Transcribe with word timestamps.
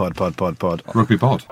pod, 0.00 0.16
pod, 0.16 0.36
pod, 0.38 0.58
pod. 0.58 0.82
Rugby 0.94 1.18
pod. 1.18 1.44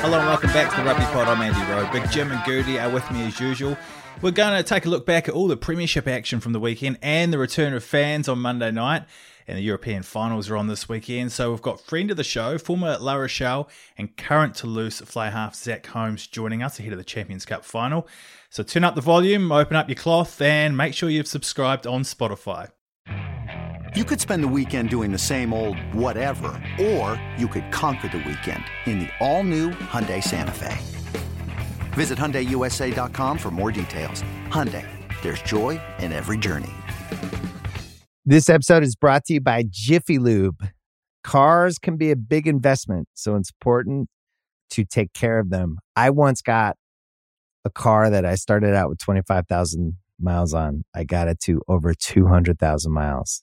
Hello 0.00 0.18
and 0.18 0.26
welcome 0.26 0.52
back 0.52 0.70
to 0.70 0.76
the 0.78 0.82
Rugby 0.82 1.04
Pod. 1.04 1.28
I'm 1.28 1.40
Andy 1.40 1.60
Rowe. 1.70 1.88
Big 1.92 2.10
Jim 2.10 2.32
and 2.32 2.44
Goodey 2.44 2.80
are 2.80 2.90
with 2.90 3.08
me 3.12 3.24
as 3.24 3.38
usual. 3.38 3.78
We're 4.20 4.32
going 4.32 4.56
to 4.56 4.64
take 4.64 4.86
a 4.86 4.88
look 4.88 5.06
back 5.06 5.28
at 5.28 5.34
all 5.34 5.46
the 5.46 5.56
Premiership 5.56 6.08
action 6.08 6.40
from 6.40 6.52
the 6.52 6.58
weekend 6.58 6.98
and 7.00 7.32
the 7.32 7.38
return 7.38 7.74
of 7.74 7.84
fans 7.84 8.28
on 8.28 8.40
Monday 8.40 8.72
night. 8.72 9.04
And 9.46 9.56
the 9.56 9.62
European 9.62 10.02
finals 10.02 10.50
are 10.50 10.56
on 10.56 10.66
this 10.66 10.88
weekend. 10.88 11.30
So 11.30 11.52
we've 11.52 11.62
got 11.62 11.80
friend 11.80 12.10
of 12.10 12.16
the 12.16 12.24
show, 12.24 12.58
former 12.58 12.98
La 12.98 13.14
Rochelle 13.14 13.68
and 13.96 14.16
current 14.16 14.56
Toulouse 14.56 15.00
fly 15.00 15.30
half 15.30 15.54
Zack 15.54 15.86
Holmes 15.86 16.26
joining 16.26 16.60
us 16.60 16.80
ahead 16.80 16.90
of 16.90 16.98
the 16.98 17.04
Champions 17.04 17.46
Cup 17.46 17.64
final. 17.64 18.08
So 18.50 18.64
turn 18.64 18.82
up 18.82 18.96
the 18.96 19.00
volume, 19.00 19.52
open 19.52 19.76
up 19.76 19.88
your 19.88 19.94
cloth, 19.94 20.40
and 20.42 20.76
make 20.76 20.92
sure 20.92 21.08
you've 21.08 21.28
subscribed 21.28 21.86
on 21.86 22.02
Spotify. 22.02 22.70
You 23.94 24.04
could 24.04 24.22
spend 24.22 24.42
the 24.42 24.48
weekend 24.48 24.88
doing 24.88 25.12
the 25.12 25.18
same 25.18 25.52
old 25.52 25.78
whatever, 25.92 26.58
or 26.80 27.22
you 27.36 27.46
could 27.46 27.70
conquer 27.70 28.08
the 28.08 28.24
weekend 28.26 28.64
in 28.86 29.00
the 29.00 29.10
all-new 29.20 29.68
Hyundai 29.68 30.24
Santa 30.24 30.50
Fe. 30.50 30.78
Visit 31.92 32.18
HyundaiUSA.com 32.18 33.36
for 33.36 33.50
more 33.50 33.70
details. 33.70 34.22
Hyundai, 34.48 34.88
there's 35.22 35.42
joy 35.42 35.78
in 35.98 36.10
every 36.10 36.38
journey. 36.38 36.72
This 38.24 38.48
episode 38.48 38.82
is 38.82 38.96
brought 38.96 39.26
to 39.26 39.34
you 39.34 39.42
by 39.42 39.62
Jiffy 39.68 40.18
Lube. 40.18 40.66
Cars 41.22 41.78
can 41.78 41.98
be 41.98 42.10
a 42.10 42.16
big 42.16 42.46
investment, 42.46 43.08
so 43.12 43.36
it's 43.36 43.50
important 43.50 44.08
to 44.70 44.86
take 44.86 45.12
care 45.12 45.38
of 45.38 45.50
them. 45.50 45.76
I 45.96 46.08
once 46.08 46.40
got 46.40 46.78
a 47.62 47.68
car 47.68 48.08
that 48.08 48.24
I 48.24 48.36
started 48.36 48.74
out 48.74 48.88
with 48.88 49.00
25,000 49.00 49.98
miles 50.18 50.54
on. 50.54 50.86
I 50.94 51.04
got 51.04 51.28
it 51.28 51.40
to 51.40 51.60
over 51.68 51.92
200,000 51.92 52.90
miles 52.90 53.42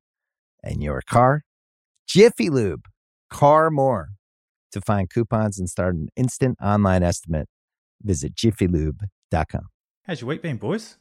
and 0.63 0.81
your 0.81 1.01
car. 1.01 1.43
Jiffy 2.07 2.49
Lube, 2.49 2.85
car 3.29 3.69
more. 3.69 4.09
To 4.73 4.79
find 4.79 5.09
coupons 5.09 5.59
and 5.59 5.69
start 5.69 5.95
an 5.95 6.07
instant 6.15 6.57
online 6.63 7.03
estimate, 7.03 7.47
visit 8.01 8.33
jiffylube.com. 8.35 9.67
How's 10.05 10.21
your 10.21 10.29
week 10.29 10.41
been, 10.41 10.55
boys? 10.57 10.97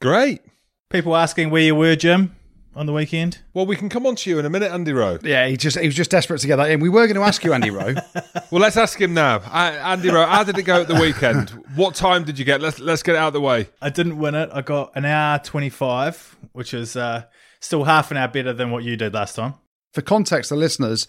Great. 0.00 0.40
People 0.88 1.16
asking 1.16 1.50
where 1.50 1.62
you 1.62 1.74
were, 1.74 1.96
Jim, 1.96 2.36
on 2.76 2.86
the 2.86 2.92
weekend. 2.92 3.38
Well, 3.54 3.66
we 3.66 3.74
can 3.74 3.88
come 3.88 4.06
on 4.06 4.14
to 4.16 4.30
you 4.30 4.38
in 4.38 4.46
a 4.46 4.50
minute, 4.50 4.70
Andy 4.70 4.92
Rowe. 4.92 5.18
Yeah, 5.22 5.48
he 5.48 5.56
just 5.56 5.76
he 5.78 5.86
was 5.86 5.96
just 5.96 6.12
desperate 6.12 6.40
to 6.42 6.46
get 6.46 6.56
that 6.56 6.70
in. 6.70 6.78
We 6.78 6.88
were 6.88 7.06
going 7.06 7.16
to 7.16 7.22
ask 7.22 7.42
you, 7.42 7.52
Andy 7.52 7.70
Rowe. 7.70 7.94
Well, 8.50 8.62
let's 8.62 8.78
ask 8.78 8.98
him 8.98 9.12
now. 9.12 9.36
Uh, 9.40 9.78
Andy 9.84 10.08
Rowe, 10.08 10.24
how 10.24 10.42
did 10.42 10.56
it 10.56 10.62
go 10.62 10.80
at 10.80 10.88
the 10.88 10.94
weekend? 10.94 11.50
What 11.74 11.94
time 11.94 12.24
did 12.24 12.38
you 12.38 12.46
get? 12.46 12.62
Let's 12.62 12.78
let's 12.78 13.02
get 13.02 13.14
it 13.14 13.18
out 13.18 13.26
of 13.26 13.32
the 13.34 13.42
way. 13.42 13.68
I 13.82 13.90
didn't 13.90 14.16
win 14.16 14.34
it. 14.34 14.48
I 14.54 14.62
got 14.62 14.92
an 14.94 15.04
hour 15.04 15.38
25, 15.38 16.36
which 16.52 16.72
is 16.72 16.96
uh, 16.96 17.24
still 17.60 17.84
half 17.84 18.10
an 18.10 18.16
hour 18.16 18.28
better 18.28 18.52
than 18.52 18.70
what 18.70 18.84
you 18.84 18.96
did 18.96 19.14
last 19.14 19.36
time. 19.36 19.54
For 19.94 20.02
context, 20.02 20.50
the 20.50 20.56
listeners, 20.56 21.06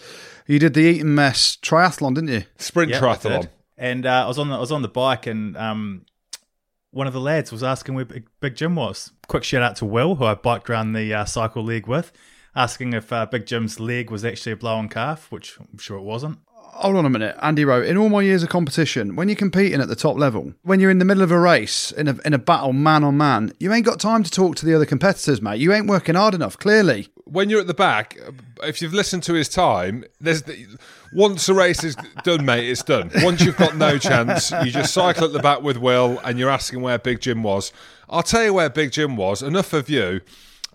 you 0.48 0.58
did 0.60 0.74
the 0.74 0.82
Eton 0.82 1.14
Mess 1.14 1.58
triathlon, 1.58 2.16
didn't 2.16 2.30
you? 2.30 2.44
Sprint 2.58 2.92
Yep, 2.92 3.02
triathlon. 3.02 3.42
did. 3.42 3.50
And 3.78 4.06
uh, 4.06 4.26
I 4.26 4.28
was 4.28 4.40
on 4.40 4.50
the 4.50 4.56
I 4.56 4.60
was 4.60 4.72
on 4.72 4.82
the 4.82 4.88
bike, 4.88 5.28
and 5.28 5.56
um, 5.58 6.06
one 6.92 7.08
of 7.08 7.14
the 7.14 7.20
lads 7.22 7.52
was 7.52 7.64
asking 7.64 7.96
where 7.96 8.06
Big, 8.06 8.28
Big 8.40 8.56
Jim 8.56 8.76
was. 8.76 9.12
Quick 9.28 9.44
shout 9.44 9.62
out 9.62 9.76
to 9.78 9.86
Will, 9.86 10.16
who 10.16 10.26
I 10.26 10.34
biked 10.34 10.70
around 10.70 10.94
the 10.94 11.14
uh, 11.14 11.26
cycle 11.26 11.64
league 11.64 11.88
with, 11.88 12.12
asking 12.56 12.94
if 12.94 13.12
uh, 13.14 13.26
Big 13.26 13.46
Jim's 13.46 13.80
leg 13.80 14.10
was 14.10 14.26
actually 14.26 14.54
a 14.54 14.58
blown 14.58 14.90
calf, 14.90 15.32
which 15.32 15.58
I'm 15.60 15.78
sure 15.78 15.98
it 15.98 16.04
wasn't. 16.04 16.40
Hold 16.74 16.96
on 16.96 17.06
a 17.06 17.10
minute, 17.10 17.36
Andy 17.42 17.66
Rowe. 17.66 17.82
In 17.82 17.98
all 17.98 18.08
my 18.08 18.22
years 18.22 18.42
of 18.42 18.50
competition, 18.50 19.18
when 19.18 19.28
you're 19.28 19.36
competing 19.36 19.82
at 19.82 19.90
the 19.90 19.96
top 19.96 20.18
level, 20.18 20.54
when 20.62 20.80
you're 20.80 20.90
in 20.90 21.00
the 21.00 21.06
middle 21.06 21.24
of 21.24 21.32
a 21.32 21.40
race, 21.40 21.92
in 21.92 22.08
a, 22.08 22.18
in 22.24 22.34
a 22.34 22.38
battle 22.38 22.72
man 22.72 23.04
on 23.04 23.18
man, 23.18 23.52
you 23.60 23.74
ain't 23.74 23.86
got 23.86 24.00
time 24.00 24.24
to 24.24 24.32
talk 24.32 24.56
to 24.58 24.66
the 24.66 24.74
other 24.74 24.86
competitors, 24.86 25.42
mate. 25.42 25.60
You 25.60 25.74
ain't 25.74 25.88
working 25.88 26.16
hard 26.16 26.34
enough, 26.34 26.58
clearly. 26.58 27.10
When 27.26 27.50
you're 27.50 27.60
at 27.60 27.68
the 27.68 27.74
back, 27.74 28.18
if 28.64 28.82
you've 28.82 28.94
listened 28.94 29.24
to 29.24 29.34
his 29.34 29.50
time, 29.50 30.06
there's 30.22 30.44
the, 30.44 30.68
once 31.14 31.48
the 31.48 31.54
race 31.54 31.84
is 31.84 31.98
done, 32.24 32.46
mate, 32.46 32.70
it's 32.70 32.84
done. 32.84 33.12
Once 33.16 33.42
you've 33.42 33.58
got 33.58 33.76
no 33.76 33.98
chance, 33.98 34.52
you 34.64 34.72
just 34.72 34.94
cycle 34.94 35.26
at 35.26 35.34
the 35.34 35.40
back 35.40 35.62
with 35.62 35.78
Will, 35.78 36.20
and 36.24 36.40
you're 36.40 36.50
asking 36.50 36.82
where 36.82 36.98
Big 36.98 37.20
Jim 37.20 37.44
was. 37.44 37.74
I'll 38.10 38.24
tell 38.24 38.46
you 38.46 38.54
where 38.54 38.70
Big 38.70 38.92
Jim 38.92 39.18
was. 39.18 39.44
Enough 39.44 39.74
of 39.74 39.90
you. 39.90 40.22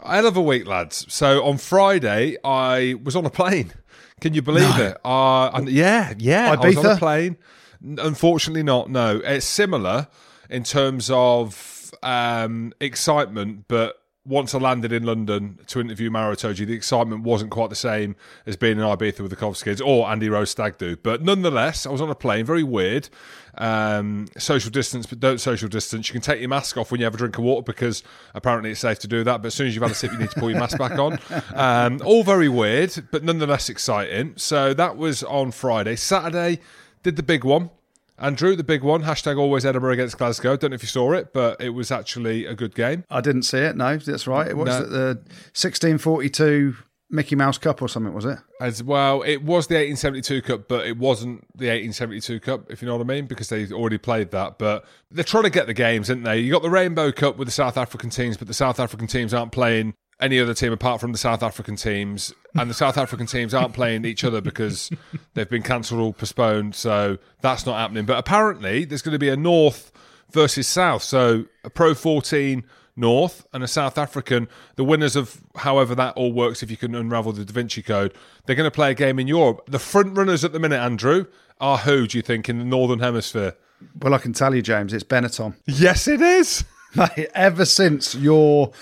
Hell 0.05 0.27
of 0.27 0.37
a 0.37 0.43
week, 0.43 0.67
lads. 0.67 1.07
So 1.09 1.43
on 1.45 1.57
Friday, 1.57 2.37
I 2.45 2.97
was 3.03 3.17
on 3.17 3.25
a 3.25 3.31
plane. 3.31 3.73
Can 4.21 4.35
you 4.35 4.43
believe 4.43 4.79
it? 4.79 4.97
Uh, 5.05 5.51
and 5.51 5.69
yeah, 5.69 6.15
yeah. 6.19 6.53
I 6.53 6.67
was 6.67 6.77
on 6.77 6.87
a 6.87 6.97
plane. 6.97 7.37
Unfortunately, 7.83 8.63
not. 8.63 8.89
No, 8.91 9.21
it's 9.23 9.47
similar 9.47 10.09
in 10.49 10.65
terms 10.65 11.11
of 11.13 11.93
um, 12.03 12.73
excitement, 12.81 13.65
but 13.69 14.01
once 14.27 14.55
I 14.55 14.59
landed 14.59 14.91
in 14.93 15.05
London 15.05 15.59
to 15.67 15.81
interview 15.81 16.11
Maro 16.11 16.35
Itoje, 16.35 16.67
the 16.67 16.73
excitement 16.73 17.25
wasn't 17.25 17.51
quite 17.51 17.69
the 17.69 17.77
same 17.77 18.17
as 18.47 18.57
being 18.57 18.79
in 18.79 18.85
Ibiza 18.85 19.21
with 19.21 19.31
the 19.31 19.37
Covs 19.37 19.63
kids 19.63 19.81
or 19.81 20.09
Andy 20.09 20.31
Rowe's 20.31 20.51
Stag 20.51 20.79
Do. 20.79 20.97
But 20.97 21.23
nonetheless, 21.23 21.85
I 21.85 21.91
was 21.91 22.01
on 22.01 22.09
a 22.09 22.15
plane, 22.15 22.47
very 22.47 22.63
weird. 22.63 23.11
Um, 23.59 24.27
social 24.39 24.71
distance, 24.71 25.07
but 25.07 25.21
don't 25.21 25.39
social 25.39 25.69
distance. 25.69 26.09
You 26.09 26.13
can 26.13 26.23
take 26.23 26.41
your 26.41 26.49
mask 26.49 26.77
off 26.77 26.91
when 26.91 27.01
you 27.01 27.05
have 27.05 27.15
a 27.15 27.19
drink 27.19 27.39
of 27.39 27.45
water 27.45 27.63
because 27.63 28.03
apparently 28.35 28.71
it's 28.71 28.81
safe 28.81 28.99
to 29.01 29.09
do 29.09 29.23
that. 29.25 29.43
But 29.43 29.47
as 29.49 29.55
soon 29.55 29.67
as 29.69 29.75
you've 29.75 29.83
had 29.83 29.91
a 29.93 29.95
sip, 29.95 30.13
you 30.13 30.19
need 30.19 30.31
to 30.31 30.41
pull 30.41 30.51
your 30.51 30.59
mask 30.59 30.79
back 30.79 30.99
on. 30.99 31.19
Um, 31.55 32.01
all 32.05 32.25
very 32.25 32.49
weird, 32.49 33.09
but 33.11 33.23
nonetheless 33.25 33.69
exciting. 33.69 34.35
So 34.37 34.75
that 34.75 34.97
was 34.97 35.23
on 35.23 35.51
Friday. 35.53 35.97
Saturday, 35.97 36.59
did 37.03 37.17
the 37.17 37.23
big 37.23 37.45
one. 37.45 37.71
Andrew, 38.17 38.55
the 38.55 38.63
big 38.63 38.85
one, 38.85 39.03
hashtag 39.03 39.39
always 39.39 39.67
Edinburgh 39.67 39.95
against 39.95 40.19
Glasgow. 40.19 40.57
Don't 40.57 40.71
know 40.71 40.77
if 40.77 40.83
you 40.83 40.89
saw 40.89 41.13
it, 41.15 41.33
but 41.33 41.61
it 41.61 41.71
was 41.71 41.91
actually 41.91 42.47
a 42.47 42.55
good 42.55 42.73
game. 42.75 43.03
I 43.11 43.21
didn't 43.21 43.43
see 43.43 43.59
it. 43.59 43.77
No, 43.77 43.97
that's 43.97 44.29
right. 44.29 44.47
It 44.47 44.57
was 44.57 44.69
No. 44.69 44.83
at 44.85 44.91
the 44.91 45.19
1642 45.53 46.77
Mickey 47.15 47.37
Mouse 47.37 47.59
Cup 47.59 47.81
or 47.81 47.89
something, 47.89 48.13
was 48.13 48.25
it? 48.25 48.39
As 48.61 48.83
well, 48.83 49.23
it 49.23 49.43
was 49.43 49.69
the 49.69 49.77
1872 49.77 50.43
Cup, 50.43 50.69
but 50.69 50.87
it 50.87 50.99
wasn't 50.99 51.41
the 51.57 51.69
1872 51.69 52.41
Cup, 52.41 52.71
if 52.71 52.83
you 52.83 52.89
know 52.89 52.97
what 52.97 53.05
I 53.05 53.15
mean, 53.15 53.27
because 53.27 53.49
they 53.49 53.67
already 53.69 53.99
played 53.99 54.33
that. 54.33 54.59
But 54.59 54.85
they're 55.11 55.25
trying 55.25 55.45
to 55.45 55.51
get 55.51 55.67
the 55.67 55.75
games, 55.75 56.11
aren't 56.11 56.25
they? 56.25 56.41
You 56.41 56.53
got 56.53 56.63
the 56.63 56.71
Rainbow 56.71 57.13
Cup 57.13 57.37
with 57.37 57.47
the 57.47 57.53
South 57.53 57.77
African 57.77 58.11
teams, 58.11 58.37
but 58.37 58.49
the 58.49 58.55
South 58.55 58.81
African 58.81 59.07
teams 59.07 59.33
aren't 59.33 59.53
playing 59.53 59.95
any 60.21 60.41
other 60.41 60.55
team 60.55 60.73
apart 60.73 61.01
from 61.01 61.13
the 61.13 61.19
South 61.19 61.43
African 61.43 61.77
teams, 61.77 62.35
and 62.55 62.69
the 62.69 62.75
South 62.75 62.99
African 62.99 63.27
teams 63.27 63.55
aren't 63.55 63.75
playing 63.75 64.05
each 64.05 64.25
other 64.25 64.41
because 64.41 64.91
they've 65.35 65.49
been 65.49 65.63
cancelled 65.63 66.01
or 66.01 66.13
postponed. 66.13 66.75
So 66.75 67.19
that's 67.41 67.65
not 67.65 67.79
happening. 67.79 68.07
But 68.07 68.19
apparently, 68.19 68.85
there's 68.85 69.03
going 69.03 69.13
to 69.15 69.19
be 69.19 69.29
a 69.29 69.37
North 69.37 69.93
versus 70.31 70.67
South, 70.67 71.03
so 71.03 71.45
a 71.63 71.71
Pro 71.71 71.95
14 71.95 72.65
North 72.97 73.47
and 73.53 73.63
a 73.65 73.69
South 73.69 73.99
African. 73.99 74.49
The 74.77 74.85
winners 74.85 75.17
of 75.17 75.41
however 75.57 75.95
that 75.95 76.17
all 76.17 76.33
works, 76.33 76.63
if 76.63 76.71
you 76.71 76.77
can 76.77 76.95
unravel 76.95 77.33
the 77.33 77.45
Da 77.45 77.53
Vinci 77.53 77.83
Code, 77.83 78.15
they're 78.47 78.57
going 78.57 78.71
to 78.71 78.75
play 78.75 78.91
a 78.91 78.95
game 78.95 79.19
in 79.19 79.27
Europe. 79.27 79.63
The 79.69 79.79
front 79.79 80.17
runners 80.17 80.45
at 80.45 80.53
the 80.53 80.61
minute, 80.61 80.79
Andrew, 80.79 81.27
are 81.61 81.79
who 81.79 82.07
do 82.07 82.19
you 82.19 82.23
think 82.23 82.49
in 82.49 82.59
the 82.59 82.65
Northern 82.65 83.01
Hemisphere? 83.01 83.55
Well, 84.01 84.15
I 84.15 84.19
can 84.19 84.33
tell 84.33 84.55
you, 84.55 84.63
James, 84.63 84.93
it's 84.93 85.05
Benetton. 85.05 85.55
Yes, 85.67 86.09
it 86.09 86.21
is. 86.21 86.65
Mate, 86.95 87.29
ever 87.35 87.65
since 87.65 88.15
your 88.15 88.73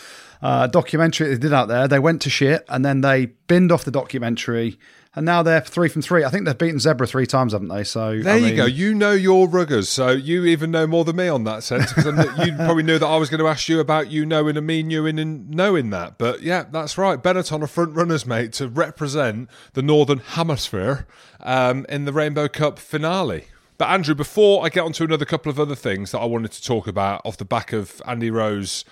uh, 0.43 0.67
documentary 0.67 1.29
they 1.29 1.39
did 1.39 1.53
out 1.53 1.69
there, 1.69 1.89
they 1.89 1.99
went 1.99 2.21
to 2.23 2.31
shit 2.31 2.65
and 2.69 2.85
then 2.85 3.01
they 3.01 3.27
binned 3.27 3.73
off 3.73 3.85
the 3.85 3.91
documentary, 3.91 4.79
and 5.15 5.27
now 5.27 5.43
they're 5.43 5.61
three 5.61 5.89
from 5.89 6.01
three. 6.01 6.25
I 6.25 6.31
think 6.31 6.47
they've 6.47 6.57
beaten 6.57 6.79
Zebre 6.79 7.07
three 7.07 7.27
times, 7.27 7.53
haven't 7.53 7.69
they? 7.69 7.85
So 7.85 8.19
There 8.21 8.35
I 8.35 8.39
you 8.39 8.57
go. 8.57 8.65
You 8.65 8.95
know 8.95 9.13
your 9.13 9.47
ruggers, 9.47 9.87
so 9.87 10.11
you 10.11 10.45
even 10.47 10.71
know 10.71 10.87
more 10.87 11.05
than 11.05 11.17
me 11.17 11.29
on 11.29 11.45
that 11.45 11.63
sense. 11.63 11.93
Because 11.93 12.07
you 12.47 12.55
probably 12.55 12.83
knew 12.83 12.99
that 12.99 13.07
I 13.07 13.17
was 13.19 13.29
going 13.29 13.41
to 13.41 13.49
ask 13.49 13.69
you 13.69 13.79
about 13.79 14.11
you 14.11 14.25
knowing 14.25 14.57
and 14.57 14.67
me 14.67 14.83
knowing 14.83 15.19
and 15.19 15.51
knowing 15.51 15.91
that. 15.91 16.17
But 16.17 16.41
yeah, 16.43 16.65
that's 16.71 16.97
right. 16.97 17.23
Benetton 17.23 17.63
are 17.63 17.67
front 17.67 17.95
runners, 17.95 18.25
mate, 18.27 18.55
to 18.55 18.69
represent 18.69 19.51
the 19.75 19.83
Northern 19.83 20.19
Hemisphere 20.19 21.07
um, 21.41 21.85
in 21.91 22.07
the 22.07 22.13
Rainbow 22.13 22.49
Cup 22.49 22.79
finale. 22.79 23.47
But 23.77 23.89
Andrew, 23.91 24.15
before 24.15 24.65
I 24.65 24.69
get 24.69 24.85
on 24.85 24.93
to 24.93 25.05
another 25.05 25.25
couple 25.25 25.51
of 25.51 25.59
other 25.59 25.75
things 25.75 26.13
that 26.13 26.21
I 26.21 26.25
wanted 26.25 26.53
to 26.53 26.63
talk 26.63 26.87
about 26.87 27.21
off 27.25 27.37
the 27.37 27.45
back 27.45 27.73
of 27.73 28.01
Andy 28.07 28.31
Rowe's 28.31 28.85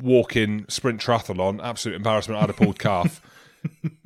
walking 0.00 0.64
sprint 0.68 1.00
triathlon, 1.00 1.62
absolute 1.62 1.96
embarrassment. 1.96 2.38
I 2.38 2.40
had 2.40 2.50
a 2.50 2.54
pulled 2.54 2.78
calf. 2.78 3.20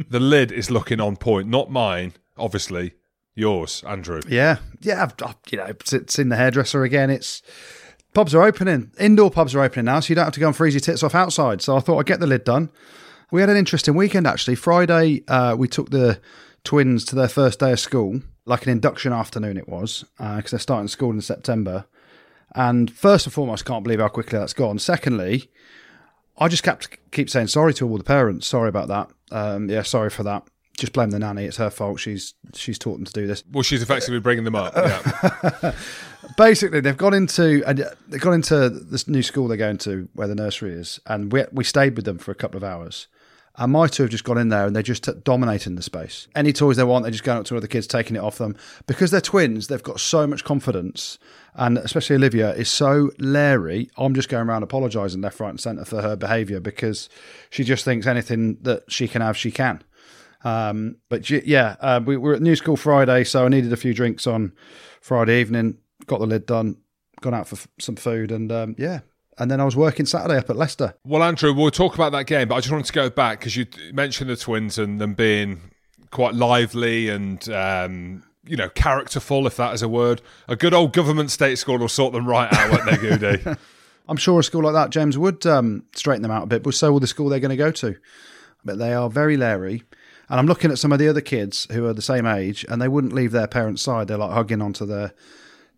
The 0.08 0.20
lid 0.20 0.52
is 0.52 0.70
looking 0.70 1.00
on 1.00 1.16
point, 1.16 1.49
not 1.49 1.70
mine, 1.70 2.14
obviously. 2.37 2.94
Yours, 3.34 3.82
Andrew. 3.87 4.20
Yeah, 4.28 4.58
yeah. 4.81 5.04
I've, 5.04 5.14
I've, 5.26 5.37
you 5.50 5.56
know, 5.56 5.64
it's, 5.64 6.19
in 6.19 6.28
the 6.28 6.37
hairdresser 6.37 6.84
again. 6.84 7.08
It's 7.08 7.40
pubs 8.12 8.34
are 8.34 8.43
opening. 8.43 8.93
Indoor 8.99 9.31
pubs 9.31 9.54
are 9.54 9.62
opening 9.62 9.87
now, 9.87 10.00
so 10.00 10.10
you 10.10 10.14
don't 10.14 10.26
have 10.26 10.34
to 10.34 10.40
go 10.40 10.49
and 10.49 10.56
freeze 10.56 10.75
your 10.75 10.81
tits 10.81 11.02
off 11.02 11.14
outside. 11.14 11.62
So 11.62 11.76
I 11.76 11.81
thought 11.81 11.99
I'd 11.99 12.06
get 12.06 12.20
the 12.20 12.26
lid 12.26 12.44
done. 12.44 12.70
We 13.31 13.40
had 13.40 13.49
an 13.49 13.56
interesting 13.56 13.94
weekend 13.94 14.26
actually. 14.26 14.56
Friday, 14.56 15.25
uh, 15.28 15.56
we 15.56 15.66
took 15.66 15.88
the 15.88 16.20
twins 16.62 17.06
to 17.06 17.16
their 17.16 17.28
first 17.28 17.60
day 17.60 17.72
of 17.72 17.81
school, 17.81 18.20
like 18.44 18.66
an 18.66 18.72
induction 18.72 19.14
afternoon 19.14 19.56
it 19.56 19.69
was, 19.69 20.04
because 20.19 20.50
they're 20.50 20.60
starting 20.60 20.88
school 20.88 21.12
in 21.12 21.22
September. 21.22 21.87
And 22.54 22.90
first 22.90 23.25
and 23.25 23.32
foremost, 23.32 23.64
can't 23.64 23.82
believe 23.82 24.00
how 24.00 24.08
quickly 24.08 24.38
that's 24.38 24.52
gone. 24.52 24.78
Secondly, 24.78 25.50
I 26.37 26.49
just 26.49 26.62
kept 26.62 26.99
keep 27.10 27.31
saying 27.31 27.46
sorry 27.46 27.72
to 27.75 27.88
all 27.88 27.96
the 27.96 28.04
parents. 28.04 28.46
Sorry 28.46 28.69
about 28.69 28.88
that. 28.88 29.08
Um, 29.32 29.69
yeah, 29.69 29.82
sorry 29.82 30.11
for 30.11 30.23
that. 30.25 30.46
Just 30.79 30.93
blame 30.93 31.11
the 31.11 31.19
nanny. 31.19 31.44
It's 31.44 31.58
her 31.58 31.70
fault. 31.70 32.00
She's 32.00 32.34
she's 32.55 32.79
taught 32.79 32.94
them 32.94 33.05
to 33.05 33.12
do 33.12 33.26
this. 33.26 33.44
Well, 33.50 33.62
she's 33.62 33.82
effectively 33.82 34.20
bringing 34.20 34.44
them 34.44 34.55
up. 34.55 34.73
Yeah. 34.75 35.75
Basically, 36.37 36.81
they've 36.81 36.96
gone 36.96 37.14
into 37.14 37.62
and 37.67 37.84
they've 38.08 38.20
gone 38.20 38.34
into 38.34 38.70
this 38.70 39.06
new 39.06 39.23
school 39.23 39.49
they're 39.49 39.56
going 39.56 39.79
to 39.79 40.08
where 40.14 40.29
the 40.29 40.34
nursery 40.34 40.73
is, 40.73 40.99
and 41.06 41.32
we 41.32 41.44
we 41.52 41.64
stayed 41.64 41.96
with 41.96 42.05
them 42.05 42.19
for 42.19 42.31
a 42.31 42.34
couple 42.34 42.56
of 42.56 42.64
hours. 42.64 43.08
And 43.56 43.73
my 43.73 43.87
two 43.87 44.05
have 44.05 44.11
just 44.11 44.25
gone 44.25 44.38
in 44.38 44.49
there 44.49 44.67
and 44.67 44.75
they're 44.75 44.82
just 44.82 45.06
dominating 45.25 45.75
the 45.75 45.82
space. 45.82 46.26
Any 46.35 46.55
toys 46.55 46.78
they 46.78 46.85
want, 46.85 47.05
they're 47.05 47.12
just 47.12 47.25
going 47.25 47.38
up 47.38 47.44
to 47.46 47.56
other 47.56 47.67
kids, 47.67 47.87
taking 47.87 48.17
it 48.17 48.20
off 48.20 48.38
them. 48.38 48.56
Because 48.87 49.11
they're 49.11 49.20
twins, 49.20 49.69
they've 49.69 49.82
got 49.82 50.00
so 50.00 50.26
much 50.26 50.43
confidence. 50.43 51.19
And 51.54 51.76
especially 51.78 52.16
Olivia 52.16 52.54
is 52.54 52.70
so 52.70 53.10
leery. 53.19 53.90
I'm 53.99 54.14
just 54.14 54.31
going 54.31 54.49
around 54.49 54.62
apologising 54.62 55.20
left, 55.20 55.38
right, 55.38 55.50
and 55.50 55.60
centre 55.60 55.84
for 55.84 56.00
her 56.00 56.16
behaviour 56.16 56.60
because 56.60 57.10
she 57.50 57.62
just 57.62 57.84
thinks 57.84 58.06
anything 58.06 58.58
that 58.62 58.84
she 58.88 59.06
can 59.06 59.20
have, 59.20 59.37
she 59.37 59.50
can. 59.50 59.82
Um, 60.44 60.96
but 61.08 61.28
yeah, 61.31 61.76
uh, 61.81 62.00
we 62.04 62.16
were 62.16 62.34
at 62.34 62.43
New 62.43 62.56
School 62.56 62.76
Friday, 62.76 63.25
so 63.25 63.44
I 63.44 63.49
needed 63.49 63.72
a 63.72 63.76
few 63.76 63.94
drinks 63.94 64.26
on 64.26 64.52
Friday 65.00 65.40
evening, 65.40 65.78
got 66.06 66.20
the 66.20 66.26
lid 66.26 66.46
done, 66.46 66.78
gone 67.20 67.34
out 67.34 67.49
for 67.49 67.56
f- 67.56 67.69
some 67.78 67.96
food, 67.96 68.32
and 68.32 68.50
um, 68.50 68.75
yeah, 68.78 69.00
and 69.38 69.50
then 69.50 69.60
I 69.60 69.64
was 69.64 69.76
working 69.76 70.06
Saturday 70.06 70.38
up 70.38 70.50
at 70.50 70.56
Leicester. 70.56 70.94
Well, 71.04 71.22
Andrew, 71.22 71.52
we'll 71.52 71.70
talk 71.70 71.94
about 71.94 72.12
that 72.12 72.26
game, 72.26 72.49
but 72.49 72.56
I 72.56 72.60
just 72.60 72.72
wanted 72.72 72.87
to 72.87 72.93
go 72.93 73.10
back 73.10 73.40
because 73.40 73.56
you 73.56 73.66
mentioned 73.93 74.31
the 74.31 74.37
Twins 74.37 74.78
and 74.78 75.00
them 75.00 75.14
being 75.14 75.70
quite 76.10 76.34
lively 76.34 77.08
and 77.08 77.49
um, 77.49 78.22
you 78.44 78.56
know 78.56 78.69
characterful, 78.69 79.47
if 79.47 79.56
that 79.56 79.75
is 79.75 79.83
a 79.83 79.89
word. 79.89 80.21
A 80.49 80.56
good 80.56 80.75
old 80.75 80.93
government 80.93 81.31
state 81.31 81.59
school 81.59 81.79
will 81.79 81.89
sort 81.89 82.12
them 82.12 82.27
right 82.27 82.53
out, 82.53 82.71
won't 82.71 82.85
they, 82.85 82.97
Goodey? 82.97 83.56
I'm 84.09 84.17
sure 84.17 84.41
a 84.41 84.44
school 84.44 84.65
like 84.65 84.75
that, 84.75 84.91
James, 84.91 85.17
would 85.17 85.47
um, 85.47 85.85
straighten 85.94 86.23
them 86.23 86.31
out 86.31 86.43
a 86.43 86.47
bit, 86.47 86.62
but 86.62 86.75
so 86.75 86.93
will 86.93 87.00
the 87.00 87.06
school 87.06 87.29
they're 87.29 87.41
going 87.41 87.50
to 87.50 87.56
go 87.56 87.71
to. 87.71 87.97
But 88.65 88.79
they 88.79 88.93
are 88.93 89.09
very 89.09 89.37
leery. 89.37 89.85
And 90.29 90.41
I'm 90.41 90.47
looking 90.47 90.71
at 90.71 90.79
some 90.79 90.93
of 90.93 90.99
the 90.99 91.09
other 91.09 91.21
kids 91.21 91.67
who 91.71 91.87
are 91.87 91.93
the 91.93 92.03
same 92.03 92.27
age, 92.27 92.65
and 92.69 92.81
they 92.81 92.89
wouldn't 92.89 93.12
leave 93.12 93.33
their 93.33 93.47
parents' 93.47 93.83
side. 93.83 94.09
They're 94.09 94.19
like 94.19 94.33
hugging 94.33 94.62
onto 94.62 94.87
their 94.87 95.12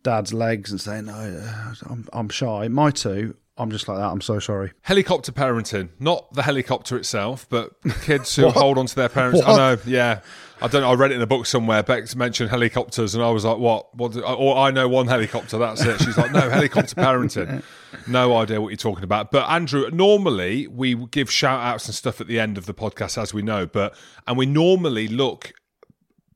dad's 0.02 0.32
legs 0.32 0.70
and 0.70 0.80
saying, 0.80 1.06
"No, 1.06 1.50
I'm, 1.88 2.08
I'm 2.12 2.28
shy." 2.28 2.68
My 2.68 2.90
two 2.90 3.36
I'm 3.56 3.70
just 3.70 3.86
like 3.86 3.98
that. 3.98 4.10
I'm 4.10 4.20
so 4.20 4.40
sorry. 4.40 4.72
Helicopter 4.82 5.30
parenting, 5.30 5.90
not 6.00 6.32
the 6.32 6.42
helicopter 6.42 6.96
itself, 6.96 7.46
but 7.48 7.72
kids 8.02 8.34
who 8.34 8.48
hold 8.50 8.78
on 8.78 8.86
to 8.86 8.94
their 8.96 9.08
parents. 9.08 9.40
What? 9.40 9.48
I 9.48 9.56
know, 9.56 9.80
yeah. 9.86 10.20
I 10.60 10.66
don't. 10.66 10.82
know. 10.82 10.90
I 10.90 10.94
read 10.94 11.12
it 11.12 11.16
in 11.16 11.20
a 11.20 11.26
book 11.26 11.46
somewhere. 11.46 11.82
Bex 11.82 12.16
mentioned 12.16 12.48
helicopters, 12.48 13.14
and 13.14 13.22
I 13.22 13.30
was 13.30 13.44
like, 13.44 13.58
"What? 13.58 13.94
What?" 13.94 14.12
Do, 14.12 14.22
or 14.22 14.56
I 14.56 14.70
know 14.70 14.88
one 14.88 15.06
helicopter. 15.08 15.58
That's 15.58 15.82
it. 15.84 16.00
She's 16.00 16.16
like, 16.16 16.32
"No, 16.32 16.40
helicopter 16.50 16.94
parenting." 16.94 17.62
No 18.06 18.36
idea 18.36 18.60
what 18.60 18.68
you're 18.68 18.76
talking 18.76 19.04
about. 19.04 19.30
But 19.30 19.48
Andrew, 19.50 19.90
normally 19.90 20.66
we 20.66 20.94
give 20.94 21.30
shout 21.30 21.60
outs 21.60 21.86
and 21.86 21.94
stuff 21.94 22.20
at 22.20 22.28
the 22.28 22.40
end 22.40 22.56
of 22.56 22.66
the 22.66 22.74
podcast, 22.74 23.20
as 23.20 23.34
we 23.34 23.42
know. 23.42 23.66
But 23.66 23.94
and 24.26 24.38
we 24.38 24.46
normally 24.46 25.06
look 25.06 25.52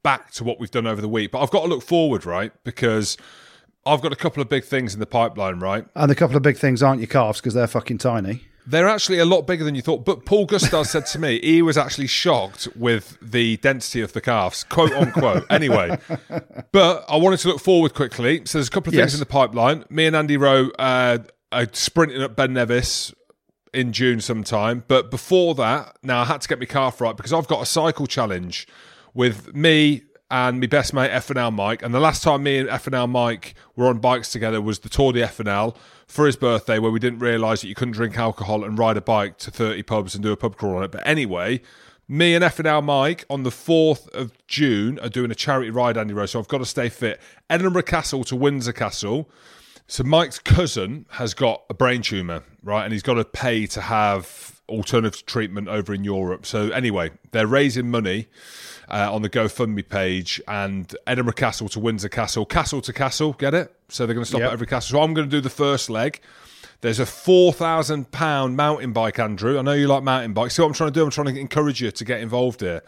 back 0.02 0.30
to 0.32 0.44
what 0.44 0.60
we've 0.60 0.70
done 0.70 0.86
over 0.86 1.00
the 1.00 1.08
week. 1.08 1.30
But 1.30 1.40
I've 1.42 1.50
got 1.50 1.62
to 1.62 1.68
look 1.68 1.82
forward, 1.82 2.26
right? 2.26 2.52
Because 2.64 3.16
I've 3.88 4.02
got 4.02 4.12
a 4.12 4.16
couple 4.16 4.42
of 4.42 4.48
big 4.48 4.64
things 4.64 4.94
in 4.94 5.00
the 5.00 5.06
pipeline, 5.06 5.60
right? 5.60 5.86
And 5.94 6.10
a 6.10 6.14
couple 6.14 6.36
of 6.36 6.42
big 6.42 6.56
things 6.56 6.82
aren't 6.82 7.00
your 7.00 7.08
calves 7.08 7.40
because 7.40 7.54
they're 7.54 7.66
fucking 7.66 7.98
tiny. 7.98 8.42
They're 8.66 8.88
actually 8.88 9.18
a 9.18 9.24
lot 9.24 9.46
bigger 9.46 9.64
than 9.64 9.74
you 9.74 9.80
thought. 9.80 10.04
But 10.04 10.26
Paul 10.26 10.44
Gustav 10.44 10.86
said 10.86 11.06
to 11.06 11.18
me 11.18 11.40
he 11.40 11.62
was 11.62 11.78
actually 11.78 12.06
shocked 12.06 12.68
with 12.76 13.16
the 13.22 13.56
density 13.58 14.02
of 14.02 14.12
the 14.12 14.20
calves, 14.20 14.64
quote 14.64 14.92
unquote. 14.92 15.46
anyway, 15.50 15.98
but 16.72 17.04
I 17.08 17.16
wanted 17.16 17.38
to 17.40 17.48
look 17.48 17.60
forward 17.60 17.94
quickly. 17.94 18.42
So 18.44 18.58
there's 18.58 18.68
a 18.68 18.70
couple 18.70 18.90
of 18.90 18.94
things 18.94 19.12
yes. 19.12 19.14
in 19.14 19.20
the 19.20 19.26
pipeline. 19.26 19.84
Me 19.88 20.06
and 20.06 20.14
Andy 20.14 20.36
Rowe 20.36 20.68
uh, 20.78 21.18
are 21.50 21.66
sprinting 21.72 22.22
up 22.22 22.36
Ben 22.36 22.52
Nevis 22.52 23.14
in 23.72 23.92
June 23.92 24.20
sometime. 24.20 24.84
But 24.86 25.10
before 25.10 25.54
that, 25.54 25.96
now 26.02 26.20
I 26.20 26.24
had 26.24 26.42
to 26.42 26.48
get 26.48 26.58
my 26.58 26.66
calf 26.66 27.00
right 27.00 27.16
because 27.16 27.32
I've 27.32 27.48
got 27.48 27.62
a 27.62 27.66
cycle 27.66 28.06
challenge 28.06 28.68
with 29.14 29.54
me, 29.54 30.02
and 30.30 30.60
my 30.60 30.66
best 30.66 30.92
mate 30.92 31.10
FNL 31.10 31.54
Mike. 31.54 31.82
And 31.82 31.94
the 31.94 32.00
last 32.00 32.22
time 32.22 32.42
me 32.42 32.58
and 32.58 32.68
FNL 32.68 33.08
Mike 33.08 33.54
were 33.76 33.86
on 33.86 33.98
bikes 33.98 34.30
together 34.30 34.60
was 34.60 34.80
the 34.80 34.88
Tour 34.88 35.12
de 35.12 35.22
FNL 35.22 35.76
for 36.06 36.26
his 36.26 36.36
birthday, 36.36 36.78
where 36.78 36.90
we 36.90 36.98
didn't 36.98 37.20
realise 37.20 37.62
that 37.62 37.68
you 37.68 37.74
couldn't 37.74 37.92
drink 37.92 38.18
alcohol 38.18 38.64
and 38.64 38.78
ride 38.78 38.96
a 38.96 39.00
bike 39.00 39.38
to 39.38 39.50
30 39.50 39.82
pubs 39.84 40.14
and 40.14 40.22
do 40.22 40.32
a 40.32 40.36
pub 40.36 40.56
crawl 40.56 40.76
on 40.76 40.84
it. 40.84 40.92
But 40.92 41.06
anyway, 41.06 41.60
me 42.06 42.34
and 42.34 42.44
FNL 42.44 42.84
Mike 42.84 43.24
on 43.30 43.42
the 43.42 43.50
4th 43.50 44.08
of 44.14 44.32
June 44.46 44.98
are 45.00 45.08
doing 45.08 45.30
a 45.30 45.34
charity 45.34 45.70
ride, 45.70 45.96
Andy 45.96 46.14
Rose. 46.14 46.32
So 46.32 46.40
I've 46.40 46.48
got 46.48 46.58
to 46.58 46.66
stay 46.66 46.88
fit. 46.88 47.20
Edinburgh 47.48 47.82
Castle 47.82 48.24
to 48.24 48.36
Windsor 48.36 48.72
Castle. 48.72 49.30
So 49.86 50.04
Mike's 50.04 50.38
cousin 50.38 51.06
has 51.12 51.32
got 51.32 51.64
a 51.70 51.74
brain 51.74 52.02
tumour, 52.02 52.44
right? 52.62 52.84
And 52.84 52.92
he's 52.92 53.02
got 53.02 53.14
to 53.14 53.24
pay 53.24 53.66
to 53.68 53.80
have 53.80 54.60
alternative 54.68 55.24
treatment 55.24 55.68
over 55.68 55.94
in 55.94 56.04
Europe. 56.04 56.44
So 56.44 56.68
anyway, 56.70 57.10
they're 57.30 57.46
raising 57.46 57.90
money 57.90 58.26
uh, 58.90 59.12
on 59.12 59.22
the 59.22 59.30
GoFundMe 59.30 59.88
page, 59.88 60.40
and 60.48 60.94
Edinburgh 61.06 61.34
Castle 61.34 61.68
to 61.70 61.80
Windsor 61.80 62.08
Castle, 62.08 62.46
Castle 62.46 62.80
to 62.82 62.92
Castle, 62.92 63.34
get 63.34 63.54
it? 63.54 63.74
So 63.88 64.06
they're 64.06 64.14
going 64.14 64.24
to 64.24 64.28
stop 64.28 64.40
yep. 64.40 64.48
at 64.48 64.52
every 64.52 64.66
castle. 64.66 64.98
So 64.98 65.02
I'm 65.02 65.14
going 65.14 65.28
to 65.28 65.36
do 65.36 65.40
the 65.40 65.50
first 65.50 65.88
leg. 65.90 66.20
There's 66.80 67.00
a 67.00 67.06
four 67.06 67.52
thousand 67.52 68.12
pound 68.12 68.56
mountain 68.56 68.92
bike, 68.92 69.18
Andrew. 69.18 69.58
I 69.58 69.62
know 69.62 69.72
you 69.72 69.88
like 69.88 70.02
mountain 70.02 70.32
bikes. 70.32 70.54
See 70.54 70.62
what 70.62 70.68
I'm 70.68 70.74
trying 70.74 70.92
to 70.92 70.94
do? 70.94 71.04
I'm 71.04 71.10
trying 71.10 71.34
to 71.34 71.40
encourage 71.40 71.80
you 71.80 71.90
to 71.90 72.04
get 72.04 72.20
involved 72.20 72.60
here. 72.60 72.82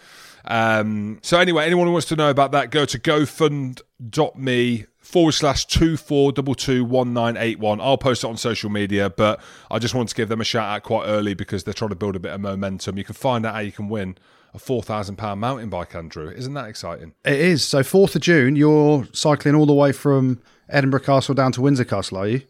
Um, 0.45 1.19
so 1.23 1.39
anyway, 1.39 1.67
anyone 1.67 1.87
who 1.87 1.93
wants 1.93 2.09
to 2.09 2.17
know 2.17 2.31
about 2.31 2.53
that, 2.53 2.71
go 2.71 2.85
to 2.85 2.99
gofund.me 2.99 4.87
forward 4.99 5.33
slash 5.33 5.67
two 5.67 5.97
four 5.97 6.31
double 6.31 6.55
two 6.55 6.85
one 6.85 7.13
nine 7.13 7.37
eight 7.37 7.59
one. 7.59 7.81
I'll 7.81 7.99
post 7.99 8.23
it 8.23 8.29
on 8.29 8.37
social 8.37 8.71
media, 8.71 9.11
but 9.11 9.41
I 9.71 9.81
just 9.81 9.95
want 9.95 10.09
to 10.11 10.15
give 10.15 10.29
them 10.29 10.41
a 10.41 10.45
shout 10.45 10.69
out 10.69 10.85
quite 10.85 11.07
early 11.07 11.35
because 11.35 11.65
they're 11.65 11.75
trying 11.75 11.91
to 11.91 11.97
build 11.97 12.15
a 12.15 12.21
bit 12.21 12.33
of 12.33 12.41
momentum. 12.41 12.97
You 12.97 13.05
can 13.05 13.15
find 13.15 13.45
out 13.45 13.55
how 13.55 13.61
you 13.61 13.73
can 13.73 13.89
win 13.89 14.17
a 14.55 14.59
four 14.59 14.83
thousand 14.83 15.17
pound 15.17 15.41
mountain 15.41 15.69
bike, 15.69 15.95
Andrew. 15.95 16.31
Isn't 16.31 16.55
that 16.55 16.69
exciting? 16.69 17.15
It 17.25 17.39
is. 17.39 17.65
So 17.65 17.83
fourth 17.83 18.15
of 18.15 18.23
June, 18.23 18.57
you're 18.57 19.07
cycling 19.13 19.55
all 19.55 19.67
the 19.67 19.75
way 19.75 19.93
from 19.93 20.41
Edinburgh 20.69 21.01
Castle 21.01 21.35
down 21.35 21.53
to 21.53 21.61
Windsor 21.61 21.85
Castle, 21.85 22.19
are 22.19 22.29
you? 22.29 22.43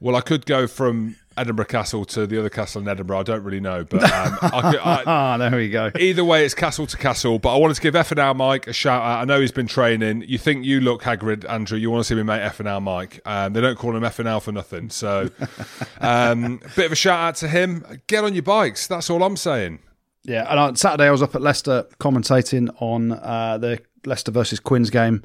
Well, 0.00 0.14
I 0.14 0.20
could 0.20 0.46
go 0.46 0.66
from 0.66 1.16
Edinburgh 1.38 1.66
Castle 1.66 2.04
to 2.04 2.26
the 2.26 2.38
other 2.38 2.50
castle 2.50 2.82
in 2.82 2.88
Edinburgh. 2.88 3.20
I 3.20 3.22
don't 3.22 3.42
really 3.42 3.60
know, 3.60 3.84
but 3.84 4.02
um, 4.02 4.38
I 4.42 4.72
could, 4.72 4.80
I, 4.80 5.02
ah, 5.06 5.36
there 5.38 5.50
we 5.50 5.70
go. 5.70 5.90
Either 5.98 6.24
way, 6.24 6.44
it's 6.44 6.54
castle 6.54 6.86
to 6.86 6.96
castle. 6.96 7.38
But 7.38 7.54
I 7.54 7.58
wanted 7.58 7.74
to 7.74 7.80
give 7.80 7.94
F 7.94 8.10
and 8.10 8.20
R 8.20 8.34
Mike 8.34 8.66
a 8.66 8.72
shout 8.72 9.02
out. 9.02 9.22
I 9.22 9.24
know 9.24 9.40
he's 9.40 9.52
been 9.52 9.66
training. 9.66 10.24
You 10.26 10.38
think 10.38 10.64
you 10.64 10.80
look 10.80 11.02
Hagrid, 11.02 11.48
Andrew? 11.48 11.78
You 11.78 11.90
want 11.90 12.04
to 12.04 12.04
see 12.04 12.14
me 12.14 12.22
mate 12.22 12.42
F 12.42 12.60
and 12.60 12.68
R 12.68 12.80
Mike? 12.80 13.20
Um, 13.24 13.52
they 13.52 13.60
don't 13.60 13.78
call 13.78 13.96
him 13.96 14.04
F 14.04 14.18
and 14.18 14.28
L 14.28 14.40
for 14.40 14.52
nothing. 14.52 14.90
So, 14.90 15.30
um, 16.00 16.58
bit 16.76 16.86
of 16.86 16.92
a 16.92 16.96
shout 16.96 17.20
out 17.20 17.36
to 17.36 17.48
him. 17.48 18.00
Get 18.08 18.24
on 18.24 18.34
your 18.34 18.42
bikes. 18.42 18.86
That's 18.86 19.08
all 19.08 19.22
I'm 19.22 19.36
saying. 19.36 19.78
Yeah, 20.24 20.46
and 20.50 20.58
on 20.58 20.76
Saturday 20.76 21.06
I 21.06 21.10
was 21.10 21.22
up 21.22 21.34
at 21.34 21.42
Leicester 21.42 21.86
commentating 22.00 22.68
on 22.80 23.12
uh, 23.12 23.58
the 23.58 23.80
Leicester 24.04 24.30
versus 24.30 24.60
Quins 24.60 24.90
game, 24.90 25.22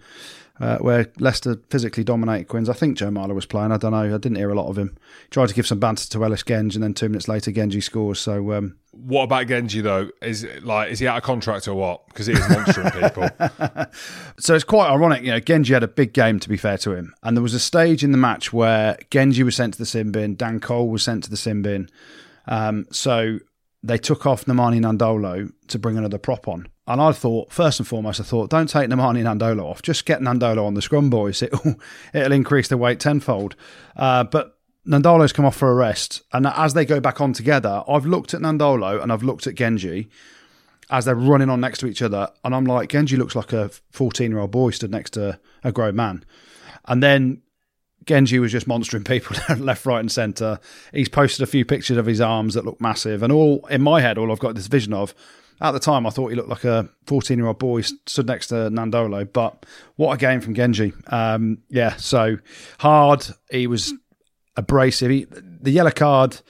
uh, 0.59 0.77
where 0.77 1.11
Leicester 1.19 1.59
physically 1.69 2.03
dominated 2.03 2.47
Quins. 2.47 2.69
I 2.69 2.73
think 2.73 2.97
Joe 2.97 3.09
Marler 3.09 3.33
was 3.33 3.45
playing. 3.45 3.71
I 3.71 3.77
don't 3.77 3.91
know. 3.91 4.03
I 4.03 4.17
didn't 4.17 4.35
hear 4.35 4.49
a 4.49 4.55
lot 4.55 4.69
of 4.69 4.77
him. 4.77 4.95
He 5.23 5.29
tried 5.29 5.49
to 5.49 5.55
give 5.55 5.65
some 5.65 5.79
banter 5.79 6.07
to 6.07 6.23
Ellis 6.23 6.43
Genge, 6.43 6.75
and 6.75 6.83
then 6.83 6.93
two 6.93 7.09
minutes 7.09 7.27
later, 7.27 7.51
Genge 7.51 7.81
scores. 7.81 8.19
So, 8.19 8.53
um, 8.53 8.77
what 8.91 9.23
about 9.23 9.47
Genge 9.47 9.81
though? 9.81 10.09
Is 10.21 10.47
like 10.61 10.91
is 10.91 10.99
he 10.99 11.07
out 11.07 11.17
of 11.17 11.23
contract 11.23 11.67
or 11.67 11.73
what? 11.73 12.07
Because 12.07 12.27
he 12.27 12.33
is 12.33 12.49
monstering 12.49 12.91
people. 12.91 13.29
so 14.39 14.53
it's 14.53 14.63
quite 14.63 14.89
ironic. 14.89 15.23
You 15.23 15.31
know, 15.31 15.41
Genge 15.41 15.69
had 15.69 15.83
a 15.83 15.87
big 15.87 16.13
game 16.13 16.39
to 16.39 16.49
be 16.49 16.57
fair 16.57 16.77
to 16.79 16.91
him, 16.91 17.13
and 17.23 17.35
there 17.35 17.43
was 17.43 17.55
a 17.55 17.59
stage 17.59 18.03
in 18.03 18.11
the 18.11 18.17
match 18.17 18.53
where 18.53 18.97
Genge 19.09 19.41
was 19.43 19.55
sent 19.55 19.73
to 19.73 19.79
the 19.79 19.85
sin 19.85 20.11
bin, 20.11 20.35
Dan 20.35 20.59
Cole 20.59 20.89
was 20.89 21.03
sent 21.03 21.23
to 21.23 21.29
the 21.29 21.37
sin 21.37 21.61
bin. 21.61 21.89
Um, 22.45 22.87
so 22.91 23.39
they 23.83 23.97
took 23.97 24.25
off 24.25 24.45
Nemani 24.45 24.79
Nadolo 24.79 25.51
to 25.67 25.79
bring 25.79 25.97
another 25.97 26.17
prop 26.17 26.47
on. 26.47 26.67
And 26.87 27.01
I 27.01 27.11
thought, 27.11 27.51
first 27.51 27.79
and 27.79 27.87
foremost, 27.87 28.19
I 28.19 28.23
thought, 28.23 28.49
don't 28.49 28.67
take 28.67 28.89
Nemani 28.89 29.23
Nadolo 29.23 29.63
off. 29.63 29.81
Just 29.81 30.05
get 30.05 30.21
Nadolo 30.21 30.65
on 30.65 30.73
the 30.73 30.81
scrum, 30.81 31.09
boys. 31.09 31.41
It'll, 31.43 31.75
it'll 32.13 32.31
increase 32.31 32.69
the 32.69 32.77
weight 32.77 32.99
tenfold. 32.99 33.55
Uh, 33.95 34.23
but 34.23 34.57
Nadolo's 34.87 35.33
come 35.33 35.45
off 35.45 35.55
for 35.55 35.69
a 35.69 35.75
rest. 35.75 36.23
And 36.31 36.47
as 36.47 36.73
they 36.73 36.85
go 36.85 36.99
back 36.99 37.21
on 37.21 37.33
together, 37.33 37.83
I've 37.87 38.05
looked 38.05 38.33
at 38.33 38.41
Nadolo 38.41 39.01
and 39.01 39.11
I've 39.11 39.23
looked 39.23 39.47
at 39.47 39.55
Genge 39.55 40.09
as 40.89 41.05
they're 41.05 41.15
running 41.15 41.49
on 41.49 41.61
next 41.61 41.79
to 41.79 41.87
each 41.87 42.01
other. 42.01 42.29
And 42.43 42.55
I'm 42.55 42.65
like, 42.65 42.89
Genge 42.89 43.17
looks 43.17 43.35
like 43.35 43.53
a 43.53 43.69
14 43.91 44.31
year 44.31 44.39
old 44.39 44.51
boy 44.51 44.71
stood 44.71 44.91
next 44.91 45.11
to 45.11 45.39
a 45.63 45.71
grown 45.71 45.95
man. 45.95 46.25
And 46.85 47.03
then 47.03 47.42
Genge 48.05 48.39
was 48.39 48.51
just 48.51 48.67
monstering 48.67 49.03
people 49.03 49.35
left, 49.57 49.85
right, 49.85 49.99
and 49.99 50.11
centre. 50.11 50.59
He's 50.93 51.09
posted 51.09 51.43
a 51.43 51.47
few 51.47 51.65
pictures 51.65 51.97
of 51.97 52.05
his 52.05 52.21
arms 52.21 52.53
that 52.53 52.65
look 52.65 52.79
massive, 52.81 53.23
and 53.23 53.31
all 53.31 53.65
in 53.67 53.81
my 53.81 54.01
head, 54.01 54.17
all 54.17 54.31
I've 54.31 54.39
got 54.39 54.55
this 54.55 54.67
vision 54.67 54.93
of. 54.93 55.13
At 55.61 55.71
the 55.71 55.79
time, 55.79 56.05
I 56.05 56.09
thought 56.09 56.27
he 56.27 56.35
looked 56.35 56.49
like 56.49 56.65
a 56.65 56.89
14 57.05 57.37
year 57.37 57.47
old 57.47 57.59
boy 57.59 57.81
stood 57.81 58.27
next 58.27 58.47
to 58.47 58.55
Nadolo, 58.55 59.31
but 59.31 59.65
what 59.95 60.13
a 60.13 60.17
game 60.17 60.41
from 60.41 60.55
Genge. 60.55 60.93
Um, 61.11 61.59
yeah, 61.69 61.95
so 61.95 62.37
hard. 62.79 63.25
He 63.49 63.67
was 63.67 63.93
abrasive. 64.57 65.09
He, 65.09 65.25
the 65.29 65.71
yellow 65.71 65.91
card, 65.91 66.41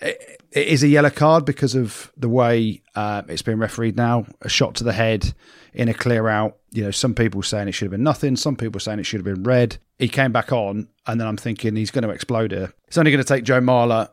it, 0.00 0.40
it 0.52 0.68
is 0.68 0.82
a 0.84 0.88
yellow 0.88 1.10
card 1.10 1.44
because 1.44 1.74
of 1.74 2.12
the 2.16 2.28
way 2.28 2.82
uh, 2.94 3.22
it's 3.28 3.42
been 3.42 3.58
refereed 3.58 3.96
now. 3.96 4.26
A 4.42 4.48
shot 4.48 4.76
to 4.76 4.84
the 4.84 4.92
head 4.92 5.34
in 5.74 5.88
a 5.88 5.94
clear 5.94 6.28
out. 6.28 6.56
You 6.70 6.84
know, 6.84 6.90
some 6.90 7.14
people 7.14 7.42
saying 7.42 7.68
it 7.68 7.72
should 7.72 7.86
have 7.86 7.92
been 7.92 8.02
nothing. 8.02 8.36
Some 8.36 8.56
people 8.56 8.80
saying 8.80 9.00
it 9.00 9.04
should 9.04 9.24
have 9.24 9.34
been 9.34 9.42
red. 9.42 9.76
He 9.98 10.08
came 10.08 10.32
back 10.32 10.52
on, 10.52 10.88
and 11.06 11.20
then 11.20 11.26
I'm 11.26 11.36
thinking 11.36 11.76
he's 11.76 11.90
going 11.90 12.04
to 12.04 12.10
explode 12.10 12.52
here. 12.52 12.72
It's 12.86 12.98
only 12.98 13.10
going 13.10 13.22
to 13.22 13.28
take 13.28 13.44
Joe 13.44 13.60
Marler 13.60 14.08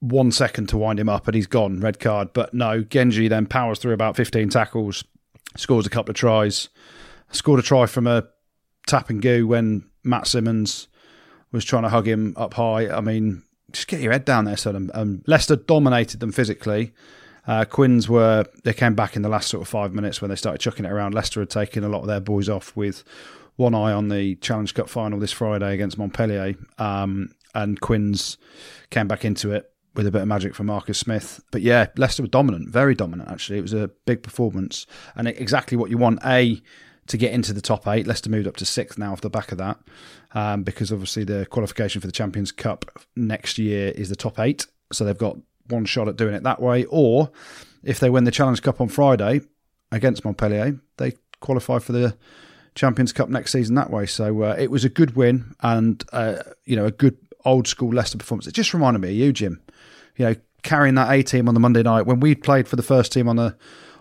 one 0.00 0.32
second 0.32 0.68
to 0.70 0.78
wind 0.78 1.00
him 1.00 1.08
up, 1.08 1.26
and 1.26 1.34
he's 1.34 1.46
gone. 1.46 1.80
Red 1.80 1.98
card. 1.98 2.32
But 2.32 2.54
no, 2.54 2.82
Genge 2.82 3.28
then 3.28 3.46
powers 3.46 3.78
through 3.78 3.92
about 3.92 4.16
15 4.16 4.48
tackles, 4.50 5.04
scores 5.56 5.86
a 5.86 5.90
couple 5.90 6.10
of 6.10 6.16
tries, 6.16 6.68
scored 7.32 7.60
a 7.60 7.62
try 7.62 7.86
from 7.86 8.06
a 8.06 8.28
tap 8.86 9.10
and 9.10 9.22
go 9.22 9.44
when 9.44 9.84
Matt 10.04 10.26
Symons 10.26 10.88
was 11.52 11.64
trying 11.64 11.82
to 11.82 11.88
hug 11.88 12.06
him 12.06 12.34
up 12.36 12.54
high. 12.54 12.88
I 12.88 13.00
mean, 13.00 13.42
just 13.72 13.88
get 13.88 14.00
your 14.00 14.12
head 14.12 14.24
down 14.24 14.44
there, 14.44 14.56
son. 14.56 14.90
Um, 14.94 15.22
Leicester 15.26 15.56
dominated 15.56 16.20
them 16.20 16.32
physically. 16.32 16.92
Uh, 17.50 17.64
Quins 17.64 18.08
were 18.08 18.44
they 18.62 18.72
came 18.72 18.94
back 18.94 19.16
in 19.16 19.22
the 19.22 19.28
last 19.28 19.48
sort 19.48 19.60
of 19.60 19.66
five 19.66 19.92
minutes 19.92 20.22
when 20.22 20.28
they 20.28 20.36
started 20.36 20.60
chucking 20.60 20.84
it 20.84 20.92
around. 20.92 21.14
Leicester 21.14 21.40
had 21.40 21.50
taken 21.50 21.82
a 21.82 21.88
lot 21.88 22.02
of 22.02 22.06
their 22.06 22.20
boys 22.20 22.48
off 22.48 22.76
with 22.76 23.02
one 23.56 23.74
eye 23.74 23.90
on 23.90 24.08
the 24.08 24.36
Challenge 24.36 24.72
Cup 24.72 24.88
final 24.88 25.18
this 25.18 25.32
Friday 25.32 25.74
against 25.74 25.98
Montpellier, 25.98 26.54
um, 26.78 27.34
and 27.52 27.80
Quins 27.80 28.38
came 28.90 29.08
back 29.08 29.24
into 29.24 29.50
it 29.50 29.68
with 29.96 30.06
a 30.06 30.12
bit 30.12 30.22
of 30.22 30.28
magic 30.28 30.54
from 30.54 30.66
Marcus 30.66 30.96
Smith. 30.96 31.42
But 31.50 31.62
yeah, 31.62 31.88
Leicester 31.96 32.22
were 32.22 32.28
dominant, 32.28 32.68
very 32.68 32.94
dominant 32.94 33.28
actually. 33.28 33.58
It 33.58 33.62
was 33.62 33.74
a 33.74 33.90
big 34.06 34.22
performance 34.22 34.86
and 35.16 35.26
exactly 35.26 35.76
what 35.76 35.90
you 35.90 35.98
want. 35.98 36.20
A 36.24 36.62
to 37.08 37.16
get 37.16 37.32
into 37.32 37.52
the 37.52 37.60
top 37.60 37.88
eight. 37.88 38.06
Leicester 38.06 38.30
moved 38.30 38.46
up 38.46 38.58
to 38.58 38.64
sixth 38.64 38.96
now 38.96 39.10
off 39.10 39.22
the 39.22 39.28
back 39.28 39.50
of 39.50 39.58
that, 39.58 39.80
um, 40.34 40.62
because 40.62 40.92
obviously 40.92 41.24
the 41.24 41.46
qualification 41.46 42.00
for 42.00 42.06
the 42.06 42.12
Champions 42.12 42.52
Cup 42.52 42.84
next 43.16 43.58
year 43.58 43.88
is 43.88 44.08
the 44.08 44.14
top 44.14 44.38
eight, 44.38 44.68
so 44.92 45.04
they've 45.04 45.18
got 45.18 45.36
one 45.68 45.84
shot 45.84 46.08
at 46.08 46.16
doing 46.16 46.34
it 46.34 46.42
that 46.42 46.60
way. 46.60 46.84
Or 46.86 47.30
if 47.82 48.00
they 48.00 48.10
win 48.10 48.24
the 48.24 48.30
Challenge 48.30 48.60
Cup 48.62 48.80
on 48.80 48.88
Friday 48.88 49.40
against 49.92 50.24
Montpellier, 50.24 50.80
they 50.96 51.14
qualify 51.40 51.78
for 51.78 51.92
the 51.92 52.16
Champions 52.74 53.12
Cup 53.12 53.28
next 53.28 53.52
season 53.52 53.74
that 53.74 53.90
way. 53.90 54.06
So 54.06 54.42
uh, 54.42 54.56
it 54.58 54.70
was 54.70 54.84
a 54.84 54.88
good 54.88 55.16
win 55.16 55.54
and 55.60 56.02
uh, 56.12 56.36
you 56.64 56.76
know 56.76 56.86
a 56.86 56.92
good 56.92 57.16
old 57.44 57.66
school 57.66 57.92
Leicester 57.92 58.18
performance. 58.18 58.46
It 58.46 58.54
just 58.54 58.74
reminded 58.74 59.00
me 59.00 59.08
of 59.08 59.14
you, 59.14 59.32
Jim. 59.32 59.60
You 60.16 60.26
know, 60.26 60.34
carrying 60.62 60.94
that 60.96 61.10
A 61.10 61.22
team 61.22 61.48
on 61.48 61.54
the 61.54 61.60
Monday 61.60 61.82
night 61.82 62.02
when 62.02 62.20
we 62.20 62.34
played 62.34 62.68
for 62.68 62.76
the 62.76 62.82
first 62.82 63.12
team 63.12 63.28
on 63.28 63.38
a 63.38 63.56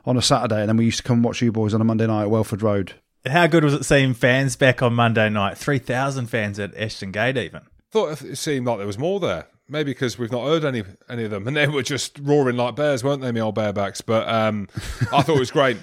on 0.05 0.17
a 0.17 0.21
Saturday, 0.21 0.61
and 0.61 0.69
then 0.69 0.77
we 0.77 0.85
used 0.85 0.97
to 0.97 1.03
come 1.03 1.17
and 1.17 1.23
watch 1.23 1.41
you 1.41 1.51
boys 1.51 1.73
on 1.73 1.81
a 1.81 1.83
Monday 1.83 2.07
night 2.07 2.23
at 2.23 2.29
Welford 2.29 2.61
Road. 2.61 2.93
How 3.25 3.47
good 3.47 3.63
was 3.63 3.73
it 3.73 3.83
seeing 3.83 4.13
fans 4.13 4.55
back 4.55 4.81
on 4.81 4.93
Monday 4.93 5.29
night? 5.29 5.57
3,000 5.57 6.27
fans 6.27 6.57
at 6.57 6.75
Ashton 6.77 7.11
Gate, 7.11 7.35
even. 7.35 7.61
Thought 7.91 8.21
it 8.21 8.37
seemed 8.37 8.65
like 8.65 8.77
there 8.77 8.87
was 8.87 8.97
more 8.97 9.19
there. 9.19 9.47
Maybe 9.69 9.91
because 9.91 10.17
we've 10.17 10.31
not 10.31 10.45
heard 10.45 10.65
any 10.65 10.83
any 11.09 11.23
of 11.23 11.31
them, 11.31 11.47
and 11.47 11.55
they 11.55 11.67
were 11.67 11.83
just 11.83 12.19
roaring 12.21 12.57
like 12.57 12.75
bears, 12.75 13.03
weren't 13.03 13.21
they, 13.21 13.31
me 13.31 13.41
old 13.41 13.55
barebacks? 13.55 14.01
But 14.05 14.27
um, 14.27 14.67
I 15.13 15.21
thought 15.21 15.29
it 15.29 15.39
was 15.39 15.51
great. 15.51 15.77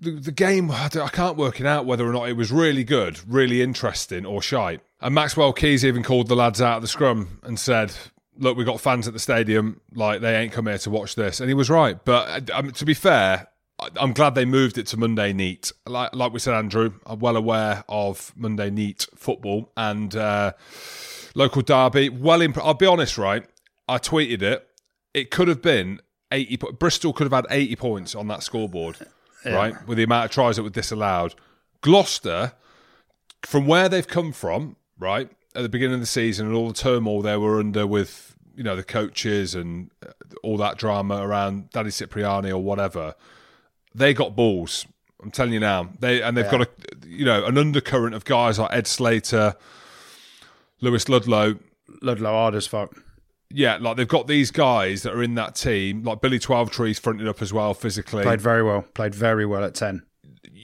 The, 0.00 0.12
the 0.12 0.32
game, 0.32 0.70
I 0.70 0.88
can't 0.88 1.36
work 1.36 1.58
it 1.58 1.66
out 1.66 1.84
whether 1.84 2.08
or 2.08 2.12
not 2.12 2.28
it 2.28 2.34
was 2.34 2.52
really 2.52 2.84
good, 2.84 3.18
really 3.26 3.62
interesting, 3.62 4.24
or 4.24 4.40
shite. 4.40 4.80
And 5.00 5.12
Maxwell 5.14 5.52
Keys 5.52 5.84
even 5.84 6.04
called 6.04 6.28
the 6.28 6.36
lads 6.36 6.62
out 6.62 6.76
of 6.76 6.82
the 6.82 6.88
scrum 6.88 7.40
and 7.42 7.58
said, 7.58 7.92
look, 8.38 8.56
we've 8.56 8.66
got 8.66 8.80
fans 8.80 9.06
at 9.06 9.12
the 9.12 9.18
stadium. 9.18 9.80
Like 9.92 10.20
they 10.20 10.36
ain't 10.36 10.52
come 10.52 10.66
here 10.66 10.78
to 10.78 10.90
watch 10.90 11.14
this, 11.14 11.40
and 11.40 11.50
he 11.50 11.54
was 11.54 11.68
right. 11.68 12.02
But 12.04 12.50
um, 12.50 12.70
to 12.72 12.84
be 12.84 12.94
fair, 12.94 13.48
I'm 13.96 14.12
glad 14.12 14.34
they 14.34 14.44
moved 14.44 14.78
it 14.78 14.86
to 14.88 14.96
Monday 14.96 15.32
Neat. 15.32 15.72
Like 15.86 16.14
like 16.14 16.32
we 16.32 16.38
said, 16.38 16.54
Andrew, 16.54 16.94
I'm 17.06 17.18
well 17.18 17.36
aware 17.36 17.84
of 17.88 18.32
Monday 18.36 18.70
Neat 18.70 19.06
football 19.14 19.70
and 19.76 20.14
uh, 20.16 20.52
local 21.34 21.62
derby. 21.62 22.08
Well, 22.08 22.42
imp- 22.42 22.58
I'll 22.58 22.74
be 22.74 22.86
honest, 22.86 23.18
right? 23.18 23.44
I 23.88 23.98
tweeted 23.98 24.42
it. 24.42 24.68
It 25.14 25.30
could 25.30 25.48
have 25.48 25.62
been 25.62 26.00
80. 26.30 26.58
Bristol 26.78 27.12
could 27.12 27.24
have 27.24 27.32
had 27.32 27.46
80 27.50 27.76
points 27.76 28.14
on 28.14 28.28
that 28.28 28.42
scoreboard, 28.42 28.96
yeah. 29.44 29.52
right? 29.52 29.86
With 29.86 29.98
the 29.98 30.04
amount 30.04 30.26
of 30.26 30.30
tries 30.30 30.56
that 30.56 30.62
were 30.62 30.70
disallowed. 30.70 31.34
Gloucester, 31.80 32.52
from 33.42 33.66
where 33.66 33.88
they've 33.88 34.06
come 34.06 34.32
from, 34.32 34.76
right? 34.98 35.30
at 35.58 35.62
the 35.62 35.68
beginning 35.68 35.94
of 35.94 36.00
the 36.00 36.06
season 36.06 36.46
and 36.46 36.54
all 36.54 36.68
the 36.68 36.74
turmoil 36.74 37.20
they 37.20 37.36
were 37.36 37.58
under 37.58 37.86
with 37.86 38.36
you 38.54 38.62
know 38.62 38.76
the 38.76 38.84
coaches 38.84 39.54
and 39.54 39.90
uh, 40.06 40.12
all 40.42 40.56
that 40.56 40.78
drama 40.78 41.16
around 41.16 41.70
Danny 41.70 41.90
Cipriani 41.90 42.52
or 42.52 42.62
whatever, 42.62 43.14
they 43.94 44.14
got 44.14 44.36
balls. 44.36 44.86
I'm 45.20 45.32
telling 45.32 45.52
you 45.52 45.60
now, 45.60 45.90
they 45.98 46.22
and 46.22 46.36
they've 46.36 46.44
yeah. 46.44 46.50
got 46.50 46.60
a 46.62 46.68
you 47.06 47.24
know 47.24 47.44
an 47.44 47.58
undercurrent 47.58 48.14
of 48.14 48.24
guys 48.24 48.58
like 48.58 48.72
Ed 48.72 48.86
Slater, 48.86 49.56
Lewis 50.80 51.08
Ludlow, 51.08 51.58
Ludlow 52.02 52.30
hard 52.30 52.54
as 52.54 52.66
fuck. 52.66 52.94
Yeah, 53.50 53.78
like 53.80 53.96
they've 53.96 54.06
got 54.06 54.26
these 54.26 54.50
guys 54.50 55.02
that 55.02 55.14
are 55.14 55.22
in 55.22 55.34
that 55.36 55.54
team, 55.54 56.02
like 56.02 56.20
Billy 56.20 56.38
Twelvetrees 56.38 57.00
fronted 57.00 57.26
up 57.26 57.40
as 57.40 57.52
well 57.52 57.72
physically. 57.72 58.22
Played 58.22 58.42
very 58.42 58.62
well. 58.62 58.82
Played 58.94 59.14
very 59.14 59.46
well 59.46 59.64
at 59.64 59.74
ten 59.74 60.02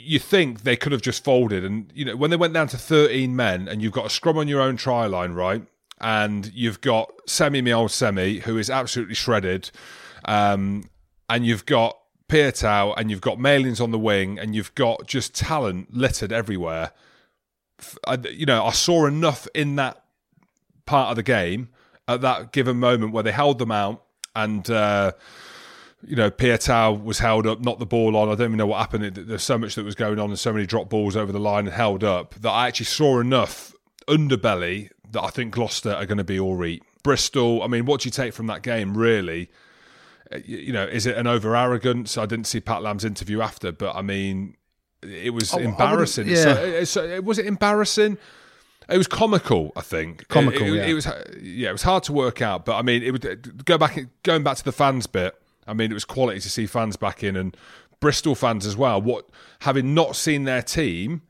you 0.05 0.19
think 0.19 0.63
they 0.63 0.77
could 0.77 0.93
have 0.93 1.03
just 1.03 1.25
folded. 1.25 1.65
And, 1.65 1.91
you 1.95 2.05
know, 2.05 2.17
when 2.17 2.31
they 2.31 2.37
went 2.37 2.53
down 2.53 2.69
to 2.69 2.79
13 2.79 3.35
men 3.35 3.69
and 3.69 3.81
you've 3.81 3.93
got 3.93 4.07
a 4.07 4.11
scrum 4.11 4.37
on 4.37 4.49
your 4.49 4.61
own 4.61 4.77
try 4.77 5.07
line, 5.07 5.33
right? 5.33 5.63
And 6.01 6.53
you've 6.55 6.81
got 6.81 7.11
Semi, 7.27 7.63
my 7.63 7.73
old 7.73 7.91
Semi, 7.91 8.41
who 8.41 8.59
is 8.59 8.69
absolutely 8.69 9.15
shredded. 9.15 9.71
Um, 10.27 10.91
and 11.31 11.47
you've 11.47 11.65
got 11.65 11.99
Piutau 12.29 12.95
and 12.97 13.11
you've 13.11 13.21
got 13.21 13.39
Malins 13.39 13.81
on 13.81 13.91
the 13.91 13.99
wing 13.99 14.39
and 14.39 14.55
you've 14.55 14.75
got 14.75 15.07
just 15.07 15.35
talent 15.35 15.95
littered 15.95 16.33
everywhere. 16.33 16.93
I, 18.07 18.19
you 18.31 18.47
know, 18.47 18.65
I 18.65 18.73
saw 18.73 19.07
enough 19.07 19.49
in 19.55 19.77
that 19.77 20.04
part 20.87 21.11
of 21.11 21.17
the 21.17 21.23
game 21.23 21.69
at 22.09 22.21
that 22.21 22.53
given 22.53 22.79
moment 22.79 23.13
where 23.13 23.23
they 23.23 23.33
held 23.33 23.59
them 23.59 23.71
out 23.71 24.05
and, 24.37 24.69
uh, 24.71 25.13
you 26.07 26.17
know, 26.17 26.31
Piutau 26.31 27.03
was 27.03 27.19
held 27.19 27.47
up, 27.47 27.61
not 27.61 27.79
the 27.79 27.87
ball 27.87 28.17
on. 28.17 28.29
I 28.29 28.35
don't 28.35 28.49
even 28.49 28.59
know 28.59 28.67
what 28.67 28.79
happened. 28.81 29.15
There's 29.15 29.43
so 29.43 29.57
much 29.57 29.75
that 29.77 29.85
was 29.85 29.95
going 29.95 30.19
on 30.19 30.29
and 30.29 30.39
so 30.39 30.53
many 30.53 30.67
drop 30.67 30.91
balls 30.91 31.17
over 31.17 31.33
the 31.33 31.41
line 31.41 31.67
and 31.67 31.75
held 31.75 32.05
up 32.05 32.35
that 32.35 32.51
I 32.51 32.67
actually 32.67 32.87
saw 32.87 33.21
enough 33.21 33.73
underbelly 34.07 34.91
that 35.13 35.23
I 35.23 35.29
think 35.29 35.55
Gloucester 35.55 35.93
are 35.93 36.07
going 36.07 36.19
to 36.19 36.25
be 36.25 36.39
all 36.39 36.57
right. 36.57 36.83
Bristol, 37.03 37.63
I 37.63 37.69
mean, 37.69 37.87
what 37.87 38.01
do 38.01 38.09
you 38.09 38.11
take 38.11 38.35
from 38.35 38.47
that 38.49 38.63
game, 38.63 38.97
really? 38.97 39.51
Uh, 40.33 40.39
you 40.45 40.73
know, 40.73 40.85
is 40.85 41.07
it 41.07 41.17
an 41.17 41.27
over 41.27 41.55
arrogance? 41.55 42.19
I 42.19 42.27
didn't 42.27 42.47
see 42.47 42.61
Pat 42.61 42.83
Lam's 42.83 43.05
interview 43.05 43.41
after, 43.41 43.73
but 43.73 43.95
I 43.95 44.03
mean, 44.03 44.57
it 45.03 45.33
was 45.33 45.55
embarrassing. 45.55 46.29
yeah. 46.29 46.85
So, 46.85 46.85
so, 46.85 47.21
was 47.21 47.39
it 47.39 47.47
embarrassing? 47.47 48.19
It 48.89 48.99
was 48.99 49.07
comical, 49.07 49.73
I 49.77 49.81
think. 49.81 50.29
Comical, 50.29 50.67
it, 50.67 50.73
it, 50.73 50.77
yeah. 50.77 50.87
it 50.87 50.95
was 50.95 51.07
yeah, 51.41 51.69
it 51.71 51.73
was 51.73 51.83
hard 51.83 52.03
to 52.05 52.13
work 52.13 52.43
out, 52.43 52.65
but 52.65 52.77
I 52.77 52.83
mean, 52.83 53.03
it 53.03 53.11
would 53.13 53.65
go 53.65 53.79
back 53.79 53.99
going 54.23 54.43
back 54.43 54.57
to 54.59 54.65
the 54.65 54.73
fans 54.73 55.07
bit 55.07 55.35
I 55.67 55.75
mean, 55.75 55.91
it 55.91 55.95
was 55.95 56.05
quality 56.05 56.41
to 56.41 56.51
see 56.51 56.67
fans 56.67 56.97
back 56.97 57.23
in 57.23 57.37
and 57.37 57.57
Bristol 58.01 58.35
fans 58.35 58.67
as 58.67 58.77
well. 58.77 59.01
What 59.01 59.29
having 59.61 59.95
not 59.95 60.17
seen 60.17 60.45
their 60.45 60.63
team 60.63 61.23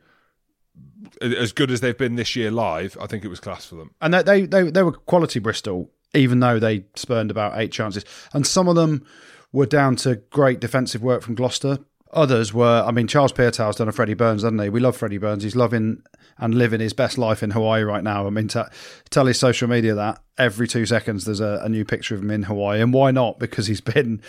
as 1.20 1.52
good 1.52 1.70
as 1.70 1.80
they've 1.80 1.96
been 1.96 2.16
this 2.16 2.34
year 2.34 2.50
live, 2.50 2.96
I 3.00 3.06
think 3.06 3.24
it 3.24 3.28
was 3.28 3.40
class 3.40 3.66
for 3.66 3.76
them. 3.76 3.92
And 4.00 4.14
they 4.14 4.22
they 4.22 4.46
they, 4.46 4.70
they 4.70 4.82
were 4.82 4.92
quality 4.92 5.38
Bristol, 5.38 5.90
even 6.14 6.40
though 6.40 6.58
they 6.58 6.86
spurned 6.96 7.30
about 7.30 7.58
eight 7.58 7.72
chances, 7.72 8.04
and 8.32 8.46
some 8.46 8.68
of 8.68 8.76
them 8.76 9.06
were 9.52 9.66
down 9.66 9.96
to 9.96 10.16
great 10.16 10.60
defensive 10.60 11.02
work 11.02 11.22
from 11.22 11.34
Gloucester. 11.34 11.78
Others 12.14 12.54
were, 12.54 12.84
I 12.86 12.90
mean, 12.92 13.06
Charles 13.06 13.32
Piutau's 13.32 13.76
done 13.76 13.88
a 13.88 13.92
Freddie 13.92 14.14
Burns, 14.14 14.42
hasn't 14.42 14.62
he? 14.62 14.68
We 14.68 14.80
love 14.80 14.96
Freddie 14.96 15.18
Burns. 15.18 15.42
He's 15.42 15.56
loving 15.56 16.02
and 16.38 16.54
living 16.54 16.80
his 16.80 16.92
best 16.92 17.18
life 17.18 17.42
in 17.42 17.50
Hawaii 17.50 17.82
right 17.82 18.02
now. 18.02 18.26
I 18.26 18.30
mean, 18.30 18.48
to 18.48 18.70
tell 19.10 19.26
his 19.26 19.38
social 19.38 19.68
media 19.68 19.94
that 19.94 20.22
every 20.38 20.68
two 20.68 20.86
seconds 20.86 21.24
there's 21.24 21.40
a, 21.40 21.60
a 21.62 21.68
new 21.68 21.84
picture 21.84 22.14
of 22.14 22.22
him 22.22 22.30
in 22.30 22.44
Hawaii. 22.44 22.80
And 22.80 22.92
why 22.92 23.10
not? 23.10 23.38
Because 23.38 23.66
he's 23.66 23.80
been 23.94 24.22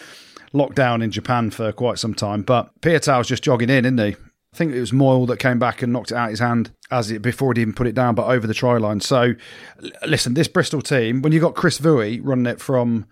locked 0.52 0.76
down 0.76 1.02
in 1.02 1.12
Japan 1.12 1.52
for 1.52 1.72
quite 1.72 2.00
some 2.00 2.14
time. 2.14 2.42
But 2.42 2.70
Piutau's 2.82 3.28
just 3.28 3.44
jogging 3.44 3.70
in, 3.70 3.86
isn't 3.86 3.98
he? 3.98 4.16
I 4.56 4.58
think 4.58 4.74
it 4.74 4.80
was 4.80 4.94
Moyle 4.94 5.26
that 5.26 5.38
came 5.38 5.60
back 5.60 5.82
and 5.82 5.92
knocked 5.92 6.12
it 6.12 6.16
out 6.16 6.26
of 6.26 6.30
his 6.32 6.40
hand 6.40 6.72
as 6.90 7.12
it 7.12 7.22
before 7.22 7.54
he'd 7.54 7.60
even 7.60 7.74
put 7.74 7.88
it 7.88 7.96
down, 7.96 8.16
but 8.16 8.28
over 8.28 8.48
the 8.48 8.54
try 8.54 8.78
line. 8.78 9.02
So, 9.02 9.34
listen, 10.08 10.34
this 10.34 10.48
Bristol 10.48 10.82
team, 10.82 11.22
when 11.22 11.34
you 11.34 11.42
got 11.42 11.56
Chris 11.56 11.78
Vui 11.78 12.22
running 12.24 12.46
it 12.46 12.62
from 12.62 13.06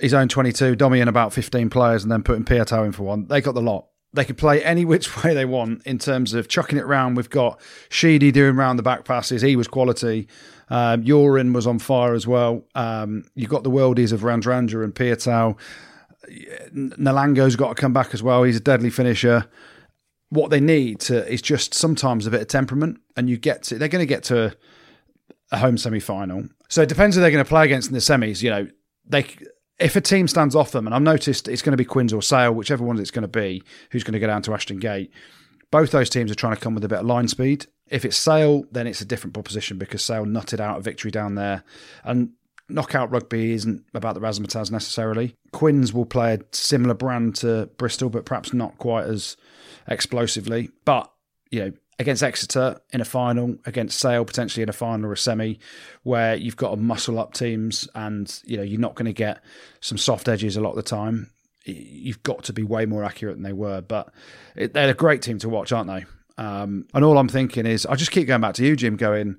his 0.00 0.14
own 0.14 0.28
22, 0.28 0.76
Domi 0.76 1.00
in 1.00 1.08
about 1.08 1.32
15 1.32 1.70
players, 1.70 2.02
and 2.02 2.10
then 2.10 2.22
putting 2.22 2.44
Piutau 2.44 2.84
in 2.84 2.92
for 2.92 3.02
one, 3.02 3.26
they 3.26 3.40
got 3.40 3.54
the 3.54 3.62
lot. 3.62 3.86
They 4.12 4.24
could 4.24 4.38
play 4.38 4.64
any 4.64 4.84
which 4.84 5.14
way 5.24 5.34
they 5.34 5.44
want 5.44 5.86
in 5.86 5.98
terms 5.98 6.34
of 6.34 6.48
chucking 6.48 6.78
it 6.78 6.84
around. 6.84 7.14
We've 7.14 7.30
got 7.30 7.60
Sheedy 7.88 8.32
doing 8.32 8.56
round 8.56 8.78
the 8.78 8.82
back 8.82 9.04
passes. 9.04 9.42
He 9.42 9.56
was 9.56 9.68
quality. 9.68 10.28
Um, 10.68 11.04
Yorin 11.04 11.52
was 11.54 11.66
on 11.66 11.78
fire 11.78 12.14
as 12.14 12.26
well. 12.26 12.64
Um, 12.74 13.24
you've 13.34 13.50
got 13.50 13.64
the 13.64 13.70
worldies 13.70 14.12
of 14.12 14.20
Radradra 14.20 14.84
and 14.84 14.94
Piutau. 14.94 15.58
Nalango's 16.74 17.56
got 17.56 17.68
to 17.76 17.80
come 17.80 17.92
back 17.92 18.14
as 18.14 18.22
well. 18.22 18.44
He's 18.44 18.56
a 18.56 18.60
deadly 18.60 18.90
finisher. 18.90 19.46
What 20.28 20.50
they 20.50 20.60
need 20.60 21.00
to, 21.00 21.26
is 21.30 21.42
just 21.42 21.74
sometimes 21.74 22.26
a 22.26 22.30
bit 22.30 22.40
of 22.40 22.46
temperament, 22.46 23.00
and 23.16 23.28
you 23.28 23.36
get 23.36 23.64
to. 23.64 23.78
They're 23.78 23.88
going 23.88 24.02
to 24.02 24.06
get 24.06 24.22
to 24.24 24.46
a, 24.46 24.52
a 25.50 25.58
home 25.58 25.76
semi 25.76 25.98
final. 25.98 26.48
So 26.68 26.82
it 26.82 26.88
depends 26.88 27.16
who 27.16 27.22
they're 27.22 27.32
going 27.32 27.44
to 27.44 27.48
play 27.48 27.64
against 27.64 27.88
in 27.88 27.94
the 27.94 28.00
semis. 28.00 28.40
You 28.40 28.50
know, 28.50 28.68
they 29.04 29.26
if 29.80 29.96
a 29.96 30.00
team 30.00 30.28
stands 30.28 30.54
off 30.54 30.72
them, 30.72 30.86
and 30.86 30.94
I've 30.94 31.02
noticed 31.02 31.48
it's 31.48 31.62
going 31.62 31.72
to 31.72 31.76
be 31.76 31.84
Quins 31.84 32.12
or 32.12 32.22
Sale, 32.22 32.52
whichever 32.52 32.84
one 32.84 32.98
it's 32.98 33.10
going 33.10 33.22
to 33.22 33.28
be, 33.28 33.62
who's 33.90 34.04
going 34.04 34.12
to 34.12 34.18
go 34.18 34.26
down 34.26 34.42
to 34.42 34.54
Ashton 34.54 34.78
Gate. 34.78 35.10
Both 35.70 35.90
those 35.90 36.10
teams 36.10 36.30
are 36.30 36.36
trying 36.36 36.54
to 36.54 36.60
come 36.60 36.74
with 36.74 36.84
a 36.84 36.88
bit 36.88 37.00
of 37.00 37.06
line 37.06 37.28
speed. 37.28 37.66
If 37.88 38.04
it's 38.04 38.16
Sale, 38.16 38.64
then 38.70 38.86
it's 38.86 39.00
a 39.00 39.04
different 39.04 39.34
proposition 39.34 39.78
because 39.78 40.04
Sale 40.04 40.24
nutted 40.24 40.60
out 40.60 40.78
a 40.78 40.82
victory 40.82 41.10
down 41.10 41.34
there. 41.34 41.64
And 42.04 42.30
knockout 42.68 43.10
rugby 43.10 43.52
isn't 43.52 43.84
about 43.94 44.14
the 44.14 44.20
razzmatazz 44.20 44.70
necessarily. 44.70 45.34
Quins 45.52 45.92
will 45.92 46.06
play 46.06 46.34
a 46.34 46.40
similar 46.52 46.94
brand 46.94 47.36
to 47.36 47.66
Bristol, 47.76 48.10
but 48.10 48.24
perhaps 48.24 48.52
not 48.52 48.78
quite 48.78 49.06
as 49.06 49.36
explosively. 49.88 50.70
But 50.84 51.10
you 51.50 51.60
know, 51.60 51.72
against 52.00 52.22
Exeter 52.22 52.80
in 52.92 53.02
a 53.02 53.04
final, 53.04 53.56
against 53.66 54.00
Sale 54.00 54.24
potentially 54.24 54.62
in 54.62 54.70
a 54.70 54.72
final 54.72 55.06
or 55.06 55.12
a 55.12 55.16
semi, 55.18 55.58
where 56.02 56.34
you've 56.34 56.56
got 56.56 56.70
to 56.70 56.76
muscle 56.76 57.18
up 57.18 57.34
teams, 57.34 57.86
and 57.94 58.40
you 58.44 58.56
know 58.56 58.62
you're 58.62 58.80
not 58.80 58.94
going 58.94 59.06
to 59.06 59.12
get 59.12 59.44
some 59.80 59.98
soft 59.98 60.26
edges 60.26 60.56
a 60.56 60.62
lot 60.62 60.70
of 60.70 60.76
the 60.76 60.82
time. 60.82 61.30
You've 61.64 62.22
got 62.22 62.44
to 62.44 62.54
be 62.54 62.62
way 62.62 62.86
more 62.86 63.04
accurate 63.04 63.36
than 63.36 63.42
they 63.42 63.52
were, 63.52 63.82
but 63.82 64.12
it, 64.56 64.72
they're 64.72 64.88
a 64.88 64.94
great 64.94 65.20
team 65.20 65.38
to 65.40 65.48
watch, 65.50 65.72
aren't 65.72 65.88
they? 65.88 66.06
Um, 66.42 66.86
and 66.94 67.04
all 67.04 67.18
I'm 67.18 67.28
thinking 67.28 67.66
is, 67.66 67.84
I 67.84 67.96
just 67.96 68.12
keep 68.12 68.26
going 68.26 68.40
back 68.40 68.54
to 68.54 68.64
you, 68.64 68.74
Jim, 68.76 68.96
going. 68.96 69.36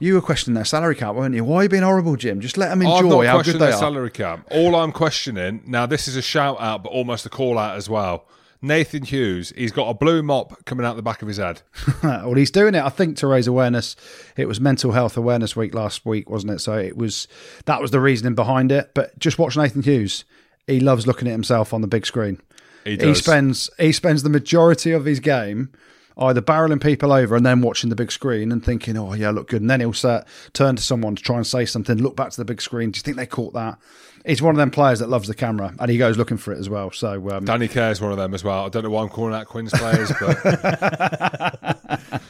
You 0.00 0.14
were 0.14 0.22
questioning 0.22 0.54
their 0.54 0.64
salary 0.64 0.96
cap, 0.96 1.14
weren't 1.14 1.34
you? 1.34 1.44
Why 1.44 1.58
are 1.58 1.62
you 1.64 1.68
being 1.68 1.82
horrible, 1.82 2.16
Jim? 2.16 2.40
Just 2.40 2.56
let 2.56 2.70
them 2.70 2.80
enjoy 2.82 3.26
how 3.26 3.42
good 3.42 3.54
they 3.54 3.58
their 3.58 3.74
are. 3.74 3.78
salary 3.78 4.10
cap. 4.10 4.48
All 4.50 4.74
I'm 4.74 4.90
questioning 4.90 5.62
now, 5.66 5.84
this 5.86 6.08
is 6.08 6.16
a 6.16 6.22
shout 6.22 6.58
out, 6.58 6.82
but 6.82 6.88
almost 6.88 7.26
a 7.26 7.28
call 7.28 7.58
out 7.58 7.76
as 7.76 7.88
well. 7.88 8.26
Nathan 8.64 9.02
Hughes, 9.02 9.52
he's 9.56 9.72
got 9.72 9.88
a 9.88 9.94
blue 9.94 10.22
mop 10.22 10.64
coming 10.64 10.86
out 10.86 10.94
the 10.94 11.02
back 11.02 11.20
of 11.20 11.26
his 11.26 11.38
head. 11.38 11.62
well, 12.02 12.34
he's 12.34 12.52
doing 12.52 12.76
it, 12.76 12.84
I 12.84 12.90
think, 12.90 13.16
to 13.18 13.26
raise 13.26 13.48
awareness. 13.48 13.96
It 14.36 14.46
was 14.46 14.60
Mental 14.60 14.92
Health 14.92 15.16
Awareness 15.16 15.56
Week 15.56 15.74
last 15.74 16.06
week, 16.06 16.30
wasn't 16.30 16.52
it? 16.52 16.60
So 16.60 16.78
it 16.78 16.96
was 16.96 17.26
that 17.66 17.82
was 17.82 17.90
the 17.90 18.00
reasoning 18.00 18.36
behind 18.36 18.70
it. 18.70 18.92
But 18.94 19.18
just 19.18 19.36
watch 19.36 19.56
Nathan 19.56 19.82
Hughes. 19.82 20.24
He 20.68 20.78
loves 20.78 21.08
looking 21.08 21.26
at 21.26 21.32
himself 21.32 21.74
on 21.74 21.80
the 21.80 21.88
big 21.88 22.06
screen. 22.06 22.40
He 22.84 22.96
He 22.96 23.14
spends 23.14 23.68
he 23.78 23.90
spends 23.90 24.22
the 24.22 24.30
majority 24.30 24.92
of 24.92 25.04
his 25.04 25.18
game 25.18 25.72
either 26.16 26.40
barreling 26.40 26.82
people 26.82 27.12
over 27.12 27.36
and 27.36 27.44
then 27.44 27.60
watching 27.60 27.90
the 27.90 27.96
big 27.96 28.12
screen 28.12 28.52
and 28.52 28.64
thinking, 28.64 28.96
"Oh 28.96 29.14
yeah, 29.14 29.30
look 29.30 29.48
good," 29.48 29.60
and 29.62 29.70
then 29.70 29.80
he'll 29.80 29.92
set, 29.92 30.26
turn 30.52 30.76
to 30.76 30.82
someone 30.82 31.16
to 31.16 31.22
try 31.22 31.36
and 31.36 31.46
say 31.46 31.64
something, 31.64 31.98
look 31.98 32.16
back 32.16 32.30
to 32.30 32.36
the 32.36 32.44
big 32.44 32.60
screen. 32.60 32.90
Do 32.90 32.98
you 32.98 33.02
think 33.02 33.16
they 33.16 33.26
caught 33.26 33.54
that? 33.54 33.78
He's 34.24 34.40
one 34.40 34.54
of 34.54 34.58
them 34.58 34.70
players 34.70 35.00
that 35.00 35.08
loves 35.08 35.26
the 35.26 35.34
camera 35.34 35.74
and 35.80 35.90
he 35.90 35.98
goes 35.98 36.16
looking 36.16 36.36
for 36.36 36.52
it 36.52 36.58
as 36.58 36.68
well. 36.68 36.92
So 36.92 37.30
um, 37.30 37.44
Danny 37.44 37.66
Care's 37.66 38.00
one 38.00 38.12
of 38.12 38.18
them 38.18 38.34
as 38.34 38.44
well. 38.44 38.64
I 38.64 38.68
don't 38.68 38.84
know 38.84 38.90
why 38.90 39.02
I'm 39.02 39.08
calling 39.08 39.34
out 39.34 39.46
Quins 39.46 39.72
players, 39.72 40.12
but 40.20 40.38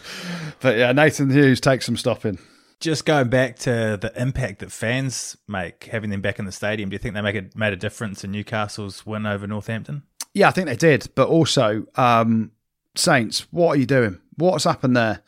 but 0.61 0.79
yeah, 0.79 0.93
Nathan 0.93 1.31
Hughes 1.31 1.61
takes 1.61 1.87
some 1.87 1.97
stopping. 1.97 2.39
Just 2.81 3.05
going 3.05 3.29
back 3.29 3.59
to 3.61 3.99
the 4.01 4.13
impact 4.17 4.59
that 4.61 4.73
fans 4.73 5.37
make, 5.47 5.85
having 5.85 6.11
them 6.11 6.21
back 6.21 6.39
in 6.41 6.47
the 6.47 6.53
stadium, 6.53 6.89
do 6.89 6.95
you 6.95 6.99
think 6.99 7.15
they 7.15 7.21
make 7.21 7.37
a, 7.37 7.45
made 7.55 7.73
a 7.73 7.77
difference 7.77 8.25
in 8.25 8.33
Newcastle's 8.33 9.07
win 9.07 9.25
over 9.25 9.47
Northampton? 9.47 10.03
Yeah, 10.35 10.49
I 10.49 10.51
think 10.51 10.67
they 10.67 10.77
did. 10.77 11.09
But 11.15 11.29
also, 11.29 11.87
um, 11.95 12.51
Saints, 12.95 13.47
what 13.51 13.77
are 13.77 13.81
you 13.81 13.87
doing? 13.87 14.19
What's 14.37 14.65
happened 14.65 14.97
there? 14.97 15.23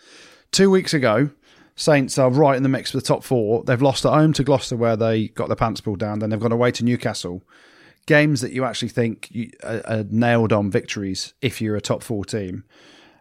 Two 0.52 0.70
weeks 0.70 0.94
ago, 0.94 1.30
Saints 1.76 2.18
are 2.18 2.30
right 2.30 2.56
in 2.56 2.62
the 2.62 2.68
mix 2.68 2.90
for 2.90 2.98
the 2.98 3.02
top 3.02 3.24
four. 3.24 3.64
They've 3.64 3.80
lost 3.80 4.04
at 4.04 4.12
home 4.12 4.32
to 4.34 4.44
Gloucester, 4.44 4.76
where 4.76 4.96
they 4.96 5.28
got 5.28 5.48
their 5.48 5.56
pants 5.56 5.80
pulled 5.80 5.98
down. 5.98 6.18
Then 6.20 6.30
they've 6.30 6.40
gone 6.40 6.52
away 6.52 6.70
to 6.72 6.84
Newcastle. 6.84 7.42
Games 8.06 8.42
that 8.42 8.52
you 8.52 8.64
actually 8.64 8.90
think 8.90 9.28
you, 9.30 9.50
are, 9.62 10.04
nailed 10.10 10.52
on 10.52 10.70
victories 10.70 11.34
if 11.40 11.60
you're 11.60 11.74
a 11.74 11.80
top 11.80 12.02
four 12.02 12.24
team. 12.24 12.64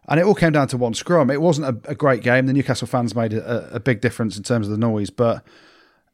And 0.07 0.19
it 0.19 0.25
all 0.25 0.35
came 0.35 0.51
down 0.51 0.67
to 0.67 0.77
one 0.77 0.93
scrum. 0.93 1.31
It 1.31 1.41
wasn't 1.41 1.85
a, 1.85 1.91
a 1.91 1.95
great 1.95 2.21
game. 2.21 2.45
The 2.45 2.53
Newcastle 2.53 2.87
fans 2.87 3.15
made 3.15 3.33
a, 3.33 3.75
a 3.75 3.79
big 3.79 4.01
difference 4.01 4.35
in 4.37 4.43
terms 4.43 4.67
of 4.67 4.71
the 4.71 4.77
noise. 4.77 5.09
But 5.09 5.43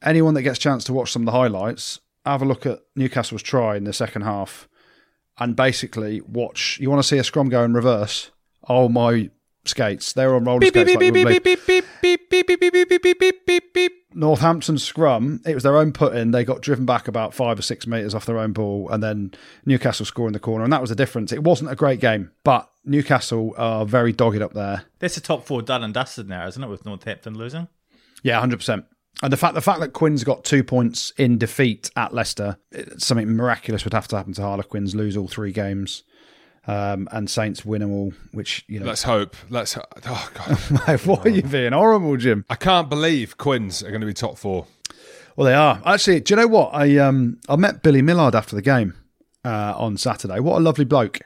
anyone 0.04 0.36
that 0.36 0.44
gets 0.44 0.60
a 0.60 0.62
chance 0.62 0.84
to 0.86 0.94
watch 0.94 1.12
some 1.12 1.24
of 1.24 1.26
the 1.26 1.32
highlights, 1.32 2.00
have 2.26 2.44
a 2.44 2.46
look 2.46 2.68
at 2.68 2.80
Newcastle's 2.96 3.42
try 3.42 3.76
in 3.76 3.86
the 3.86 3.94
second 3.94 4.22
half 4.22 4.70
and 5.40 5.56
basically 5.56 6.22
watch. 6.22 6.78
You 6.80 6.90
want 6.90 7.02
to 7.02 7.08
see 7.08 7.18
a 7.18 7.24
scrum 7.24 7.50
go 7.50 7.64
in 7.64 7.74
reverse? 7.74 8.32
Oh 8.68 8.90
my 8.90 9.30
skates! 9.66 10.14
They're 10.14 10.36
on 10.36 10.44
roller 10.44 10.60
skates. 10.70 10.92
like 10.96 11.12
rugby. 11.24 11.40
Northampton 14.14 14.78
scrum. 14.78 15.42
It 15.46 15.54
was 15.54 15.64
their 15.64 15.78
own 15.78 15.92
put 15.94 16.16
in. 16.16 16.32
They 16.32 16.44
got 16.44 16.62
driven 16.62 16.86
back 16.86 17.08
about 17.08 17.34
five 17.34 17.60
or 17.60 17.62
six 17.62 17.86
meters 17.86 18.16
off 18.16 18.26
their 18.26 18.40
own 18.40 18.54
ball, 18.54 18.90
and 18.90 19.04
then 19.04 19.32
Newcastle 19.66 20.06
score 20.06 20.28
in 20.28 20.34
the 20.34 20.40
corner, 20.40 20.64
and 20.64 20.74
that 20.74 20.82
was 20.82 20.90
the 20.90 20.96
difference. 20.96 21.32
It 21.32 21.44
wasn't 21.44 21.72
a 21.72 21.76
great 21.76 22.00
game, 22.00 22.32
but 22.44 22.70
Newcastle 22.86 23.54
are 23.58 23.86
very 23.86 24.12
dogged 24.12 24.42
up 24.42 24.54
there. 24.54 24.86
That's 25.00 25.16
the 25.16 25.22
top 25.22 25.46
four 25.46 25.62
done 25.62 25.84
and 25.84 25.94
dusted 25.94 26.28
now, 26.28 26.48
isn't 26.48 26.64
it, 26.64 26.68
with 26.68 26.86
Northampton 26.86 27.38
losing? 27.38 27.68
Yeah, 28.24 28.40
hundred 28.40 28.58
percent. 28.58 28.86
And 29.22 29.34
the 29.34 29.38
fact 29.38 29.54
the 29.54 29.62
fact 29.62 29.80
that 29.82 29.94
Quins 29.94 30.24
got 30.24 30.44
two 30.46 30.64
points 30.64 31.12
in 31.18 31.38
defeat 31.38 31.92
at 31.96 32.14
Leicester, 32.14 32.58
it- 32.72 33.02
something 33.02 33.36
miraculous 33.36 33.84
would 33.84 33.94
have 33.94 34.08
to 34.10 34.18
happen 34.18 34.34
to 34.34 34.42
Harlequins, 34.42 34.96
lose 34.96 35.18
all 35.18 35.28
three 35.28 35.52
games, 35.52 36.04
um, 36.68 37.08
and 37.12 37.30
Saints 37.30 37.66
win 37.66 37.82
them 37.82 37.92
all. 37.92 38.14
Which 38.32 38.64
you 38.68 38.80
know, 38.80 38.86
let's 38.86 39.04
hope. 39.04 39.36
Let's. 39.50 39.78
Oh 39.78 40.30
God, 40.34 41.00
why 41.06 41.18
are 41.24 41.30
you 41.30 41.42
being 41.42 41.74
horrible, 41.74 42.16
Jim? 42.18 42.46
I 42.50 42.56
can't 42.56 42.90
believe 42.90 43.38
Quins 43.38 43.84
are 43.84 43.90
going 43.90 44.02
to 44.02 44.08
be 44.08 44.14
top 44.14 44.38
four. 44.38 44.68
Well, 45.36 45.46
they 45.46 45.54
are 45.54 45.82
actually. 45.86 46.22
Do 46.22 46.34
you 46.34 46.36
know 46.38 46.48
what? 46.48 46.70
I 46.74 46.98
um 46.98 47.40
I 47.50 47.56
met 47.58 47.84
Billy 47.84 48.02
Millard 48.02 48.36
after 48.36 48.56
the 48.56 48.62
game 48.62 48.94
uh, 49.44 49.74
on 49.76 49.98
Saturday. 49.98 50.40
What 50.40 50.58
a 50.58 50.62
lovely 50.62 50.86
bloke. 50.86 51.20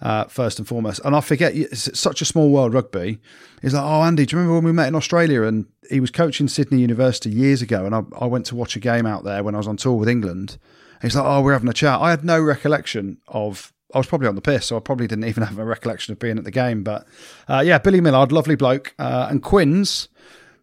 Uh, 0.00 0.26
first 0.26 0.60
and 0.60 0.68
foremost, 0.68 1.00
and 1.04 1.16
I 1.16 1.20
forget 1.20 1.56
it's 1.56 1.98
such 1.98 2.22
a 2.22 2.24
small 2.24 2.50
world 2.50 2.72
rugby. 2.72 3.18
He's 3.60 3.74
like, 3.74 3.82
oh 3.82 4.02
Andy, 4.02 4.26
do 4.26 4.36
you 4.36 4.38
remember 4.38 4.54
when 4.54 4.64
we 4.64 4.70
met 4.70 4.86
in 4.86 4.94
Australia? 4.94 5.42
And 5.42 5.66
he 5.88 6.00
was 6.00 6.10
coaching 6.10 6.48
Sydney 6.48 6.80
University 6.80 7.30
years 7.30 7.62
ago, 7.62 7.86
and 7.86 7.94
I, 7.94 8.02
I 8.20 8.26
went 8.26 8.46
to 8.46 8.56
watch 8.56 8.76
a 8.76 8.80
game 8.80 9.06
out 9.06 9.24
there 9.24 9.42
when 9.42 9.54
I 9.54 9.58
was 9.58 9.68
on 9.68 9.76
tour 9.76 9.94
with 9.94 10.08
England. 10.08 10.58
And 11.00 11.02
he's 11.02 11.16
like, 11.16 11.24
oh, 11.24 11.42
we're 11.42 11.52
having 11.52 11.68
a 11.68 11.74
chat. 11.74 12.00
I 12.00 12.10
had 12.10 12.24
no 12.24 12.40
recollection 12.40 13.18
of. 13.28 13.72
I 13.94 13.98
was 13.98 14.06
probably 14.06 14.28
on 14.28 14.34
the 14.34 14.42
piss, 14.42 14.66
so 14.66 14.76
I 14.76 14.80
probably 14.80 15.06
didn't 15.06 15.24
even 15.28 15.42
have 15.44 15.58
a 15.58 15.64
recollection 15.64 16.12
of 16.12 16.18
being 16.18 16.38
at 16.38 16.44
the 16.44 16.50
game. 16.50 16.82
But 16.82 17.06
uh, 17.48 17.62
yeah, 17.64 17.78
Billy 17.78 18.00
Millard, 18.00 18.32
lovely 18.32 18.56
bloke, 18.56 18.94
uh, 18.98 19.28
and 19.30 19.42
Quins. 19.42 20.08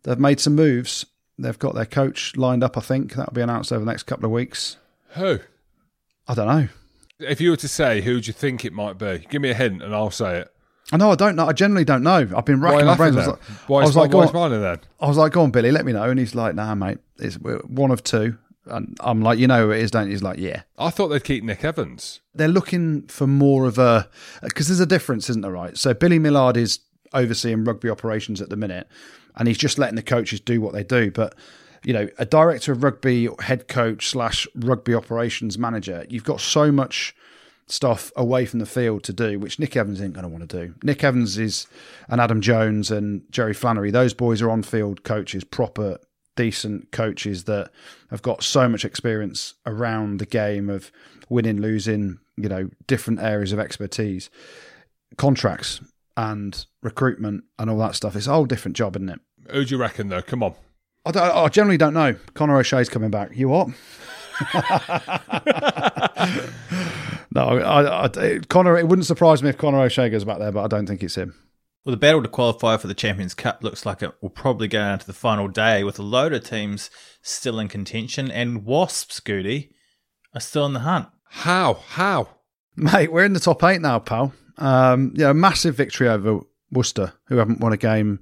They've 0.03 0.19
made 0.19 0.39
some 0.39 0.55
moves. 0.55 1.05
They've 1.37 1.57
got 1.57 1.73
their 1.73 1.85
coach 1.85 2.35
lined 2.37 2.63
up. 2.63 2.77
I 2.77 2.81
think 2.81 3.13
that'll 3.13 3.33
be 3.33 3.41
announced 3.41 3.73
over 3.73 3.83
the 3.83 3.91
next 3.91 4.03
couple 4.03 4.25
of 4.25 4.31
weeks. 4.31 4.77
Who? 5.11 5.39
I 6.27 6.33
don't 6.33 6.47
know. 6.47 6.67
If 7.19 7.41
you 7.41 7.51
were 7.51 7.57
to 7.57 7.67
say 7.67 8.01
who 8.01 8.21
do 8.21 8.27
you 8.27 8.33
think 8.33 8.65
it 8.65 8.73
might 8.73 8.97
be, 8.97 9.25
give 9.29 9.41
me 9.41 9.49
a 9.49 9.53
hint 9.53 9.81
and 9.81 9.95
I'll 9.95 10.11
say 10.11 10.39
it. 10.39 10.54
I 10.91 10.97
know. 10.97 11.11
I 11.11 11.15
don't 11.15 11.35
know. 11.35 11.47
I 11.47 11.53
generally 11.53 11.85
don't 11.85 12.03
know. 12.03 12.27
I've 12.35 12.45
been 12.45 12.61
racking 12.61 12.85
my 12.85 12.95
brains. 12.95 13.15
I 13.15 13.19
was 13.19 13.27
like, 13.27 13.41
Why 13.67 13.79
I 13.79 13.83
is 13.83 13.89
was 13.89 13.95
like, 13.95 14.13
why 14.13 14.23
on, 14.23 14.27
smiling 14.29 14.61
then? 14.61 14.79
I 14.99 15.07
was 15.07 15.17
like, 15.17 15.31
go 15.31 15.41
on, 15.41 15.51
Billy, 15.51 15.71
let 15.71 15.85
me 15.85 15.93
know. 15.93 16.03
And 16.03 16.19
he's 16.19 16.35
like, 16.35 16.53
nah, 16.55 16.75
mate, 16.75 16.99
it's 17.17 17.35
one 17.35 17.91
of 17.91 18.03
two. 18.03 18.37
And 18.67 18.97
I'm 18.99 19.21
like, 19.21 19.39
you 19.39 19.47
know 19.47 19.65
who 19.65 19.71
it 19.71 19.81
is, 19.81 19.91
don't 19.91 20.05
you? 20.05 20.11
He's 20.11 20.23
like, 20.23 20.39
yeah. 20.39 20.63
I 20.77 20.89
thought 20.89 21.09
they'd 21.09 21.23
keep 21.23 21.43
Nick 21.43 21.63
Evans. 21.63 22.21
They're 22.33 22.47
looking 22.47 23.03
for 23.03 23.27
more 23.27 23.65
of 23.65 23.77
a 23.77 24.09
because 24.41 24.67
there's 24.67 24.79
a 24.79 24.85
difference, 24.85 25.29
isn't 25.29 25.41
there? 25.41 25.51
Right. 25.51 25.77
So 25.77 25.93
Billy 25.93 26.19
Millard 26.19 26.57
is 26.57 26.79
overseeing 27.13 27.63
rugby 27.63 27.89
operations 27.89 28.41
at 28.41 28.49
the 28.49 28.55
minute, 28.55 28.87
and 29.35 29.47
he's 29.47 29.57
just 29.57 29.77
letting 29.77 29.95
the 29.95 30.03
coaches 30.03 30.39
do 30.39 30.61
what 30.61 30.73
they 30.73 30.83
do. 30.83 31.11
But 31.11 31.35
you 31.83 31.93
know, 31.93 32.07
a 32.17 32.25
director 32.25 32.71
of 32.71 32.83
rugby, 32.83 33.29
head 33.39 33.67
coach 33.67 34.09
slash 34.09 34.47
rugby 34.55 34.95
operations 34.95 35.57
manager, 35.57 36.05
you've 36.09 36.23
got 36.23 36.41
so 36.41 36.71
much 36.71 37.15
stuff 37.67 38.11
away 38.15 38.45
from 38.45 38.59
the 38.59 38.65
field 38.65 39.03
to 39.03 39.13
do, 39.13 39.39
which 39.39 39.59
Nick 39.59 39.75
Evans 39.75 40.01
ain't 40.01 40.13
going 40.13 40.23
to 40.23 40.29
want 40.29 40.47
to 40.47 40.65
do. 40.65 40.75
Nick 40.83 41.03
Evans 41.03 41.37
is, 41.37 41.67
and 42.07 42.21
Adam 42.21 42.41
Jones 42.41 42.91
and 42.91 43.23
Jerry 43.31 43.53
Flannery, 43.53 43.91
those 43.91 44.13
boys 44.13 44.41
are 44.41 44.51
on 44.51 44.63
field 44.63 45.03
coaches, 45.03 45.43
proper, 45.43 45.97
decent 46.35 46.91
coaches 46.91 47.45
that 47.45 47.71
have 48.11 48.21
got 48.21 48.43
so 48.43 48.67
much 48.69 48.85
experience 48.85 49.55
around 49.65 50.19
the 50.19 50.25
game 50.25 50.69
of 50.69 50.91
winning, 51.29 51.59
losing, 51.59 52.19
you 52.37 52.49
know, 52.49 52.69
different 52.87 53.19
areas 53.19 53.51
of 53.51 53.59
expertise, 53.59 54.29
contracts 55.17 55.81
and 56.17 56.65
recruitment 56.81 57.43
and 57.57 57.69
all 57.69 57.77
that 57.79 57.95
stuff. 57.95 58.15
It's 58.15 58.27
a 58.27 58.33
whole 58.33 58.45
different 58.45 58.77
job, 58.77 58.95
isn't 58.95 59.09
it? 59.09 59.19
Who 59.51 59.65
do 59.65 59.75
you 59.75 59.81
reckon 59.81 60.09
though? 60.09 60.21
Come 60.21 60.43
on. 60.43 60.55
I, 61.05 61.11
don't, 61.11 61.23
I 61.23 61.47
generally 61.49 61.77
don't 61.77 61.93
know. 61.93 62.15
Conor 62.33 62.57
O'Shea's 62.57 62.89
coming 62.89 63.11
back. 63.11 63.35
You 63.35 63.49
what? 63.49 63.69
No, 67.31 67.59
I, 67.59 68.05
I, 68.05 68.39
Conor. 68.47 68.77
It 68.77 68.87
wouldn't 68.87 69.05
surprise 69.05 69.43
me 69.43 69.49
if 69.49 69.57
Conor 69.57 69.81
O'Shea 69.81 70.09
goes 70.09 70.23
back 70.23 70.39
there, 70.39 70.53
but 70.53 70.63
I 70.63 70.67
don't 70.67 70.87
think 70.87 71.03
it's 71.03 71.15
him. 71.15 71.35
Well, 71.83 71.91
the 71.91 71.97
battle 71.97 72.23
to 72.23 72.29
qualify 72.29 72.77
for 72.77 72.87
the 72.87 72.93
Champions 72.93 73.33
Cup 73.33 73.61
looks 73.61 73.85
like 73.85 74.01
it 74.01 74.13
will 74.21 74.29
probably 74.29 74.69
go 74.69 74.79
down 74.79 74.99
to 74.99 75.05
the 75.05 75.13
final 75.13 75.49
day 75.49 75.83
with 75.83 75.99
a 75.99 76.01
load 76.01 76.31
of 76.33 76.45
teams 76.45 76.89
still 77.21 77.59
in 77.59 77.67
contention, 77.67 78.31
and 78.31 78.63
Wasps, 78.65 79.19
Goodey, 79.19 79.71
are 80.33 80.39
still 80.39 80.65
in 80.65 80.73
the 80.73 80.79
hunt. 80.79 81.09
How? 81.25 81.73
How? 81.89 82.29
Mate, 82.77 83.11
we're 83.11 83.25
in 83.25 83.33
the 83.33 83.39
top 83.39 83.63
eight 83.63 83.81
now, 83.81 83.99
pal. 83.99 84.33
Um, 84.57 85.13
yeah, 85.15 85.33
massive 85.33 85.75
victory 85.75 86.07
over 86.07 86.39
Worcester, 86.71 87.13
who 87.27 87.37
haven't 87.37 87.59
won 87.59 87.73
a 87.73 87.77
game 87.77 88.19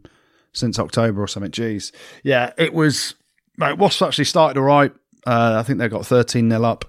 since 0.54 0.80
October 0.80 1.22
or 1.22 1.28
something. 1.28 1.52
Jeez. 1.52 1.94
Yeah, 2.24 2.52
it 2.58 2.74
was. 2.74 3.14
Mate, 3.58 3.78
Wasps 3.78 4.02
actually 4.02 4.26
started 4.26 4.60
all 4.60 4.66
right. 4.66 4.92
Uh, 5.26 5.56
I 5.60 5.64
think 5.64 5.80
they 5.80 5.88
got 5.88 6.06
13 6.06 6.50
0 6.50 6.64
up, 6.64 6.86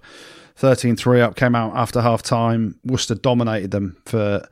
13 0.56 0.96
3 0.96 1.20
up, 1.20 1.36
came 1.36 1.54
out 1.54 1.76
after 1.76 2.00
half 2.00 2.22
time. 2.22 2.78
Worcester 2.84 3.14
dominated 3.14 3.70
them 3.70 3.96
for 4.04 4.46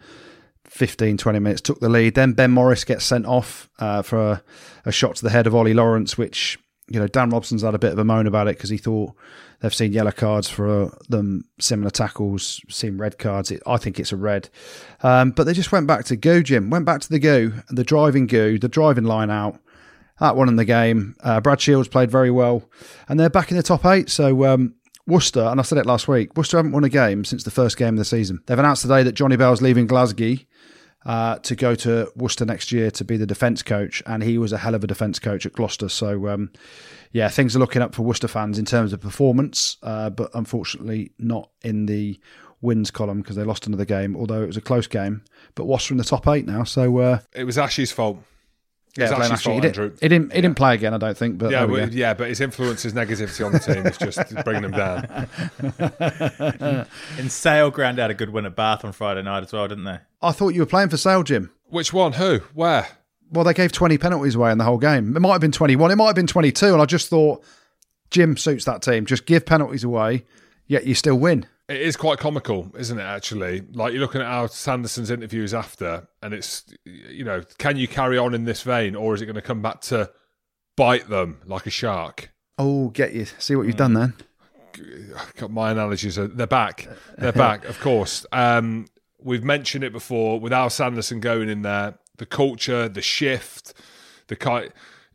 15, 0.72 1.18
20 1.18 1.38
minutes, 1.38 1.60
took 1.60 1.80
the 1.80 1.88
lead. 1.88 2.14
Then 2.14 2.32
Ben 2.32 2.50
Morris 2.50 2.84
gets 2.84 3.04
sent 3.04 3.26
off 3.26 3.68
uh, 3.78 4.00
for 4.02 4.18
a, 4.18 4.42
a 4.86 4.92
shot 4.92 5.16
to 5.16 5.22
the 5.22 5.30
head 5.30 5.46
of 5.46 5.54
Ollie 5.54 5.74
Lawrence, 5.74 6.16
which, 6.16 6.58
you 6.88 6.98
know, 6.98 7.06
Dan 7.06 7.28
Robson's 7.28 7.62
had 7.62 7.74
a 7.74 7.78
bit 7.78 7.92
of 7.92 7.98
a 7.98 8.04
moan 8.04 8.26
about 8.26 8.48
it 8.48 8.56
because 8.56 8.70
he 8.70 8.78
thought 8.78 9.12
they've 9.60 9.74
seen 9.74 9.92
yellow 9.92 10.12
cards 10.12 10.48
for 10.48 10.84
uh, 10.84 10.90
them, 11.10 11.44
similar 11.60 11.90
tackles, 11.90 12.62
seen 12.70 12.96
red 12.96 13.18
cards. 13.18 13.50
It, 13.50 13.62
I 13.66 13.76
think 13.76 14.00
it's 14.00 14.12
a 14.12 14.16
red. 14.16 14.48
Um, 15.02 15.32
but 15.32 15.44
they 15.44 15.52
just 15.52 15.72
went 15.72 15.86
back 15.86 16.06
to 16.06 16.16
go, 16.16 16.40
Jim, 16.40 16.70
went 16.70 16.86
back 16.86 17.02
to 17.02 17.08
the 17.10 17.18
go, 17.18 17.52
the 17.68 17.84
driving 17.84 18.26
go, 18.26 18.56
the 18.56 18.68
driving 18.68 19.04
line 19.04 19.30
out. 19.30 19.60
That 20.22 20.36
won 20.36 20.48
in 20.48 20.54
the 20.54 20.64
game. 20.64 21.16
Uh, 21.20 21.40
Brad 21.40 21.60
Shields 21.60 21.88
played 21.88 22.08
very 22.08 22.30
well, 22.30 22.70
and 23.08 23.18
they're 23.18 23.28
back 23.28 23.50
in 23.50 23.56
the 23.56 23.62
top 23.64 23.84
eight. 23.84 24.08
So 24.08 24.44
um, 24.44 24.76
Worcester, 25.04 25.42
and 25.42 25.58
I 25.58 25.64
said 25.64 25.78
it 25.78 25.84
last 25.84 26.06
week, 26.06 26.36
Worcester 26.36 26.58
haven't 26.58 26.70
won 26.70 26.84
a 26.84 26.88
game 26.88 27.24
since 27.24 27.42
the 27.42 27.50
first 27.50 27.76
game 27.76 27.94
of 27.94 27.98
the 27.98 28.04
season. 28.04 28.40
They've 28.46 28.56
announced 28.56 28.82
today 28.82 29.02
that 29.02 29.14
Jonny 29.14 29.34
Bell's 29.34 29.60
leaving 29.60 29.88
Glasgow 29.88 30.36
uh, 31.04 31.38
to 31.40 31.56
go 31.56 31.74
to 31.74 32.12
Worcester 32.14 32.44
next 32.44 32.70
year 32.70 32.92
to 32.92 33.04
be 33.04 33.16
the 33.16 33.26
defence 33.26 33.64
coach, 33.64 34.00
and 34.06 34.22
he 34.22 34.38
was 34.38 34.52
a 34.52 34.58
hell 34.58 34.76
of 34.76 34.84
a 34.84 34.86
defence 34.86 35.18
coach 35.18 35.44
at 35.44 35.54
Gloucester. 35.54 35.88
So, 35.88 36.28
um, 36.28 36.52
yeah, 37.10 37.28
things 37.28 37.56
are 37.56 37.58
looking 37.58 37.82
up 37.82 37.92
for 37.92 38.02
Worcester 38.02 38.28
fans 38.28 38.60
in 38.60 38.64
terms 38.64 38.92
of 38.92 39.00
performance, 39.00 39.76
uh, 39.82 40.10
but 40.10 40.30
unfortunately 40.34 41.10
not 41.18 41.50
in 41.62 41.86
the 41.86 42.20
wins 42.60 42.92
column 42.92 43.22
because 43.22 43.34
they 43.34 43.42
lost 43.42 43.66
another 43.66 43.84
game, 43.84 44.14
although 44.16 44.44
it 44.44 44.46
was 44.46 44.56
a 44.56 44.60
close 44.60 44.86
game. 44.86 45.24
But 45.56 45.64
Worcester 45.64 45.94
in 45.94 45.98
the 45.98 46.04
top 46.04 46.28
eight 46.28 46.46
now, 46.46 46.62
so 46.62 46.98
uh, 46.98 47.18
It 47.32 47.42
was 47.42 47.58
Ash's 47.58 47.90
fault. 47.90 48.18
Yeah, 48.96 49.04
It's 49.04 49.12
blame 49.14 49.22
Ashley's 49.22 49.32
Ashley. 49.32 49.52
fault, 49.52 49.54
He, 49.54 49.60
did, 49.60 49.68
Andrew. 49.78 49.96
he 50.00 50.08
didn't. 50.08 50.32
He 50.34 50.40
didn't 50.40 50.56
play 50.56 50.74
again, 50.74 50.94
I 50.94 50.98
don't 50.98 51.16
think. 51.16 51.38
But 51.38 51.50
Yeah, 51.50 51.60
there 51.60 51.68
well, 51.68 51.88
yeah, 51.90 52.14
but 52.14 52.28
his 52.28 52.40
influence, 52.40 52.82
his 52.82 52.92
negativity 52.92 53.44
on 53.46 53.52
the 53.52 53.58
team 53.58 53.86
is 53.86 53.96
just 53.98 54.34
bringing 54.44 54.62
them 54.62 54.72
down. 54.72 56.86
And 57.18 57.30
Sale 57.32 57.70
ground 57.70 57.98
out 57.98 58.10
a 58.10 58.14
good 58.14 58.30
win 58.30 58.46
at 58.46 58.56
Bath 58.56 58.84
on 58.84 58.92
Friday 58.92 59.22
night 59.22 59.42
as 59.44 59.52
well, 59.52 59.68
didn't 59.68 59.84
they? 59.84 59.98
I 60.20 60.32
thought 60.32 60.50
you 60.54 60.60
were 60.60 60.66
playing 60.66 60.88
for 60.90 60.96
Sale, 60.96 61.22
Jim. 61.24 61.50
Which 61.68 61.92
one? 61.92 62.12
Who? 62.14 62.40
Where? 62.54 62.86
Well, 63.30 63.44
they 63.44 63.54
gave 63.54 63.72
20 63.72 63.96
penalties 63.98 64.34
away 64.34 64.52
in 64.52 64.58
the 64.58 64.64
whole 64.64 64.78
game. 64.78 65.16
It 65.16 65.20
might 65.20 65.32
have 65.32 65.40
been 65.40 65.52
21, 65.52 65.90
it 65.90 65.96
might 65.96 66.06
have 66.06 66.14
been 66.16 66.26
22. 66.26 66.72
And 66.74 66.82
I 66.82 66.84
just 66.84 67.08
thought 67.08 67.42
Jim 68.10 68.36
suits 68.36 68.66
that 68.66 68.82
team. 68.82 69.06
Just 69.06 69.24
give 69.24 69.46
penalties 69.46 69.84
away, 69.84 70.24
yet 70.66 70.86
you 70.86 70.94
still 70.94 71.18
win. 71.18 71.46
It 71.72 71.80
is 71.82 71.96
quite 71.96 72.18
comical, 72.18 72.70
isn't 72.78 72.98
it? 72.98 73.02
Actually, 73.02 73.62
like 73.72 73.92
you're 73.92 74.00
looking 74.02 74.20
at 74.20 74.26
how 74.26 74.46
Sanderson's 74.46 75.10
interviews 75.10 75.52
after, 75.54 76.06
and 76.22 76.34
it's 76.34 76.64
you 76.84 77.24
know, 77.24 77.42
can 77.58 77.76
you 77.76 77.88
carry 77.88 78.18
on 78.18 78.34
in 78.34 78.44
this 78.44 78.62
vein, 78.62 78.94
or 78.94 79.14
is 79.14 79.22
it 79.22 79.26
going 79.26 79.36
to 79.36 79.42
come 79.42 79.62
back 79.62 79.80
to 79.82 80.10
bite 80.76 81.08
them 81.08 81.40
like 81.46 81.66
a 81.66 81.70
shark? 81.70 82.30
Oh, 82.58 82.88
get 82.90 83.12
you. 83.14 83.24
See 83.38 83.56
what 83.56 83.66
you've 83.66 83.76
done 83.76 83.94
then. 83.94 84.14
God, 85.38 85.50
My 85.50 85.70
analogies 85.70 86.18
are 86.18 86.26
they're 86.28 86.46
back, 86.46 86.88
they're 87.18 87.32
back. 87.32 87.64
Of 87.66 87.80
course, 87.80 88.24
um, 88.32 88.86
we've 89.20 89.44
mentioned 89.44 89.84
it 89.84 89.92
before. 89.92 90.40
With 90.40 90.52
Al 90.52 90.70
Sanderson 90.70 91.20
going 91.20 91.48
in 91.48 91.62
there, 91.62 91.94
the 92.18 92.26
culture, 92.26 92.88
the 92.88 93.02
shift, 93.02 93.74
the 94.28 94.36
kind. 94.36 94.72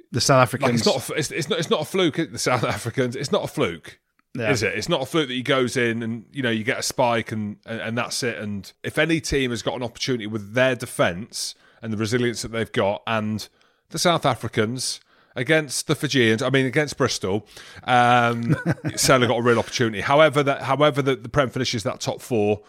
The 0.09 0.21
South 0.21 0.37
Like 0.53 0.63
Africans. 0.63 0.79
it's 0.81 0.85
not, 0.87 1.09
a- 1.09 1.13
it's, 1.15 1.31
it's 1.31 1.49
not, 1.49 1.59
it's 1.59 1.69
not 1.69 1.81
a 1.81 1.85
fluke. 1.85 2.15
The 2.15 2.39
South 2.39 2.63
Africans, 2.63 3.15
it's 3.17 3.31
not 3.31 3.43
a 3.43 3.47
fluke. 3.47 3.99
Yeah. 4.37 4.51
Is 4.51 4.63
it? 4.63 4.75
It's 4.75 4.89
not 4.89 5.01
a 5.01 5.05
fluke 5.05 5.27
that 5.29 5.33
he 5.33 5.41
goes 5.41 5.75
in 5.75 6.03
and 6.03 6.25
you 6.31 6.43
know 6.43 6.49
you 6.49 6.63
get 6.63 6.77
a 6.77 6.83
spike 6.83 7.31
and, 7.31 7.57
and 7.65 7.81
and 7.81 7.97
that's 7.97 8.21
it. 8.23 8.37
And 8.37 8.71
if 8.83 8.97
any 8.97 9.19
team 9.19 9.49
has 9.51 9.61
got 9.61 9.75
an 9.75 9.83
opportunity 9.83 10.27
with 10.27 10.53
their 10.53 10.75
defence 10.75 11.55
and 11.81 11.91
the 11.91 11.97
resilience 11.97 12.43
that 12.43 12.49
they've 12.49 12.71
got, 12.71 13.01
and 13.07 13.47
the 13.89 13.99
South 13.99 14.25
Africans 14.25 14.99
against 15.35 15.87
the 15.87 15.95
Fijians, 15.95 16.41
I 16.41 16.49
mean 16.49 16.65
against 16.65 16.97
Bristol, 16.97 17.47
um, 17.83 18.55
Sale 18.95 19.27
got 19.27 19.37
a 19.37 19.41
real 19.41 19.59
opportunity. 19.59 20.01
However, 20.01 20.43
that 20.43 20.63
however 20.63 21.01
the, 21.01 21.15
the 21.15 21.29
Prem 21.29 21.49
finishes 21.49 21.83
that 21.83 21.99
top 21.99 22.21
four, 22.21 22.61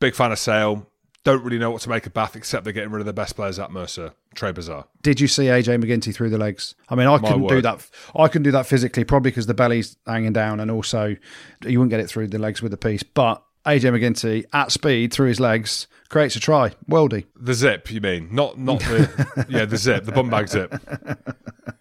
big 0.00 0.14
fan 0.14 0.32
of 0.32 0.38
Sale. 0.38 0.86
Don't 1.24 1.42
really 1.42 1.58
know 1.58 1.70
what 1.70 1.80
to 1.82 1.88
make 1.88 2.06
of 2.06 2.12
Bath 2.12 2.36
except 2.36 2.64
they're 2.64 2.72
getting 2.72 2.90
rid 2.90 3.00
of 3.00 3.06
the 3.06 3.12
best 3.12 3.34
players 3.34 3.58
at 3.58 3.70
Mercer. 3.70 4.12
Trey 4.34 4.52
Bizarre. 4.52 4.86
Did 5.02 5.20
you 5.20 5.26
see 5.26 5.44
AJ 5.44 5.82
MacGinty 5.82 6.14
through 6.14 6.30
the 6.30 6.38
legs? 6.38 6.74
I 6.88 6.94
mean, 6.94 7.06
I 7.06 7.18
couldn't 7.18 7.46
do 7.46 7.62
that. 7.62 7.88
I 8.14 8.28
couldn't 8.28 8.42
do 8.42 8.50
that 8.52 8.66
physically, 8.66 9.04
probably 9.04 9.30
because 9.30 9.46
the 9.46 9.54
belly's 9.54 9.96
hanging 10.06 10.32
down, 10.32 10.60
and 10.60 10.70
also 10.70 11.16
you 11.64 11.78
wouldn't 11.78 11.90
get 11.90 12.00
it 12.00 12.08
through 12.08 12.28
the 12.28 12.38
legs 12.38 12.60
with 12.60 12.72
the 12.72 12.76
piece. 12.76 13.02
But 13.02 13.42
AJ 13.64 13.98
MacGinty 13.98 14.44
at 14.52 14.70
speed 14.70 15.12
through 15.12 15.28
his 15.28 15.40
legs 15.40 15.86
creates 16.10 16.36
a 16.36 16.40
try. 16.40 16.70
Worldy. 16.88 17.24
The 17.34 17.54
zip, 17.54 17.90
you 17.90 18.00
mean? 18.00 18.28
Not 18.30 18.58
not 18.58 18.80
the 18.80 19.46
yeah 19.48 19.64
the 19.64 19.78
zip, 19.78 20.04
the 20.04 20.12
bum 20.12 20.28
bag 20.28 20.48
zip. 20.48 20.74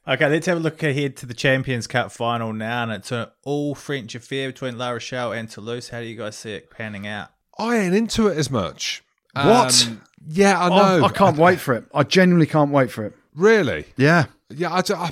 Okay, 0.08 0.30
let's 0.30 0.48
have 0.48 0.58
a 0.58 0.62
look 0.62 0.82
ahead 0.84 1.16
to 1.18 1.26
the 1.26 1.34
Champions 1.34 1.88
Cup 1.88 2.12
final 2.12 2.54
now, 2.54 2.84
and 2.84 2.92
it's 2.94 3.12
an 3.12 3.28
all 3.44 3.76
French 3.76 4.16
affair 4.16 4.50
between 4.50 4.78
La 4.78 4.90
Rochelle 4.92 5.34
and 5.34 5.50
Toulouse. 5.50 5.90
How 5.90 6.00
do 6.00 6.06
you 6.06 6.18
guys 6.18 6.38
see 6.38 6.54
it 6.54 6.70
panning 6.70 7.08
out? 7.08 7.30
I 7.58 7.78
ain't 7.78 7.94
into 7.94 8.28
it 8.28 8.38
as 8.38 8.50
much. 8.50 9.03
What? 9.34 9.88
Um, 9.88 10.02
yeah, 10.28 10.60
I 10.60 10.68
I, 10.68 10.70
know. 10.70 11.06
I 11.06 11.10
can't 11.10 11.38
wait 11.38 11.60
for 11.60 11.74
it. 11.74 11.86
I 11.94 12.04
genuinely 12.04 12.48
can't 12.48 12.72
wait 12.72 12.92
for 12.92 13.06
it. 13.06 13.14
Really? 13.36 13.86
Yeah. 13.98 14.26
Yeah, 14.50 14.72
I, 14.72 14.82
I, 14.96 15.12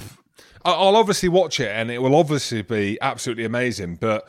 I'll 0.63 0.95
obviously 0.95 1.29
watch 1.29 1.59
it, 1.59 1.69
and 1.69 1.89
it 1.89 2.01
will 2.01 2.15
obviously 2.15 2.61
be 2.61 2.97
absolutely 3.01 3.45
amazing. 3.45 3.95
But 3.95 4.27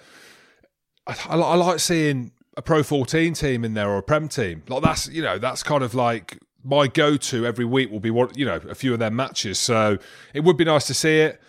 I, 1.06 1.16
I, 1.28 1.36
I 1.36 1.54
like 1.56 1.80
seeing 1.80 2.32
a 2.56 2.62
Pro 2.62 2.82
14 2.82 3.34
team 3.34 3.64
in 3.64 3.74
there 3.74 3.88
or 3.88 3.98
a 3.98 4.02
Prem 4.02 4.28
team. 4.28 4.62
Like 4.68 4.82
that's 4.82 5.08
you 5.08 5.22
know 5.22 5.38
that's 5.38 5.62
kind 5.62 5.82
of 5.82 5.94
like 5.94 6.38
my 6.64 6.86
go-to 6.86 7.44
every 7.44 7.64
week 7.64 7.90
will 7.90 8.00
be 8.00 8.10
what 8.10 8.36
you 8.36 8.44
know 8.44 8.60
a 8.68 8.74
few 8.74 8.92
of 8.92 8.98
their 8.98 9.10
matches. 9.10 9.58
So 9.58 9.98
it 10.34 10.40
would 10.40 10.56
be 10.56 10.64
nice 10.64 10.86
to 10.86 10.94
see 10.94 11.20
it. 11.20 11.40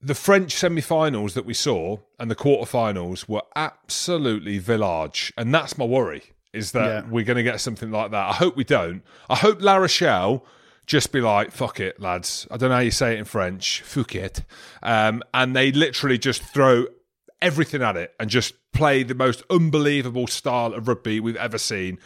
The 0.00 0.14
French 0.14 0.52
semi-finals 0.52 1.32
that 1.32 1.46
we 1.46 1.54
saw 1.54 1.96
and 2.18 2.30
the 2.30 2.34
quarter-finals 2.34 3.26
were 3.26 3.40
absolutely 3.56 4.58
village, 4.58 5.32
and 5.38 5.54
that's 5.54 5.78
my 5.78 5.86
worry. 5.86 6.33
Is 6.54 6.72
that 6.72 6.86
Yeah. 7.04 7.10
we're 7.10 7.24
going 7.24 7.36
to 7.36 7.42
get 7.42 7.60
something 7.60 7.90
like 7.90 8.10
that? 8.12 8.28
I 8.28 8.32
hope 8.32 8.56
we 8.56 8.64
don't. 8.64 9.02
I 9.28 9.36
hope 9.36 9.60
La 9.60 9.76
Rochelle 9.76 10.44
just 10.86 11.12
be 11.12 11.20
like, 11.20 11.50
fuck 11.50 11.80
it, 11.80 11.98
lads. 12.00 12.46
I 12.50 12.56
don't 12.56 12.68
know 12.68 12.76
how 12.76 12.80
you 12.82 12.90
say 12.90 13.14
it 13.14 13.18
in 13.18 13.24
French. 13.24 13.80
Fuck 13.82 14.14
it. 14.14 14.44
Um, 14.82 15.22
and 15.32 15.56
they 15.56 15.72
literally 15.72 16.18
just 16.18 16.42
throw 16.42 16.86
everything 17.40 17.82
at 17.82 17.96
it 17.96 18.14
and 18.20 18.28
just 18.30 18.54
play 18.72 19.02
the 19.02 19.14
most 19.14 19.42
unbelievable 19.50 20.26
style 20.26 20.74
of 20.74 20.86
rugby 20.88 21.20
we've 21.20 21.36
ever 21.36 21.58
seen 21.58 21.98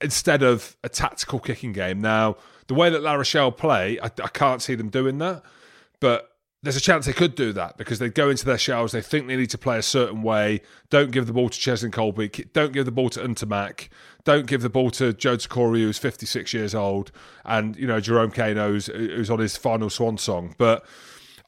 instead 0.00 0.42
of 0.42 0.76
a 0.82 0.88
tactical 0.88 1.38
kicking 1.38 1.72
game. 1.72 2.00
Now, 2.00 2.36
the 2.66 2.74
way 2.74 2.90
that 2.90 3.02
La 3.02 3.14
Rochelle 3.14 3.52
play, 3.52 3.98
I, 4.00 4.06
I 4.06 4.28
can't 4.28 4.60
see 4.60 4.74
them 4.74 4.88
doing 4.90 5.18
that. 5.18 5.42
But 6.00 6.28
there's 6.66 6.76
a 6.76 6.80
chance 6.80 7.06
they 7.06 7.12
could 7.12 7.36
do 7.36 7.52
that 7.52 7.76
because 7.76 8.00
they 8.00 8.08
go 8.08 8.28
into 8.28 8.44
their 8.44 8.58
shells, 8.58 8.90
they 8.90 9.00
think 9.00 9.28
they 9.28 9.36
need 9.36 9.50
to 9.50 9.58
play 9.58 9.78
a 9.78 9.82
certain 9.82 10.20
way. 10.20 10.60
Don't 10.90 11.12
give 11.12 11.28
the 11.28 11.32
ball 11.32 11.48
to 11.48 11.56
Cheslin 11.56 11.92
Kolbe. 11.92 12.52
Don't 12.52 12.72
give 12.72 12.84
the 12.84 12.90
ball 12.90 13.08
to 13.10 13.20
Ntamack. 13.20 13.88
Don't 14.24 14.48
give 14.48 14.62
the 14.62 14.68
ball 14.68 14.90
to 14.90 15.12
Joe 15.12 15.36
Tekori, 15.36 15.82
who's 15.82 15.96
56 15.98 16.52
years 16.52 16.74
old, 16.74 17.12
and 17.44 17.76
you 17.76 17.86
know 17.86 18.00
Jerome 18.00 18.32
Kaino, 18.32 18.70
who's, 18.70 18.86
who's 18.86 19.30
on 19.30 19.38
his 19.38 19.56
final 19.56 19.88
swan 19.88 20.18
song. 20.18 20.56
But 20.58 20.84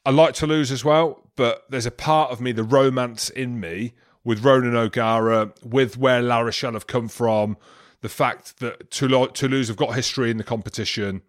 I 0.06 0.10
like 0.10 0.34
Toulouse 0.34 0.70
as 0.70 0.84
well. 0.84 1.24
But 1.34 1.64
there's 1.68 1.86
a 1.86 1.90
part 1.90 2.30
of 2.30 2.40
me, 2.40 2.52
the 2.52 2.62
romance 2.62 3.28
in 3.28 3.58
me, 3.58 3.94
with 4.22 4.44
Ronan 4.44 4.76
O'Gara, 4.76 5.52
with 5.64 5.98
where 5.98 6.22
La 6.22 6.38
Rochelle 6.38 6.74
have 6.74 6.86
come 6.86 7.08
from, 7.08 7.56
the 8.02 8.08
fact 8.08 8.60
that 8.60 8.92
Toulouse 8.92 9.66
have 9.66 9.76
got 9.76 9.96
history 9.96 10.30
in 10.30 10.36
the 10.36 10.44
competition. 10.44 11.22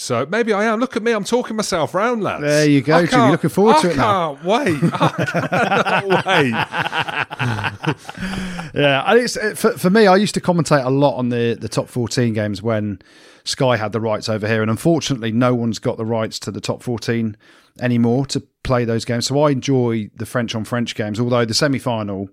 So 0.00 0.24
maybe 0.26 0.52
I 0.52 0.64
am. 0.64 0.78
Look 0.80 0.96
at 0.96 1.02
me, 1.02 1.10
I'm 1.12 1.24
talking 1.24 1.56
myself 1.56 1.92
round, 1.94 2.22
lads. 2.22 2.42
There 2.42 2.68
you 2.68 2.82
go, 2.82 3.00
You're 3.00 3.30
looking 3.32 3.50
forward 3.50 3.76
I 3.76 3.82
to 3.82 3.90
it 3.90 3.96
now. 3.96 4.36
can't 4.36 4.44
wait. 4.44 4.78
I 4.94 6.04
cannot 6.04 6.26
wait. 6.26 6.54
Yeah, 8.74 9.02
and 9.06 9.18
it's 9.18 9.36
it- 9.36 9.56
for, 9.58 9.72
for 9.72 9.90
me. 9.90 10.06
I 10.06 10.16
used 10.16 10.34
to 10.34 10.40
commentate 10.40 10.84
a 10.84 10.90
lot 10.90 11.16
on 11.16 11.30
the 11.30 11.56
the 11.58 11.68
top 11.68 11.88
fourteen 11.88 12.32
games 12.34 12.62
when 12.62 13.00
Sky 13.44 13.76
had 13.76 13.92
the 13.92 14.00
rights 14.00 14.28
over 14.28 14.46
here, 14.46 14.60
and 14.62 14.70
unfortunately, 14.70 15.32
no 15.32 15.54
one's 15.54 15.78
got 15.78 15.96
the 15.96 16.04
rights 16.04 16.38
to 16.40 16.50
the 16.50 16.60
top 16.60 16.82
fourteen 16.82 17.36
anymore 17.80 18.26
to 18.26 18.40
play 18.62 18.84
those 18.84 19.04
games. 19.04 19.26
So 19.26 19.40
I 19.42 19.50
enjoy 19.50 20.10
the 20.14 20.26
French 20.26 20.54
on 20.54 20.64
French 20.64 20.94
games. 20.94 21.18
Although 21.18 21.44
the 21.44 21.54
semi 21.54 21.78
final 21.78 22.28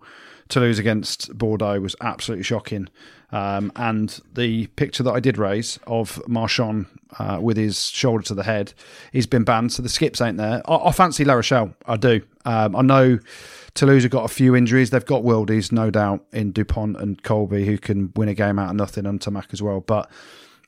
Toulouse 0.47 0.77
against 0.77 1.35
Bordeaux 1.37 1.79
was 1.79 1.95
absolutely 2.01 2.43
shocking, 2.43 2.87
um, 3.31 3.71
and 3.75 4.19
the 4.33 4.67
picture 4.67 5.01
that 5.03 5.11
I 5.11 5.19
did 5.19 5.37
raise 5.37 5.79
of 5.87 6.21
Marchand 6.27 6.85
uh, 7.17 7.39
with 7.41 7.57
his 7.57 7.87
shoulder 7.87 8.23
to 8.25 8.35
the 8.35 8.43
head, 8.43 8.73
he's 9.11 9.25
been 9.25 9.43
banned. 9.43 9.73
So 9.73 9.81
the 9.81 9.89
skips 9.89 10.21
ain't 10.21 10.37
there. 10.37 10.61
I, 10.69 10.75
I 10.75 10.91
fancy 10.91 11.25
La 11.25 11.33
Rochelle. 11.33 11.73
I 11.85 11.97
do. 11.97 12.21
Um, 12.45 12.75
I 12.75 12.81
know. 12.81 13.19
Toulouse 13.73 14.03
have 14.03 14.11
got 14.11 14.23
a 14.23 14.33
few 14.33 14.55
injuries. 14.55 14.91
They've 14.91 15.05
got 15.05 15.23
worldies, 15.23 15.71
no 15.71 15.89
doubt, 15.89 16.23
in 16.31 16.51
Dupont 16.51 16.95
and 16.97 17.21
Kolbe, 17.23 17.65
who 17.65 17.77
can 17.77 18.13
win 18.15 18.29
a 18.29 18.33
game 18.33 18.57
out 18.57 18.69
of 18.69 18.75
nothing, 18.75 19.05
and 19.05 19.19
Ntamack 19.19 19.51
as 19.51 19.61
well. 19.61 19.81
But 19.81 20.09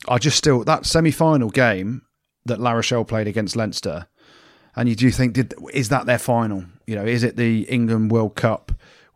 I 0.07 0.17
just 0.17 0.37
still 0.37 0.63
that 0.63 0.85
semi-final 0.85 1.49
game 1.51 2.01
that 2.45 2.59
La 2.59 2.71
Rochelle 2.71 3.05
played 3.05 3.27
against 3.27 3.55
Leinster, 3.55 4.07
and 4.75 4.89
you 4.89 4.95
do 4.95 5.11
think, 5.11 5.33
did 5.33 5.53
is 5.71 5.89
that 5.89 6.05
their 6.07 6.17
final? 6.17 6.65
You 6.87 6.95
know, 6.95 7.05
is 7.05 7.23
it 7.23 7.37
the 7.37 7.61
England 7.63 8.11
World 8.11 8.35
Cup 8.35 8.66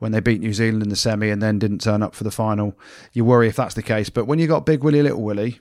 when 0.01 0.11
they 0.11 0.19
beat 0.19 0.41
New 0.41 0.53
Zealand 0.53 0.83
in 0.83 0.89
the 0.89 0.95
semi 0.95 1.29
and 1.29 1.41
then 1.41 1.59
didn't 1.59 1.79
turn 1.79 2.01
up 2.03 2.15
for 2.15 2.23
the 2.23 2.31
final? 2.31 2.77
You 3.13 3.23
worry 3.23 3.47
if 3.47 3.55
that's 3.55 3.75
the 3.75 3.83
case. 3.83 4.09
But 4.09 4.25
when 4.25 4.39
you 4.39 4.47
got 4.47 4.65
Big 4.65 4.83
Willie, 4.83 5.01
Little 5.01 5.21
Willie, 5.21 5.59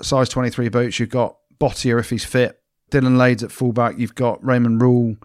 size 0.00 0.28
twenty-three 0.28 0.68
boots, 0.68 0.98
you've 0.98 1.08
got 1.10 1.36
Botia 1.60 1.98
if 2.00 2.10
he's 2.10 2.24
fit, 2.24 2.60
Dylan 2.90 3.18
Lades 3.18 3.42
at 3.42 3.52
fullback, 3.52 3.98
you've 3.98 4.14
got 4.14 4.44
Raymond 4.44 4.80
Rhule. 4.80 5.16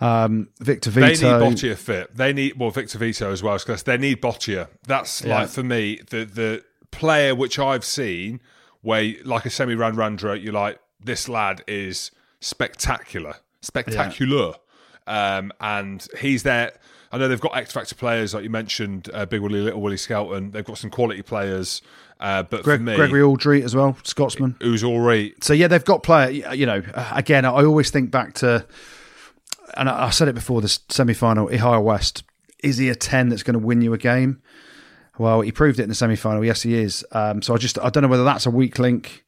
Um, 0.00 0.48
Victor 0.60 0.90
Vito. 0.90 1.06
They 1.06 1.12
need 1.48 1.56
Botia 1.56 1.76
fit. 1.76 2.16
They 2.16 2.32
need 2.32 2.56
well 2.56 2.70
Victor 2.70 2.98
Vito 2.98 3.32
as 3.32 3.42
well 3.42 3.58
because 3.58 3.82
they 3.82 3.98
need 3.98 4.22
Botia. 4.22 4.68
That's 4.86 5.22
Yeah. 5.24 5.40
like 5.40 5.48
for 5.48 5.64
me 5.64 6.00
the 6.10 6.24
the 6.24 6.64
player 6.92 7.34
which 7.34 7.58
I've 7.58 7.84
seen 7.84 8.40
where 8.80 9.14
like 9.24 9.44
a 9.44 9.50
semi 9.50 9.74
ran 9.74 9.96
Randra, 9.96 10.40
you're 10.40 10.52
like 10.52 10.78
this 11.02 11.28
lad 11.28 11.62
is 11.66 12.12
spectacular, 12.40 13.34
spectacular. 13.60 14.54
um, 15.08 15.50
and 15.60 16.06
he's 16.20 16.44
there. 16.44 16.72
I 17.10 17.18
know 17.18 17.28
they've 17.28 17.40
got 17.40 17.56
X 17.56 17.72
Factor 17.72 17.94
players 17.94 18.34
like 18.34 18.44
you 18.44 18.50
mentioned, 18.50 19.08
uh, 19.14 19.24
Big 19.26 19.40
Willie, 19.40 19.60
Little 19.60 19.80
Willie 19.80 19.96
Skelton. 19.96 20.50
They've 20.50 20.64
got 20.64 20.78
some 20.78 20.90
quality 20.90 21.22
players, 21.22 21.80
uh, 22.20 22.42
but 22.42 22.62
Greg, 22.62 22.80
for 22.80 22.84
me, 22.84 22.96
Gregory 22.96 23.22
Alldritt 23.22 23.64
as 23.64 23.74
well, 23.74 23.96
Scotsman. 24.04 24.56
who's 24.60 24.84
all 24.84 25.00
right. 25.00 25.32
So 25.42 25.52
yeah, 25.52 25.68
they've 25.68 25.84
got 25.84 26.02
player. 26.02 26.30
You 26.54 26.66
know, 26.66 26.82
again, 27.12 27.44
I 27.44 27.64
always 27.64 27.90
think 27.90 28.10
back 28.10 28.34
to, 28.34 28.66
and 29.76 29.88
I 29.88 30.06
I 30.06 30.10
said 30.10 30.28
it 30.28 30.34
before 30.34 30.60
the 30.60 30.68
semi-final. 30.68 31.48
Ihaia 31.48 31.82
West 31.82 32.24
is 32.62 32.78
he 32.78 32.88
a 32.88 32.94
ten 32.94 33.28
that's 33.28 33.42
going 33.42 33.58
to 33.58 33.64
win 33.64 33.80
you 33.82 33.92
a 33.94 33.98
game? 33.98 34.42
Well, 35.18 35.40
he 35.40 35.50
proved 35.50 35.80
it 35.80 35.84
in 35.84 35.88
the 35.88 35.94
semi-final. 35.94 36.44
Yes, 36.44 36.62
he 36.62 36.74
is. 36.74 37.04
Um, 37.12 37.42
so 37.42 37.54
I 37.54 37.56
just 37.56 37.78
I 37.78 37.88
don't 37.90 38.02
know 38.02 38.08
whether 38.08 38.24
that's 38.24 38.46
a 38.46 38.50
weak 38.50 38.78
link. 38.78 39.24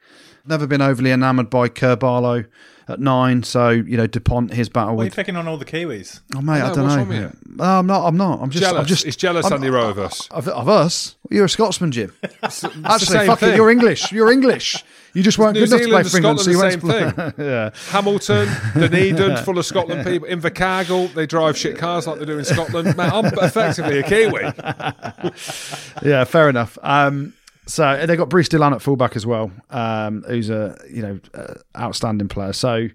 Never 0.47 0.67
been 0.67 0.81
overly 0.81 1.11
enamoured 1.11 1.51
by 1.51 1.69
Kerr-Barlow 1.69 2.45
at 2.91 3.01
nine. 3.01 3.43
So 3.43 3.71
you 3.71 3.97
know, 3.97 4.07
Dupont 4.07 4.53
his 4.53 4.69
battle 4.69 4.97
Why 4.97 5.03
are 5.03 5.05
you 5.05 5.09
with. 5.11 5.17
picking 5.17 5.37
on 5.37 5.49
all 5.49 5.57
the 5.57 5.65
Kiwis? 5.65 6.21
Oh 6.37 6.41
mate, 6.41 6.61
I 6.61 6.69
No, 6.69 6.75
don't 6.75 6.85
what's 6.85 6.95
know. 6.97 7.01
wrong 7.03 7.09
with 7.09 7.19
you? 7.21 7.37
No, 7.57 7.65
I'm 7.65 7.87
not. 7.87 8.07
I'm 8.07 8.17
not. 8.17 8.41
I'm 8.43 8.51
just. 8.51 8.63
Jealous. 8.65 8.81
I'm 8.81 8.87
just. 8.87 9.07
It's 9.07 9.17
jealous, 9.17 9.45
I'm- 9.47 9.55
Andy 9.55 9.71
Rowe, 9.71 9.89
of 9.91 9.99
us. 9.99 10.29
Of, 10.31 10.49
of 10.49 10.69
us, 10.69 11.17
you're 11.31 11.45
a 11.47 11.49
Scotsman, 11.49 11.93
Jim. 11.93 12.13
Actually, 12.43 13.27
fuck 13.27 13.39
thing. 13.41 13.51
it, 13.51 13.57
you're 13.57 13.71
English. 13.71 14.13
You're 14.13 14.31
English. 14.33 14.85
You 15.13 15.25
just 15.25 15.39
weren't 15.39 15.55
New 15.55 15.67
good 15.67 15.73
enough 15.73 15.81
to 15.83 15.89
play 15.89 16.03
Zealand 16.05 16.11
for 16.11 16.17
and 16.19 16.25
England, 16.25 16.41
so 16.41 16.51
you 16.53 16.57
Scotland, 16.57 17.17
went 17.17 17.37
the 17.37 17.43
to 17.45 17.51
yeah. 17.51 17.91
Hamilton, 17.91 18.49
Dunedin, 18.75 19.37
full 19.45 19.59
of 19.59 19.67
Scotland 19.67 20.07
people. 20.07 20.29
Invercargill, 20.29 21.13
they 21.15 21.27
drive 21.27 21.59
shit 21.59 21.77
cars 21.79 22.07
like 22.07 22.21
they 22.21 22.25
do 22.27 22.39
in 22.39 22.45
Scotland. 22.45 22.97
Mate, 22.97 23.13
I'm 23.13 23.25
effectively 23.27 23.99
a 23.99 24.03
Kiwi. 24.05 24.53
Yeah, 26.03 26.25
fair 26.25 26.49
enough. 26.49 26.79
Um, 26.83 27.35
so 27.71 28.05
they 28.05 28.17
got 28.17 28.29
Brice 28.29 28.49
Dulin 28.49 28.73
at 28.73 28.83
fullback 28.83 29.15
as 29.15 29.25
well, 29.25 29.53
um, 29.71 30.25
who's 30.27 30.51
a 30.51 30.77
you 30.91 31.03
know 31.03 31.21
uh, 31.35 31.55
outstanding 31.79 32.29
player. 32.29 32.53
So 32.53 32.89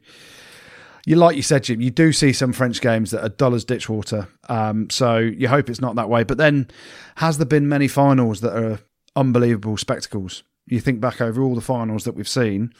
you 1.05 1.15
like 1.15 1.35
you 1.35 1.41
said, 1.41 1.63
Jim, 1.63 1.81
you 1.81 1.91
do 1.91 2.11
see 2.11 2.33
some 2.33 2.51
French 2.51 2.81
games 2.81 3.11
that 3.11 3.23
are 3.23 3.29
dull 3.29 3.55
as 3.55 3.63
ditch 3.63 3.87
water. 3.87 4.27
Um, 4.49 4.89
so 4.89 5.17
you 5.17 5.47
hope 5.47 5.69
it's 5.69 5.79
not 5.79 5.95
that 5.95 6.09
way. 6.09 6.23
But 6.23 6.37
then, 6.37 6.69
has 7.15 7.37
there 7.37 7.45
been 7.45 7.69
many 7.69 7.87
finals 7.87 8.41
that 8.41 8.55
are 8.55 8.79
unbelievable 9.15 9.77
spectacles? 9.77 10.43
You 10.67 10.81
think 10.81 10.99
back 10.99 11.21
over 11.21 11.41
all 11.41 11.55
the 11.55 11.61
finals 11.61 12.03
that 12.03 12.15
we've 12.15 12.27
seen. 12.27 12.73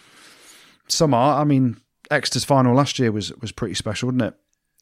Some 0.88 1.13
are. 1.13 1.39
I 1.39 1.45
mean, 1.45 1.77
Exeter's 2.12 2.43
final 2.43 2.75
last 2.75 2.99
year 2.99 3.12
was 3.12 3.31
was 3.38 3.51
pretty 3.51 3.75
special, 3.75 4.08
wasn't 4.08 4.23
it? 4.23 4.34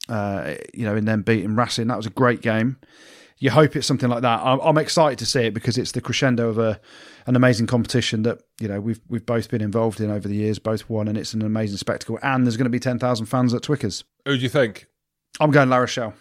Uh, 0.09 0.55
you 0.73 0.83
know, 0.83 0.95
in 0.95 1.05
them 1.05 1.21
beating 1.21 1.55
Racing, 1.55 1.87
that 1.87 1.97
was 1.97 2.05
a 2.07 2.11
great 2.11 2.41
game 2.41 2.77
you 3.43 3.51
hope 3.51 3.75
it's 3.75 3.85
something 3.85 4.09
like 4.09 4.21
that. 4.21 4.39
I'm, 4.39 4.57
I'm 4.61 4.77
excited 4.77 5.19
to 5.19 5.25
see 5.25 5.41
it 5.41 5.53
because 5.53 5.77
it's 5.77 5.91
the 5.91 5.99
crescendo 5.99 6.47
of 6.47 6.57
a 6.57 6.79
an 7.27 7.35
amazing 7.35 7.67
competition 7.67 8.23
that 8.23 8.41
you 8.61 8.69
know 8.69 8.79
we've 8.79 9.01
we've 9.09 9.25
both 9.25 9.49
been 9.49 9.61
involved 9.61 9.99
in 9.99 10.09
over 10.09 10.29
the 10.29 10.35
years, 10.35 10.59
both 10.59 10.89
won, 10.89 11.09
and 11.09 11.17
it's 11.17 11.33
an 11.33 11.41
amazing 11.41 11.75
spectacle. 11.75 12.17
And 12.23 12.45
there's 12.45 12.55
going 12.55 12.67
to 12.67 12.69
be 12.69 12.79
ten 12.79 12.99
thousand 12.99 13.25
fans 13.25 13.53
at 13.53 13.61
Twickers. 13.61 14.05
Who 14.25 14.37
do 14.37 14.41
you 14.41 14.47
think? 14.47 14.87
I'm 15.41 15.51
going 15.51 15.67
La 15.67 15.75
Rochelle. 15.75 16.13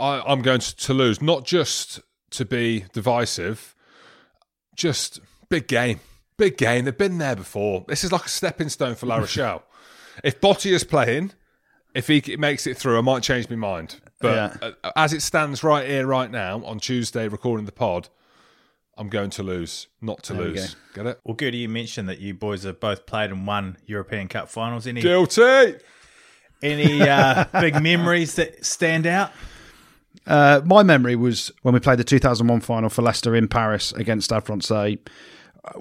I, 0.00 0.20
I'm 0.26 0.42
going 0.42 0.58
to 0.58 0.74
Toulouse, 0.74 1.22
not 1.22 1.44
just 1.44 2.00
to 2.30 2.44
be 2.44 2.86
divisive, 2.92 3.76
just 4.74 5.20
big 5.48 5.68
game. 5.68 6.00
Big 6.36 6.56
game. 6.56 6.86
They've 6.86 6.98
been 6.98 7.18
there 7.18 7.36
before. 7.36 7.84
This 7.86 8.02
is 8.02 8.10
like 8.10 8.24
a 8.24 8.28
stepping 8.28 8.68
stone 8.68 8.96
for 8.96 9.06
La 9.06 9.16
Rochelle. 9.18 9.62
if 10.24 10.40
Botia 10.40 10.72
is 10.72 10.82
playing, 10.82 11.30
if 11.94 12.08
he 12.08 12.36
makes 12.36 12.66
it 12.66 12.76
through, 12.76 12.98
I 12.98 13.02
might 13.02 13.22
change 13.22 13.48
my 13.48 13.54
mind. 13.54 14.00
But 14.20 14.34
Yeah. 14.62 14.70
uh, 14.84 14.90
as 14.96 15.12
it 15.12 15.22
stands 15.22 15.62
right 15.64 15.86
here, 15.86 16.06
right 16.06 16.30
now, 16.30 16.62
on 16.64 16.78
Tuesday, 16.80 17.28
recording 17.28 17.66
the 17.66 17.72
pod, 17.72 18.08
I'm 18.96 19.08
going 19.08 19.30
to 19.30 19.42
lose, 19.42 19.88
not 20.00 20.22
to 20.24 20.34
we 20.34 20.44
lose. 20.44 20.76
Get 20.94 21.06
it? 21.06 21.20
Well, 21.24 21.34
Goodey, 21.34 21.58
you 21.58 21.68
mentioned 21.68 22.08
that 22.08 22.20
you 22.20 22.32
boys 22.34 22.62
have 22.62 22.78
both 22.80 23.06
played 23.06 23.30
and 23.30 23.46
won 23.46 23.76
European 23.86 24.28
Cup 24.28 24.48
finals. 24.48 24.86
Any 24.86 25.00
Guilty. 25.00 25.74
any 26.62 27.02
uh, 27.02 27.44
big 27.60 27.82
memories 27.82 28.36
that 28.36 28.64
stand 28.64 29.06
out? 29.06 29.32
Uh, 30.26 30.60
my 30.64 30.82
memory 30.82 31.16
was 31.16 31.50
when 31.62 31.74
we 31.74 31.80
played 31.80 31.98
the 31.98 32.04
2001 32.04 32.60
final 32.60 32.88
for 32.88 33.02
Leicester 33.02 33.34
in 33.34 33.48
Paris 33.48 33.92
against 33.92 34.26
Stade 34.26 34.44
Francais. 34.44 34.98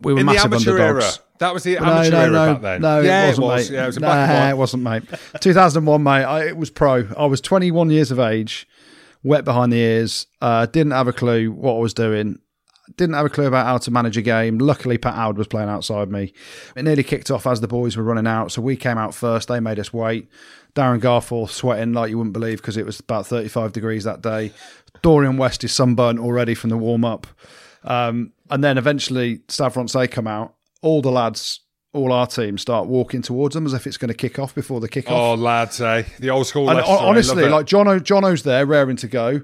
We 0.01 0.13
were 0.13 0.19
In 0.21 0.25
massive 0.25 0.51
amateur 0.53 0.71
underdogs. 0.71 1.05
era. 1.17 1.25
That 1.43 1.53
was 1.53 1.63
the 1.63 1.75
No, 1.75 1.85
amateur 1.85 2.11
no, 2.11 2.19
era 2.21 2.29
no, 2.31 2.53
back 2.53 2.61
then. 2.61 2.81
no, 2.81 3.01
yeah, 3.01 3.23
it 3.25 3.27
wasn't, 3.27 3.47
was. 3.47 3.69
mate. 3.69 3.75
Yeah, 3.75 3.83
it 3.83 3.87
was 3.87 3.97
a 3.97 3.99
nah, 3.99 4.13
and 4.13 4.31
white. 4.31 4.49
it 4.49 4.57
wasn't, 4.57 4.83
mate. 4.83 5.03
2001, 5.41 6.03
mate. 6.03 6.11
I, 6.23 6.47
it 6.47 6.55
was 6.57 6.69
pro. 6.69 7.07
I 7.17 7.25
was 7.25 7.41
21 7.41 7.89
years 7.89 8.11
of 8.11 8.19
age, 8.19 8.65
wet 9.23 9.43
behind 9.43 9.73
the 9.73 9.77
ears. 9.77 10.27
Uh, 10.41 10.65
didn't 10.67 10.93
have 10.93 11.09
a 11.09 11.13
clue 11.13 11.51
what 11.51 11.75
I 11.75 11.79
was 11.79 11.93
doing. 11.93 12.39
Didn't 12.95 13.15
have 13.15 13.25
a 13.25 13.29
clue 13.29 13.45
about 13.45 13.65
how 13.65 13.77
to 13.77 13.91
manage 13.91 14.15
a 14.15 14.21
game. 14.21 14.57
Luckily, 14.57 14.97
Pat 14.97 15.15
Howard 15.15 15.37
was 15.37 15.47
playing 15.47 15.67
outside 15.69 16.09
me. 16.09 16.33
It 16.77 16.83
nearly 16.83 17.03
kicked 17.03 17.29
off 17.29 17.45
as 17.45 17.59
the 17.59 17.67
boys 17.67 17.97
were 17.97 18.03
running 18.03 18.27
out, 18.27 18.53
so 18.53 18.61
we 18.61 18.77
came 18.77 18.97
out 18.97 19.13
first. 19.13 19.49
They 19.49 19.59
made 19.59 19.79
us 19.79 19.91
wait. 19.91 20.29
Darren 20.75 20.99
Garforth 21.01 21.49
sweating 21.51 21.91
like 21.93 22.09
you 22.09 22.17
wouldn't 22.17 22.33
believe 22.33 22.57
because 22.57 22.77
it 22.77 22.85
was 22.85 22.99
about 23.01 23.27
35 23.27 23.73
degrees 23.73 24.05
that 24.05 24.21
day. 24.21 24.51
Dorian 25.01 25.35
West 25.37 25.63
is 25.65 25.73
sunburnt 25.73 26.19
already 26.19 26.55
from 26.55 26.69
the 26.69 26.77
warm 26.77 27.03
up. 27.03 27.27
Um, 27.83 28.31
and 28.49 28.63
then 28.63 28.77
eventually, 28.77 29.41
Stade 29.49 29.73
Francais 29.73 30.07
come 30.07 30.27
out. 30.27 30.55
All 30.83 31.01
the 31.01 31.11
lads, 31.11 31.61
all 31.93 32.11
our 32.13 32.27
team, 32.27 32.57
start 32.59 32.87
walking 32.87 33.21
towards 33.23 33.55
them 33.55 33.65
as 33.65 33.73
if 33.73 33.87
it's 33.87 33.97
going 33.97 34.09
to 34.09 34.13
kick 34.13 34.37
off 34.37 34.53
before 34.53 34.79
the 34.79 34.87
kick 34.89 35.07
off. 35.09 35.13
Oh, 35.17 35.31
off. 35.33 35.39
lads, 35.39 35.81
eh? 35.81 36.03
The 36.19 36.29
old 36.29 36.45
school 36.45 36.69
and 36.69 36.77
Leicester, 36.77 36.91
hon- 36.91 36.97
I 36.97 37.01
love 37.01 37.09
honestly, 37.09 37.47
like 37.49 37.65
Jono, 37.65 37.99
Jono's 37.99 38.43
there, 38.43 38.65
raring 38.65 38.97
to 38.97 39.07
go. 39.07 39.41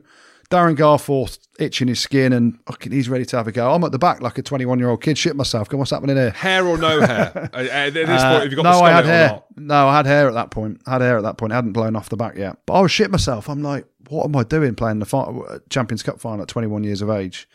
Darren 0.52 0.76
Garforth 0.76 1.38
itching 1.60 1.88
his 1.88 2.00
skin 2.00 2.34
and 2.34 2.58
he's 2.82 3.08
ready 3.08 3.24
to 3.24 3.38
have 3.38 3.48
a 3.48 3.52
go. 3.52 3.72
I'm 3.72 3.84
at 3.84 3.92
the 3.92 4.00
back 4.00 4.20
like 4.22 4.36
a 4.40 4.42
21 4.42 4.80
year 4.80 4.90
old 4.90 5.00
kid, 5.02 5.16
shit 5.16 5.36
myself. 5.36 5.70
Go, 5.70 5.78
what's 5.78 5.92
happening 5.92 6.16
here? 6.16 6.32
hair 6.32 6.66
or 6.66 6.76
no 6.76 7.00
hair? 7.02 7.50
at 7.54 7.54
at 7.70 7.94
this 7.94 8.10
Uh, 8.10 8.32
point, 8.32 8.44
have 8.44 8.52
you 8.52 8.56
got 8.56 8.64
no, 8.64 8.80
I 8.82 8.90
had 8.92 9.06
hair. 9.06 9.44
No, 9.56 9.88
I 9.88 9.98
had 9.98 10.08
hair 10.08 10.28
at 10.28 10.34
that 10.34 10.50
point. 10.50 10.82
I 10.88 10.94
had 10.94 11.02
hair 11.02 11.18
at 11.18 11.22
that 11.24 11.38
point. 11.38 11.52
I 11.52 11.56
hadn't 11.56 11.74
blown 11.74 11.96
off 11.96 12.10
the 12.10 12.18
back 12.18 12.36
yet. 12.36 12.58
But 12.66 12.74
I 12.74 12.82
was 12.82 12.92
shit 12.92 13.12
myself. 13.12 13.48
I'm 13.48 13.62
like, 13.62 13.86
what 14.08 14.26
am 14.26 14.36
I 14.36 14.42
doing 14.44 14.74
playing 14.74 14.98
the 14.98 15.06
fi- 15.06 15.32
Champions 15.70 16.02
Cup 16.02 16.20
final 16.20 16.42
at 16.42 16.48
21 16.48 16.84
years 16.84 17.04
of 17.04 17.12
age? 17.12 17.48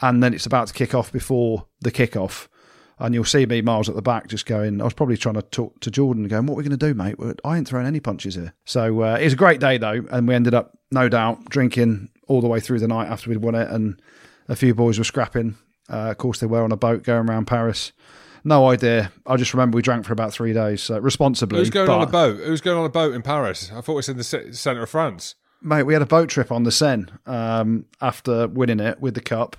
And 0.00 0.22
then 0.22 0.32
it's 0.32 0.46
about 0.46 0.68
to 0.68 0.72
kick 0.72 0.94
off 0.94 1.12
before 1.12 1.66
the 1.82 1.90
kick-off. 1.90 2.48
And 3.00 3.14
you'll 3.14 3.24
see 3.24 3.46
me 3.46 3.62
miles 3.62 3.88
at 3.88 3.94
the 3.94 4.02
back 4.02 4.28
just 4.28 4.44
going, 4.44 4.80
I 4.80 4.84
was 4.84 4.92
probably 4.92 5.16
trying 5.16 5.36
to 5.36 5.42
talk 5.42 5.80
to 5.80 5.90
Jordan 5.90 6.28
going, 6.28 6.44
what 6.44 6.54
are 6.54 6.56
we 6.58 6.64
going 6.64 6.78
to 6.78 6.86
do, 6.86 6.92
mate? 6.92 7.16
I 7.44 7.56
ain't 7.56 7.66
throwing 7.66 7.86
any 7.86 7.98
punches 7.98 8.34
here. 8.34 8.52
So 8.66 9.02
uh, 9.02 9.16
it 9.18 9.24
was 9.24 9.32
a 9.32 9.36
great 9.36 9.58
day, 9.58 9.78
though. 9.78 10.02
And 10.10 10.28
we 10.28 10.34
ended 10.34 10.52
up, 10.52 10.76
no 10.90 11.08
doubt, 11.08 11.46
drinking 11.46 12.10
all 12.28 12.42
the 12.42 12.46
way 12.46 12.60
through 12.60 12.78
the 12.78 12.86
night 12.86 13.08
after 13.08 13.30
we'd 13.30 13.38
won 13.38 13.54
it. 13.54 13.70
And 13.70 14.00
a 14.48 14.54
few 14.54 14.74
boys 14.74 14.98
were 14.98 15.04
scrapping. 15.04 15.56
Uh, 15.88 16.10
of 16.10 16.18
course, 16.18 16.40
they 16.40 16.46
were 16.46 16.62
on 16.62 16.72
a 16.72 16.76
boat 16.76 17.02
going 17.02 17.26
around 17.26 17.46
Paris. 17.46 17.92
No 18.44 18.68
idea. 18.68 19.12
I 19.26 19.36
just 19.36 19.54
remember 19.54 19.76
we 19.76 19.82
drank 19.82 20.04
for 20.04 20.12
about 20.12 20.32
three 20.32 20.52
days, 20.52 20.82
so 20.82 20.98
responsibly. 20.98 21.58
Who's 21.58 21.70
going 21.70 21.90
on 21.90 22.02
a 22.02 22.06
boat? 22.06 22.38
Who's 22.38 22.60
going 22.60 22.78
on 22.78 22.84
a 22.84 22.90
boat 22.90 23.14
in 23.14 23.22
Paris? 23.22 23.70
I 23.72 23.80
thought 23.80 23.92
it 23.92 23.96
was 23.96 24.08
in 24.08 24.16
the 24.16 24.24
centre 24.24 24.82
of 24.82 24.90
France. 24.90 25.34
Mate, 25.62 25.82
we 25.82 25.92
had 25.92 26.02
a 26.02 26.06
boat 26.06 26.30
trip 26.30 26.50
on 26.50 26.62
the 26.62 26.72
Seine 26.72 27.06
um, 27.26 27.84
after 28.00 28.48
winning 28.48 28.80
it 28.80 29.00
with 29.00 29.14
the 29.14 29.20
cup. 29.20 29.56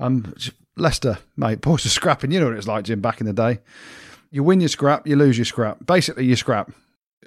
Um, 0.00 0.34
Leicester, 0.80 1.18
mate, 1.36 1.60
boys 1.60 1.84
are 1.86 1.90
scrapping. 1.90 2.30
You 2.30 2.40
know 2.40 2.46
what 2.46 2.56
it's 2.56 2.66
like, 2.68 2.84
Jim, 2.84 3.00
back 3.00 3.20
in 3.20 3.26
the 3.26 3.32
day. 3.32 3.60
You 4.30 4.42
win 4.42 4.60
your 4.60 4.68
scrap, 4.68 5.06
you 5.06 5.16
lose 5.16 5.38
your 5.38 5.44
scrap. 5.44 5.84
Basically, 5.86 6.24
you 6.26 6.36
scrap. 6.36 6.70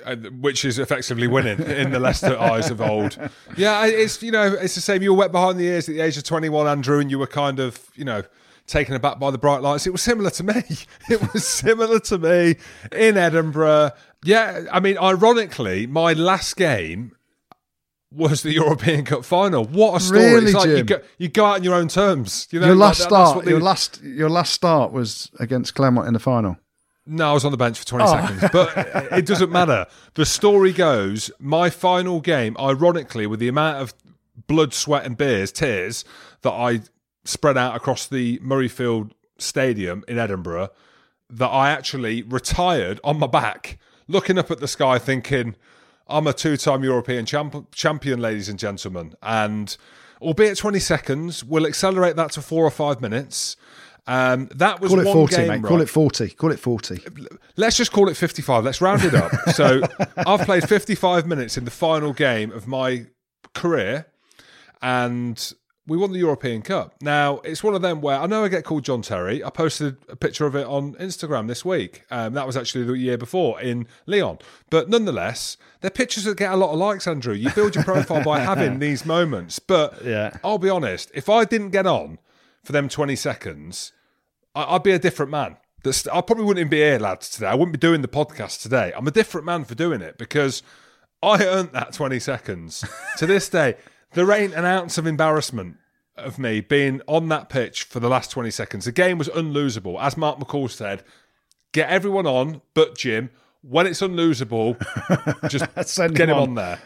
uh, 0.05 0.15
which 0.15 0.63
is 0.65 0.79
effectively 0.79 1.27
winning 1.27 1.59
in 1.61 1.91
the 1.91 1.99
Leicester 1.99 2.37
eyes 2.39 2.69
of 2.69 2.81
old. 2.81 3.17
Yeah, 3.57 3.85
it's 3.85 4.21
you 4.23 4.31
know 4.31 4.53
it's 4.53 4.75
the 4.75 4.81
same. 4.81 5.01
You 5.01 5.13
were 5.13 5.19
wet 5.19 5.31
behind 5.31 5.59
the 5.59 5.65
ears 5.65 5.89
at 5.89 5.95
the 5.95 6.01
age 6.01 6.17
of 6.17 6.23
twenty 6.23 6.49
one, 6.49 6.67
Andrew, 6.67 6.99
and 6.99 7.09
you 7.11 7.19
were 7.19 7.27
kind 7.27 7.59
of 7.59 7.79
you 7.95 8.05
know 8.05 8.23
taken 8.67 8.95
aback 8.95 9.19
by 9.19 9.31
the 9.31 9.37
bright 9.37 9.61
lights. 9.61 9.85
It 9.87 9.91
was 9.91 10.01
similar 10.01 10.29
to 10.31 10.43
me. 10.43 10.63
It 11.09 11.33
was 11.33 11.45
similar 11.47 11.99
to 11.99 12.17
me 12.17 12.55
in 12.91 13.17
Edinburgh. 13.17 13.91
Yeah, 14.23 14.65
I 14.71 14.79
mean, 14.79 14.97
ironically, 14.99 15.87
my 15.87 16.13
last 16.13 16.55
game 16.55 17.11
was 18.11 18.43
the 18.43 18.51
European 18.53 19.05
Cup 19.05 19.23
final. 19.25 19.63
What 19.65 19.95
a 19.95 19.99
story! 20.03 20.21
Really, 20.33 20.45
it's 20.47 20.53
like 20.53 20.69
you 20.69 20.83
go, 20.83 20.99
you 21.17 21.29
go 21.29 21.45
out 21.45 21.55
on 21.55 21.63
your 21.63 21.75
own 21.75 21.87
terms. 21.87 22.47
You 22.51 22.59
know, 22.59 22.67
your 22.67 22.75
like 22.75 22.87
last 22.89 22.97
that- 22.99 23.03
start, 23.09 23.45
your 23.47 23.59
last, 23.59 24.01
your 24.03 24.29
last 24.29 24.53
start 24.53 24.91
was 24.91 25.31
against 25.39 25.75
Clermont 25.75 26.07
in 26.07 26.13
the 26.13 26.19
final. 26.19 26.57
No, 27.05 27.31
I 27.31 27.33
was 27.33 27.43
on 27.45 27.51
the 27.51 27.57
bench 27.57 27.79
for 27.83 27.99
Oh. 28.01 28.05
20 28.05 28.27
seconds, 28.37 28.51
but 28.53 29.11
it 29.17 29.25
doesn't 29.25 29.51
matter. 29.51 29.87
The 30.13 30.25
story 30.25 30.71
goes 30.71 31.31
my 31.39 31.69
final 31.69 32.21
game, 32.21 32.55
ironically, 32.59 33.25
with 33.25 33.39
the 33.39 33.47
amount 33.47 33.77
of 33.81 33.93
blood, 34.47 34.73
sweat, 34.73 35.05
and 35.05 35.17
beers, 35.17 35.51
tears 35.51 36.05
that 36.41 36.51
I 36.51 36.81
spread 37.23 37.57
out 37.57 37.75
across 37.75 38.07
the 38.07 38.37
Murrayfield 38.39 39.11
Stadium 39.39 40.03
in 40.07 40.19
Edinburgh, 40.19 40.69
that 41.29 41.47
I 41.47 41.71
actually 41.71 42.21
retired 42.23 42.99
on 43.03 43.17
my 43.17 43.27
back, 43.27 43.79
looking 44.07 44.37
up 44.37 44.51
at 44.51 44.59
the 44.59 44.67
sky, 44.67 44.99
thinking, 44.99 45.55
I'm 46.11 46.27
a 46.27 46.33
two 46.33 46.57
time 46.57 46.83
European 46.83 47.25
champ- 47.25 47.71
champion, 47.73 48.19
ladies 48.21 48.49
and 48.49 48.59
gentlemen. 48.59 49.13
And 49.23 49.75
albeit 50.21 50.57
20 50.57 50.79
seconds, 50.79 51.43
we'll 51.43 51.65
accelerate 51.65 52.15
that 52.17 52.31
to 52.33 52.41
four 52.41 52.65
or 52.65 52.71
five 52.71 53.01
minutes. 53.01 53.55
Um, 54.07 54.49
that 54.55 54.81
was 54.81 54.89
Call 54.89 54.99
it 54.99 55.05
one 55.05 55.13
40, 55.13 55.35
game, 55.35 55.47
mate. 55.47 55.53
right? 55.61 55.63
Call 55.69 55.81
it 55.81 55.89
40. 55.89 56.29
Call 56.31 56.51
it 56.51 56.59
40. 56.59 56.99
Let's 57.55 57.77
just 57.77 57.91
call 57.91 58.09
it 58.09 58.17
55. 58.17 58.63
Let's 58.65 58.81
round 58.81 59.03
it 59.03 59.13
up. 59.13 59.31
so 59.53 59.81
I've 60.17 60.41
played 60.45 60.67
55 60.67 61.27
minutes 61.27 61.55
in 61.57 61.65
the 61.65 61.71
final 61.71 62.11
game 62.11 62.51
of 62.51 62.67
my 62.67 63.05
career, 63.53 64.07
and 64.81 65.53
we 65.87 65.97
won 65.97 66.11
the 66.11 66.19
European 66.19 66.61
Cup. 66.61 66.95
Now, 67.01 67.39
it's 67.39 67.63
one 67.63 67.73
of 67.73 67.81
them 67.81 68.01
where 68.01 68.19
I 68.19 68.27
know 68.27 68.43
I 68.43 68.49
get 68.49 68.63
called 68.63 68.83
John 68.85 69.01
Terry. 69.01 69.43
I 69.43 69.49
posted 69.49 69.97
a 70.09 70.15
picture 70.15 70.45
of 70.45 70.55
it 70.55 70.65
on 70.67 70.93
Instagram 70.95 71.47
this 71.47 71.65
week. 71.65 72.03
Um, 72.11 72.33
that 72.33 72.45
was 72.45 72.55
actually 72.55 72.83
the 72.85 72.93
year 72.93 73.17
before 73.17 73.59
in 73.59 73.87
Lyon. 74.05 74.37
But 74.69 74.89
nonetheless, 74.89 75.57
they're 75.81 75.89
pictures 75.89 76.25
that 76.25 76.37
get 76.37 76.51
a 76.51 76.55
lot 76.55 76.71
of 76.71 76.77
likes, 76.79 77.07
Andrew. 77.07 77.33
You 77.33 77.49
build 77.51 77.73
your 77.75 77.83
profile 77.83 78.23
by 78.23 78.39
having 78.39 78.77
these 78.79 79.05
moments. 79.05 79.57
But 79.59 80.05
Yeah. 80.05 80.37
I'll 80.43 80.59
be 80.59 80.69
honest, 80.69 81.09
if 81.15 81.29
I 81.29 81.45
didn't 81.45 81.71
get 81.71 81.87
on 81.87 82.19
for 82.63 82.71
them 82.73 82.87
20 82.87 83.15
seconds, 83.15 83.91
I- 84.53 84.75
I'd 84.75 84.83
be 84.83 84.91
a 84.91 84.99
different 84.99 85.31
man. 85.31 85.57
That's, 85.83 86.05
I 86.07 86.21
probably 86.21 86.43
wouldn't 86.45 86.59
even 86.59 86.69
be 86.69 86.77
here, 86.77 86.99
lads, 86.99 87.27
today. 87.31 87.47
I 87.47 87.55
wouldn't 87.55 87.73
be 87.73 87.79
doing 87.79 88.01
the 88.03 88.07
podcast 88.07 88.61
today. 88.61 88.93
I'm 88.95 89.07
a 89.07 89.11
different 89.11 89.45
man 89.47 89.63
for 89.65 89.73
doing 89.73 90.01
it 90.01 90.19
because 90.19 90.61
I 91.23 91.43
earned 91.43 91.71
that 91.71 91.93
20 91.93 92.19
seconds. 92.19 92.85
to 93.17 93.25
this 93.25 93.49
day, 93.49 93.77
there 94.13 94.31
ain't 94.31 94.53
an 94.53 94.65
ounce 94.65 94.97
of 94.97 95.07
embarrassment 95.07 95.77
of 96.17 96.37
me 96.37 96.61
being 96.61 97.01
on 97.07 97.29
that 97.29 97.49
pitch 97.49 97.83
for 97.83 97.99
the 97.99 98.09
last 98.09 98.31
20 98.31 98.51
seconds. 98.51 98.85
The 98.85 98.91
game 98.91 99.17
was 99.17 99.29
unlosable. 99.29 100.01
As 100.01 100.17
Mark 100.17 100.39
McCall 100.39 100.69
said, 100.69 101.03
get 101.71 101.89
everyone 101.89 102.27
on 102.27 102.61
but 102.73 102.97
Jim. 102.97 103.29
When 103.63 103.85
it's 103.85 104.01
unlosable, 104.01 104.75
just 105.49 105.65
Send 105.87 106.15
get 106.15 106.29
him 106.29 106.35
him 106.35 106.41
on. 106.41 106.49
on 106.49 106.55
there. 106.55 106.79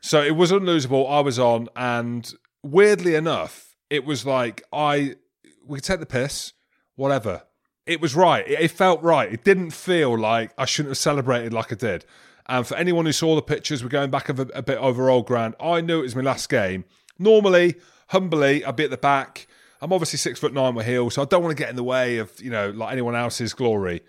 So 0.00 0.22
it 0.22 0.34
was 0.36 0.50
unlosable. 0.50 1.08
I 1.10 1.20
was 1.20 1.38
on, 1.38 1.68
and 1.76 2.32
weirdly 2.64 3.14
enough, 3.14 3.76
it 3.90 4.04
was 4.04 4.26
like 4.26 4.62
I 4.72 5.16
we 5.64 5.78
could 5.78 5.84
take 5.84 6.00
the 6.00 6.06
piss, 6.06 6.52
whatever. 6.96 7.42
It 7.86 8.00
was 8.00 8.16
right. 8.16 8.46
It, 8.46 8.60
it 8.60 8.70
felt 8.72 9.02
right. 9.02 9.32
It 9.32 9.44
didn't 9.44 9.70
feel 9.70 10.18
like 10.18 10.52
I 10.58 10.64
shouldn't 10.64 10.90
have 10.90 10.98
celebrated 10.98 11.52
like 11.52 11.72
I 11.72 11.76
did. 11.76 12.04
And 12.48 12.66
for 12.66 12.76
anyone 12.76 13.06
who 13.06 13.12
saw 13.12 13.34
the 13.34 13.42
pictures, 13.42 13.82
we're 13.82 13.88
going 13.88 14.10
back 14.10 14.28
a, 14.28 14.32
a 14.54 14.62
bit 14.62 14.78
over 14.78 15.10
old 15.10 15.26
ground. 15.26 15.54
I 15.60 15.80
knew 15.80 16.00
it 16.00 16.02
was 16.02 16.16
my 16.16 16.22
last 16.22 16.48
game. 16.48 16.84
Normally, 17.18 17.74
humbly, 18.08 18.64
I'd 18.64 18.76
be 18.76 18.84
at 18.84 18.90
the 18.90 18.96
back. 18.96 19.46
I'm 19.80 19.92
obviously 19.92 20.18
six 20.18 20.38
foot 20.40 20.52
nine 20.52 20.74
with 20.74 20.86
heels, 20.86 21.14
so 21.14 21.22
I 21.22 21.24
don't 21.26 21.42
want 21.42 21.56
to 21.56 21.60
get 21.62 21.70
in 21.70 21.76
the 21.76 21.84
way 21.84 22.18
of 22.18 22.40
you 22.40 22.50
know 22.50 22.70
like 22.70 22.92
anyone 22.92 23.14
else's 23.14 23.52
glory. 23.52 24.02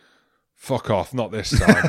Fuck 0.55 0.89
off, 0.89 1.13
not 1.13 1.31
this 1.31 1.51
time. 1.51 1.83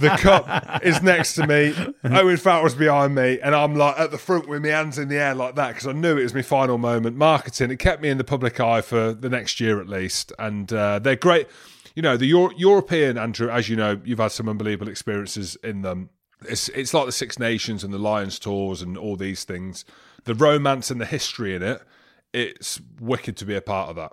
the 0.00 0.18
cup 0.20 0.84
is 0.84 1.02
next 1.02 1.34
to 1.36 1.46
me. 1.46 1.74
Owen 2.04 2.36
Farrell's 2.36 2.74
behind 2.74 3.14
me, 3.14 3.40
and 3.40 3.54
I'm 3.54 3.74
like 3.74 3.98
at 3.98 4.10
the 4.10 4.18
front 4.18 4.48
with 4.48 4.62
my 4.62 4.68
hands 4.68 4.98
in 4.98 5.08
the 5.08 5.16
air 5.16 5.34
like 5.34 5.54
that 5.54 5.68
because 5.68 5.86
I 5.86 5.92
knew 5.92 6.18
it 6.18 6.24
was 6.24 6.34
my 6.34 6.42
final 6.42 6.76
moment. 6.76 7.16
Marketing, 7.16 7.70
it 7.70 7.78
kept 7.78 8.02
me 8.02 8.10
in 8.10 8.18
the 8.18 8.24
public 8.24 8.60
eye 8.60 8.82
for 8.82 9.14
the 9.14 9.30
next 9.30 9.60
year 9.60 9.80
at 9.80 9.88
least, 9.88 10.32
and 10.38 10.70
uh, 10.72 10.98
they're 10.98 11.16
great. 11.16 11.48
You 11.94 12.02
know, 12.02 12.16
the 12.16 12.26
Euro- 12.26 12.54
European 12.56 13.18
Andrew, 13.18 13.50
as 13.50 13.68
you 13.68 13.76
know, 13.76 14.00
you've 14.04 14.18
had 14.18 14.32
some 14.32 14.48
unbelievable 14.48 14.90
experiences 14.90 15.56
in 15.62 15.82
them. 15.82 16.10
It's 16.48 16.68
it's 16.70 16.92
like 16.92 17.06
the 17.06 17.12
Six 17.12 17.38
Nations 17.38 17.84
and 17.84 17.92
the 17.92 17.98
Lions 17.98 18.38
tours 18.38 18.82
and 18.82 18.96
all 18.98 19.16
these 19.16 19.44
things. 19.44 19.84
The 20.24 20.34
romance 20.34 20.90
and 20.90 21.00
the 21.00 21.06
history 21.06 21.54
in 21.54 21.62
it. 21.62 21.82
It's 22.32 22.80
wicked 23.00 23.36
to 23.38 23.44
be 23.44 23.54
a 23.54 23.60
part 23.60 23.90
of 23.90 23.96
that. 23.96 24.12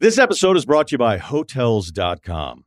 This 0.00 0.18
episode 0.18 0.56
is 0.56 0.64
brought 0.64 0.88
to 0.88 0.92
you 0.92 0.98
by 0.98 1.18
Hotels.com. 1.18 2.64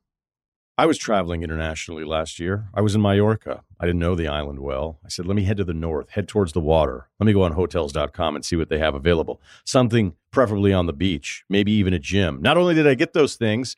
I 0.78 0.86
was 0.86 0.98
traveling 0.98 1.44
internationally 1.44 2.04
last 2.04 2.40
year. 2.40 2.68
I 2.74 2.82
was 2.82 2.96
in 2.96 3.02
Mallorca. 3.02 3.64
I 3.80 3.86
didn't 3.86 4.00
know 4.00 4.16
the 4.16 4.28
island 4.28 4.60
well. 4.60 5.00
I 5.06 5.10
said, 5.10 5.26
let 5.26 5.36
me 5.36 5.44
head 5.44 5.58
to 5.58 5.64
the 5.64 5.74
north, 5.74 6.10
head 6.10 6.28
towards 6.28 6.54
the 6.54 6.60
water. 6.60 7.10
Let 7.20 7.28
me 7.28 7.34
go 7.34 7.44
on 7.44 7.52
Hotels.com 7.52 8.36
and 8.36 8.44
see 8.44 8.56
what 8.56 8.70
they 8.70 8.80
have 8.80 8.96
available. 8.96 9.42
Something 9.64 10.16
preferably 10.32 10.74
on 10.74 10.88
the 10.88 10.94
beach, 10.94 11.44
maybe 11.50 11.72
even 11.74 11.94
a 11.94 12.00
gym. 12.00 12.42
Not 12.42 12.58
only 12.58 12.74
did 12.74 12.88
I 12.88 12.96
get 12.96 13.14
those 13.14 13.36
things, 13.36 13.78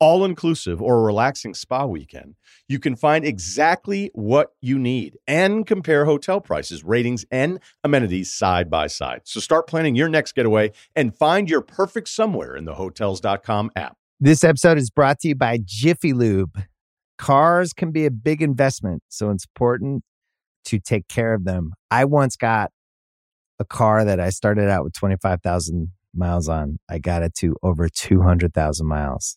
all 0.00 0.24
inclusive 0.24 0.80
or 0.80 0.98
a 0.98 1.02
relaxing 1.02 1.54
spa 1.54 1.84
weekend, 1.84 2.34
you 2.68 2.78
can 2.78 2.96
find 2.96 3.24
exactly 3.24 4.10
what 4.14 4.52
you 4.60 4.78
need 4.78 5.18
and 5.28 5.66
compare 5.66 6.06
hotel 6.06 6.40
prices, 6.40 6.82
ratings, 6.82 7.24
and 7.30 7.60
amenities 7.84 8.32
side 8.32 8.70
by 8.70 8.86
side. 8.86 9.20
So 9.24 9.40
start 9.40 9.66
planning 9.66 9.94
your 9.94 10.08
next 10.08 10.32
getaway 10.32 10.72
and 10.96 11.14
find 11.14 11.48
your 11.48 11.60
perfect 11.60 12.08
somewhere 12.08 12.56
in 12.56 12.64
the 12.64 12.74
hotels.com 12.74 13.70
app. 13.76 13.96
This 14.18 14.42
episode 14.42 14.78
is 14.78 14.90
brought 14.90 15.20
to 15.20 15.28
you 15.28 15.34
by 15.34 15.58
Jiffy 15.64 16.12
Lube. 16.12 16.62
Cars 17.18 17.72
can 17.72 17.92
be 17.92 18.06
a 18.06 18.10
big 18.10 18.42
investment, 18.42 19.02
so 19.08 19.30
it's 19.30 19.44
important 19.44 20.02
to 20.64 20.78
take 20.78 21.08
care 21.08 21.34
of 21.34 21.44
them. 21.44 21.72
I 21.90 22.06
once 22.06 22.36
got 22.36 22.70
a 23.58 23.64
car 23.64 24.04
that 24.04 24.18
I 24.20 24.30
started 24.30 24.70
out 24.70 24.84
with 24.84 24.94
25,000 24.94 25.88
miles 26.14 26.48
on. 26.48 26.78
I 26.88 26.98
got 26.98 27.22
it 27.22 27.34
to 27.36 27.56
over 27.62 27.88
200,000 27.88 28.86
miles 28.86 29.36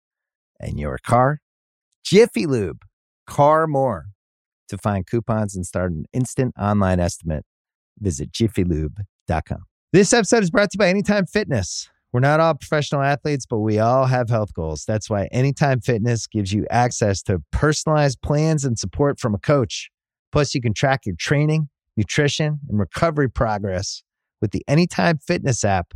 and 0.61 0.79
your 0.79 0.97
car. 1.05 1.39
Jiffy 2.03 2.45
Lube, 2.45 2.81
car 3.27 3.67
more. 3.67 4.05
To 4.69 4.77
find 4.77 5.05
coupons 5.05 5.53
and 5.53 5.65
start 5.65 5.91
an 5.91 6.05
instant 6.13 6.53
online 6.57 7.01
estimate, 7.01 7.43
visit 7.99 8.31
jiffylube.com. 8.31 9.63
This 9.91 10.13
episode 10.13 10.43
is 10.43 10.49
brought 10.49 10.71
to 10.71 10.75
you 10.75 10.79
by 10.79 10.87
Anytime 10.87 11.25
Fitness. 11.25 11.89
We're 12.13 12.21
not 12.21 12.39
all 12.39 12.55
professional 12.55 13.01
athletes, 13.01 13.45
but 13.45 13.59
we 13.59 13.79
all 13.79 14.05
have 14.05 14.29
health 14.29 14.53
goals. 14.53 14.85
That's 14.85 15.09
why 15.09 15.27
Anytime 15.31 15.81
Fitness 15.81 16.27
gives 16.27 16.53
you 16.53 16.65
access 16.69 17.21
to 17.23 17.39
personalized 17.51 18.21
plans 18.21 18.63
and 18.63 18.79
support 18.79 19.19
from 19.19 19.35
a 19.35 19.39
coach. 19.39 19.89
Plus, 20.31 20.55
you 20.55 20.61
can 20.61 20.73
track 20.73 21.05
your 21.05 21.15
training, 21.17 21.67
nutrition, 21.97 22.59
and 22.69 22.79
recovery 22.79 23.29
progress 23.29 24.03
with 24.41 24.51
the 24.51 24.63
Anytime 24.67 25.17
Fitness 25.17 25.65
app, 25.65 25.93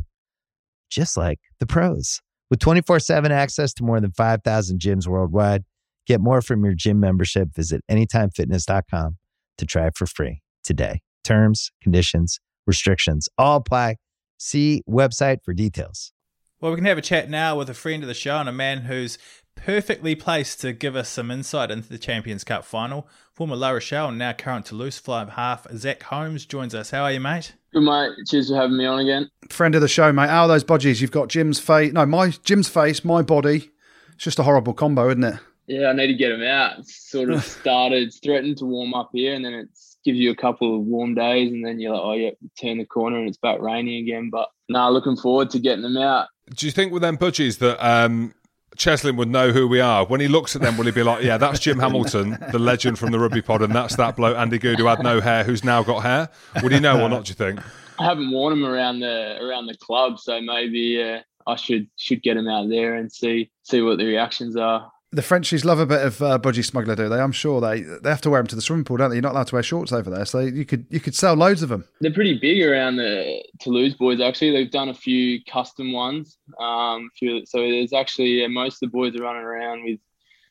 just 0.90 1.16
like 1.16 1.40
the 1.60 1.66
pros. 1.66 2.20
With 2.50 2.60
24 2.60 3.00
7 3.00 3.32
access 3.32 3.72
to 3.74 3.84
more 3.84 4.00
than 4.00 4.12
5,000 4.12 4.80
gyms 4.80 5.06
worldwide, 5.06 5.64
get 6.06 6.20
more 6.20 6.40
from 6.40 6.64
your 6.64 6.74
gym 6.74 7.00
membership. 7.00 7.54
Visit 7.54 7.82
anytimefitness.com 7.90 9.16
to 9.58 9.66
try 9.66 9.86
it 9.86 9.96
for 9.96 10.06
free 10.06 10.42
today. 10.62 11.00
Terms, 11.24 11.72
conditions, 11.82 12.38
restrictions 12.66 13.28
all 13.36 13.56
apply. 13.56 13.96
See 14.38 14.82
website 14.88 15.38
for 15.44 15.54
details. 15.54 16.12
Well, 16.60 16.70
we 16.72 16.76
can 16.76 16.86
have 16.86 16.98
a 16.98 17.02
chat 17.02 17.28
now 17.28 17.56
with 17.56 17.68
a 17.68 17.74
friend 17.74 18.02
of 18.02 18.08
the 18.08 18.14
show 18.14 18.36
and 18.38 18.48
a 18.48 18.52
man 18.52 18.82
who's 18.82 19.18
perfectly 19.56 20.14
placed 20.14 20.60
to 20.60 20.72
give 20.72 20.94
us 20.94 21.08
some 21.08 21.30
insight 21.30 21.70
into 21.70 21.88
the 21.88 21.98
Champions 21.98 22.44
Cup 22.44 22.64
final. 22.64 23.08
Former 23.34 23.56
La 23.56 23.70
Rochelle 23.70 24.08
and 24.08 24.18
now 24.18 24.32
current 24.32 24.66
Toulouse 24.66 24.98
fly 24.98 25.28
half, 25.28 25.66
Zack 25.74 26.04
Holmes 26.04 26.46
joins 26.46 26.74
us. 26.74 26.90
How 26.90 27.02
are 27.02 27.12
you, 27.12 27.20
mate? 27.20 27.54
Good 27.72 27.82
mate. 27.82 28.12
Cheers 28.26 28.48
for 28.48 28.56
having 28.56 28.76
me 28.76 28.86
on 28.86 29.00
again. 29.00 29.30
Friend 29.50 29.74
of 29.74 29.80
the 29.80 29.88
show, 29.88 30.12
mate. 30.12 30.30
How 30.30 30.42
are 30.42 30.48
those 30.48 30.64
bodges? 30.64 31.00
You've 31.02 31.10
got 31.10 31.28
Jim's 31.28 31.58
face. 31.58 31.92
No, 31.92 32.06
my 32.06 32.30
Jim's 32.30 32.68
face, 32.68 33.04
my 33.04 33.22
body. 33.22 33.70
It's 34.14 34.24
just 34.24 34.38
a 34.38 34.42
horrible 34.44 34.72
combo, 34.72 35.08
isn't 35.08 35.24
it? 35.24 35.38
Yeah, 35.66 35.88
I 35.88 35.92
need 35.92 36.06
to 36.06 36.14
get 36.14 36.30
them 36.30 36.42
out. 36.42 36.78
It's 36.78 37.10
sort 37.10 37.30
of 37.30 37.44
started, 37.44 38.14
threatened 38.22 38.58
to 38.58 38.64
warm 38.64 38.94
up 38.94 39.10
here, 39.12 39.34
and 39.34 39.44
then 39.44 39.52
it 39.52 39.68
gives 40.04 40.18
you 40.18 40.30
a 40.30 40.36
couple 40.36 40.76
of 40.76 40.86
warm 40.86 41.14
days, 41.14 41.52
and 41.52 41.66
then 41.66 41.80
you're 41.80 41.92
like, 41.92 42.02
oh, 42.02 42.12
yeah, 42.12 42.30
turn 42.60 42.78
the 42.78 42.86
corner 42.86 43.18
and 43.18 43.28
it's 43.28 43.38
back 43.38 43.60
raining 43.60 44.02
again. 44.02 44.30
But 44.30 44.48
nah, 44.68 44.88
looking 44.88 45.16
forward 45.16 45.50
to 45.50 45.58
getting 45.58 45.82
them 45.82 45.96
out. 45.96 46.28
Do 46.54 46.66
you 46.66 46.72
think 46.72 46.92
with 46.92 47.02
them 47.02 47.18
budgies 47.18 47.58
that 47.58 47.84
um, 47.84 48.32
Cheslin 48.76 49.16
would 49.16 49.28
know 49.28 49.52
who 49.52 49.66
we 49.66 49.80
are? 49.80 50.04
When 50.04 50.20
he 50.20 50.28
looks 50.28 50.54
at 50.54 50.62
them, 50.62 50.76
will 50.76 50.84
he 50.84 50.92
be 50.92 51.02
like, 51.02 51.24
yeah, 51.24 51.38
that's 51.38 51.58
Jim 51.58 51.78
Hamilton, 51.78 52.38
the 52.52 52.58
legend 52.58 52.98
from 52.98 53.10
the 53.10 53.18
rugby 53.18 53.42
pod, 53.42 53.62
and 53.62 53.74
that's 53.74 53.96
that 53.96 54.16
bloke 54.16 54.36
Andy 54.36 54.58
Goodey 54.58 54.82
who 54.82 54.88
had 54.88 55.02
no 55.02 55.20
hair, 55.20 55.44
who's 55.44 55.64
now 55.64 55.82
got 55.82 56.00
hair? 56.00 56.28
Would 56.62 56.72
he 56.72 56.80
know 56.80 57.00
or 57.00 57.08
not, 57.08 57.24
do 57.24 57.30
you 57.30 57.34
think? 57.34 57.60
I 57.98 58.04
haven't 58.04 58.30
worn 58.30 58.60
them 58.60 58.70
around 58.70 59.00
the 59.00 59.38
around 59.42 59.66
the 59.66 59.76
club, 59.76 60.18
so 60.18 60.40
maybe 60.40 61.02
uh, 61.02 61.20
I 61.46 61.56
should 61.56 61.88
should 61.96 62.22
get 62.22 62.34
them 62.34 62.48
out 62.48 62.68
there 62.68 62.94
and 62.94 63.10
see 63.10 63.50
see 63.62 63.80
what 63.80 63.98
the 63.98 64.04
reactions 64.04 64.56
are. 64.56 64.92
The 65.12 65.22
Frenchies 65.22 65.64
love 65.64 65.78
a 65.78 65.86
bit 65.86 66.04
of 66.04 66.20
uh, 66.20 66.38
budgie 66.38 66.64
smuggler, 66.64 66.96
do 66.96 67.08
they? 67.08 67.20
I'm 67.20 67.32
sure 67.32 67.60
they 67.60 67.80
they 67.80 68.10
have 68.10 68.20
to 68.22 68.30
wear 68.30 68.40
them 68.40 68.48
to 68.48 68.56
the 68.56 68.62
swimming 68.62 68.84
pool, 68.84 68.96
don't 68.96 69.10
they? 69.10 69.16
You're 69.16 69.22
not 69.22 69.32
allowed 69.32 69.46
to 69.48 69.54
wear 69.54 69.62
shorts 69.62 69.92
over 69.92 70.10
there, 70.10 70.24
so 70.24 70.40
you 70.40 70.64
could 70.64 70.84
you 70.90 71.00
could 71.00 71.14
sell 71.14 71.34
loads 71.34 71.62
of 71.62 71.68
them. 71.68 71.84
They're 72.00 72.12
pretty 72.12 72.38
big 72.38 72.62
around 72.62 72.96
the 72.96 73.42
Toulouse 73.60 73.94
boys. 73.94 74.20
Actually, 74.20 74.50
they've 74.50 74.70
done 74.70 74.88
a 74.88 74.94
few 74.94 75.42
custom 75.44 75.92
ones. 75.92 76.38
Um, 76.60 77.08
few, 77.16 77.46
so 77.46 77.58
there's 77.58 77.92
actually 77.92 78.40
yeah, 78.40 78.48
most 78.48 78.82
of 78.82 78.90
the 78.90 78.92
boys 78.92 79.14
are 79.16 79.22
running 79.22 79.42
around 79.42 79.84
with 79.84 80.00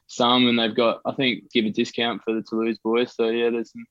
some, 0.07 0.47
and 0.47 0.57
they've 0.57 0.75
got 0.75 1.01
I 1.05 1.11
think 1.11 1.51
give 1.51 1.65
a 1.65 1.69
discount 1.69 2.21
for 2.23 2.33
the 2.33 2.41
Toulouse 2.41 2.79
boys. 2.83 3.13
So 3.13 3.27
yeah, 3.27 3.49
there's 3.49 3.73
some 3.73 3.85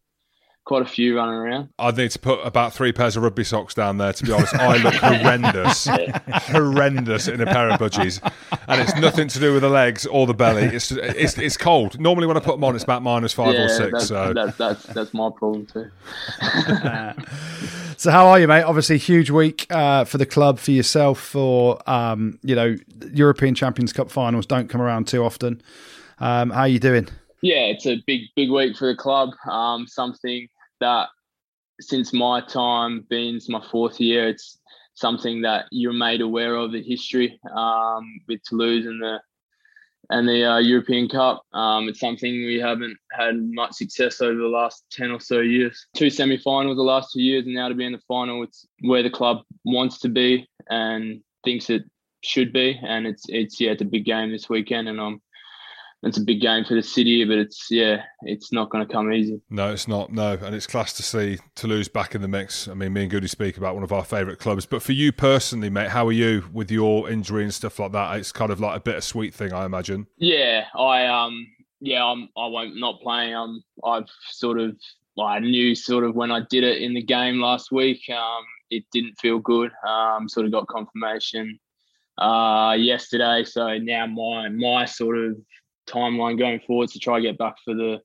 quite 0.64 0.82
a 0.82 0.86
few 0.86 1.16
running 1.16 1.34
around. 1.34 1.68
I'd 1.78 1.96
need 1.96 2.10
to 2.12 2.18
put 2.18 2.40
about 2.44 2.72
three 2.72 2.92
pairs 2.92 3.16
of 3.16 3.22
rugby 3.22 3.44
socks 3.44 3.74
down 3.74 3.98
there, 3.98 4.12
to 4.12 4.24
be 4.24 4.32
honest. 4.32 4.54
I 4.54 4.76
look 4.78 4.94
horrendous, 4.94 5.86
horrendous 6.28 7.28
in 7.28 7.40
a 7.40 7.46
pair 7.46 7.68
of 7.68 7.78
budgies. 7.78 8.20
And 8.66 8.80
it's 8.80 8.96
nothing 8.96 9.28
to 9.28 9.38
do 9.38 9.52
with 9.52 9.62
the 9.62 9.68
legs 9.68 10.06
or 10.06 10.26
the 10.26 10.34
belly. 10.34 10.64
It's 10.64 10.90
it's, 10.90 11.36
it's 11.38 11.56
cold. 11.56 12.00
Normally, 12.00 12.26
when 12.26 12.36
I 12.36 12.40
put 12.40 12.52
them 12.52 12.64
on, 12.64 12.74
it's 12.74 12.84
about 12.84 13.02
minus 13.02 13.32
five 13.32 13.54
yeah, 13.54 13.64
or 13.64 13.68
six. 13.68 13.92
That's, 13.92 14.06
so 14.08 14.32
that's, 14.32 14.56
that's, 14.56 14.82
that's 14.84 15.14
my 15.14 15.30
problem 15.30 15.66
too. 15.66 15.90
so 17.96 18.10
how 18.10 18.26
are 18.26 18.40
you, 18.40 18.48
mate? 18.48 18.62
Obviously, 18.62 18.98
huge 18.98 19.30
week 19.30 19.66
uh, 19.70 20.04
for 20.04 20.18
the 20.18 20.26
club, 20.26 20.58
for 20.58 20.70
yourself, 20.70 21.20
for 21.20 21.78
um, 21.88 22.38
you 22.42 22.54
know, 22.54 22.76
European 23.12 23.54
Champions 23.54 23.92
Cup 23.92 24.10
finals 24.10 24.46
don't 24.46 24.68
come 24.68 24.80
around 24.80 25.08
too 25.08 25.22
often. 25.24 25.60
Um, 26.20 26.50
how 26.50 26.60
are 26.60 26.68
you 26.68 26.78
doing? 26.78 27.08
Yeah, 27.42 27.66
it's 27.66 27.84
a 27.84 28.02
big, 28.06 28.22
big 28.34 28.50
week 28.50 28.74
for 28.74 28.86
the 28.86 28.96
club. 28.96 29.34
Um, 29.46 29.86
something 29.86 30.48
that 30.84 31.08
since 31.80 32.12
my 32.12 32.40
time 32.40 33.06
being 33.08 33.40
my 33.48 33.62
fourth 33.70 34.00
year, 34.00 34.28
it's 34.28 34.58
something 34.94 35.42
that 35.42 35.64
you're 35.70 35.92
made 35.92 36.20
aware 36.20 36.54
of 36.56 36.72
the 36.72 36.82
history 36.82 37.40
um, 37.56 38.20
with 38.28 38.40
Toulouse 38.44 38.86
and 38.86 39.02
the 39.02 39.20
and 40.10 40.28
the 40.28 40.44
uh, 40.44 40.58
European 40.58 41.08
Cup. 41.08 41.42
Um, 41.54 41.88
it's 41.88 42.00
something 42.00 42.30
we 42.30 42.60
haven't 42.60 42.96
had 43.10 43.36
much 43.60 43.72
success 43.72 44.20
over 44.20 44.38
the 44.38 44.56
last 44.60 44.84
ten 44.90 45.10
or 45.10 45.20
so 45.20 45.40
years. 45.40 45.86
Two 45.96 46.10
semi-finals 46.10 46.76
the 46.76 46.82
last 46.82 47.12
two 47.12 47.22
years, 47.22 47.46
and 47.46 47.54
now 47.54 47.68
to 47.68 47.74
be 47.74 47.86
in 47.86 47.92
the 47.92 48.06
final, 48.06 48.42
it's 48.42 48.66
where 48.80 49.02
the 49.02 49.10
club 49.18 49.38
wants 49.64 49.98
to 50.00 50.10
be 50.10 50.46
and 50.68 51.22
thinks 51.42 51.70
it 51.70 51.84
should 52.22 52.52
be. 52.52 52.78
And 52.86 53.06
it's 53.06 53.24
it's 53.28 53.58
yeah, 53.60 53.72
it's 53.72 53.82
a 53.82 53.86
big 53.86 54.04
game 54.04 54.30
this 54.30 54.48
weekend, 54.50 54.88
and 54.88 55.00
I'm 55.00 55.22
it's 56.04 56.18
a 56.18 56.22
big 56.22 56.40
game 56.40 56.64
for 56.64 56.74
the 56.74 56.82
city, 56.82 57.24
but 57.24 57.38
it's 57.38 57.68
yeah, 57.70 58.02
it's 58.22 58.52
not 58.52 58.70
going 58.70 58.86
to 58.86 58.92
come 58.92 59.12
easy. 59.12 59.40
No, 59.50 59.72
it's 59.72 59.88
not. 59.88 60.12
No, 60.12 60.32
and 60.32 60.54
it's 60.54 60.66
class 60.66 60.92
to 60.94 61.02
see 61.02 61.38
Toulouse 61.54 61.88
back 61.88 62.14
in 62.14 62.22
the 62.22 62.28
mix. 62.28 62.68
I 62.68 62.74
mean, 62.74 62.92
me 62.92 63.02
and 63.02 63.10
Goodey 63.10 63.26
speak 63.26 63.56
about 63.56 63.74
one 63.74 63.82
of 63.84 63.92
our 63.92 64.04
favourite 64.04 64.38
clubs, 64.38 64.66
but 64.66 64.82
for 64.82 64.92
you 64.92 65.12
personally, 65.12 65.70
mate, 65.70 65.88
how 65.88 66.06
are 66.06 66.12
you 66.12 66.44
with 66.52 66.70
your 66.70 67.08
injury 67.08 67.42
and 67.42 67.54
stuff 67.54 67.78
like 67.78 67.92
that? 67.92 68.18
It's 68.18 68.32
kind 68.32 68.52
of 68.52 68.60
like 68.60 68.76
a 68.76 68.80
bittersweet 68.80 69.34
thing, 69.34 69.52
I 69.52 69.64
imagine. 69.64 70.06
Yeah, 70.18 70.64
I 70.76 71.06
um, 71.06 71.46
yeah, 71.80 72.04
I'm 72.04 72.28
I 72.36 72.46
won't 72.46 72.78
not 72.78 73.00
playing. 73.00 73.34
Um, 73.34 73.62
I've 73.84 74.08
sort 74.30 74.60
of 74.60 74.76
I 75.18 75.38
knew 75.40 75.74
sort 75.74 76.04
of 76.04 76.14
when 76.14 76.30
I 76.30 76.42
did 76.50 76.64
it 76.64 76.82
in 76.82 76.94
the 76.94 77.02
game 77.02 77.40
last 77.40 77.72
week. 77.72 78.02
Um, 78.10 78.44
it 78.70 78.84
didn't 78.92 79.14
feel 79.20 79.38
good. 79.38 79.70
Um, 79.86 80.28
sort 80.28 80.46
of 80.46 80.52
got 80.52 80.68
confirmation 80.68 81.58
uh 82.16 82.76
yesterday 82.78 83.42
so 83.42 83.76
now 83.78 84.06
my 84.06 84.48
my 84.48 84.84
sort 84.84 85.18
of 85.18 85.36
timeline 85.88 86.38
going 86.38 86.60
forward 86.60 86.90
to 86.90 86.98
try 86.98 87.16
and 87.16 87.24
get 87.24 87.38
back 87.38 87.56
for 87.64 87.74
the 87.74 88.00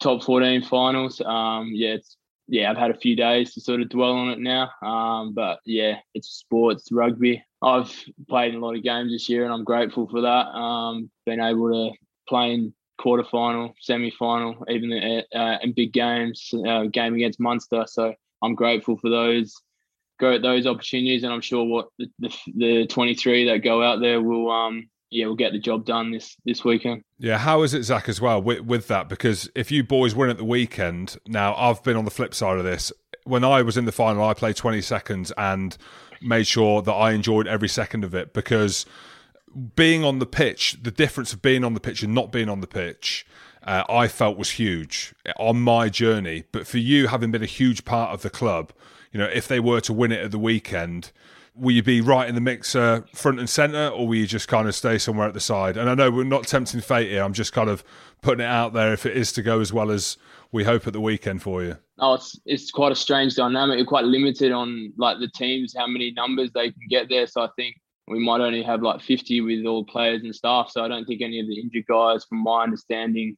top 0.00 0.22
14 0.22 0.62
finals. 0.62 1.20
Um, 1.20 1.70
yeah, 1.72 1.90
it's 1.90 2.16
yeah, 2.50 2.68
I've 2.68 2.76
had 2.76 2.90
a 2.90 2.98
few 2.98 3.14
days 3.14 3.54
to 3.54 3.60
sort 3.60 3.80
of 3.80 3.88
dwell 3.90 4.12
on 4.12 4.30
it 4.30 4.40
now. 4.40 4.70
Um, 4.82 5.34
but 5.34 5.60
yeah, 5.64 5.98
it's 6.14 6.30
sports, 6.30 6.90
rugby. 6.90 7.44
I've 7.62 7.94
played 8.28 8.54
in 8.54 8.60
a 8.60 8.64
lot 8.64 8.76
of 8.76 8.82
games 8.82 9.12
this 9.12 9.28
year, 9.28 9.44
and 9.44 9.52
I'm 9.52 9.62
grateful 9.62 10.08
for 10.08 10.22
that. 10.22 10.46
Um, 10.48 11.10
been 11.26 11.40
able 11.40 11.70
to 11.70 11.96
play 12.28 12.54
in 12.54 12.74
quarterfinal, 13.00 13.74
semi-final, 13.80 14.64
even 14.68 15.22
uh, 15.32 15.58
in 15.62 15.72
big 15.72 15.92
games, 15.92 16.52
uh, 16.66 16.84
game 16.84 17.14
against 17.14 17.38
Munster. 17.38 17.84
So 17.86 18.14
I'm 18.42 18.56
grateful 18.56 18.96
for 18.96 19.10
those 19.10 19.54
go 20.18 20.34
at 20.34 20.42
those 20.42 20.66
opportunities, 20.66 21.22
and 21.22 21.32
I'm 21.32 21.40
sure 21.40 21.64
what 21.64 21.88
the, 21.98 22.10
the, 22.18 22.36
the 22.56 22.86
23 22.86 23.46
that 23.46 23.58
go 23.58 23.82
out 23.82 24.00
there 24.00 24.20
will 24.20 24.50
um, 24.50 24.90
yeah, 25.10 25.26
we'll 25.26 25.36
get 25.36 25.52
the 25.52 25.58
job 25.58 25.84
done 25.84 26.12
this 26.12 26.36
this 26.44 26.64
weekend. 26.64 27.02
Yeah, 27.18 27.38
how 27.38 27.62
is 27.62 27.74
it, 27.74 27.82
Zack, 27.82 28.08
as 28.08 28.20
well 28.20 28.40
with, 28.40 28.60
with 28.60 28.88
that? 28.88 29.08
Because 29.08 29.50
if 29.54 29.70
you 29.70 29.82
boys 29.82 30.14
win 30.14 30.30
at 30.30 30.38
the 30.38 30.44
weekend, 30.44 31.16
now 31.26 31.54
I've 31.56 31.82
been 31.82 31.96
on 31.96 32.04
the 32.04 32.10
flip 32.10 32.34
side 32.34 32.58
of 32.58 32.64
this. 32.64 32.92
When 33.24 33.44
I 33.44 33.62
was 33.62 33.76
in 33.76 33.84
the 33.84 33.92
final, 33.92 34.24
I 34.24 34.34
played 34.34 34.56
20 34.56 34.80
seconds 34.80 35.32
and 35.36 35.76
made 36.22 36.46
sure 36.46 36.80
that 36.82 36.92
I 36.92 37.12
enjoyed 37.12 37.46
every 37.46 37.68
second 37.68 38.04
of 38.04 38.14
it 38.14 38.32
because 38.32 38.86
being 39.74 40.04
on 40.04 40.20
the 40.20 40.26
pitch, 40.26 40.76
the 40.80 40.90
difference 40.90 41.32
of 41.32 41.42
being 41.42 41.64
on 41.64 41.74
the 41.74 41.80
pitch 41.80 42.02
and 42.02 42.14
not 42.14 42.30
being 42.30 42.48
on 42.48 42.60
the 42.60 42.66
pitch, 42.66 43.26
uh, 43.64 43.84
I 43.88 44.08
felt 44.08 44.38
was 44.38 44.52
huge 44.52 45.14
on 45.36 45.60
my 45.60 45.88
journey. 45.88 46.44
But 46.52 46.66
for 46.66 46.78
you, 46.78 47.08
having 47.08 47.30
been 47.30 47.42
a 47.42 47.46
huge 47.46 47.84
part 47.84 48.12
of 48.14 48.22
the 48.22 48.30
club, 48.30 48.72
you 49.12 49.18
know, 49.18 49.26
if 49.26 49.48
they 49.48 49.60
were 49.60 49.80
to 49.80 49.92
win 49.92 50.12
it 50.12 50.24
at 50.24 50.30
the 50.30 50.38
weekend, 50.38 51.10
will 51.60 51.72
you 51.72 51.82
be 51.82 52.00
right 52.00 52.28
in 52.28 52.34
the 52.34 52.40
mixer 52.40 53.04
front 53.14 53.38
and 53.38 53.48
centre 53.48 53.88
or 53.88 54.08
will 54.08 54.16
you 54.16 54.26
just 54.26 54.48
kind 54.48 54.66
of 54.66 54.74
stay 54.74 54.98
somewhere 54.98 55.28
at 55.28 55.34
the 55.34 55.40
side? 55.40 55.76
And 55.76 55.90
i 55.90 55.94
know 55.94 56.10
we're 56.10 56.24
not 56.24 56.46
tempting 56.46 56.80
fate 56.80 57.10
here. 57.10 57.22
I'm 57.22 57.34
just 57.34 57.52
kind 57.52 57.68
of 57.68 57.84
putting 58.22 58.40
it 58.40 58.48
out 58.48 58.72
there 58.72 58.92
if 58.92 59.06
it 59.06 59.16
is 59.16 59.32
to 59.32 59.42
go 59.42 59.60
as 59.60 59.72
well 59.72 59.90
as 59.90 60.16
we 60.52 60.64
hope 60.64 60.86
at 60.86 60.92
the 60.92 61.00
weekend 61.00 61.42
for 61.42 61.62
you. 61.62 61.76
Oh 61.98 62.14
it's 62.14 62.40
it's 62.46 62.70
quite 62.70 62.92
a 62.92 62.96
strange 62.96 63.34
dynamic. 63.36 63.76
You're 63.76 63.86
quite 63.86 64.06
limited 64.06 64.52
on 64.52 64.92
like 64.96 65.18
the 65.18 65.28
teams 65.28 65.74
how 65.76 65.86
many 65.86 66.12
numbers 66.12 66.50
they 66.52 66.70
can 66.70 66.82
get 66.88 67.08
there. 67.08 67.26
So 67.26 67.42
i 67.42 67.48
think 67.56 67.76
we 68.08 68.18
might 68.18 68.40
only 68.40 68.62
have 68.62 68.82
like 68.82 69.00
50 69.02 69.42
with 69.42 69.66
all 69.66 69.84
players 69.84 70.22
and 70.22 70.34
staff. 70.34 70.70
So 70.70 70.82
i 70.82 70.88
don't 70.88 71.04
think 71.04 71.20
any 71.20 71.40
of 71.40 71.46
the 71.46 71.60
injured 71.60 71.86
guys 71.86 72.24
from 72.24 72.42
my 72.42 72.62
understanding 72.62 73.36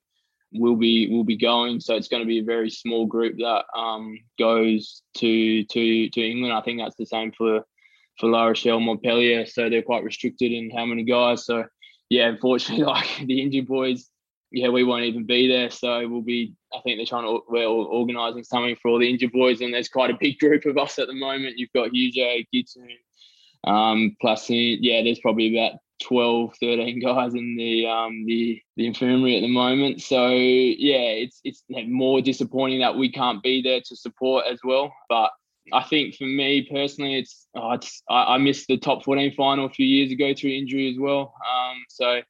will 0.52 0.76
be 0.76 1.08
will 1.10 1.24
be 1.24 1.36
going. 1.36 1.80
So 1.80 1.96
it's 1.96 2.08
going 2.08 2.22
to 2.22 2.26
be 2.26 2.38
a 2.38 2.44
very 2.44 2.70
small 2.70 3.06
group 3.06 3.36
that 3.38 3.64
um, 3.76 4.18
goes 4.38 5.02
to 5.16 5.64
to 5.64 6.08
to 6.08 6.20
England. 6.20 6.52
I 6.52 6.60
think 6.60 6.78
that's 6.78 6.96
the 6.96 7.06
same 7.06 7.32
for 7.32 7.64
for 8.18 8.28
La 8.28 8.46
Rochelle, 8.46 8.80
Montpellier, 8.80 9.46
so 9.46 9.68
they're 9.68 9.82
quite 9.82 10.04
restricted 10.04 10.52
in 10.52 10.70
how 10.70 10.84
many 10.84 11.04
guys. 11.04 11.46
So 11.46 11.64
yeah, 12.10 12.28
unfortunately, 12.28 12.84
like 12.84 13.08
the 13.24 13.42
injured 13.42 13.66
boys, 13.66 14.08
yeah, 14.50 14.68
we 14.68 14.84
won't 14.84 15.04
even 15.04 15.24
be 15.24 15.48
there. 15.48 15.70
So 15.70 16.06
we'll 16.08 16.22
be. 16.22 16.54
I 16.74 16.80
think 16.80 16.98
they're 16.98 17.06
trying 17.06 17.24
to 17.24 17.42
we're 17.48 17.66
organising 17.66 18.44
something 18.44 18.76
for 18.80 18.88
all 18.88 18.98
the 18.98 19.10
injured 19.10 19.32
boys, 19.32 19.60
and 19.60 19.72
there's 19.72 19.88
quite 19.88 20.10
a 20.10 20.18
big 20.18 20.38
group 20.40 20.66
of 20.66 20.78
us 20.78 20.98
at 20.98 21.06
the 21.06 21.14
moment. 21.14 21.58
You've 21.58 21.72
got 21.74 21.94
Hugo, 21.94 22.44
Gibson, 22.52 22.88
um, 23.64 24.16
plus 24.20 24.48
yeah, 24.50 25.02
there's 25.02 25.20
probably 25.20 25.56
about 25.56 25.78
12, 26.02 26.54
13 26.60 27.00
guys 27.00 27.34
in 27.34 27.56
the 27.56 27.86
um 27.86 28.24
the 28.26 28.60
the 28.76 28.86
infirmary 28.86 29.36
at 29.36 29.40
the 29.40 29.48
moment. 29.48 30.02
So 30.02 30.28
yeah, 30.28 31.12
it's 31.16 31.40
it's 31.44 31.64
more 31.68 32.20
disappointing 32.20 32.80
that 32.80 32.96
we 32.96 33.10
can't 33.10 33.42
be 33.42 33.62
there 33.62 33.80
to 33.80 33.96
support 33.96 34.44
as 34.50 34.58
well. 34.64 34.92
But 35.08 35.30
I 35.72 35.82
think 35.84 36.16
for 36.16 36.24
me 36.24 36.66
personally, 36.70 37.18
it's, 37.18 37.46
oh, 37.54 37.72
it's 37.72 38.02
I, 38.08 38.34
I, 38.34 38.38
missed 38.38 38.66
the 38.66 38.78
top 38.78 39.04
14 39.04 39.34
final 39.36 39.66
a 39.66 39.70
few 39.70 39.86
years 39.86 40.10
ago 40.10 40.34
through 40.34 40.50
injury 40.50 40.90
as 40.90 40.98
well. 40.98 41.34
Um, 41.48 41.84
so 41.88 42.20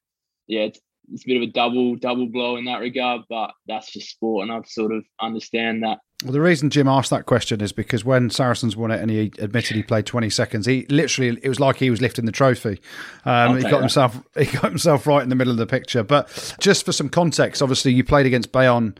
yeah, 0.46 0.62
it's, 0.62 0.80
it's 1.12 1.24
a 1.24 1.26
bit 1.26 1.36
of 1.36 1.42
a 1.42 1.52
double 1.52 1.96
double 1.96 2.26
blow 2.26 2.56
in 2.56 2.64
that 2.66 2.80
regard, 2.80 3.22
but 3.28 3.52
that's 3.66 3.90
just 3.92 4.10
sport, 4.10 4.44
and 4.44 4.52
I've 4.52 4.66
sort 4.66 4.92
of 4.92 5.04
understand 5.20 5.82
that. 5.82 5.98
Well, 6.24 6.32
the 6.32 6.40
reason 6.40 6.70
Jim 6.70 6.86
asked 6.86 7.10
that 7.10 7.26
question 7.26 7.60
is 7.60 7.72
because 7.72 8.04
when 8.04 8.30
Saracens 8.30 8.76
won 8.76 8.92
it 8.92 9.00
and 9.00 9.10
he 9.10 9.32
admitted 9.40 9.76
he 9.76 9.82
played 9.82 10.06
20 10.06 10.30
seconds, 10.30 10.66
he 10.66 10.86
literally 10.88 11.36
it 11.42 11.48
was 11.48 11.58
like 11.58 11.76
he 11.76 11.90
was 11.90 12.00
lifting 12.00 12.26
the 12.26 12.32
trophy. 12.32 12.80
Um, 13.24 13.56
he 13.56 13.62
got 13.62 13.72
that. 13.72 13.80
himself 13.80 14.22
he 14.38 14.44
got 14.44 14.64
himself 14.64 15.06
right 15.06 15.22
in 15.22 15.28
the 15.28 15.34
middle 15.34 15.50
of 15.50 15.58
the 15.58 15.66
picture. 15.66 16.04
But 16.04 16.54
just 16.60 16.84
for 16.84 16.92
some 16.92 17.08
context, 17.08 17.60
obviously 17.60 17.92
you 17.92 18.04
played 18.04 18.26
against 18.26 18.52
Bayonne 18.52 18.96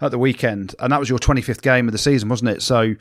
at 0.00 0.10
the 0.10 0.18
weekend, 0.18 0.74
and 0.78 0.92
that 0.92 0.98
was 0.98 1.08
your 1.08 1.18
25th 1.18 1.62
game 1.62 1.88
of 1.88 1.92
the 1.92 1.98
season, 1.98 2.28
wasn't 2.28 2.50
it? 2.50 2.62
So 2.62 2.94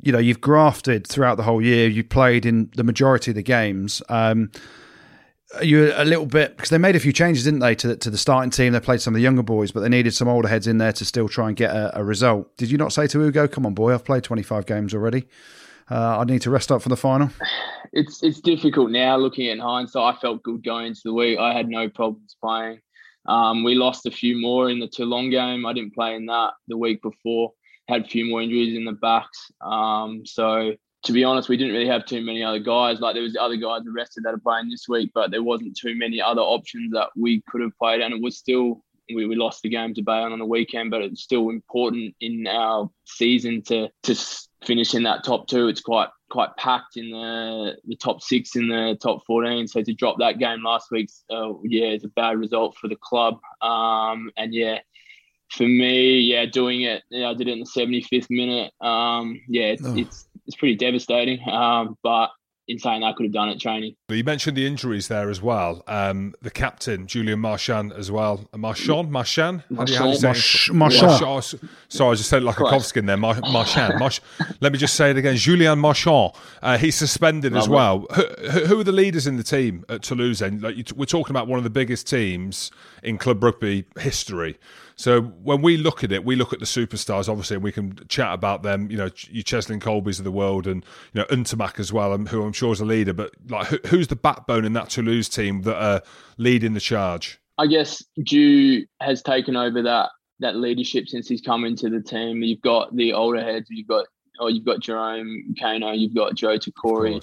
you 0.00 0.12
know 0.12 0.18
you've 0.18 0.40
grafted 0.40 1.06
throughout 1.06 1.36
the 1.36 1.42
whole 1.42 1.62
year. 1.62 1.88
You 1.88 2.04
played 2.04 2.46
in 2.46 2.70
the 2.76 2.84
majority 2.84 3.30
of 3.30 3.34
the 3.34 3.42
games. 3.42 4.02
Um, 4.08 4.50
you 5.62 5.92
a 5.96 6.04
little 6.04 6.26
bit 6.26 6.56
because 6.56 6.70
they 6.70 6.78
made 6.78 6.94
a 6.94 7.00
few 7.00 7.12
changes, 7.12 7.44
didn't 7.44 7.60
they, 7.60 7.74
to 7.74 7.88
the, 7.88 7.96
to 7.96 8.10
the 8.10 8.18
starting 8.18 8.50
team? 8.50 8.72
They 8.72 8.80
played 8.80 9.00
some 9.00 9.14
of 9.14 9.16
the 9.16 9.22
younger 9.22 9.42
boys, 9.42 9.72
but 9.72 9.80
they 9.80 9.88
needed 9.88 10.14
some 10.14 10.28
older 10.28 10.48
heads 10.48 10.66
in 10.66 10.78
there 10.78 10.92
to 10.92 11.04
still 11.04 11.28
try 11.28 11.48
and 11.48 11.56
get 11.56 11.74
a, 11.74 11.98
a 11.98 12.04
result. 12.04 12.54
Did 12.56 12.70
you 12.70 12.78
not 12.78 12.92
say 12.92 13.06
to 13.08 13.22
Ugo, 13.22 13.48
"Come 13.48 13.64
on, 13.64 13.74
boy, 13.74 13.94
I've 13.94 14.04
played 14.04 14.24
twenty 14.24 14.42
five 14.42 14.66
games 14.66 14.94
already. 14.94 15.26
Uh, 15.90 16.18
I 16.18 16.24
need 16.24 16.42
to 16.42 16.50
rest 16.50 16.70
up 16.70 16.82
for 16.82 16.90
the 16.90 16.96
final." 16.96 17.30
It's 17.92 18.22
it's 18.22 18.40
difficult 18.40 18.90
now 18.90 19.16
looking 19.16 19.46
in 19.46 19.58
hindsight. 19.58 20.16
I 20.16 20.20
felt 20.20 20.42
good 20.42 20.62
going 20.62 20.88
into 20.88 21.00
the 21.04 21.14
week. 21.14 21.38
I 21.38 21.54
had 21.54 21.68
no 21.68 21.88
problems 21.88 22.36
playing. 22.42 22.80
Um, 23.26 23.64
we 23.64 23.74
lost 23.74 24.06
a 24.06 24.10
few 24.10 24.38
more 24.38 24.68
in 24.68 24.78
the 24.78 24.88
Toulon 24.88 25.30
game. 25.30 25.64
I 25.64 25.72
didn't 25.72 25.94
play 25.94 26.14
in 26.14 26.26
that 26.26 26.52
the 26.68 26.76
week 26.76 27.00
before 27.02 27.52
had 27.88 28.04
a 28.04 28.08
few 28.08 28.26
more 28.26 28.42
injuries 28.42 28.76
in 28.76 28.84
the 28.84 28.92
backs. 28.92 29.50
Um, 29.60 30.24
so 30.26 30.72
to 31.04 31.12
be 31.12 31.24
honest, 31.24 31.48
we 31.48 31.56
didn't 31.56 31.72
really 31.72 31.88
have 31.88 32.04
too 32.04 32.22
many 32.22 32.42
other 32.42 32.58
guys. 32.58 33.00
Like 33.00 33.14
there 33.14 33.22
was 33.22 33.36
other 33.36 33.56
guys 33.56 33.82
arrested 33.86 34.24
that 34.24 34.34
are 34.34 34.38
playing 34.38 34.68
this 34.68 34.88
week, 34.88 35.10
but 35.14 35.30
there 35.30 35.42
wasn't 35.42 35.76
too 35.76 35.96
many 35.96 36.20
other 36.20 36.42
options 36.42 36.92
that 36.92 37.08
we 37.16 37.42
could 37.48 37.60
have 37.60 37.76
played. 37.78 38.00
And 38.00 38.12
it 38.12 38.20
was 38.20 38.36
still 38.36 38.82
we, 39.14 39.26
we 39.26 39.36
lost 39.36 39.62
the 39.62 39.68
game 39.68 39.94
to 39.94 40.02
Bayonne 40.02 40.32
on 40.32 40.38
the 40.38 40.44
weekend, 40.44 40.90
but 40.90 41.02
it's 41.02 41.22
still 41.22 41.50
important 41.50 42.14
in 42.20 42.46
our 42.46 42.90
season 43.06 43.62
to 43.62 43.88
to 44.02 44.14
finish 44.64 44.94
in 44.94 45.04
that 45.04 45.24
top 45.24 45.46
two. 45.46 45.68
It's 45.68 45.80
quite 45.80 46.08
quite 46.30 46.54
packed 46.56 46.96
in 46.96 47.10
the 47.10 47.76
the 47.86 47.96
top 47.96 48.22
six 48.22 48.56
in 48.56 48.68
the 48.68 48.98
top 49.00 49.24
fourteen. 49.26 49.66
So 49.66 49.82
to 49.82 49.94
drop 49.94 50.16
that 50.18 50.38
game 50.38 50.62
last 50.62 50.90
week, 50.90 51.10
uh, 51.30 51.54
yeah, 51.64 51.86
it's 51.86 52.04
a 52.04 52.08
bad 52.08 52.38
result 52.38 52.76
for 52.76 52.88
the 52.88 52.98
club. 53.00 53.38
Um, 53.62 54.30
and 54.36 54.52
yeah, 54.52 54.80
for 55.50 55.64
me, 55.66 56.20
yeah, 56.20 56.46
doing 56.46 56.82
it, 56.82 57.02
yeah, 57.10 57.30
I 57.30 57.34
did 57.34 57.48
it 57.48 57.52
in 57.52 57.60
the 57.60 57.66
75th 57.66 58.26
minute. 58.30 58.72
Um, 58.80 59.40
yeah, 59.48 59.66
it's, 59.66 59.84
oh. 59.84 59.96
it's, 59.96 60.28
it's 60.46 60.56
pretty 60.56 60.76
devastating. 60.76 61.40
Um, 61.48 61.96
but 62.02 62.30
insane 62.68 63.02
I 63.02 63.12
could 63.12 63.24
have 63.24 63.32
done 63.32 63.48
it 63.48 63.60
training. 63.60 63.96
You 64.10 64.22
mentioned 64.22 64.56
the 64.56 64.66
injuries 64.66 65.08
there 65.08 65.30
as 65.30 65.40
well. 65.40 65.82
Um, 65.86 66.34
the 66.42 66.50
captain, 66.50 67.06
Julien 67.06 67.40
Marchand, 67.40 67.92
as 67.92 68.10
well. 68.10 68.46
Marchand? 68.54 69.10
Marchand? 69.10 69.64
How 69.74 69.84
do 69.84 69.92
you, 69.92 69.98
how 69.98 70.04
do 70.04 70.10
you 70.10 70.16
say 70.16 70.30
it? 70.30 70.74
Marchand. 70.74 71.20
Marchand. 71.20 71.70
Sorry, 71.88 72.12
I 72.12 72.14
just 72.14 72.28
said 72.28 72.42
it 72.42 72.44
like 72.44 72.60
a 72.60 72.64
Kovskin 72.64 73.06
there. 73.06 73.16
Mar- 73.16 73.40
Marchand. 73.40 73.98
March- 73.98 74.20
Let 74.60 74.72
me 74.72 74.78
just 74.78 74.94
say 74.94 75.10
it 75.10 75.16
again. 75.16 75.36
Julien 75.36 75.78
Marchand. 75.78 76.32
Uh, 76.62 76.78
he's 76.78 76.94
suspended 76.94 77.56
as 77.56 77.68
well. 77.68 78.06
Who, 78.14 78.66
who 78.66 78.80
are 78.80 78.84
the 78.84 78.92
leaders 78.92 79.26
in 79.26 79.36
the 79.36 79.42
team 79.42 79.84
at 79.88 80.02
Toulouse? 80.02 80.42
And 80.42 80.62
like 80.62 80.76
we're 80.94 81.06
talking 81.06 81.32
about 81.32 81.48
one 81.48 81.58
of 81.58 81.64
the 81.64 81.70
biggest 81.70 82.06
teams 82.06 82.70
in 83.02 83.18
club 83.18 83.42
rugby 83.42 83.84
history. 83.98 84.58
So 84.98 85.22
when 85.22 85.62
we 85.62 85.76
look 85.76 86.02
at 86.02 86.10
it, 86.10 86.24
we 86.24 86.34
look 86.34 86.52
at 86.52 86.58
the 86.58 86.64
superstars, 86.64 87.28
obviously, 87.28 87.54
and 87.54 87.62
we 87.62 87.70
can 87.70 87.96
chat 88.08 88.34
about 88.34 88.64
them. 88.64 88.90
You 88.90 88.96
know, 88.96 89.10
you 89.30 89.44
Cheslin 89.44 89.80
Kolbes 89.80 90.18
of 90.18 90.24
the 90.24 90.32
world, 90.32 90.66
and 90.66 90.84
you 91.12 91.20
know 91.20 91.26
Ntamack 91.26 91.78
as 91.78 91.92
well, 91.92 92.16
who 92.18 92.42
I'm 92.42 92.52
sure 92.52 92.72
is 92.72 92.80
a 92.80 92.84
leader. 92.84 93.12
But 93.12 93.32
like, 93.48 93.68
who's 93.86 94.08
the 94.08 94.16
backbone 94.16 94.64
in 94.64 94.72
that 94.72 94.90
Toulouse 94.90 95.28
team 95.28 95.62
that 95.62 95.80
are 95.80 96.02
leading 96.36 96.74
the 96.74 96.80
charge? 96.80 97.40
I 97.58 97.68
guess 97.68 98.04
Ju 98.24 98.84
has 99.00 99.22
taken 99.22 99.56
over 99.56 99.82
that 99.82 100.10
that 100.40 100.56
leadership 100.56 101.06
since 101.06 101.28
he's 101.28 101.42
come 101.42 101.64
into 101.64 101.88
the 101.88 102.02
team. 102.02 102.42
You've 102.42 102.60
got 102.60 102.94
the 102.94 103.12
older 103.12 103.40
heads. 103.40 103.68
You've 103.70 103.86
got 103.86 104.06
oh, 104.40 104.48
you've 104.48 104.64
got 104.64 104.80
Jerome 104.80 105.54
Kaino. 105.62 105.96
You've 105.96 106.14
got 106.14 106.34
Joe 106.34 106.58
Tekori 106.58 107.22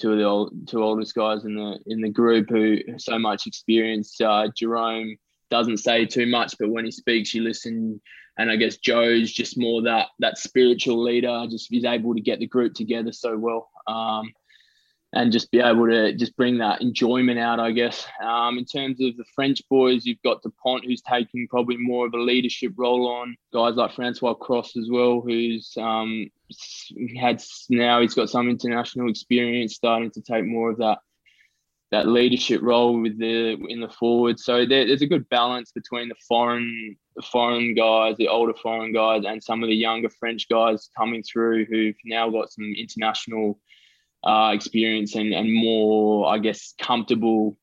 two 0.00 0.12
of 0.12 0.18
the 0.18 0.24
old, 0.24 0.68
two 0.68 0.82
oldest 0.82 1.14
guys 1.14 1.44
in 1.44 1.54
the 1.54 1.78
in 1.86 2.00
the 2.00 2.08
group 2.08 2.48
who 2.48 2.78
have 2.88 3.00
so 3.00 3.18
much 3.18 3.46
experience. 3.46 4.20
Uh, 4.20 4.48
Jerome 4.56 5.16
doesn't 5.52 5.76
say 5.76 6.06
too 6.06 6.26
much, 6.26 6.54
but 6.58 6.70
when 6.70 6.86
he 6.86 6.90
speaks, 6.90 7.34
you 7.34 7.42
listen. 7.42 8.00
And 8.38 8.50
I 8.50 8.56
guess 8.56 8.78
Joe's 8.78 9.30
just 9.30 9.58
more 9.58 9.82
that 9.82 10.08
that 10.20 10.38
spiritual 10.38 11.02
leader. 11.02 11.46
Just 11.50 11.68
he's 11.68 11.84
able 11.84 12.14
to 12.14 12.20
get 12.22 12.38
the 12.38 12.46
group 12.46 12.72
together 12.72 13.12
so 13.12 13.36
well, 13.36 13.68
um, 13.86 14.32
and 15.12 15.30
just 15.30 15.50
be 15.50 15.60
able 15.60 15.86
to 15.88 16.14
just 16.14 16.34
bring 16.34 16.56
that 16.58 16.80
enjoyment 16.80 17.38
out. 17.38 17.60
I 17.60 17.72
guess 17.72 18.06
um, 18.24 18.56
in 18.56 18.64
terms 18.64 19.02
of 19.02 19.18
the 19.18 19.26
French 19.34 19.60
boys, 19.68 20.06
you've 20.06 20.22
got 20.24 20.42
Dupont, 20.42 20.86
who's 20.86 21.02
taking 21.02 21.46
probably 21.48 21.76
more 21.76 22.06
of 22.06 22.14
a 22.14 22.18
leadership 22.18 22.72
role 22.78 23.06
on 23.06 23.36
guys 23.52 23.74
like 23.74 23.92
Francois 23.92 24.32
Cros 24.32 24.74
as 24.78 24.88
well, 24.90 25.20
who's 25.20 25.74
um, 25.76 26.30
had 27.20 27.42
now 27.68 28.00
he's 28.00 28.14
got 28.14 28.30
some 28.30 28.48
international 28.48 29.10
experience, 29.10 29.74
starting 29.74 30.10
to 30.12 30.22
take 30.22 30.46
more 30.46 30.70
of 30.70 30.78
that 30.78 31.00
that 31.92 32.08
leadership 32.08 32.62
role 32.62 33.00
with 33.00 33.18
the 33.18 33.52
in 33.68 33.80
the 33.80 33.88
forward. 33.88 34.40
So 34.40 34.66
there, 34.66 34.86
there's 34.86 35.02
a 35.02 35.06
good 35.06 35.28
balance 35.28 35.70
between 35.72 36.08
the 36.08 36.16
foreign 36.26 36.96
the 37.14 37.22
foreign 37.22 37.74
guys, 37.74 38.16
the 38.16 38.28
older 38.28 38.54
foreign 38.54 38.92
guys, 38.92 39.22
and 39.26 39.42
some 39.42 39.62
of 39.62 39.68
the 39.68 39.76
younger 39.76 40.08
French 40.18 40.48
guys 40.48 40.88
coming 40.96 41.22
through 41.22 41.66
who've 41.66 41.94
now 42.06 42.30
got 42.30 42.50
some 42.50 42.72
international 42.76 43.60
uh, 44.24 44.52
experience 44.54 45.14
and, 45.14 45.34
and 45.34 45.52
more, 45.52 46.26
I 46.26 46.38
guess, 46.38 46.74
comfortable 46.80 47.58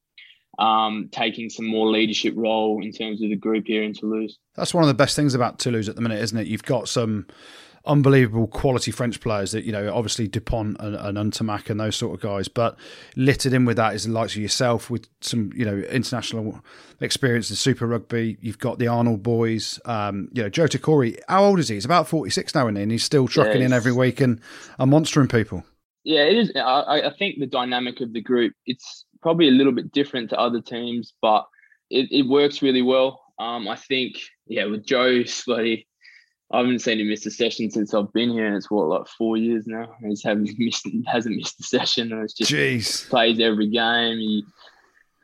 um, 0.59 1.09
taking 1.11 1.49
some 1.49 1.65
more 1.65 1.89
leadership 1.89 2.33
role 2.37 2.83
in 2.83 2.91
terms 2.91 3.23
of 3.23 3.29
the 3.29 3.35
group 3.35 3.65
here 3.65 3.81
in 3.81 3.93
Toulouse. 3.93 4.37
That's 4.55 4.73
one 4.73 4.83
of 4.83 4.89
the 4.89 4.93
best 4.93 5.15
things 5.15 5.33
about 5.33 5.57
Toulouse 5.57 5.89
at 5.89 5.95
the 5.95 6.01
minute, 6.01 6.21
isn't 6.21 6.37
it? 6.37 6.47
You've 6.47 6.63
got 6.63 6.87
some 6.87 7.25
unbelievable 7.89 8.47
quality 8.47 8.91
French 8.91 9.19
players 9.19 9.51
that, 9.51 9.65
you 9.65 9.71
know, 9.71 9.93
obviously 9.93 10.27
Dupont 10.27 10.77
and, 10.79 10.95
and 10.95 11.17
and 11.69 11.79
those 11.79 11.95
sort 11.95 12.13
of 12.13 12.21
guys, 12.21 12.47
but 12.47 12.77
littered 13.15 13.51
in 13.51 13.65
with 13.65 13.77
that 13.77 13.95
is 13.95 14.05
the 14.05 14.11
likes 14.11 14.35
of 14.35 14.41
yourself 14.41 14.89
with 14.89 15.07
some, 15.21 15.51
you 15.55 15.65
know, 15.65 15.77
international 15.77 16.61
experience 17.01 17.49
in 17.49 17.55
Super 17.55 17.87
Rugby. 17.87 18.37
You've 18.41 18.59
got 18.59 18.77
the 18.77 18.87
Arnold 18.87 19.23
boys, 19.23 19.79
um, 19.85 20.29
you 20.33 20.43
know, 20.43 20.49
Joe 20.49 20.65
Tekori. 20.65 21.19
How 21.27 21.43
old 21.43 21.59
is 21.59 21.67
he? 21.67 21.75
He's 21.75 21.85
about 21.85 22.07
46 22.07 22.53
now, 22.53 22.67
and 22.67 22.91
he's 22.91 23.03
still 23.03 23.27
trucking 23.27 23.59
yeah, 23.59 23.65
in 23.65 23.73
every 23.73 23.91
week 23.91 24.21
and, 24.21 24.39
and 24.77 24.91
monstering 24.91 25.27
people. 25.27 25.63
Yeah, 26.03 26.21
it 26.21 26.37
is. 26.37 26.51
I, 26.55 27.01
I 27.07 27.13
think 27.17 27.39
the 27.39 27.47
dynamic 27.47 28.01
of 28.01 28.13
the 28.13 28.21
group, 28.21 28.53
it's 28.65 29.05
probably 29.21 29.47
a 29.47 29.51
little 29.51 29.73
bit 29.73 29.91
different 29.91 30.29
to 30.29 30.39
other 30.39 30.61
teams, 30.61 31.13
but 31.21 31.45
it, 31.89 32.07
it 32.11 32.29
works 32.29 32.61
really 32.61 32.83
well. 32.83 33.19
Um, 33.39 33.67
I 33.67 33.75
think, 33.77 34.15
yeah, 34.47 34.65
with 34.65 34.85
Joe, 34.85 35.23
bloody 35.45 35.87
I 36.51 36.59
haven't 36.59 36.79
seen 36.79 36.99
him 36.99 37.09
miss 37.09 37.25
a 37.27 37.31
session 37.31 37.69
since 37.69 37.93
I've 37.93 38.11
been 38.11 38.31
here, 38.31 38.47
and 38.47 38.55
it's 38.55 38.71
what 38.71 38.87
like 38.87 39.07
four 39.07 39.37
years 39.37 39.67
now. 39.67 39.95
He's 40.01 40.23
haven't 40.23 40.49
missed 40.57 40.87
hasn't 41.05 41.35
missed 41.35 41.59
a 41.59 41.63
session, 41.63 42.11
and 42.11 42.23
it's 42.23 42.33
just 42.33 42.51
Jeez. 42.51 43.07
plays 43.09 43.39
every 43.39 43.69
game. 43.69 44.17
He 44.17 44.45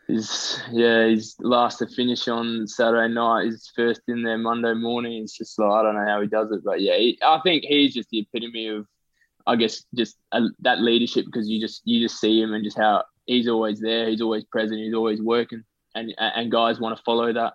is 0.07 0.61
yeah, 0.71 1.07
he's 1.07 1.35
last 1.39 1.79
to 1.79 1.87
finish 1.87 2.27
on 2.27 2.67
Saturday 2.67 3.11
night. 3.11 3.45
He's 3.45 3.71
first 3.75 4.01
in 4.07 4.21
there 4.21 4.37
Monday 4.37 4.73
morning. 4.73 5.23
It's 5.23 5.35
just 5.35 5.57
like 5.57 5.71
I 5.71 5.81
don't 5.81 5.95
know 5.95 6.05
how 6.05 6.21
he 6.21 6.27
does 6.27 6.51
it, 6.51 6.63
but 6.63 6.81
yeah, 6.81 6.95
he, 6.95 7.17
I 7.23 7.39
think 7.43 7.63
he's 7.63 7.95
just 7.95 8.09
the 8.09 8.19
epitome 8.19 8.67
of, 8.67 8.85
I 9.47 9.55
guess, 9.55 9.83
just 9.95 10.17
a, 10.31 10.43
that 10.59 10.81
leadership 10.81 11.25
because 11.25 11.49
you 11.49 11.59
just 11.59 11.81
you 11.85 12.01
just 12.01 12.19
see 12.19 12.39
him 12.39 12.53
and 12.53 12.63
just 12.63 12.77
how 12.77 13.03
he's 13.25 13.47
always 13.47 13.79
there. 13.79 14.09
He's 14.09 14.21
always 14.21 14.43
present. 14.43 14.79
He's 14.79 14.93
always 14.93 15.23
working, 15.23 15.63
and 15.95 16.13
and 16.19 16.51
guys 16.51 16.79
want 16.79 16.95
to 16.95 17.03
follow 17.03 17.33
that. 17.33 17.53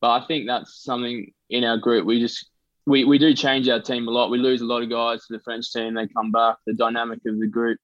But 0.00 0.10
I 0.10 0.26
think 0.26 0.48
that's 0.48 0.82
something 0.82 1.32
in 1.48 1.62
our 1.62 1.78
group. 1.78 2.06
We 2.06 2.18
just 2.18 2.50
we, 2.86 3.04
we 3.04 3.18
do 3.18 3.34
change 3.34 3.68
our 3.68 3.80
team 3.80 4.08
a 4.08 4.10
lot. 4.10 4.30
We 4.30 4.38
lose 4.38 4.60
a 4.60 4.66
lot 4.66 4.82
of 4.82 4.90
guys 4.90 5.26
to 5.26 5.32
the 5.32 5.42
French 5.42 5.72
team. 5.72 5.94
They 5.94 6.06
come 6.08 6.30
back. 6.30 6.56
The 6.66 6.74
dynamic 6.74 7.20
of 7.26 7.38
the 7.38 7.46
group 7.46 7.78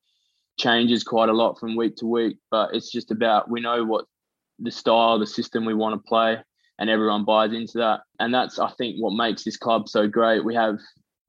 changes 0.59 1.05
quite 1.05 1.28
a 1.28 1.34
lot 1.34 1.59
from 1.59 1.76
week 1.76 1.96
to 1.96 2.07
week. 2.07 2.36
But 2.51 2.74
it's 2.74 2.90
just 2.90 3.11
about 3.11 3.51
we 3.51 3.61
know 3.61 3.84
what 3.84 4.05
the 4.59 4.70
style, 4.70 5.18
the 5.18 5.26
system 5.26 5.64
we 5.64 5.74
want 5.74 5.94
to 5.94 6.09
play, 6.09 6.38
and 6.78 6.90
everyone 6.90 7.24
buys 7.24 7.53
into 7.53 7.78
that. 7.78 8.01
And 8.18 8.34
that's 8.34 8.59
I 8.59 8.70
think 8.72 8.96
what 8.98 9.14
makes 9.14 9.42
this 9.42 9.57
club 9.57 9.88
so 9.88 10.07
great. 10.07 10.44
We 10.44 10.55
have 10.55 10.78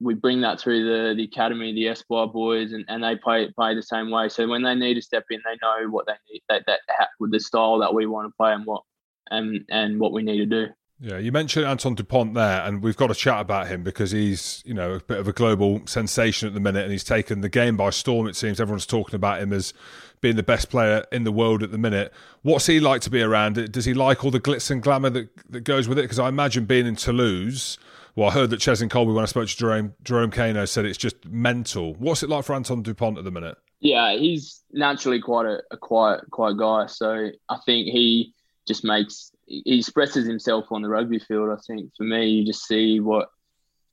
we 0.00 0.14
bring 0.14 0.42
that 0.42 0.60
through 0.60 0.84
the 0.84 1.14
the 1.14 1.24
academy, 1.24 1.72
the 1.72 1.88
Espoir 1.88 2.28
boys, 2.28 2.72
and, 2.72 2.84
and 2.88 3.02
they 3.02 3.16
play 3.16 3.50
play 3.52 3.74
the 3.74 3.82
same 3.82 4.10
way. 4.10 4.28
So 4.28 4.46
when 4.46 4.62
they 4.62 4.74
need 4.74 4.94
to 4.94 5.02
step 5.02 5.24
in, 5.30 5.40
they 5.44 5.56
know 5.62 5.88
what 5.88 6.06
they 6.06 6.14
need 6.30 6.42
that 6.50 6.64
that 6.66 6.80
the 7.20 7.40
style 7.40 7.78
that 7.78 7.94
we 7.94 8.04
want 8.04 8.28
to 8.28 8.36
play 8.36 8.52
and 8.52 8.66
what 8.66 8.82
and 9.30 9.64
and 9.70 9.98
what 9.98 10.12
we 10.12 10.22
need 10.22 10.38
to 10.38 10.46
do. 10.46 10.66
Yeah, 11.04 11.18
you 11.18 11.32
mentioned 11.32 11.66
Antoine 11.66 11.96
Dupont 11.96 12.34
there, 12.34 12.62
and 12.62 12.80
we've 12.80 12.96
got 12.96 13.08
to 13.08 13.14
chat 13.14 13.40
about 13.40 13.66
him 13.66 13.82
because 13.82 14.12
he's, 14.12 14.62
you 14.64 14.72
know, 14.72 14.92
a 14.92 15.00
bit 15.00 15.18
of 15.18 15.26
a 15.26 15.32
global 15.32 15.84
sensation 15.84 16.46
at 16.46 16.54
the 16.54 16.60
minute, 16.60 16.84
and 16.84 16.92
he's 16.92 17.02
taken 17.02 17.40
the 17.40 17.48
game 17.48 17.76
by 17.76 17.90
storm. 17.90 18.28
It 18.28 18.36
seems 18.36 18.60
everyone's 18.60 18.86
talking 18.86 19.16
about 19.16 19.40
him 19.40 19.52
as 19.52 19.74
being 20.20 20.36
the 20.36 20.44
best 20.44 20.70
player 20.70 21.04
in 21.10 21.24
the 21.24 21.32
world 21.32 21.64
at 21.64 21.72
the 21.72 21.78
minute. 21.78 22.12
What's 22.42 22.66
he 22.66 22.78
like 22.78 23.00
to 23.00 23.10
be 23.10 23.20
around? 23.20 23.72
Does 23.72 23.84
he 23.84 23.94
like 23.94 24.24
all 24.24 24.30
the 24.30 24.38
glitz 24.38 24.70
and 24.70 24.80
glamour 24.80 25.10
that, 25.10 25.28
that 25.50 25.62
goes 25.62 25.88
with 25.88 25.98
it? 25.98 26.02
Because 26.02 26.20
I 26.20 26.28
imagine 26.28 26.66
being 26.66 26.86
in 26.86 26.94
Toulouse. 26.94 27.78
Well, 28.14 28.28
I 28.28 28.32
heard 28.32 28.50
that 28.50 28.60
Cheslin 28.60 28.88
Kolbe, 28.88 29.12
when 29.12 29.24
I 29.24 29.26
spoke 29.26 29.48
to 29.48 29.56
Jerome 29.56 29.94
Jerome 30.04 30.30
Kaino, 30.30 30.68
said 30.68 30.84
it's 30.84 30.98
just 30.98 31.24
mental. 31.26 31.94
What's 31.94 32.22
it 32.22 32.28
like 32.28 32.44
for 32.44 32.54
Antoine 32.54 32.82
Dupont 32.82 33.18
at 33.18 33.24
the 33.24 33.32
minute? 33.32 33.58
Yeah, 33.80 34.14
he's 34.14 34.62
naturally 34.70 35.20
quite 35.20 35.46
a, 35.46 35.62
a 35.72 35.76
quiet, 35.76 36.30
quiet 36.30 36.58
guy. 36.58 36.86
So 36.86 37.30
I 37.48 37.58
think 37.66 37.88
he 37.88 38.34
just 38.68 38.84
makes 38.84 39.31
he 39.46 39.78
expresses 39.78 40.26
himself 40.26 40.66
on 40.70 40.82
the 40.82 40.88
rugby 40.88 41.18
field. 41.18 41.50
I 41.50 41.60
think 41.66 41.90
for 41.96 42.04
me, 42.04 42.28
you 42.28 42.46
just 42.46 42.66
see 42.66 43.00
what 43.00 43.28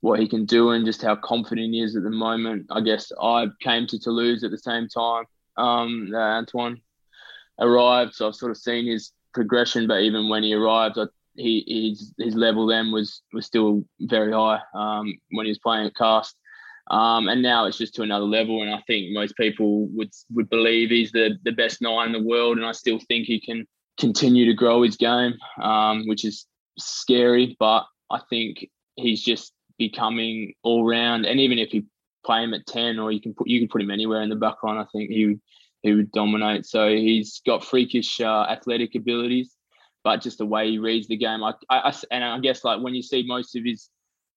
what 0.00 0.18
he 0.18 0.26
can 0.26 0.46
do 0.46 0.70
and 0.70 0.86
just 0.86 1.02
how 1.02 1.14
confident 1.16 1.74
he 1.74 1.82
is 1.82 1.94
at 1.94 2.02
the 2.02 2.10
moment. 2.10 2.66
I 2.70 2.80
guess 2.80 3.12
I 3.20 3.48
came 3.60 3.86
to 3.88 3.98
Toulouse 3.98 4.42
at 4.44 4.50
the 4.50 4.58
same 4.58 4.88
time 4.88 5.24
um, 5.56 6.12
Antoine 6.14 6.80
arrived, 7.58 8.14
so 8.14 8.26
I've 8.26 8.34
sort 8.34 8.50
of 8.50 8.56
seen 8.56 8.86
his 8.86 9.12
progression. 9.34 9.86
But 9.86 10.02
even 10.02 10.28
when 10.28 10.42
he 10.42 10.54
arrived, 10.54 10.98
I, 10.98 11.04
he 11.36 11.90
his 11.90 12.14
his 12.18 12.34
level 12.34 12.66
then 12.66 12.92
was 12.92 13.22
was 13.32 13.46
still 13.46 13.84
very 14.00 14.32
high 14.32 14.60
um, 14.74 15.14
when 15.30 15.46
he 15.46 15.50
was 15.50 15.58
playing 15.58 15.86
at 15.86 15.96
Castres. 15.96 16.34
Um, 16.90 17.28
and 17.28 17.40
now 17.40 17.66
it's 17.66 17.78
just 17.78 17.94
to 17.94 18.02
another 18.02 18.24
level, 18.24 18.62
and 18.62 18.74
I 18.74 18.82
think 18.86 19.12
most 19.12 19.36
people 19.36 19.86
would 19.88 20.10
would 20.32 20.50
believe 20.50 20.90
he's 20.90 21.12
the 21.12 21.36
the 21.44 21.52
best 21.52 21.80
nine 21.82 22.08
in 22.08 22.12
the 22.12 22.28
world, 22.28 22.56
and 22.56 22.66
I 22.66 22.72
still 22.72 22.98
think 23.06 23.26
he 23.26 23.40
can 23.40 23.66
continue 24.00 24.46
to 24.46 24.54
grow 24.54 24.82
his 24.82 24.96
game, 24.96 25.34
um, 25.62 26.08
which 26.08 26.24
is 26.24 26.46
scary. 26.78 27.56
But 27.60 27.84
I 28.10 28.20
think 28.28 28.66
he's 28.96 29.22
just 29.22 29.52
becoming 29.78 30.54
all 30.62 30.84
round. 30.84 31.26
And 31.26 31.38
even 31.38 31.58
if 31.58 31.72
you 31.72 31.84
play 32.24 32.42
him 32.42 32.54
at 32.54 32.66
ten, 32.66 32.98
or 32.98 33.12
you 33.12 33.20
can 33.20 33.34
put 33.34 33.48
you 33.48 33.60
can 33.60 33.68
put 33.68 33.82
him 33.82 33.90
anywhere 33.90 34.22
in 34.22 34.30
the 34.30 34.36
back 34.36 34.62
line, 34.62 34.78
I 34.78 34.86
think 34.92 35.10
he 35.10 35.26
would 35.26 35.40
he 35.82 35.94
would 35.94 36.10
dominate. 36.12 36.66
So 36.66 36.88
he's 36.88 37.40
got 37.46 37.64
freakish 37.64 38.20
uh, 38.20 38.46
athletic 38.48 38.94
abilities, 38.94 39.56
but 40.04 40.20
just 40.20 40.38
the 40.38 40.46
way 40.46 40.70
he 40.70 40.78
reads 40.78 41.08
the 41.08 41.16
game. 41.16 41.42
I, 41.42 41.54
I, 41.70 41.94
and 42.10 42.24
I 42.24 42.38
guess 42.40 42.64
like 42.64 42.82
when 42.82 42.94
you 42.94 43.02
see 43.02 43.22
most 43.26 43.56
of 43.56 43.64
his 43.64 43.88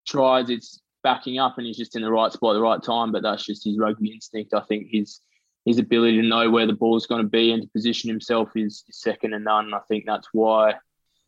tries, 0.08 0.50
it's 0.50 0.80
backing 1.04 1.40
up 1.40 1.58
and 1.58 1.68
he's 1.68 1.78
just 1.78 1.98
in 1.98 2.02
the 2.02 2.12
right 2.12 2.32
spot 2.32 2.52
at 2.52 2.60
the 2.60 2.62
right 2.62 2.82
time. 2.82 3.12
But 3.12 3.24
that's 3.24 3.46
just 3.46 3.66
his 3.66 3.78
rugby 3.78 4.14
instinct. 4.14 4.54
I 4.54 4.62
think 4.62 4.88
he's 4.90 5.22
his 5.66 5.80
ability 5.80 6.22
to 6.22 6.28
know 6.28 6.50
where 6.50 6.68
the 6.68 6.74
ball 6.74 6.98
is 6.98 7.06
going 7.06 7.22
to 7.22 7.30
be 7.30 7.52
and 7.52 7.62
to 7.62 7.70
position 7.70 8.10
himself 8.10 8.50
is, 8.56 8.84
second 8.92 9.32
to 9.32 9.40
none. 9.40 9.74
I 9.74 9.80
think 9.88 10.06
that's 10.06 10.28
why 10.34 10.76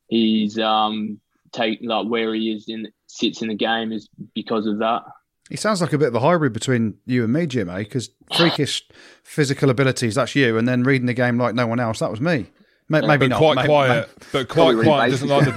he's 0.07 0.59
um 0.59 1.19
take 1.51 1.79
like 1.81 2.07
where 2.07 2.33
he 2.33 2.51
is 2.51 2.65
in 2.67 2.91
sits 3.07 3.41
in 3.41 3.47
the 3.47 3.55
game 3.55 3.91
is 3.91 4.09
because 4.33 4.67
of 4.67 4.79
that. 4.79 5.03
He 5.49 5.57
sounds 5.57 5.79
like 5.79 5.93
a 5.93 5.97
bit 5.97 6.07
of 6.07 6.15
a 6.15 6.19
hybrid 6.19 6.53
between 6.53 6.95
you 7.05 7.23
and 7.23 7.31
me, 7.31 7.45
Jim, 7.45 7.69
eh? 7.69 7.79
Because 7.79 8.09
freakish 8.35 8.83
physical 9.23 9.69
abilities, 9.69 10.15
that's 10.15 10.35
you, 10.35 10.57
and 10.57 10.67
then 10.67 10.83
reading 10.83 11.05
the 11.05 11.13
game 11.13 11.37
like 11.37 11.53
no 11.53 11.67
one 11.67 11.79
else, 11.79 11.99
that 11.99 12.09
was 12.09 12.19
me. 12.19 12.47
Maybe, 12.89 13.07
maybe 13.07 13.27
not. 13.27 13.37
Quite 13.37 13.55
maybe, 13.55 13.67
quiet, 13.67 14.09
maybe. 14.09 14.29
but 14.31 14.49
quite 14.49 14.77
quiet. 14.83 15.09
Doesn't 15.11 15.27
like 15.27 15.45
the 15.45 15.51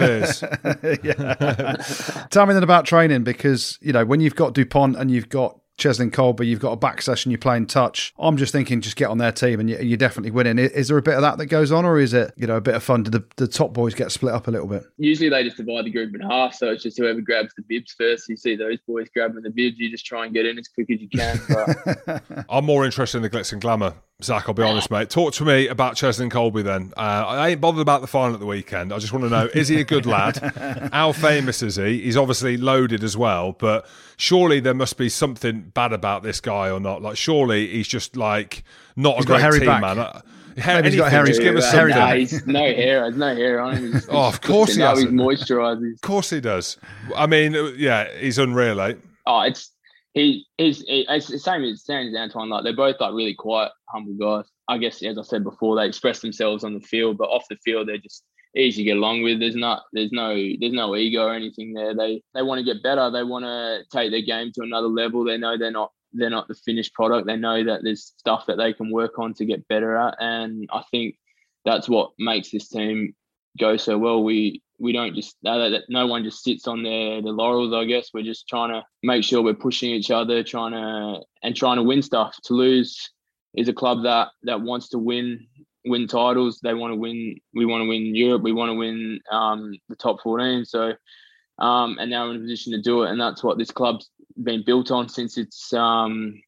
beers. 2.15 2.29
Tell 2.31 2.47
me 2.47 2.55
then 2.55 2.63
about 2.63 2.87
training 2.87 3.25
because 3.25 3.79
you 3.81 3.93
know 3.93 4.05
when 4.05 4.21
you've 4.21 4.35
got 4.35 4.55
Dupont 4.55 4.97
and 4.97 5.11
you've 5.11 5.29
got 5.29 5.58
Cheslin 5.79 6.11
Kolbe, 6.11 6.45
you've 6.45 6.59
got 6.59 6.73
a 6.73 6.77
back 6.77 7.01
session, 7.01 7.31
you're 7.31 7.39
playing 7.39 7.67
touch. 7.67 8.13
I'm 8.19 8.37
just 8.37 8.53
thinking, 8.53 8.81
just 8.81 8.97
get 8.97 9.09
on 9.09 9.19
their 9.19 9.31
team 9.31 9.61
and 9.61 9.71
you're 9.71 9.97
definitely 9.97 10.33
winning. 10.33 10.59
Is 10.59 10.89
there 10.89 10.99
a 10.99 11.03
bit 11.03 11.15
of 11.15 11.23
that 11.23 11.39
that 11.39 11.47
goes 11.47 11.71
on, 11.71 11.85
or 11.85 12.01
is 12.01 12.13
it 12.13 12.33
you 12.37 12.47
know 12.47 12.57
a 12.57 12.61
bit 12.61 12.75
of 12.75 12.83
fun? 12.83 13.05
Do 13.05 13.11
the, 13.11 13.25
the 13.37 13.47
top 13.47 13.73
boys 13.73 13.95
get 13.95 14.11
split 14.11 14.35
up 14.35 14.49
a 14.49 14.51
little 14.51 14.67
bit? 14.67 14.83
Usually 14.99 15.29
they 15.29 15.45
just 15.45 15.57
divide 15.57 15.85
the 15.85 15.91
group 15.91 16.15
in 16.15 16.21
half, 16.21 16.55
so 16.55 16.71
it's 16.71 16.83
just 16.83 16.99
whoever 16.99 17.21
grabs 17.21 17.55
the 17.55 17.63
bibs 17.63 17.93
first. 17.93 18.29
You 18.29 18.37
see 18.37 18.57
those 18.57 18.79
boys 18.87 19.09
grabbing 19.15 19.43
the 19.43 19.51
bibs, 19.51 19.79
you 19.79 19.89
just 19.91 20.05
try 20.05 20.25
and 20.25 20.35
get 20.35 20.47
in 20.47 20.59
as 20.59 20.67
quick 20.67 20.91
as 20.91 21.01
you 21.01 21.09
can. 21.09 21.41
But... 21.49 22.45
I'm 22.51 22.65
more 22.65 22.85
interested 22.85 23.19
in 23.19 23.23
the 23.23 23.31
glitz 23.31 23.53
and 23.53 23.63
glamour. 23.63 23.95
Zack, 24.21 24.49
I'll 24.49 24.55
be 24.55 24.65
honest, 24.65 24.91
mate. 24.91 25.11
Talk 25.11 25.33
to 25.35 25.45
me 25.45 25.69
about 25.69 25.95
Cheslin 25.95 26.29
Kolbe 26.29 26.65
then. 26.65 26.93
Uh, 26.97 27.01
I 27.01 27.51
ain't 27.51 27.61
bothered 27.61 27.81
about 27.81 28.01
the 28.01 28.09
final 28.09 28.35
at 28.35 28.41
the 28.41 28.47
weekend. 28.47 28.93
I 28.93 28.99
just 28.99 29.13
want 29.13 29.25
to 29.25 29.31
know 29.31 29.49
is 29.55 29.69
he 29.69 29.81
a 29.81 29.85
good 29.85 30.07
lad? 30.07 30.39
How 30.93 31.13
famous 31.13 31.63
is 31.63 31.77
he? 31.77 32.01
He's 32.03 32.17
obviously 32.17 32.57
loaded 32.57 33.05
as 33.05 33.17
well, 33.17 33.53
but 33.53 33.87
surely 34.17 34.59
there 34.59 34.75
must 34.75 34.99
be 34.99 35.09
something 35.09 35.71
bad 35.73 35.93
about 35.93 36.25
this 36.25 36.41
guy 36.41 36.69
or 36.69 36.81
not. 36.81 37.01
Like, 37.01 37.17
surely 37.17 37.69
he's 37.69 37.87
just 37.87 38.17
like 38.17 38.65
not 38.97 39.19
he's 39.19 39.25
a 39.27 39.29
great 39.29 39.53
team 39.53 39.67
back. 39.67 39.81
man. 39.83 39.99
Uh, 40.01 40.21
Maybe 40.67 40.91
he's 40.91 40.99
got 40.99 41.13
Harry. 41.13 41.29
Just 41.29 41.41
give 41.41 41.55
us 41.55 41.71
something. 41.71 41.97
Nah, 41.97 42.15
he's 42.15 42.45
no 42.45 42.59
hair. 42.59 43.03
There's 43.03 43.17
no 43.17 43.37
hair 43.37 43.61
on 43.61 43.77
him. 43.77 43.93
He's, 43.93 44.09
oh, 44.09 44.27
of 44.27 44.41
course 44.41 44.75
he 44.75 44.81
has. 44.81 44.99
He's 44.99 45.11
moisturised. 45.11 45.95
Of 45.95 46.01
course 46.01 46.31
he 46.31 46.41
does. 46.41 46.77
I 47.15 47.29
mean, 47.29 47.55
yeah, 47.77 48.09
he's 48.19 48.39
unreal, 48.39 48.81
eh? 48.81 48.95
Oh, 49.27 49.43
it's 49.43 49.71
he. 50.19 50.47
The 50.59 51.21
same 51.21 51.65
as 51.65 51.85
Sam 51.85 52.07
and 52.07 52.17
Antoine. 52.17 52.49
Like 52.49 52.65
they're 52.65 52.75
both 52.75 53.01
like 53.01 53.15
really 53.15 53.35
quiet, 53.35 53.73
humble 53.89 54.15
guys. 54.15 54.51
I 54.69 54.79
guess 54.79 55.03
as 55.03 55.19
I 55.19 55.23
said 55.23 55.45
before, 55.45 55.77
they 55.77 55.87
express 55.87 56.21
themselves 56.21 56.65
on 56.65 56.75
the 56.75 56.81
field, 56.81 57.19
but 57.19 57.29
off 57.29 57.47
the 57.49 57.57
field, 57.65 57.89
they're 57.89 57.99
just 57.99 58.25
easy 58.57 58.83
to 58.83 58.85
get 58.85 58.97
along 58.97 59.23
with. 59.23 59.41
There's 59.41 59.57
not, 59.57 59.85
there's 59.93 60.13
no, 60.13 60.35
there's 60.35 60.73
no 60.73 60.97
ego 60.97 61.27
or 61.27 61.35
anything 61.35 61.73
there. 61.73 61.95
They 61.95 62.23
they 62.35 62.43
want 62.43 62.59
to 62.59 62.65
get 62.65 62.83
better. 62.83 63.11
They 63.11 63.23
want 63.23 63.45
to 63.45 63.85
take 63.91 64.11
their 64.11 64.23
game 64.23 64.53
to 64.55 64.63
another 64.63 64.89
level. 64.89 65.25
They 65.25 65.39
know 65.39 65.57
they're 65.57 65.71
not 65.71 65.93
they're 66.13 66.31
not 66.31 66.49
the 66.49 66.55
finished 66.55 66.95
product. 66.95 67.27
They 67.27 67.37
know 67.37 67.65
that 67.65 67.81
there's 67.83 68.13
stuff 68.17 68.47
that 68.47 68.57
they 68.57 68.73
can 68.73 68.91
work 68.91 69.19
on 69.19 69.35
to 69.35 69.45
get 69.45 69.69
better 69.69 69.97
at, 69.97 70.17
and 70.21 70.69
I 70.73 70.83
think 70.91 71.17
that's 71.65 71.89
what 71.89 72.13
makes 72.19 72.51
this 72.51 72.69
team 72.69 73.15
go 73.59 73.77
so 73.77 73.99
well. 73.99 74.23
We 74.23 74.63
we 74.79 74.93
don't 74.93 75.15
just 75.15 75.37
no 75.43 76.07
one 76.07 76.25
just 76.25 76.43
sits 76.43 76.67
on 76.67 76.83
their 76.83 77.21
the 77.21 77.31
laurels. 77.31 77.75
I 77.75 77.85
guess 77.85 78.11
we're 78.15 78.23
just 78.23 78.49
trying 78.49 78.71
to 78.71 78.85
make 79.03 79.25
sure 79.25 79.43
we're 79.43 79.55
pushing 79.55 79.91
each 79.91 80.11
other, 80.11 80.43
trying 80.43 80.73
to 80.73 81.21
and 81.43 81.57
trying 81.57 81.77
to 81.77 81.83
win 81.83 82.03
stuff. 82.03 82.37
Toulouse 82.45 83.11
is 83.55 83.69
a 83.69 83.73
club 83.73 84.05
that 84.05 84.29
that 84.45 84.61
wants 84.61 84.91
to 84.91 84.99
win 84.99 85.47
win 85.85 86.07
titles. 86.07 86.61
They 86.63 86.75
want 86.75 86.93
to 86.93 86.97
win. 86.97 87.37
We 87.55 87.67
want 87.67 87.83
to 87.83 87.89
win 87.89 88.15
Europe. 88.15 88.43
We 88.43 88.53
want 88.53 88.71
to 88.71 88.75
win 88.75 89.21
um, 89.31 89.75
the 89.89 89.97
top 89.97 90.21
14. 90.23 90.65
So, 90.65 90.93
um, 91.59 91.97
and 91.99 92.11
now 92.11 92.27
we're 92.27 92.35
in 92.35 92.37
a 92.37 92.41
position 92.41 92.73
to 92.73 92.83
do 92.83 93.03
it. 93.03 93.11
And 93.11 93.21
that's 93.21 93.43
what 93.43 93.59
this 93.59 93.71
club's 93.71 94.11
been 94.43 94.65
built 94.65 94.91
on 94.91 95.09
since 95.09 95.37
its 95.37 95.73
um, 95.73 96.41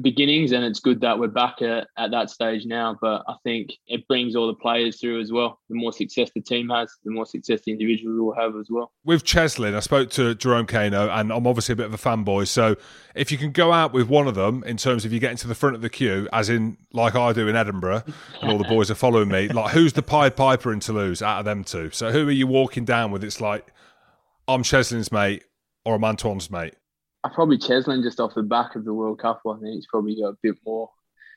beginnings. 0.00 0.52
And 0.52 0.64
it's 0.64 0.80
good 0.80 1.00
that 1.00 1.18
we're 1.18 1.28
back 1.28 1.62
at, 1.62 1.88
at 1.96 2.10
that 2.10 2.30
stage 2.30 2.64
now. 2.64 2.96
But 3.00 3.22
I 3.28 3.34
think 3.44 3.72
it 3.86 4.06
brings 4.08 4.36
all 4.36 4.46
the 4.46 4.54
players 4.54 5.00
through 5.00 5.20
as 5.20 5.32
well. 5.32 5.58
The 5.68 5.76
more 5.76 5.92
success 5.92 6.30
the 6.34 6.40
team 6.40 6.68
has, 6.68 6.92
the 7.04 7.10
more 7.10 7.26
success 7.26 7.60
the 7.64 7.72
individuals 7.72 8.18
will 8.18 8.34
have 8.34 8.56
as 8.56 8.68
well. 8.70 8.92
With 9.04 9.24
Cheslin, 9.24 9.74
I 9.74 9.80
spoke 9.80 10.10
to 10.10 10.34
Jerome 10.34 10.66
Kaino, 10.66 11.10
and 11.10 11.32
I'm 11.32 11.46
obviously 11.46 11.72
a 11.72 11.76
bit 11.76 11.86
of 11.86 11.94
a 11.94 11.98
fanboy. 11.98 12.48
So 12.48 12.76
if 13.14 13.32
you 13.32 13.38
can 13.38 13.52
go 13.52 13.72
out 13.72 13.92
with 13.92 14.08
one 14.08 14.28
of 14.28 14.34
them 14.34 14.62
in 14.64 14.76
terms 14.76 15.04
of 15.04 15.12
you 15.12 15.20
getting 15.20 15.38
to 15.38 15.48
the 15.48 15.54
front 15.54 15.76
of 15.76 15.82
the 15.82 15.90
queue, 15.90 16.28
as 16.32 16.48
in 16.48 16.76
like 16.92 17.14
I 17.14 17.32
do 17.32 17.48
in 17.48 17.56
Edinburgh, 17.56 18.04
and 18.40 18.50
all 18.50 18.58
the 18.58 18.64
boys 18.64 18.90
are 18.90 18.94
following 18.94 19.28
me, 19.28 19.48
like 19.52 19.72
who's 19.72 19.92
the 19.92 20.02
Pied 20.02 20.36
Piper 20.36 20.72
in 20.72 20.80
Toulouse 20.80 21.22
out 21.22 21.40
of 21.40 21.44
them 21.44 21.64
two? 21.64 21.90
So 21.90 22.12
who 22.12 22.28
are 22.28 22.32
you 22.32 22.46
walking 22.46 22.84
down 22.84 23.10
with? 23.10 23.24
It's 23.24 23.40
like 23.40 23.66
I'm 24.46 24.62
Cheslin's 24.62 25.12
mate 25.12 25.44
or 25.84 25.94
I'm 25.94 26.04
Antoine's 26.04 26.50
mate. 26.50 26.74
I 27.22 27.28
probably 27.28 27.58
Cheslin 27.58 28.02
just 28.02 28.20
off 28.20 28.34
the 28.34 28.42
back 28.42 28.76
of 28.76 28.84
the 28.84 28.94
World 28.94 29.18
Cup. 29.18 29.42
I 29.46 29.54
think 29.54 29.74
he's 29.74 29.86
probably 29.86 30.16
got 30.16 30.28
a 30.28 30.36
bit 30.42 30.56
more, 30.64 30.90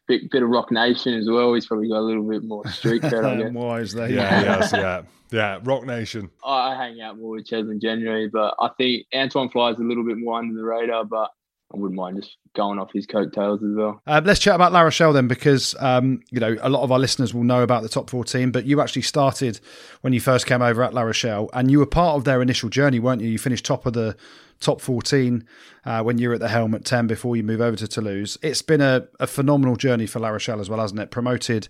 bit 0.08 0.32
bit 0.32 0.44
of 0.44 0.50
Roc 0.50 0.72
Nation 0.72 1.14
as 1.14 1.30
well. 1.30 1.54
He's 1.54 1.66
probably 1.66 1.90
got 1.90 2.00
a 2.00 2.02
little 2.02 2.28
bit 2.28 2.44
more 2.44 2.66
street 2.68 3.02
cred. 3.02 3.26
I 3.26 3.36
guess. 3.44 3.52
Why 3.52 3.80
is 3.82 3.94
that? 3.94 4.10
Yeah, 4.10 4.42
yes, 4.42 4.72
yeah, 4.74 5.02
yeah. 5.32 5.60
Roc 5.64 5.86
Nation. 5.86 6.30
I 6.44 6.76
hang 6.76 7.02
out 7.02 7.18
more 7.18 7.32
with 7.32 7.46
Cheslin 7.46 7.82
generally, 7.82 8.30
but 8.30 8.56
I 8.60 8.70
think 8.78 9.08
Antoine 9.14 9.50
flies 9.50 9.78
a 9.78 9.84
little 9.84 10.06
bit 10.06 10.18
more 10.18 10.40
under 10.40 10.56
the 10.56 10.64
radar. 10.64 11.04
But 11.04 11.32
I 11.74 11.78
wouldn't 11.78 11.96
mind 11.96 12.22
just 12.22 12.38
going 12.56 12.78
off 12.78 12.92
his 12.94 13.08
coattails 13.08 13.64
as 13.64 13.76
well. 13.76 14.02
Uh, 14.06 14.22
let's 14.24 14.40
chat 14.40 14.54
about 14.56 14.72
La 14.72 14.82
Rochelle 14.82 15.12
then, 15.12 15.28
because 15.28 15.76
um, 15.80 16.22
you 16.30 16.40
know 16.40 16.56
a 16.62 16.70
lot 16.70 16.84
of 16.84 16.92
our 16.92 17.00
listeners 17.00 17.34
will 17.34 17.44
know 17.44 17.64
about 17.64 17.82
the 17.82 17.90
top 17.90 18.10
fourteen, 18.10 18.52
but 18.52 18.66
you 18.66 18.80
actually 18.80 19.02
started 19.02 19.60
when 20.02 20.14
you 20.14 20.20
first 20.20 20.46
came 20.46 20.62
over 20.62 20.84
at 20.84 20.94
La 20.94 21.02
Rochelle, 21.02 21.50
and 21.54 21.72
you 21.72 21.80
were 21.80 21.86
part 21.86 22.16
of 22.16 22.26
their 22.26 22.42
initial 22.42 22.70
journey, 22.70 23.00
weren't 23.00 23.22
you? 23.22 23.30
You 23.30 23.40
finished 23.40 23.66
top 23.66 23.86
of 23.86 23.94
the 23.94 24.16
top 24.60 24.82
14 24.82 25.46
uh, 25.86 26.02
when 26.04 26.18
you 26.18 26.30
were 26.30 26.36
at 26.36 26.40
the 26.40 26.48
helm 26.48 26.74
at 26.74 26.86
10 26.86 27.06
before 27.08 27.36
you 27.36 27.44
move 27.44 27.62
over 27.62 27.76
to 27.76 27.88
Toulouse. 27.88 28.38
It's 28.42 28.62
been 28.62 28.82
a, 28.82 29.08
a 29.20 29.28
phenomenal 29.28 29.76
journey 29.76 30.08
for 30.08 30.20
La 30.20 30.30
Rochelle 30.30 30.62
as 30.62 30.70
well, 30.70 30.80
hasn't 30.80 31.00
it? 31.00 31.12
Promoted 31.12 31.68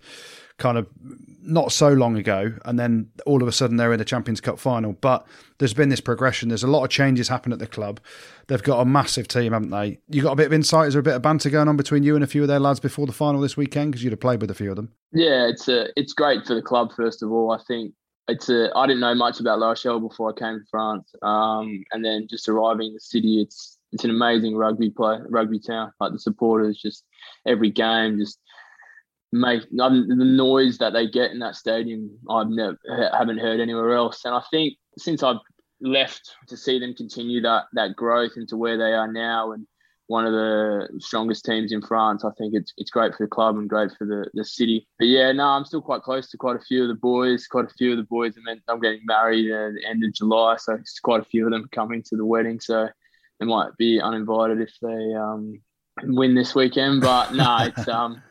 kind 0.57 0.77
of 0.77 0.87
not 1.41 1.71
so 1.71 1.89
long 1.89 2.17
ago, 2.17 2.53
and 2.65 2.79
then 2.79 3.09
all 3.25 3.41
of 3.41 3.47
a 3.47 3.51
sudden 3.51 3.77
they're 3.77 3.91
in 3.91 3.99
the 3.99 4.05
Champions 4.05 4.39
Cup 4.39 4.59
final. 4.59 4.93
But 4.93 5.25
there's 5.57 5.73
been 5.73 5.89
this 5.89 5.99
progression. 5.99 6.49
There's 6.49 6.63
a 6.63 6.67
lot 6.67 6.83
of 6.83 6.89
changes 6.89 7.27
happen 7.27 7.51
at 7.51 7.59
the 7.59 7.67
club. 7.67 7.99
They've 8.47 8.63
got 8.63 8.79
a 8.79 8.85
massive 8.85 9.27
team, 9.27 9.53
haven't 9.53 9.71
they? 9.71 9.99
You 10.09 10.21
got 10.21 10.33
a 10.33 10.35
bit 10.35 10.47
of 10.47 10.53
insight? 10.53 10.87
Is 10.87 10.93
there 10.93 11.01
a 11.01 11.03
bit 11.03 11.15
of 11.15 11.21
banter 11.21 11.49
going 11.49 11.67
on 11.67 11.77
between 11.77 12.03
you 12.03 12.15
and 12.15 12.23
a 12.23 12.27
few 12.27 12.41
of 12.41 12.47
their 12.47 12.59
lads 12.59 12.79
before 12.79 13.05
the 13.05 13.13
final 13.13 13.41
this 13.41 13.57
weekend? 13.57 13.91
Because 13.91 14.03
you'd 14.03 14.13
have 14.13 14.19
played 14.19 14.41
with 14.41 14.51
a 14.51 14.55
few 14.55 14.69
of 14.69 14.75
them. 14.75 14.91
Yeah, 15.11 15.47
it's 15.47 15.67
a, 15.67 15.87
it's 15.99 16.13
great 16.13 16.45
for 16.45 16.55
the 16.55 16.61
club. 16.61 16.93
First 16.95 17.23
of 17.23 17.31
all, 17.31 17.51
I 17.51 17.59
think 17.67 17.93
it's 18.27 18.49
a, 18.49 18.71
I 18.75 18.87
didn't 18.87 19.01
know 19.01 19.15
much 19.15 19.39
about 19.39 19.59
La 19.59 19.69
Rochelle 19.69 19.99
before 19.99 20.29
I 20.29 20.39
came 20.39 20.59
to 20.59 20.65
France, 20.69 21.13
um, 21.21 21.83
and 21.91 22.03
then 22.03 22.27
just 22.29 22.47
arriving 22.47 22.87
in 22.87 22.93
the 22.93 22.99
city, 22.99 23.41
it's 23.41 23.77
it's 23.91 24.03
an 24.03 24.09
amazing 24.09 24.55
rugby 24.55 24.89
play, 24.89 25.19
rugby 25.29 25.59
town. 25.59 25.91
Like 25.99 26.13
the 26.13 26.19
supporters, 26.19 26.79
just 26.81 27.05
every 27.45 27.69
game, 27.69 28.17
just 28.17 28.39
make 29.33 29.63
um, 29.79 30.07
the 30.07 30.25
noise 30.25 30.77
that 30.77 30.93
they 30.93 31.07
get 31.07 31.31
in 31.31 31.39
that 31.39 31.55
stadium. 31.55 32.11
I've 32.29 32.49
never 32.49 32.77
haven't 33.17 33.39
heard 33.39 33.59
anywhere 33.59 33.93
else, 33.93 34.25
and 34.25 34.33
I 34.33 34.41
think 34.51 34.75
since 34.97 35.23
I've 35.23 35.39
left 35.81 36.35
to 36.47 36.55
see 36.55 36.79
them 36.79 36.93
continue 36.93 37.41
that 37.41 37.65
that 37.73 37.95
growth 37.95 38.33
into 38.37 38.57
where 38.57 38.77
they 38.77 38.93
are 38.93 39.11
now, 39.11 39.51
and 39.51 39.65
one 40.07 40.25
of 40.25 40.33
the 40.33 40.87
strongest 40.99 41.45
teams 41.45 41.71
in 41.71 41.81
France. 41.81 42.23
I 42.25 42.31
think 42.37 42.53
it's 42.53 42.73
it's 42.77 42.91
great 42.91 43.15
for 43.15 43.25
the 43.25 43.29
club 43.29 43.57
and 43.57 43.69
great 43.69 43.91
for 43.97 44.05
the, 44.05 44.29
the 44.33 44.45
city. 44.45 44.87
But 44.99 45.07
yeah, 45.07 45.31
no, 45.31 45.45
I'm 45.45 45.65
still 45.65 45.81
quite 45.81 46.03
close 46.03 46.29
to 46.29 46.37
quite 46.37 46.55
a 46.55 46.65
few 46.67 46.83
of 46.83 46.89
the 46.89 46.95
boys. 46.95 47.47
Quite 47.47 47.65
a 47.65 47.73
few 47.77 47.91
of 47.91 47.97
the 47.97 48.03
boys. 48.03 48.35
I 48.37 48.41
mean, 48.45 48.61
I'm 48.67 48.79
getting 48.79 49.01
married 49.05 49.49
at 49.51 49.73
the 49.73 49.85
end 49.87 50.03
of 50.03 50.13
July, 50.13 50.57
so 50.57 50.73
it's 50.73 50.99
quite 50.99 51.21
a 51.21 51.25
few 51.25 51.45
of 51.45 51.51
them 51.51 51.67
coming 51.71 52.03
to 52.03 52.17
the 52.17 52.25
wedding. 52.25 52.59
So 52.59 52.87
they 53.39 53.45
might 53.45 53.75
be 53.77 53.99
uninvited 54.01 54.61
if 54.61 54.73
they 54.81 55.13
um, 55.15 55.61
win 56.03 56.35
this 56.35 56.53
weekend. 56.53 57.01
But 57.01 57.33
no, 57.33 57.57
it's 57.61 57.87
um, 57.87 58.21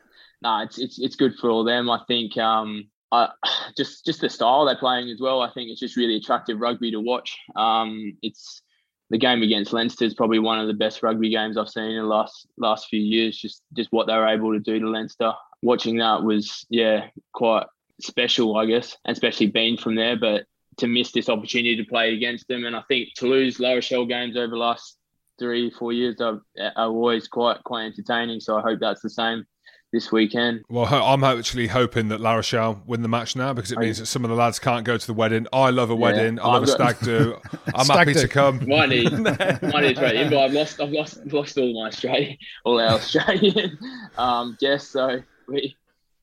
no, 0.43 0.59
it's 0.63 0.79
it's 0.79 0.99
it's 0.99 1.17
good 1.17 1.37
for 1.37 1.51
all 1.51 1.65
them. 1.65 1.89
I 1.89 2.01
think 2.09 2.37
um, 2.37 2.89
I, 3.11 3.29
just 3.77 4.05
just 4.05 4.21
the 4.21 4.29
style 4.29 4.67
they're 4.67 4.77
playing 4.77 5.11
as 5.11 5.21
well. 5.21 5.41
I 5.41 5.53
think 5.53 5.71
it's 5.71 5.81
just 5.81 5.97
really 5.97 6.17
attractive 6.17 6.61
rugby 6.61 6.91
to 6.91 7.01
watch. 7.01 7.39
Um, 7.57 8.19
it's 8.23 8.63
the 9.11 9.19
game 9.19 9.43
against 9.43 9.73
Leinster 9.73 10.05
is 10.05 10.15
probably 10.15 10.39
one 10.39 10.59
of 10.59 10.67
the 10.67 10.75
best 10.75 11.03
rugby 11.03 11.31
games 11.31 11.57
I've 11.57 11.69
seen 11.69 11.91
in 11.91 12.03
the 12.03 12.09
last 12.09 12.47
last 12.59 12.89
few 12.89 13.01
years. 13.01 13.39
Just 13.39 13.63
just 13.77 13.93
what 13.93 14.07
they 14.07 14.15
were 14.15 14.29
able 14.29 14.53
to 14.53 14.61
do 14.61 14.81
to 14.81 14.89
Leinster. 14.89 15.33
Watching 15.63 15.99
that 15.99 16.23
was 16.23 16.67
yeah 16.69 17.07
quite 17.33 17.67
special, 18.01 18.57
I 18.57 18.67
guess, 18.67 18.97
and 19.05 19.13
especially 19.13 19.47
being 19.47 19.77
from 19.77 19.95
there. 19.95 20.17
But 20.17 20.47
to 20.79 20.89
miss 20.89 21.13
this 21.13 21.29
opportunity 21.29 21.77
to 21.77 21.85
play 21.85 22.15
against 22.15 22.49
them, 22.49 22.65
and 22.65 22.75
I 22.75 22.83
think 22.89 23.11
Toulouse 23.15 23.61
La 23.61 23.75
Rochelle 23.75 24.07
games 24.07 24.37
over 24.37 24.49
the 24.49 24.57
last 24.57 24.97
three 25.39 25.71
four 25.71 25.93
years 25.93 26.21
are, 26.21 26.41
are 26.59 26.89
always 26.89 27.29
quite 27.29 27.63
quite 27.65 27.85
entertaining. 27.85 28.41
So 28.41 28.57
I 28.57 28.63
hope 28.63 28.81
that's 28.81 29.03
the 29.03 29.11
same 29.11 29.45
this 29.93 30.11
weekend. 30.11 30.65
Well, 30.69 30.87
I'm 30.87 31.23
actually 31.23 31.69
hoping 31.69 32.09
that 32.09 32.21
La 32.21 32.35
Rochelle 32.35 32.83
win 32.87 33.03
the 33.03 33.09
match 33.09 33.37
now 33.37 33.53
because 33.53 33.71
it 33.71 33.79
means 33.79 33.99
that 33.99 34.07
some 34.07 34.25
of 34.25 34.31
the 34.31 34.37
lads 34.37 34.59
can't 34.59 34.85
go 34.85 34.97
to 34.97 35.07
the 35.07 35.13
wedding. 35.13 35.47
I 35.53 35.71
love 35.71 35.91
a 35.91 35.95
wedding. 35.95 36.37
Yeah, 36.37 36.43
I 36.43 36.47
love 36.47 36.63
I've 36.63 36.69
a 36.69 36.73
stag 36.73 37.01
do. 37.01 37.37
I'm 37.75 37.85
stag 37.85 37.99
happy 37.99 38.15
do. 38.15 38.21
to 38.21 38.29
come. 38.29 38.67
Might 38.67 38.89
need, 38.89 39.13
might 39.13 39.41
need 39.61 39.97
Australian, 39.97 40.31
but 40.31 40.39
I've 40.39 40.53
lost, 40.53 40.81
I've 40.81 40.91
lost, 40.91 41.25
lost 41.27 41.59
all 41.59 41.73
my 41.75 41.89
Australian, 41.89 42.39
all 42.65 42.81
our 42.81 42.95
Australian 42.95 43.79
um, 44.19 44.57
guests. 44.59 44.91
So 44.91 45.23
we 45.47 45.77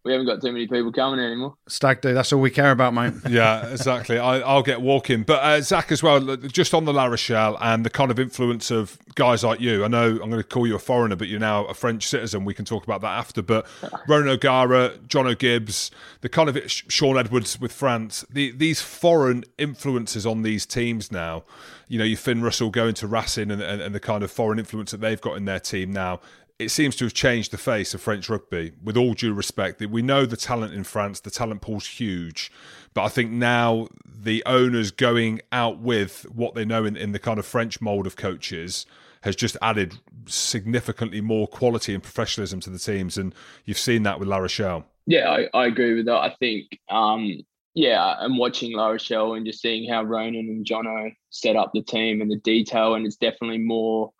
we 0.05 0.13
haven't 0.13 0.27
got 0.27 0.41
too 0.41 0.51
many 0.53 0.65
people 0.65 0.91
coming 0.93 1.19
anymore. 1.19 1.55
Stag 1.67 1.99
do. 2.01 2.13
That's 2.13 2.31
all 2.31 2.39
we 2.39 2.51
care 2.51 2.71
about, 2.71 2.93
mate. 2.93 3.13
yeah, 3.29 3.67
exactly. 3.67 4.17
I, 4.17 4.55
will 4.55 4.63
get 4.63 4.81
walking. 4.81 5.23
But 5.23 5.43
uh, 5.43 5.61
Zack, 5.61 5.91
as 5.91 6.01
well, 6.01 6.37
just 6.37 6.73
on 6.73 6.85
the 6.85 6.93
La 6.93 7.05
Rochelle 7.05 7.57
and 7.59 7.85
the 7.85 7.89
kind 7.89 8.09
of 8.09 8.17
influence 8.17 8.71
of 8.71 8.97
guys 9.15 9.43
like 9.43 9.59
you. 9.59 9.83
I 9.83 9.89
know 9.89 10.11
I'm 10.11 10.29
going 10.29 10.41
to 10.41 10.43
call 10.43 10.65
you 10.65 10.75
a 10.75 10.79
foreigner, 10.79 11.17
but 11.17 11.27
you're 11.27 11.39
now 11.39 11.65
a 11.65 11.73
French 11.73 12.07
citizen. 12.07 12.45
We 12.45 12.53
can 12.53 12.63
talk 12.63 12.85
about 12.85 13.01
that 13.01 13.17
after. 13.17 13.41
But 13.41 13.67
Ronan 14.07 14.29
O'Gara, 14.29 14.91
Jono 15.07 15.37
Gibbes, 15.37 15.91
the 16.21 16.29
kind 16.29 16.47
of 16.47 16.57
Shaun 16.71 17.17
Edwards 17.17 17.59
with 17.59 17.73
France, 17.73 18.23
the, 18.29 18.51
these 18.51 18.81
foreign 18.81 19.43
influences 19.57 20.25
on 20.25 20.43
these 20.43 20.65
teams 20.65 21.11
now. 21.11 21.43
You 21.89 21.97
know, 21.97 22.05
you 22.05 22.15
Finn 22.15 22.41
Russell 22.41 22.69
going 22.69 22.93
to 22.95 23.07
Racing 23.07 23.51
and, 23.51 23.61
and, 23.61 23.81
and 23.81 23.93
the 23.95 23.99
kind 23.99 24.23
of 24.23 24.31
foreign 24.31 24.59
influence 24.59 24.91
that 24.91 25.01
they've 25.01 25.19
got 25.19 25.37
in 25.37 25.45
their 25.45 25.59
team 25.59 25.91
now 25.91 26.21
it 26.59 26.69
seems 26.69 26.95
to 26.97 27.05
have 27.05 27.13
changed 27.13 27.51
the 27.51 27.57
face 27.57 27.93
of 27.93 28.01
French 28.01 28.29
rugby. 28.29 28.73
With 28.83 28.97
all 28.97 29.13
due 29.13 29.33
respect, 29.33 29.81
we 29.81 30.01
know 30.01 30.25
the 30.25 30.37
talent 30.37 30.73
in 30.73 30.83
France, 30.83 31.21
the 31.21 31.31
talent 31.31 31.61
pool's 31.61 31.87
huge, 31.87 32.51
but 32.93 33.03
I 33.03 33.07
think 33.07 33.31
now 33.31 33.87
the 34.05 34.43
owners 34.45 34.91
going 34.91 35.41
out 35.53 35.79
with 35.79 36.23
what 36.29 36.55
they 36.55 36.65
know 36.65 36.83
in, 36.83 36.97
in 36.97 37.13
the 37.13 37.19
kind 37.19 37.39
of 37.39 37.45
French 37.45 37.79
mould 37.79 38.05
of 38.05 38.17
coaches 38.17 38.85
has 39.21 39.35
just 39.35 39.57
added 39.61 39.95
significantly 40.27 41.21
more 41.21 41.47
quality 41.47 41.93
and 41.93 42.03
professionalism 42.03 42.59
to 42.61 42.69
the 42.69 42.79
teams, 42.79 43.17
and 43.17 43.33
you've 43.65 43.77
seen 43.77 44.03
that 44.03 44.19
with 44.19 44.27
La 44.27 44.37
Rochelle. 44.37 44.85
Yeah, 45.05 45.29
I, 45.29 45.49
I 45.53 45.65
agree 45.65 45.95
with 45.95 46.05
that. 46.05 46.17
I 46.17 46.35
think, 46.39 46.79
um, 46.89 47.41
yeah, 47.73 48.15
I'm 48.19 48.37
watching 48.37 48.73
La 48.73 48.87
Rochelle 48.87 49.33
and 49.33 49.45
just 49.45 49.61
seeing 49.61 49.89
how 49.89 50.03
Ronan 50.03 50.47
and 50.49 50.65
Jono 50.65 51.13
set 51.29 51.55
up 51.55 51.71
the 51.73 51.81
team 51.81 52.21
and 52.21 52.29
the 52.29 52.37
detail, 52.37 52.95
and 52.95 53.05
it's 53.05 53.17
definitely 53.17 53.57
more, 53.59 54.11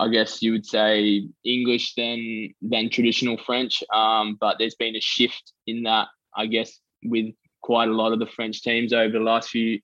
I 0.00 0.08
guess 0.08 0.42
you 0.42 0.52
would 0.52 0.66
say, 0.66 1.28
English 1.44 1.94
than 1.94 2.54
than 2.62 2.90
traditional 2.90 3.36
French. 3.36 3.82
Um, 3.92 4.36
but 4.40 4.56
there's 4.58 4.74
been 4.74 4.96
a 4.96 5.00
shift 5.00 5.52
in 5.66 5.84
that, 5.84 6.08
I 6.36 6.46
guess, 6.46 6.78
with 7.04 7.34
quite 7.62 7.88
a 7.88 7.92
lot 7.94 8.12
of 8.12 8.18
the 8.18 8.26
French 8.26 8.62
teams 8.62 8.92
over 8.92 9.12
the 9.12 9.24
last 9.24 9.50
few 9.50 9.80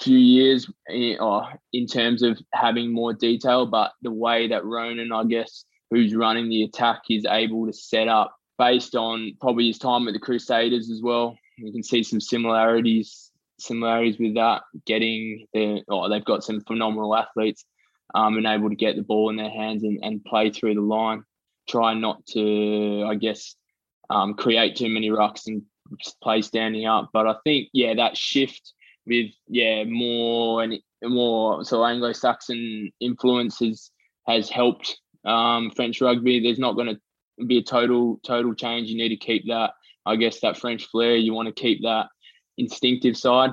few 0.00 0.18
years 0.18 0.70
in, 0.88 1.18
or 1.20 1.48
in 1.72 1.86
terms 1.86 2.22
of 2.22 2.38
having 2.52 2.92
more 2.92 3.12
detail. 3.12 3.66
But 3.66 3.92
the 4.02 4.10
way 4.10 4.48
that 4.48 4.64
Ronan, 4.64 5.12
I 5.12 5.24
guess, 5.24 5.64
who's 5.90 6.14
running 6.14 6.48
the 6.48 6.64
attack, 6.64 7.02
is 7.08 7.24
able 7.28 7.66
to 7.66 7.72
set 7.72 8.08
up 8.08 8.34
based 8.58 8.96
on 8.96 9.32
probably 9.40 9.68
his 9.68 9.78
time 9.78 10.08
at 10.08 10.14
the 10.14 10.20
Crusaders 10.20 10.90
as 10.90 11.02
well. 11.02 11.36
You 11.58 11.72
can 11.72 11.82
see 11.82 12.02
some 12.02 12.20
similarities 12.20 13.30
similarities 13.58 14.18
with 14.18 14.34
that. 14.34 14.62
Getting 14.86 15.46
the 15.52 15.82
oh, 15.88 16.08
they've 16.08 16.24
got 16.24 16.44
some 16.44 16.60
phenomenal 16.62 17.14
athletes 17.16 17.64
um, 18.14 18.36
and 18.36 18.46
able 18.46 18.68
to 18.68 18.76
get 18.76 18.96
the 18.96 19.02
ball 19.02 19.30
in 19.30 19.36
their 19.36 19.50
hands 19.50 19.82
and, 19.82 19.98
and 20.02 20.24
play 20.24 20.50
through 20.50 20.74
the 20.74 20.80
line. 20.80 21.24
Try 21.68 21.94
not 21.94 22.24
to, 22.28 23.04
I 23.08 23.16
guess, 23.16 23.56
um, 24.10 24.34
create 24.34 24.76
too 24.76 24.88
many 24.88 25.10
rucks 25.10 25.46
and 25.46 25.62
play 26.22 26.42
standing 26.42 26.86
up. 26.86 27.10
But 27.12 27.26
I 27.26 27.34
think, 27.44 27.68
yeah, 27.72 27.94
that 27.94 28.16
shift 28.16 28.72
with 29.06 29.30
yeah 29.48 29.84
more 29.84 30.62
and 30.62 30.80
more 31.04 31.64
so 31.64 31.84
Anglo-Saxon 31.84 32.90
influences 33.00 33.90
has 34.26 34.48
helped 34.48 34.98
um, 35.24 35.70
French 35.70 36.00
rugby. 36.00 36.40
There's 36.40 36.58
not 36.58 36.74
going 36.74 36.88
to 36.88 37.44
be 37.46 37.58
a 37.58 37.62
total 37.62 38.20
total 38.24 38.54
change. 38.54 38.88
You 38.88 38.96
need 38.96 39.10
to 39.10 39.16
keep 39.16 39.46
that, 39.48 39.72
I 40.04 40.16
guess, 40.16 40.40
that 40.40 40.56
French 40.56 40.86
flair. 40.86 41.16
You 41.16 41.34
want 41.34 41.46
to 41.48 41.60
keep 41.60 41.82
that 41.82 42.06
instinctive 42.58 43.16
side. 43.16 43.50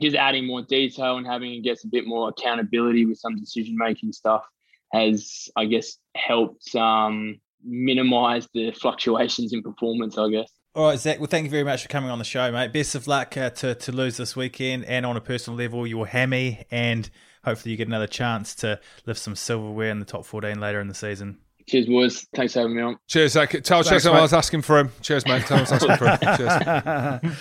Just 0.00 0.16
adding 0.16 0.46
more 0.46 0.62
detail 0.62 1.16
and 1.16 1.26
having, 1.26 1.52
I 1.52 1.58
guess, 1.58 1.84
a 1.84 1.88
bit 1.88 2.06
more 2.06 2.28
accountability 2.28 3.04
with 3.06 3.18
some 3.18 3.36
decision 3.36 3.76
making 3.76 4.12
stuff 4.12 4.44
has, 4.92 5.48
I 5.56 5.66
guess, 5.66 5.98
helped 6.16 6.74
um, 6.74 7.40
minimize 7.64 8.48
the 8.54 8.72
fluctuations 8.72 9.52
in 9.52 9.62
performance. 9.62 10.18
I 10.18 10.30
guess. 10.30 10.50
All 10.74 10.88
right, 10.88 10.98
Zack. 10.98 11.18
Well, 11.18 11.26
thank 11.26 11.44
you 11.44 11.50
very 11.50 11.64
much 11.64 11.82
for 11.82 11.88
coming 11.88 12.10
on 12.10 12.18
the 12.18 12.24
show, 12.24 12.52
mate. 12.52 12.72
Best 12.72 12.94
of 12.94 13.06
luck 13.06 13.36
uh, 13.36 13.50
to 13.50 13.74
Toulouse 13.74 14.18
this 14.18 14.36
weekend, 14.36 14.84
and 14.84 15.06
on 15.06 15.16
a 15.16 15.20
personal 15.20 15.58
level, 15.58 15.86
your 15.86 16.06
hammy, 16.06 16.64
and 16.70 17.08
hopefully 17.44 17.70
you 17.70 17.76
get 17.78 17.88
another 17.88 18.06
chance 18.06 18.54
to 18.56 18.78
lift 19.06 19.20
some 19.20 19.34
silverware 19.36 19.90
in 19.90 20.00
the 20.00 20.04
top 20.04 20.26
fourteen 20.26 20.60
later 20.60 20.80
in 20.80 20.88
the 20.88 20.94
season. 20.94 21.38
Cheers, 21.66 21.86
boys. 21.86 22.26
Thanks 22.34 22.52
for 22.52 22.60
having 22.60 22.76
me 22.76 22.82
on. 22.82 22.96
Cheers, 23.08 23.32
Zack. 23.32 23.50
Tell 23.50 23.82
Thanks, 23.82 24.04
Cheslin 24.04 24.14
I 24.14 24.20
was 24.20 24.32
asking 24.32 24.62
for 24.62 24.78
him. 24.78 24.92
Cheers, 25.00 25.26
mate. 25.26 25.42
Tell 25.46 25.58
him 25.58 25.66
I 25.68 25.72
was 25.72 25.72
asking 25.82 25.96
for 25.96 26.08
him. 26.08 26.36
Cheers. 26.36 27.32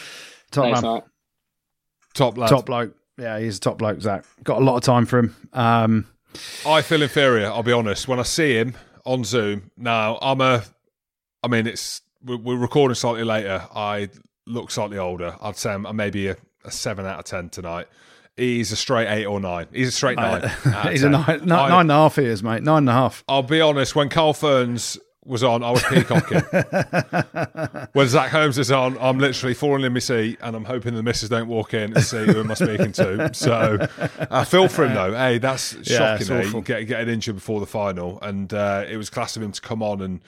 top 0.52 0.64
Thanks, 0.64 0.82
man, 0.82 0.94
mate. 0.96 1.04
Top 2.16 2.38
lad. 2.38 2.50
top 2.50 2.66
bloke. 2.66 2.96
Yeah, 3.18 3.40
he's 3.40 3.58
a 3.58 3.60
top 3.62 3.78
bloke, 3.78 4.02
Zack. 4.02 4.26
Got 4.44 4.62
a 4.62 4.66
lot 4.66 4.76
of 4.76 4.82
time 4.82 5.06
for 5.06 5.20
him. 5.20 5.36
Um, 5.54 6.08
I 6.66 6.82
feel 6.82 7.02
inferior. 7.02 7.46
I'll 7.48 7.64
be 7.64 7.72
honest. 7.72 8.08
When 8.08 8.20
I 8.20 8.24
see 8.24 8.56
him 8.56 8.74
on 9.06 9.24
Zoom 9.24 9.70
now, 9.78 10.18
I'm 10.22 10.42
a. 10.42 10.64
I 11.44 11.48
mean, 11.48 11.68
it's 11.68 12.02
we're 12.24 12.58
recording 12.58 12.96
slightly 12.96 13.24
later. 13.24 13.64
I 13.74 14.10
look 14.48 14.72
slightly 14.72 14.98
older. 14.98 15.36
I'd 15.42 15.56
say 15.58 15.72
I'm 15.72 15.96
maybe 15.96 16.28
a, 16.28 16.36
a 16.66 16.72
seven 16.72 17.06
out 17.06 17.20
of 17.20 17.26
ten 17.26 17.50
tonight. 17.50 17.88
He's 18.36 18.74
a 18.74 18.76
straight 18.76 19.08
eight 19.08 19.26
or 19.26 19.40
nine. 19.40 19.68
He's 19.72 19.88
a 19.88 19.92
straight 19.94 20.18
nine. 20.18 20.44
out 20.44 20.66
of 20.86 20.92
he's 20.92 21.04
a 21.04 21.10
nine, 21.10 21.46
nine, 21.46 21.52
I- 21.52 21.70
nine 21.70 21.82
and 21.82 21.92
a 21.92 21.96
half 21.96 22.18
years, 22.18 22.44
mate. 22.44 22.64
Nine 22.64 22.80
and 22.80 22.90
a 22.90 22.94
half. 22.94 23.24
I'll 23.30 23.44
be 23.44 23.62
honest. 23.62 23.96
When 23.96 24.10
Carl 24.10 24.34
Fearns 24.34 24.98
was 25.26 25.44
on, 25.44 25.64
I 25.64 25.72
was 25.72 25.84
peacocking. 25.84 26.40
when 27.94 28.08
Zack 28.08 28.30
Holmes 28.32 28.58
is 28.58 28.72
on, 28.72 28.98
I'm 29.00 29.18
literally 29.18 29.56
falling 29.56 29.84
in 29.84 29.94
my 29.94 30.00
seat, 30.00 30.38
and 30.42 30.56
I'm 30.56 30.66
hoping 30.66 30.94
the 30.94 31.04
missus 31.04 31.30
don't 31.30 31.48
walk 31.48 31.74
in 31.74 31.94
and 31.94 32.04
see 32.04 32.26
who 32.26 32.40
am 32.40 32.52
I 32.52 32.54
speaking 32.54 32.92
to. 32.94 33.34
So 33.34 33.88
I 34.30 34.46
feel 34.46 34.68
for 34.68 34.86
him 34.86 34.94
though. 34.94 35.14
Hey, 35.14 35.40
that's 35.40 35.74
Yeah, 35.90 36.18
shocking. 36.18 36.62
Get, 36.62 36.84
getting 36.86 37.14
injured 37.14 37.36
before 37.36 37.60
the 37.60 37.66
final, 37.66 38.20
and 38.22 38.54
uh, 38.54 38.86
it 38.88 38.98
was 38.98 39.10
class 39.10 39.36
of 39.36 39.42
him 39.42 39.52
to 39.52 39.62
come 39.62 39.82
on 39.82 40.02
and 40.02 40.22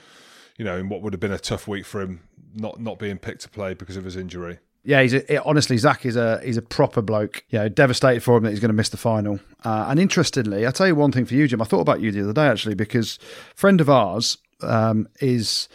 you 0.58 0.66
know 0.66 0.78
in 0.78 0.90
what 0.90 1.02
would 1.02 1.14
have 1.14 1.20
been 1.20 1.32
a 1.32 1.40
tough 1.40 1.68
week 1.68 1.86
for 1.86 2.02
him, 2.02 2.22
not 2.56 2.80
not 2.80 2.98
being 2.98 3.18
picked 3.18 3.42
to 3.42 3.50
play 3.50 3.74
because 3.74 3.98
of 3.98 4.04
his 4.04 4.16
injury. 4.16 4.58
Yeah, 4.84 5.02
he's 5.02 5.14
a, 5.14 5.44
honestly 5.44 5.78
Zach 5.78 6.06
is 6.06 6.16
a 6.16 6.42
he's 6.44 6.58
a 6.58 6.62
proper 6.62 7.02
bloke. 7.02 7.44
You 7.50 7.60
know, 7.60 7.70
devastated 7.70 8.24
for 8.24 8.38
him 8.38 8.44
that 8.44 8.52
he's 8.52 8.60
going 8.60 8.70
to 8.70 8.76
miss 8.76 8.90
the 8.90 8.98
final. 8.98 9.40
Uh, 9.64 9.86
and 9.90 10.00
interestingly, 10.00 10.66
I'll 10.66 10.72
tell 10.72 10.88
you 10.88 10.96
one 10.96 11.12
thing 11.12 11.26
for 11.26 11.34
you, 11.34 11.48
Jim. 11.48 11.62
I 11.62 11.66
thought 11.66 11.82
about 11.82 12.02
you 12.02 12.12
the 12.12 12.24
other 12.24 12.34
day 12.34 12.48
actually 12.48 12.76
because 12.76 13.20
friend 13.54 13.82
of 13.82 13.90
ours 13.90 14.38
um, 14.62 15.08
is 15.20 15.68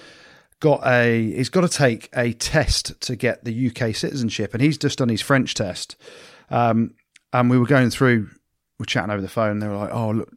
got 0.61 0.81
a 0.87 1.33
he's 1.33 1.49
got 1.49 1.63
to 1.63 1.69
take 1.69 2.09
a 2.15 2.33
test 2.33 3.01
to 3.03 3.17
get 3.17 3.45
the 3.45 3.67
UK 3.69 3.95
citizenship, 3.95 4.55
and 4.55 4.63
he's 4.63 4.79
just 4.79 4.99
done 4.99 5.09
his 5.09 5.21
French 5.21 5.55
test. 5.55 5.97
Um, 6.51 6.95
and 7.33 7.51
we 7.51 7.59
were 7.59 7.67
going 7.67 7.91
through, 7.91 8.29
we're 8.79 8.87
chatting 8.87 9.11
over 9.11 9.23
the 9.23 9.29
phone. 9.29 9.59
They 9.59 9.69
were 9.69 9.77
like, 9.77 9.93
"Oh, 9.93 10.11
look, 10.11 10.33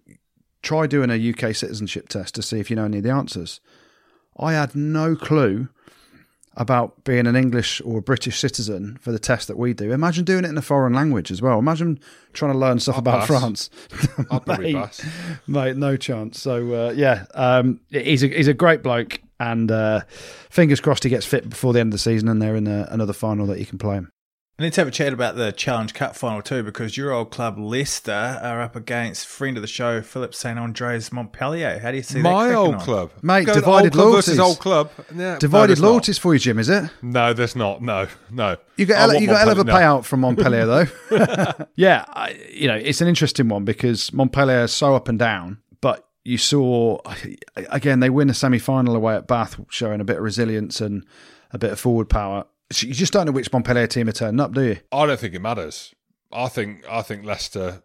try 0.62 0.88
doing 0.88 1.12
a 1.12 1.16
UK 1.16 1.56
citizenship 1.56 2.10
test 2.10 2.36
to 2.36 2.42
see 2.42 2.60
if 2.60 2.70
you 2.70 2.76
know 2.76 2.86
any 2.86 2.98
of 2.98 3.04
the 3.04 3.12
answers." 3.12 3.60
I 4.38 4.54
had 4.54 4.76
no 4.76 5.16
clue 5.16 5.70
about 6.58 7.04
being 7.04 7.28
an 7.28 7.36
English 7.36 7.82
or 7.84 8.00
a 8.00 8.02
British 8.02 8.40
citizen 8.40 8.98
for 9.02 9.12
the 9.12 9.20
test 9.20 9.48
that 9.48 9.58
we 9.58 9.74
do. 9.74 9.92
Imagine 9.92 10.24
doing 10.24 10.46
it 10.46 10.50
in 10.50 10.58
a 10.58 10.62
foreign 10.62 10.94
language 10.94 11.32
as 11.32 11.42
well. 11.42 11.60
Imagine 11.60 12.00
trying 12.34 12.54
to 12.54 12.58
learn 12.58 12.80
stuff 12.80 12.96
I'll 12.96 13.00
about 13.00 13.20
pass. 13.20 13.28
France. 13.28 13.70
I'll 14.32 14.40
probably 14.40 14.74
Mate, 14.74 14.82
pass. 14.82 15.06
mate, 15.48 15.76
no 15.78 15.98
chance. 15.98 16.40
So 16.42 16.74
uh, 16.74 16.92
yeah, 16.96 17.26
um, 17.34 17.80
he's 17.90 18.24
a 18.24 18.28
he's 18.28 18.48
a 18.48 18.54
great 18.54 18.84
bloke, 18.84 19.20
and 19.40 19.70
uh, 19.72 20.02
fingers 20.50 20.80
crossed 20.80 21.04
he 21.04 21.10
gets 21.10 21.26
fit 21.26 21.50
before 21.50 21.74
the 21.74 21.80
end 21.80 21.88
of 21.90 21.94
the 21.94 21.98
season, 22.00 22.30
and 22.30 22.42
they're 22.42 22.56
in 22.56 22.68
a, 22.68 22.88
another 22.92 23.14
final 23.14 23.46
that 23.48 23.58
he 23.58 23.66
can 23.66 23.78
play 23.78 23.96
him. 23.96 24.10
And 24.58 24.64
let's 24.64 24.78
have 24.78 24.88
a 24.88 24.92
chat 24.92 25.12
about 25.12 25.36
the 25.36 25.52
Challenge 25.52 25.94
Cup 25.94 26.16
final 26.16 26.42
too, 26.42 26.64
because 26.64 26.96
your 26.96 27.12
old 27.12 27.30
club 27.30 27.60
Leicester 27.60 28.40
are 28.42 28.62
up 28.62 28.74
against 28.78 29.28
friend 29.28 29.58
of 29.58 29.62
the 29.62 29.68
show 29.68 30.02
Philippe 30.02 30.32
Saint-André's 30.34 31.12
Montpellier. 31.12 31.78
How 31.80 31.92
do 31.92 31.98
you 31.98 32.04
see 32.04 32.22
that? 32.22 32.24
My 32.24 32.46
cracking 32.46 32.56
old 32.56 32.76
on? 32.76 32.80
club, 32.82 33.12
Mate, 33.22 33.48
Go- 33.48 33.54
divided 33.54 33.88
old 33.88 33.94
club 33.94 34.14
versus 34.14 34.40
old 34.40 34.60
club. 34.60 34.92
Yeah, 35.14 35.34
no, 35.34 35.40
Divided 35.40 35.78
there's 35.78 35.82
not. 35.82 36.22
for 36.22 36.34
you, 36.34 36.40
Jim, 36.40 36.58
is 36.58 36.70
it? 36.70 36.90
No, 37.02 37.34
that's 37.34 37.54
not. 37.58 37.82
No, 37.82 38.08
no. 38.32 38.56
You 38.78 38.86
got 38.86 38.96
I 38.96 39.00
hell, 39.00 39.08
want 39.10 39.20
you 39.22 39.28
got 39.28 39.40
hell 39.40 39.50
of 39.50 39.58
a 39.60 39.64
Montpellier- 39.66 39.84
payout 39.84 40.06
from 40.06 40.20
Montpellier 40.22 40.66
though. 40.66 41.66
yeah, 41.76 42.06
I, 42.08 42.40
you 42.50 42.70
know 42.70 42.76
it's 42.76 43.02
an 43.02 43.10
interesting 43.10 43.50
one 43.50 43.66
because 43.66 44.14
Montpellier 44.14 44.64
is 44.64 44.72
so 44.72 44.96
up 44.96 45.10
and 45.10 45.20
down, 45.20 45.58
but 45.82 46.08
you 46.24 46.38
saw 46.38 47.00
again 47.58 48.00
they 48.00 48.10
win 48.10 48.30
a 48.30 48.34
semi 48.34 48.60
final 48.60 48.96
away 48.96 49.16
at 49.18 49.28
Bath, 49.28 49.60
showing 49.70 50.00
a 50.00 50.06
bit 50.06 50.16
of 50.16 50.24
resilience 50.24 50.80
and 50.80 51.06
a 51.52 51.58
bit 51.58 51.74
of 51.74 51.80
forward 51.80 52.10
power. 52.10 52.46
So 52.72 52.88
you 52.88 52.94
just 52.94 53.14
don't 53.14 53.26
know 53.28 53.32
which 53.32 53.52
Montpellier 53.54 53.88
team 53.88 54.10
are 54.10 54.12
turning 54.14 54.40
up, 54.40 54.54
do 54.54 54.62
you? 54.64 54.78
I 54.92 55.06
don't 55.06 55.20
think 55.20 55.34
it 55.36 55.40
matters. 55.42 55.94
I 56.32 56.48
think 56.48 56.84
I 56.90 57.02
think 57.02 57.26
Leicester. 57.26 57.84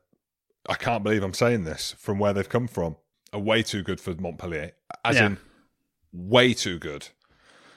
I 0.68 0.74
can't 0.74 1.02
believe 1.02 1.22
I'm 1.22 1.34
saying 1.34 1.64
this 1.64 1.94
from 1.98 2.18
where 2.18 2.32
they've 2.32 2.48
come 2.48 2.68
from. 2.68 2.96
Are 3.32 3.40
way 3.40 3.62
too 3.62 3.82
good 3.82 4.00
for 4.00 4.14
Montpellier, 4.14 4.72
as 5.04 5.16
Yeah. 5.16 5.26
in 5.26 5.38
way 6.12 6.52
too 6.54 6.78
good. 6.78 7.08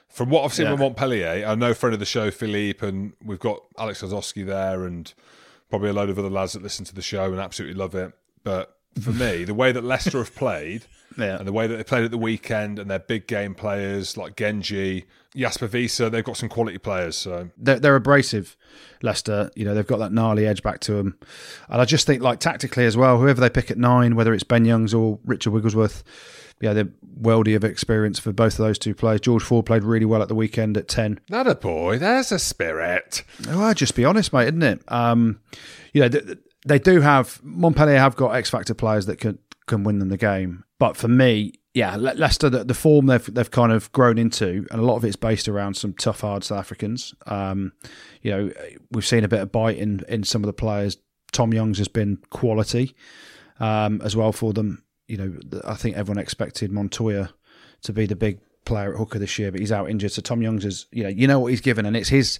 From 0.09 0.29
what 0.29 0.43
I've 0.43 0.53
seen 0.53 0.65
Yeah. 0.65 0.71
with 0.73 0.81
Montpellier, 0.81 1.45
I 1.47 1.55
know 1.55 1.73
friend 1.73 1.93
of 1.93 1.99
the 1.99 2.05
show 2.05 2.29
Philippe, 2.31 2.85
and 2.87 3.13
we've 3.23 3.39
got 3.39 3.63
Alex 3.77 4.01
Lozowski 4.01 4.45
there, 4.45 4.83
and 4.85 5.11
probably 5.69 5.89
a 5.89 5.93
load 5.93 6.09
of 6.09 6.19
other 6.19 6.29
lads 6.29 6.53
that 6.53 6.61
listen 6.63 6.85
to 6.85 6.93
the 6.95 7.01
show 7.01 7.31
and 7.31 7.39
absolutely 7.39 7.75
love 7.77 7.95
it. 7.95 8.11
But 8.43 8.77
for 9.01 9.11
me, 9.11 9.43
the 9.43 9.53
way 9.53 9.71
that 9.71 9.83
Leicester 9.83 10.19
have 10.19 10.35
played, 10.35 10.85
Yeah. 11.17 11.37
and 11.37 11.47
the 11.47 11.53
way 11.53 11.67
that 11.67 11.75
they 11.77 11.83
played 11.83 12.03
at 12.05 12.11
the 12.11 12.17
weekend, 12.17 12.79
and 12.79 12.89
their 12.89 12.99
big 12.99 13.27
game 13.27 13.53
players 13.55 14.17
like 14.17 14.35
Genge, 14.35 15.03
Jasper 15.35 15.67
Wiese, 15.67 15.97
they've 15.97 16.23
got 16.23 16.37
some 16.37 16.49
quality 16.49 16.77
players. 16.79 17.15
So 17.15 17.49
They're, 17.57 17.79
they're 17.79 17.95
abrasive, 17.95 18.55
Leicester. 19.01 19.49
You 19.55 19.65
know 19.65 19.73
they've 19.75 19.85
got 19.87 19.97
that 19.97 20.11
gnarly 20.11 20.45
edge 20.47 20.63
back 20.63 20.79
to 20.81 20.93
them, 20.93 21.17
and 21.69 21.81
I 21.81 21.85
just 21.85 22.05
think 22.07 22.21
like 22.23 22.39
tactically 22.39 22.85
as 22.85 22.97
well. 22.97 23.19
Whoever 23.19 23.41
they 23.41 23.49
pick 23.49 23.69
at 23.71 23.77
nine, 23.77 24.15
whether 24.15 24.33
it's 24.33 24.43
Ben 24.43 24.65
Youngs 24.65 24.93
or 24.93 25.19
Richard 25.25 25.51
Wigglesworth, 25.51 26.03
yeah, 26.61 26.73
they're 26.73 26.89
worldy 27.21 27.55
of 27.55 27.63
experience 27.63 28.17
for 28.19 28.31
both 28.31 28.53
of 28.53 28.59
those 28.65 28.79
two 28.79 28.93
players. 28.95 29.21
George 29.21 29.43
Ford 29.43 29.65
played 29.65 29.83
really 29.83 30.05
well 30.05 30.21
at 30.21 30.27
the 30.29 30.35
weekend 30.35 30.77
at 30.77 30.87
ten. 30.87 31.19
Not 31.29 31.47
a 31.47 31.55
boy. 31.55 31.97
There's 31.99 32.31
a 32.31 32.39
spirit. 32.39 33.23
Oh, 33.49 33.63
I'll 33.63 33.73
just 33.73 33.95
be 33.95 34.05
honest, 34.05 34.33
mate, 34.33 34.45
isn't 34.47 34.63
it? 34.63 34.81
Um, 34.91 35.39
you 35.93 36.01
know, 36.01 36.09
they 36.65 36.79
do 36.79 37.01
have 37.01 37.39
Montpellier 37.43 37.97
have 37.97 38.15
got 38.15 38.35
X 38.35 38.49
factor 38.49 38.73
players 38.73 39.05
that 39.07 39.17
can 39.17 39.39
can 39.65 39.83
win 39.83 39.99
them 39.99 40.09
the 40.09 40.17
game, 40.17 40.63
but 40.77 40.97
for 40.97 41.07
me, 41.07 41.53
yeah, 41.73 41.95
Le- 41.95 42.13
Leicester, 42.15 42.49
the, 42.49 42.63
the 42.63 42.73
form 42.73 43.07
they've 43.07 43.33
they've 43.33 43.49
kind 43.49 43.71
of 43.71 43.91
grown 43.91 44.17
into, 44.17 44.67
and 44.71 44.79
a 44.79 44.83
lot 44.83 44.95
of 44.95 45.05
it's 45.05 45.15
based 45.15 45.47
around 45.47 45.75
some 45.75 45.93
tough, 45.93 46.21
hard 46.21 46.43
South 46.43 46.59
Africans. 46.59 47.13
Um, 47.25 47.73
you 48.21 48.31
know, 48.31 48.51
we've 48.91 49.05
seen 49.05 49.23
a 49.23 49.27
bit 49.27 49.41
of 49.41 49.51
bite 49.51 49.77
in 49.77 50.01
in 50.07 50.23
some 50.23 50.43
of 50.43 50.47
the 50.47 50.53
players. 50.53 50.97
Tom 51.31 51.53
Youngs 51.53 51.79
has 51.79 51.87
been 51.87 52.19
quality 52.29 52.95
um, 53.59 54.01
as 54.03 54.15
well 54.15 54.31
for 54.31 54.53
them. 54.53 54.83
You 55.07 55.17
know, 55.17 55.61
I 55.65 55.73
think 55.73 55.97
everyone 55.97 56.21
expected 56.21 56.71
Montoya 56.71 57.31
to 57.81 57.93
be 57.93 58.05
the 58.05 58.15
big 58.15 58.39
player 58.65 58.93
at 58.93 58.97
hooker 58.99 59.19
this 59.19 59.37
year, 59.39 59.51
but 59.51 59.59
he's 59.59 59.71
out 59.71 59.89
injured. 59.89 60.11
So 60.11 60.21
Tom 60.21 60.41
Youngs 60.41 60.65
is, 60.65 60.85
you 60.91 61.03
know, 61.03 61.09
you 61.09 61.27
know 61.27 61.39
what 61.39 61.47
he's 61.47 61.61
given, 61.61 61.85
and 61.85 61.97
it's 61.97 62.09
his 62.09 62.39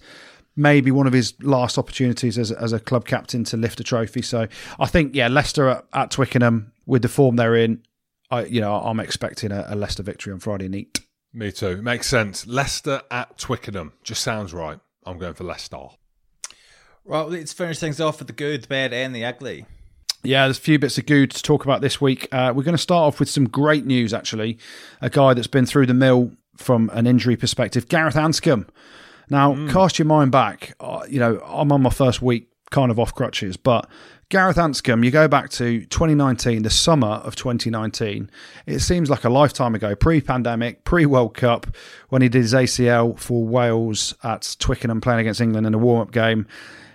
maybe 0.56 0.90
one 0.90 1.06
of 1.06 1.12
his 1.12 1.34
last 1.42 1.78
opportunities 1.78 2.38
as, 2.38 2.52
as 2.52 2.72
a 2.72 2.80
club 2.80 3.06
captain 3.06 3.44
to 3.44 3.56
lift 3.56 3.80
a 3.80 3.84
trophy. 3.84 4.22
So 4.22 4.46
I 4.78 4.86
think, 4.86 5.14
yeah, 5.14 5.28
Leicester 5.28 5.68
at, 5.68 5.84
at 5.92 6.10
Twickenham, 6.10 6.72
with 6.86 7.02
the 7.02 7.08
form 7.08 7.36
they're 7.36 7.56
in, 7.56 7.82
I 8.30 8.44
you 8.44 8.60
know 8.60 8.74
I'm 8.74 9.00
expecting 9.00 9.52
a, 9.52 9.66
a 9.68 9.76
Leicester 9.76 10.02
victory 10.02 10.32
on 10.32 10.40
Friday 10.40 10.68
night. 10.68 11.00
Me 11.32 11.50
too. 11.50 11.82
Makes 11.82 12.06
sense. 12.06 12.46
Leicester 12.46 13.02
at 13.10 13.36
Twickenham. 13.38 13.92
Just 14.02 14.22
sounds 14.22 14.54
right. 14.54 14.78
I'm 15.04 15.18
going 15.18 15.34
for 15.34 15.44
Leicester. 15.44 15.78
Right, 17.04 17.28
let's 17.28 17.52
finish 17.52 17.78
things 17.78 18.00
off 18.00 18.18
with 18.20 18.28
the 18.28 18.32
good, 18.32 18.62
the 18.62 18.68
bad, 18.68 18.94
and 18.94 19.14
the 19.14 19.24
ugly. 19.24 19.66
Yeah, 20.22 20.46
there's 20.46 20.56
a 20.56 20.62
few 20.62 20.78
bits 20.78 20.96
of 20.96 21.04
good 21.04 21.32
to 21.32 21.42
talk 21.42 21.64
about 21.64 21.82
this 21.82 22.00
week. 22.00 22.28
Uh, 22.32 22.52
we're 22.56 22.62
going 22.62 22.76
to 22.76 22.82
start 22.82 23.02
off 23.02 23.20
with 23.20 23.28
some 23.28 23.46
great 23.46 23.84
news, 23.84 24.14
actually. 24.14 24.58
A 25.02 25.10
guy 25.10 25.34
that's 25.34 25.46
been 25.46 25.66
through 25.66 25.84
the 25.84 25.92
mill 25.92 26.32
from 26.56 26.90
an 26.94 27.06
injury 27.06 27.36
perspective, 27.36 27.88
Gareth 27.88 28.14
Anscombe. 28.14 28.66
Now, 29.30 29.54
mm. 29.54 29.70
cast 29.70 29.98
your 29.98 30.06
mind 30.06 30.32
back. 30.32 30.74
Uh, 30.80 31.04
you 31.08 31.18
know, 31.18 31.40
I'm 31.44 31.72
on 31.72 31.82
my 31.82 31.90
first 31.90 32.22
week 32.22 32.48
kind 32.70 32.90
of 32.90 32.98
off 32.98 33.14
crutches, 33.14 33.56
but 33.56 33.88
Gareth 34.30 34.56
Anscombe, 34.56 35.04
you 35.04 35.10
go 35.10 35.28
back 35.28 35.50
to 35.50 35.84
2019, 35.86 36.62
the 36.62 36.70
summer 36.70 37.06
of 37.06 37.36
2019. 37.36 38.30
It 38.66 38.80
seems 38.80 39.10
like 39.10 39.24
a 39.24 39.28
lifetime 39.28 39.74
ago, 39.74 39.94
pre 39.94 40.20
pandemic, 40.20 40.84
pre 40.84 41.06
World 41.06 41.34
Cup, 41.34 41.68
when 42.08 42.22
he 42.22 42.28
did 42.28 42.42
his 42.42 42.54
ACL 42.54 43.18
for 43.18 43.44
Wales 43.44 44.14
at 44.22 44.56
Twickenham 44.58 45.00
playing 45.00 45.20
against 45.20 45.40
England 45.40 45.66
in 45.66 45.74
a 45.74 45.78
warm 45.78 46.00
up 46.00 46.10
game. 46.10 46.46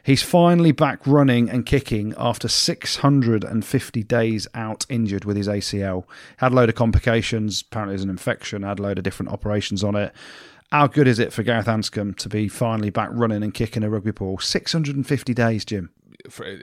He's 0.03 0.23
finally 0.23 0.71
back 0.71 1.05
running 1.05 1.49
and 1.49 1.65
kicking 1.65 2.15
after 2.17 2.47
650 2.47 4.03
days 4.03 4.47
out 4.55 4.85
injured 4.89 5.23
with 5.23 5.37
his 5.37 5.47
ACL. 5.47 6.05
Had 6.37 6.51
a 6.51 6.55
load 6.55 6.69
of 6.69 6.75
complications. 6.75 7.61
Apparently, 7.61 7.93
there's 7.93 8.03
an 8.03 8.09
infection. 8.09 8.63
Had 8.63 8.79
a 8.79 8.81
load 8.81 8.97
of 8.97 9.03
different 9.03 9.31
operations 9.31 9.83
on 9.83 9.95
it. 9.95 10.13
How 10.71 10.85
good 10.85 11.07
is 11.07 11.17
it 11.17 11.33
for 11.33 11.41
Gareth 11.41 11.65
Anscombe 11.65 12.15
to 12.17 12.29
be 12.29 12.47
finally 12.47 12.91
back 12.91 13.09
running 13.11 13.41
and 13.41 13.53
kicking 13.53 13.83
a 13.83 13.89
rugby 13.89 14.11
ball? 14.11 14.37
650 14.37 15.33
days, 15.33 15.65
Jim. 15.65 15.89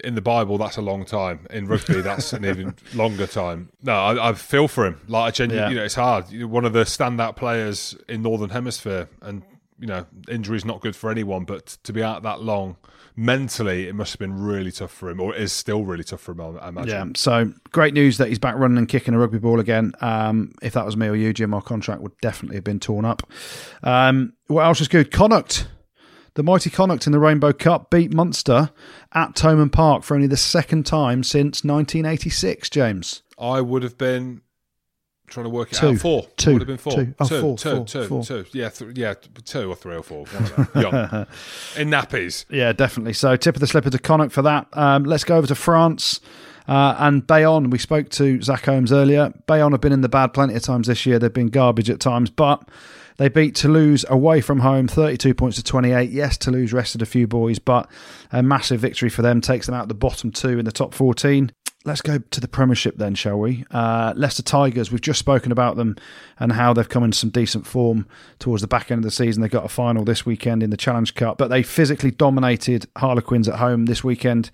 In 0.05 0.15
the 0.15 0.21
Bible, 0.21 0.59
that's 0.59 0.77
a 0.77 0.83
long 0.83 1.05
time. 1.05 1.47
In 1.51 1.67
rugby, 1.67 2.03
that's 2.03 2.33
an 2.33 2.45
even 2.45 2.77
longer 2.95 3.27
time. 3.27 3.71
No, 3.83 3.95
I, 3.95 4.31
I 4.31 4.33
feel 4.35 4.69
for 4.69 4.87
him. 4.87 5.01
Like, 5.09 5.29
I 5.29 5.31
genuinely, 5.33 5.65
yeah. 5.65 5.71
you 5.71 5.77
know, 5.77 5.85
it's 5.85 5.95
hard. 5.97 6.31
One 6.45 6.65
of 6.65 6.73
the 6.73 6.85
standout 6.85 7.35
players 7.35 7.97
in 8.09 8.23
Northern 8.23 8.51
Hemisphere, 8.51 9.09
and 9.23 9.43
you 9.81 9.89
know, 9.89 10.07
injury 10.29 10.57
is 10.57 10.65
not 10.65 10.83
good 10.83 10.95
for 10.95 11.11
anyone. 11.11 11.45
But 11.45 11.79
to 11.83 11.93
be 11.93 12.03
out 12.03 12.23
that 12.23 12.43
long, 12.43 12.77
mentally, 13.17 13.89
it 13.89 13.95
must 13.95 14.12
have 14.12 14.19
been 14.19 14.39
really 14.39 14.71
tough 14.71 14.93
for 14.93 15.11
him, 15.11 15.21
or 15.21 15.35
it 15.35 15.41
is 15.41 15.53
still 15.53 15.85
really 15.85 16.05
tough 16.05 16.21
for 16.21 16.33
him. 16.33 16.41
I 16.41 16.69
imagine. 16.69 17.09
Yeah. 17.09 17.12
So 17.17 17.53
great 17.73 17.95
news 17.95 18.19
that 18.19 18.29
he's 18.29 18.39
back 18.39 18.57
running 18.57 18.79
and 18.79 18.89
kicking 18.89 19.14
a 19.14 19.19
rugby 19.19 19.39
ball 19.39 19.61
again. 19.61 19.93
Um, 20.01 20.53
if 20.62 20.75
that 20.75 20.85
was 20.85 20.97
me 20.97 21.09
or 21.09 21.17
you, 21.17 21.33
Jim, 21.33 21.55
our 21.55 21.62
contract 21.62 22.03
would 22.03 22.17
definitely 22.21 22.57
have 22.57 22.64
been 22.64 22.81
torn 22.81 23.05
up. 23.05 23.23
Um, 23.83 24.35
what 24.47 24.64
else 24.64 24.81
is 24.81 24.89
good? 24.89 25.11
Connacht. 25.11 25.69
The 26.35 26.43
mighty 26.43 26.69
Connacht 26.69 27.07
in 27.07 27.12
the 27.12 27.19
Rainbow 27.19 27.55
Cup 27.55 27.89
beat 27.89 28.12
Munster 28.12 28.71
at 29.14 29.35
Thomond 29.35 29.73
Park 29.73 30.03
for 30.03 30.14
only 30.14 30.27
the 30.27 30.37
second 30.37 30.85
time 30.85 31.23
since 31.23 31.64
1986. 31.64 32.69
James, 32.69 33.23
I 33.39 33.62
would 33.62 33.83
have 33.83 33.97
been 33.97 34.43
trying 35.27 35.45
to 35.45 35.51
work 35.51 35.72
it 35.72 35.77
two. 35.77 35.89
out. 35.89 35.99
Four. 35.99 36.27
Two. 36.37 36.53
Would 36.53 36.62
have 36.62 36.68
been 36.68 36.79
four. 36.79 36.93
Two. 36.93 37.14
Oh, 37.18 37.29
two, 37.29 37.41
four, 37.41 37.59
two, 37.59 37.77
four, 37.77 37.85
two, 37.87 38.05
four. 38.07 38.24
two. 38.24 38.45
Yeah, 38.53 38.68
th- 38.68 38.97
yeah, 38.97 39.14
two 39.45 39.70
or 39.70 39.77
three 39.77 39.97
or 39.97 40.03
four. 40.03 40.27
Young. 40.74 40.95
In 41.77 41.91
nappies. 41.91 42.45
Yeah, 42.49 42.72
definitely. 42.72 43.12
So 43.12 43.37
tip 43.37 43.57
of 43.57 43.61
the 43.61 43.66
slipper 43.66 43.91
to 43.91 43.99
Connacht 43.99 44.33
for 44.33 44.43
that. 44.43 44.66
Um, 44.72 45.05
let's 45.05 45.24
go 45.24 45.37
over 45.37 45.47
to 45.47 45.55
France. 45.55 46.20
Uh, 46.68 46.97
and 46.99 47.27
Bayonne, 47.27 47.70
we 47.70 47.79
spoke 47.79 48.09
to 48.11 48.43
Zack 48.43 48.64
Holmes 48.64 48.93
earlier. 48.93 49.33
Bayonne 49.47 49.72
have 49.72 49.81
been 49.81 49.93
in 49.93 50.01
the 50.01 50.09
bad 50.09 50.35
plenty 50.35 50.55
of 50.55 50.62
times 50.62 50.89
this 50.89 51.07
year. 51.07 51.18
They've 51.18 51.33
been 51.33 51.49
garbage 51.49 51.89
at 51.91 52.01
times, 52.01 52.29
but 52.29 52.68
they 53.18 53.29
beat 53.29 53.55
Toulouse 53.55 54.05
away 54.09 54.41
from 54.41 54.61
home, 54.61 54.89
32 54.89 55.33
points 55.35 55.57
to 55.59 55.62
28. 55.62 56.11
Yes, 56.11 56.37
Toulouse 56.37 56.72
rested 56.72 57.03
a 57.03 57.07
few 57.07 57.27
boys, 57.29 57.59
but 57.61 57.89
a 58.33 58.43
massive 58.43 58.81
victory 58.81 59.09
for 59.09 59.22
them 59.22 59.41
takes 59.41 59.66
them 59.66 59.74
out 59.74 59.87
the 59.89 59.95
bottom 59.95 60.33
two 60.33 60.59
in 60.59 60.64
the 60.64 60.72
top 60.72 60.93
14 60.93 61.53
let's 61.87 62.03
go 62.03 62.18
to 62.18 62.41
the 62.41 62.49
Premiership 62.49 62.97
then, 62.97 63.14
shall 63.14 63.39
we? 63.39 63.64
Uh, 63.70 64.12
Leicester 64.16 64.43
Tigers, 64.43 64.91
we've 64.91 65.01
just 65.01 65.20
spoken 65.20 65.53
about 65.53 65.76
them 65.76 65.97
and 66.39 66.53
how 66.53 66.72
they've 66.72 66.89
come 66.89 67.05
in 67.05 67.12
some 67.12 67.30
decent 67.30 67.66
form 67.66 68.07
towards 68.41 68.61
the 68.61 68.66
back 68.66 68.91
end 68.91 68.99
of 68.99 69.05
the 69.05 69.11
season. 69.11 69.41
They 69.41 69.49
got 69.49 69.64
a 69.64 69.68
final 69.68 70.05
this 70.05 70.26
weekend 70.26 70.62
in 70.62 70.70
the 70.70 70.76
Challenge 70.76 71.14
Cup, 71.14 71.39
but 71.39 71.49
they 71.49 71.62
physically 71.62 72.11
dominated 72.11 72.87
Harlequins 72.97 73.49
at 73.49 73.55
home 73.55 73.87
this 73.87 74.03
weekend 74.03 74.51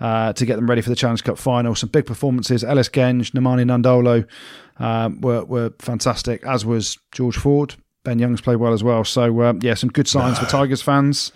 uh, 0.00 0.32
to 0.34 0.46
get 0.46 0.56
them 0.56 0.70
ready 0.70 0.80
for 0.80 0.90
the 0.90 0.96
Challenge 0.96 1.24
Cup 1.24 1.38
final. 1.38 1.74
Some 1.74 1.90
big 1.90 2.06
performances. 2.06 2.62
Ellis 2.62 2.88
Genge, 2.88 3.32
Nemani 3.32 3.64
Nadolo 3.64 4.26
um, 4.78 5.20
were, 5.20 5.44
were 5.44 5.72
fantastic, 5.80 6.44
as 6.44 6.64
was 6.64 6.98
George 7.10 7.36
Ford. 7.36 7.74
Ben 8.04 8.20
Young's 8.20 8.40
played 8.40 8.58
well 8.58 8.72
as 8.72 8.84
well. 8.84 9.02
So, 9.02 9.40
uh, 9.40 9.54
yeah, 9.60 9.74
some 9.74 9.90
good 9.90 10.06
signs 10.06 10.38
for 10.38 10.46
Tigers 10.46 10.80
fans. 10.80 11.32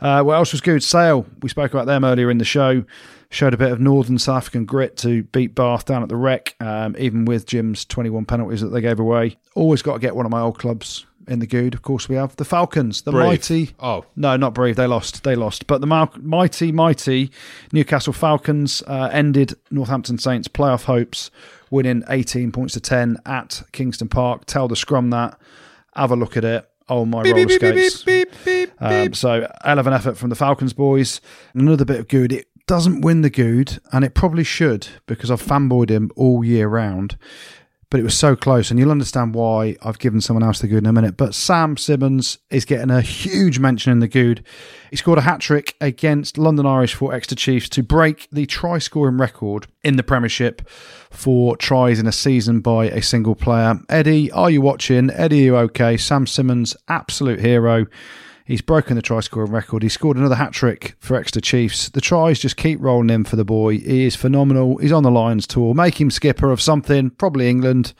Uh, 0.00 0.22
what 0.22 0.36
else 0.36 0.52
was 0.52 0.62
good? 0.62 0.82
Sale, 0.82 1.26
we 1.42 1.50
spoke 1.50 1.74
about 1.74 1.84
them 1.84 2.02
earlier 2.02 2.30
in 2.30 2.38
the 2.38 2.46
show 2.46 2.86
showed 3.30 3.54
a 3.54 3.56
bit 3.56 3.72
of 3.72 3.80
Northern 3.80 4.18
South 4.18 4.38
African 4.38 4.64
grit 4.64 4.96
to 4.98 5.24
beat 5.24 5.54
Bath 5.54 5.84
down 5.84 6.02
at 6.02 6.08
the 6.08 6.16
Rec, 6.16 6.54
um, 6.60 6.94
even 6.98 7.24
with 7.24 7.46
Jim's 7.46 7.84
21 7.84 8.24
penalties 8.24 8.60
that 8.60 8.68
they 8.68 8.80
gave 8.80 9.00
away. 9.00 9.36
Always 9.54 9.82
got 9.82 9.94
to 9.94 9.98
get 10.00 10.16
one 10.16 10.26
of 10.26 10.32
my 10.32 10.40
old 10.40 10.58
clubs 10.58 11.06
in 11.28 11.38
the 11.38 11.46
good. 11.46 11.74
Of 11.74 11.82
course, 11.82 12.08
we 12.08 12.16
have 12.16 12.36
the 12.36 12.44
Falcons, 12.44 13.02
the 13.02 13.12
Brave. 13.12 13.26
mighty. 13.26 13.70
Oh 13.80 14.04
no, 14.16 14.36
not 14.36 14.54
brave. 14.54 14.76
They 14.76 14.86
lost. 14.86 15.24
They 15.24 15.36
lost. 15.36 15.66
But 15.66 15.80
the 15.80 15.86
mighty, 15.86 16.72
mighty 16.72 17.30
Newcastle 17.72 18.12
Falcons 18.12 18.82
uh, 18.86 19.08
ended 19.12 19.54
Northampton 19.70 20.18
Saints' 20.18 20.48
playoff 20.48 20.84
hopes, 20.84 21.30
winning 21.70 22.02
18 22.08 22.52
points 22.52 22.74
to 22.74 22.80
10 22.80 23.18
at 23.26 23.62
Kingston 23.72 24.08
Park. 24.08 24.44
Tell 24.46 24.68
the 24.68 24.76
scrum 24.76 25.10
that. 25.10 25.38
Have 25.94 26.10
a 26.10 26.16
look 26.16 26.36
at 26.36 26.44
it. 26.44 26.68
Oh 26.88 27.06
my 27.06 27.22
beep, 27.22 27.34
roller 27.34 27.46
beep, 27.46 27.92
skates! 27.92 28.02
Beep, 28.44 28.70
um, 28.78 29.14
so, 29.14 29.50
hell 29.64 29.78
of 29.78 29.86
an 29.86 29.94
effort 29.94 30.18
from 30.18 30.28
the 30.28 30.36
Falcons 30.36 30.74
boys. 30.74 31.20
Another 31.54 31.84
bit 31.84 31.98
of 31.98 32.08
good. 32.08 32.32
It 32.32 32.48
doesn't 32.66 33.02
win 33.02 33.22
the 33.22 33.30
good, 33.30 33.78
and 33.92 34.04
it 34.04 34.14
probably 34.14 34.44
should 34.44 34.88
because 35.06 35.30
I've 35.30 35.42
fanboyed 35.42 35.90
him 35.90 36.10
all 36.16 36.44
year 36.44 36.68
round. 36.68 37.16
But 37.90 38.00
it 38.00 38.04
was 38.04 38.16
so 38.16 38.34
close, 38.34 38.70
and 38.70 38.80
you'll 38.80 38.90
understand 38.90 39.36
why 39.36 39.76
I've 39.82 40.00
given 40.00 40.20
someone 40.20 40.42
else 40.42 40.58
the 40.58 40.66
good 40.66 40.78
in 40.78 40.86
a 40.86 40.92
minute. 40.92 41.16
But 41.16 41.32
Sam 41.32 41.76
Simmonds 41.76 42.38
is 42.50 42.64
getting 42.64 42.90
a 42.90 43.00
huge 43.00 43.60
mention 43.60 43.92
in 43.92 44.00
the 44.00 44.08
good. 44.08 44.42
He 44.90 44.96
scored 44.96 45.18
a 45.18 45.22
hat 45.22 45.40
trick 45.40 45.76
against 45.80 46.36
London 46.36 46.66
Irish 46.66 46.94
for 46.94 47.14
Exeter 47.14 47.36
Chiefs 47.36 47.68
to 47.68 47.84
break 47.84 48.26
the 48.32 48.46
try 48.46 48.78
scoring 48.78 49.18
record 49.18 49.68
in 49.84 49.94
the 49.94 50.02
Premiership 50.02 50.68
for 51.10 51.56
tries 51.56 52.00
in 52.00 52.08
a 52.08 52.12
season 52.12 52.60
by 52.60 52.86
a 52.86 53.00
single 53.00 53.36
player. 53.36 53.78
Eddie, 53.88 54.32
are 54.32 54.50
you 54.50 54.60
watching? 54.60 55.10
Eddie, 55.10 55.42
you 55.42 55.56
okay? 55.56 55.96
Sam 55.96 56.26
Simmonds, 56.26 56.76
absolute 56.88 57.38
hero. 57.38 57.86
He's 58.46 58.60
broken 58.60 58.96
the 58.96 59.02
try 59.02 59.20
scoring 59.20 59.52
record. 59.52 59.82
He 59.82 59.88
scored 59.88 60.18
another 60.18 60.34
hat 60.34 60.52
trick 60.52 60.96
for 60.98 61.16
Exeter 61.16 61.40
Chiefs. 61.40 61.88
The 61.88 62.02
tries 62.02 62.38
just 62.38 62.58
keep 62.58 62.78
rolling 62.78 63.08
in 63.08 63.24
for 63.24 63.36
the 63.36 63.44
boy. 63.44 63.78
He 63.78 64.04
is 64.04 64.16
phenomenal. 64.16 64.76
He's 64.76 64.92
on 64.92 65.02
the 65.02 65.10
Lions 65.10 65.46
tour. 65.46 65.74
Make 65.74 65.98
him 65.98 66.10
skipper 66.10 66.50
of 66.50 66.60
something, 66.60 67.08
probably 67.10 67.48
England. 67.48 67.94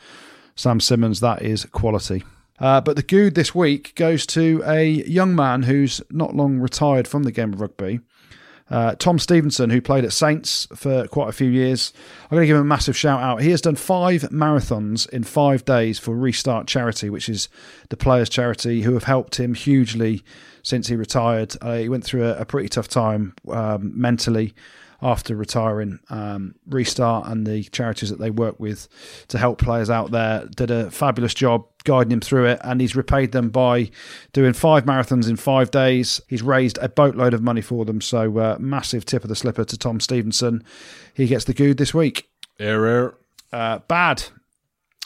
Sam 0.55 0.79
Simmonds, 0.79 1.19
that 1.21 1.41
is 1.41 1.65
quality. 1.65 2.23
Uh, 2.59 2.79
but 2.79 2.95
the 2.95 3.01
good 3.01 3.33
this 3.33 3.55
week 3.55 3.95
goes 3.95 4.27
to 4.27 4.63
a 4.67 4.85
young 4.87 5.35
man 5.35 5.63
who's 5.63 6.01
not 6.11 6.35
long 6.35 6.59
retired 6.59 7.07
from 7.07 7.23
the 7.23 7.31
game 7.31 7.51
of 7.51 7.59
rugby. 7.59 7.99
Uh, 8.69 8.95
Tom 8.95 9.19
Stephenson, 9.19 9.69
who 9.69 9.79
played 9.79 10.03
at 10.03 10.13
Saints 10.13 10.67
for 10.75 11.07
quite 11.07 11.29
a 11.29 11.33
few 11.33 11.49
years, 11.49 11.93
I'm 12.23 12.35
going 12.35 12.43
to 12.43 12.47
give 12.47 12.57
him 12.57 12.63
a 12.63 12.65
massive 12.65 12.97
shout 12.97 13.21
out. 13.21 13.41
He 13.41 13.51
has 13.51 13.61
done 13.61 13.75
five 13.75 14.23
marathons 14.23 15.07
in 15.09 15.23
five 15.23 15.63
days 15.65 15.99
for 15.99 16.15
Restart 16.15 16.65
Charity, 16.67 17.09
which 17.09 17.29
is 17.29 17.47
the 17.89 17.97
players' 17.97 18.29
charity 18.29 18.81
who 18.81 18.93
have 18.93 19.03
helped 19.03 19.39
him 19.39 19.53
hugely 19.53 20.23
since 20.63 20.87
he 20.87 20.95
retired. 20.95 21.55
Uh, 21.61 21.77
he 21.77 21.89
went 21.89 22.03
through 22.03 22.25
a, 22.25 22.37
a 22.37 22.45
pretty 22.45 22.69
tough 22.69 22.87
time 22.87 23.35
um, 23.51 23.91
mentally 23.95 24.55
after 25.01 25.35
retiring. 25.35 25.99
Um, 26.09 26.55
Restart 26.67 27.27
and 27.27 27.45
the 27.45 27.63
charities 27.63 28.09
that 28.09 28.19
they 28.19 28.31
work 28.31 28.59
with 28.59 28.87
to 29.27 29.37
help 29.37 29.59
players 29.59 29.89
out 29.89 30.11
there 30.11 30.45
did 30.55 30.71
a 30.71 30.91
fabulous 30.91 31.33
job 31.33 31.65
guiding 31.83 32.11
him 32.11 32.21
through 32.21 32.45
it, 32.45 32.59
and 32.63 32.81
he's 32.81 32.95
repaid 32.95 33.31
them 33.31 33.49
by 33.49 33.89
doing 34.33 34.53
five 34.53 34.85
marathons 34.85 35.29
in 35.29 35.35
five 35.35 35.71
days. 35.71 36.19
He's 36.27 36.41
raised 36.41 36.77
a 36.79 36.89
boatload 36.89 37.33
of 37.33 37.41
money 37.41 37.61
for 37.61 37.85
them, 37.85 38.01
so 38.01 38.37
uh, 38.37 38.57
massive 38.59 39.05
tip 39.05 39.23
of 39.23 39.29
the 39.29 39.35
slipper 39.35 39.63
to 39.65 39.77
Tom 39.77 39.99
Stephenson. 39.99 40.63
He 41.13 41.27
gets 41.27 41.45
the 41.45 41.53
good 41.53 41.77
this 41.77 41.93
week. 41.93 42.29
Error. 42.59 43.17
Uh, 43.51 43.79
bad. 43.87 44.23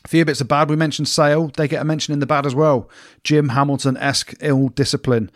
A 0.06 0.08
few 0.08 0.24
bits 0.24 0.40
of 0.40 0.48
bad. 0.48 0.70
We 0.70 0.78
mentioned 0.78 1.10
Sale. 1.10 1.52
They 1.58 1.68
get 1.68 1.82
a 1.82 1.86
mention 1.86 2.14
in 2.14 2.20
the 2.20 2.26
bad 2.26 2.46
as 2.46 2.56
well. 2.56 2.90
Jim 3.24 3.50
Hamilton 3.50 3.98
esque 3.98 4.34
ill 4.40 4.70
discipline. 4.70 5.30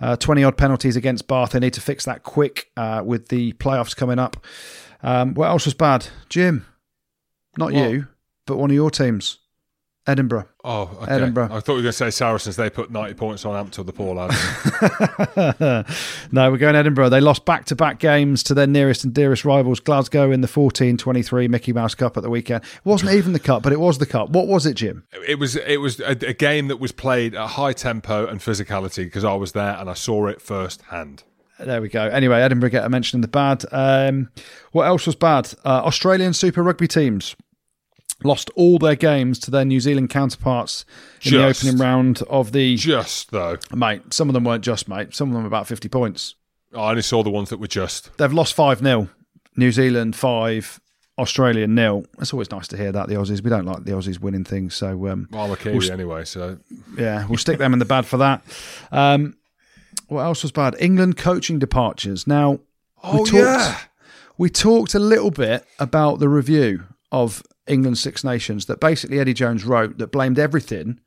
Uh, 0.00 0.16
20 0.16 0.42
odd 0.44 0.56
penalties 0.56 0.96
against 0.96 1.28
Bath. 1.28 1.52
They 1.52 1.60
need 1.60 1.74
to 1.74 1.80
fix 1.80 2.04
that 2.04 2.22
quick 2.22 2.70
uh, 2.76 3.02
with 3.04 3.28
the 3.28 3.52
playoffs 3.54 3.96
coming 3.96 4.18
up. 4.18 4.36
Um, 5.02 5.34
what 5.34 5.48
else 5.48 5.66
was 5.66 5.74
bad? 5.74 6.08
Jim, 6.28 6.66
not 7.56 7.72
what? 7.72 7.90
you, 7.90 8.08
but 8.46 8.56
one 8.56 8.70
of 8.70 8.74
your 8.74 8.90
teams. 8.90 9.38
Edinburgh. 10.06 10.46
Oh, 10.62 10.98
okay. 11.02 11.12
Edinburgh. 11.12 11.48
I 11.50 11.60
thought 11.60 11.72
you 11.72 11.76
were 11.76 11.82
going 11.82 11.84
to 11.84 11.92
say 11.92 12.10
Saracens. 12.10 12.56
They 12.56 12.68
put 12.68 12.90
90 12.90 13.14
points 13.14 13.46
on 13.46 13.54
Ampthill, 13.54 13.86
the 13.86 13.92
poor 13.92 14.14
lads. 14.14 14.36
no, 16.32 16.50
we're 16.50 16.58
going 16.58 16.76
Edinburgh. 16.76 17.08
They 17.08 17.22
lost 17.22 17.46
back 17.46 17.64
to 17.66 17.76
back 17.76 18.00
games 18.00 18.42
to 18.44 18.54
their 18.54 18.66
nearest 18.66 19.04
and 19.04 19.14
dearest 19.14 19.46
rivals, 19.46 19.80
Glasgow, 19.80 20.30
in 20.30 20.42
the 20.42 20.48
14 20.48 20.98
23 20.98 21.48
Mickey 21.48 21.72
Mouse 21.72 21.94
Cup 21.94 22.18
at 22.18 22.22
the 22.22 22.28
weekend. 22.28 22.64
It 22.64 22.84
wasn't 22.84 23.12
even 23.12 23.32
the 23.32 23.38
Cup, 23.38 23.62
but 23.62 23.72
it 23.72 23.80
was 23.80 23.96
the 23.96 24.06
Cup. 24.06 24.28
What 24.28 24.46
was 24.46 24.66
it, 24.66 24.74
Jim? 24.74 25.04
It 25.26 25.38
was 25.38 25.56
it 25.56 25.80
was 25.80 26.00
a, 26.00 26.10
a 26.10 26.34
game 26.34 26.68
that 26.68 26.76
was 26.76 26.92
played 26.92 27.34
at 27.34 27.46
high 27.48 27.72
tempo 27.72 28.26
and 28.26 28.40
physicality 28.40 29.04
because 29.04 29.24
I 29.24 29.34
was 29.34 29.52
there 29.52 29.76
and 29.78 29.88
I 29.88 29.94
saw 29.94 30.26
it 30.26 30.42
firsthand. 30.42 31.22
There 31.58 31.80
we 31.80 31.88
go. 31.88 32.02
Anyway, 32.02 32.40
Edinburgh 32.40 32.70
get 32.70 32.84
a 32.84 32.90
mention 32.90 33.18
in 33.18 33.20
the 33.22 33.28
bad. 33.28 33.64
Um, 33.72 34.28
what 34.72 34.86
else 34.86 35.06
was 35.06 35.14
bad? 35.14 35.54
Uh, 35.64 35.82
Australian 35.84 36.34
Super 36.34 36.62
Rugby 36.62 36.88
teams 36.88 37.36
lost 38.24 38.50
all 38.56 38.78
their 38.78 38.96
games 38.96 39.38
to 39.40 39.50
their 39.50 39.64
New 39.64 39.80
Zealand 39.80 40.10
counterparts 40.10 40.84
in 41.22 41.30
Just. 41.32 41.62
the 41.62 41.68
opening 41.68 41.80
round 41.82 42.22
of 42.28 42.52
the. 42.52 42.76
Just 42.76 43.30
though, 43.30 43.58
Mate, 43.74 44.12
some 44.12 44.28
of 44.28 44.34
them 44.34 44.44
weren't 44.44 44.64
just, 44.64 44.88
mate. 44.88 45.14
Some 45.14 45.28
of 45.28 45.34
them 45.34 45.42
were 45.42 45.48
about 45.48 45.66
50 45.66 45.88
points. 45.88 46.34
I 46.76 46.90
only 46.90 47.02
saw 47.02 47.22
the 47.22 47.30
ones 47.30 47.50
that 47.50 47.58
were 47.60 47.68
just. 47.68 48.16
They've 48.18 48.32
lost 48.32 48.54
5 48.54 48.80
0. 48.80 49.08
New 49.56 49.70
Zealand 49.70 50.16
5, 50.16 50.80
Australia 51.18 51.68
nil. 51.68 52.04
It's 52.18 52.32
always 52.32 52.50
nice 52.50 52.66
to 52.68 52.76
hear 52.76 52.90
that, 52.90 53.06
the 53.08 53.14
Aussies. 53.14 53.40
We 53.44 53.50
don't 53.50 53.64
like 53.66 53.84
the 53.84 53.92
Aussies 53.92 54.18
winning 54.18 54.42
things. 54.42 54.74
So, 54.74 55.06
um, 55.06 55.28
Well, 55.30 55.44
I'm 55.44 55.52
a 55.52 55.56
Kiwi 55.56 55.78
Well, 55.78 55.92
anyway, 55.92 56.24
so 56.24 56.58
yeah, 56.98 57.24
we'll 57.28 57.38
stick 57.38 57.58
them 57.58 57.72
in 57.72 57.78
the 57.78 57.84
bad 57.84 58.04
for 58.06 58.16
that. 58.16 58.42
Um, 58.90 59.36
what 60.08 60.22
else 60.22 60.42
was 60.42 60.50
bad? 60.50 60.74
England 60.80 61.16
coaching 61.16 61.60
departures. 61.60 62.26
Now, 62.26 62.58
Oh, 63.04 63.18
we 63.22 63.30
talked, 63.30 63.32
yeah. 63.34 63.78
we 64.38 64.50
talked 64.50 64.94
a 64.94 64.98
little 64.98 65.30
bit 65.30 65.64
about 65.78 66.18
the 66.18 66.28
review 66.28 66.82
of 67.12 67.42
England's 67.66 68.00
Six 68.00 68.24
Nations 68.24 68.66
that 68.66 68.80
basically 68.80 69.18
Eddie 69.18 69.34
Jones 69.34 69.64
wrote 69.64 69.98
that 69.98 70.12
blamed 70.12 70.38
everything 70.38 71.00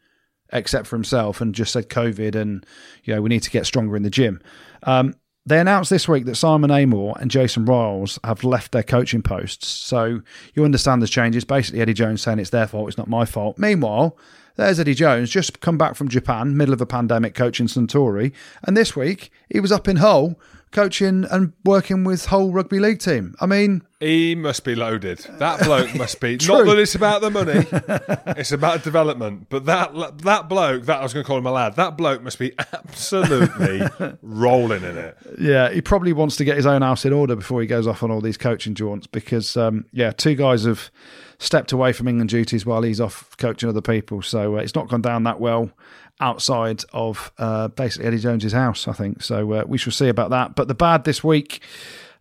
except 0.54 0.88
for 0.88 0.96
himself 0.96 1.42
and 1.42 1.54
just 1.54 1.74
said 1.74 1.90
COVID 1.90 2.34
and 2.36 2.66
you 3.04 3.14
know 3.14 3.22
we 3.22 3.30
need 3.30 3.44
to 3.44 3.52
get 3.52 3.66
stronger 3.66 3.96
in 3.96 4.04
the 4.04 4.10
gym. 4.10 4.42
Um, 4.84 5.16
they 5.46 5.60
announced 5.60 5.90
this 5.90 6.10
week 6.10 6.26
that 6.26 6.36
Simon 6.36 6.72
Amor 6.72 7.14
and 7.22 7.32
Jason 7.32 7.66
Ryles 7.66 8.20
have 8.26 8.44
left 8.44 8.74
their 8.74 8.84
coaching 8.84 9.22
posts. 9.22 9.68
So 9.68 10.22
you 10.54 10.66
understand 10.66 11.02
the 11.02 11.08
changes. 11.08 11.46
Basically, 11.46 11.80
Eddie 11.80 11.94
Jones 11.94 12.22
saying 12.22 12.40
it's 12.40 12.50
their 12.50 12.68
fault, 12.68 12.90
it's 12.90 12.98
not 12.98 13.08
my 13.08 13.24
fault. 13.24 13.58
Meanwhile, 13.58 14.18
there's 14.58 14.78
Eddie 14.78 14.94
Jones, 14.94 15.30
just 15.30 15.62
come 15.62 15.78
back 15.78 15.96
from 15.96 16.10
Japan, 16.10 16.58
middle 16.58 16.74
of 16.74 16.82
a 16.82 16.86
pandemic, 16.86 17.34
coaching 17.34 17.68
Suntory. 17.68 18.34
And 18.64 18.76
this 18.76 18.94
week, 18.94 19.32
he 19.50 19.62
was 19.62 19.72
up 19.72 19.88
in 19.88 19.98
Hull, 19.98 20.38
coaching 20.72 21.26
and 21.30 21.54
working 21.64 22.04
with 22.04 22.26
whole 22.26 22.52
Rugby 22.52 22.80
League 22.80 23.00
team. 23.00 23.36
I 23.40 23.46
mean, 23.46 23.82
he 24.00 24.36
must 24.36 24.64
be 24.64 24.76
loaded. 24.76 25.20
That 25.40 25.64
bloke 25.64 25.96
must 25.96 26.20
be. 26.20 26.38
Not 26.48 26.66
that 26.66 26.78
it's 26.78 26.96
about 26.96 27.22
the 27.22 27.32
money; 27.32 27.66
it's 28.40 28.52
about 28.52 28.84
development. 28.84 29.48
But 29.50 29.66
that 29.66 30.20
that 30.20 30.48
bloke, 30.48 30.84
that 30.84 31.00
I 31.00 31.04
was 31.04 31.14
going 31.14 31.24
to 31.24 31.28
call 31.28 31.38
him 31.38 31.48
a 31.48 31.52
lad. 31.52 31.76
That 31.76 31.98
bloke 31.98 32.22
must 32.22 32.38
be 32.38 32.54
absolutely 32.74 33.82
rolling 34.22 34.84
in 34.84 34.98
it. 34.98 35.18
Yeah, 35.40 35.72
he 35.72 35.82
probably 35.82 36.14
wants 36.14 36.36
to 36.38 36.46
get 36.46 36.58
his 36.58 36.66
own 36.66 36.82
house 36.82 37.06
in 37.06 37.14
order 37.14 37.36
before 37.36 37.62
he 37.62 37.68
goes 37.68 37.88
off 37.88 38.04
on 38.04 38.12
all 38.12 38.22
these 38.22 38.38
coaching 38.38 38.76
jaunts 38.76 39.08
because, 39.08 39.58
um, 39.58 39.86
yeah, 39.92 40.12
two 40.12 40.36
guys 40.36 40.66
have 40.66 40.92
stepped 41.40 41.72
away 41.72 41.94
from 41.94 42.08
England 42.08 42.30
duties 42.30 42.66
while 42.66 42.82
he's 42.82 43.00
off 43.00 43.36
coaching 43.38 43.70
other 43.70 43.82
people. 43.82 44.22
So 44.22 44.58
uh, 44.58 44.62
it's 44.62 44.76
not 44.76 44.90
gone 44.90 45.02
down 45.02 45.24
that 45.24 45.40
well 45.40 45.72
outside 46.20 46.84
of 46.94 47.32
uh, 47.38 47.68
basically 47.70 48.08
Eddie 48.08 48.20
Jones's 48.20 48.54
house, 48.54 48.88
I 48.88 48.94
think. 48.94 49.22
So 49.22 49.52
uh, 49.54 49.64
we 49.68 49.78
shall 49.78 49.94
see 49.94 50.10
about 50.10 50.32
that. 50.32 50.56
But 50.56 50.68
the 50.68 50.76
bad 50.76 51.04
this 51.04 51.24
week, 51.24 51.62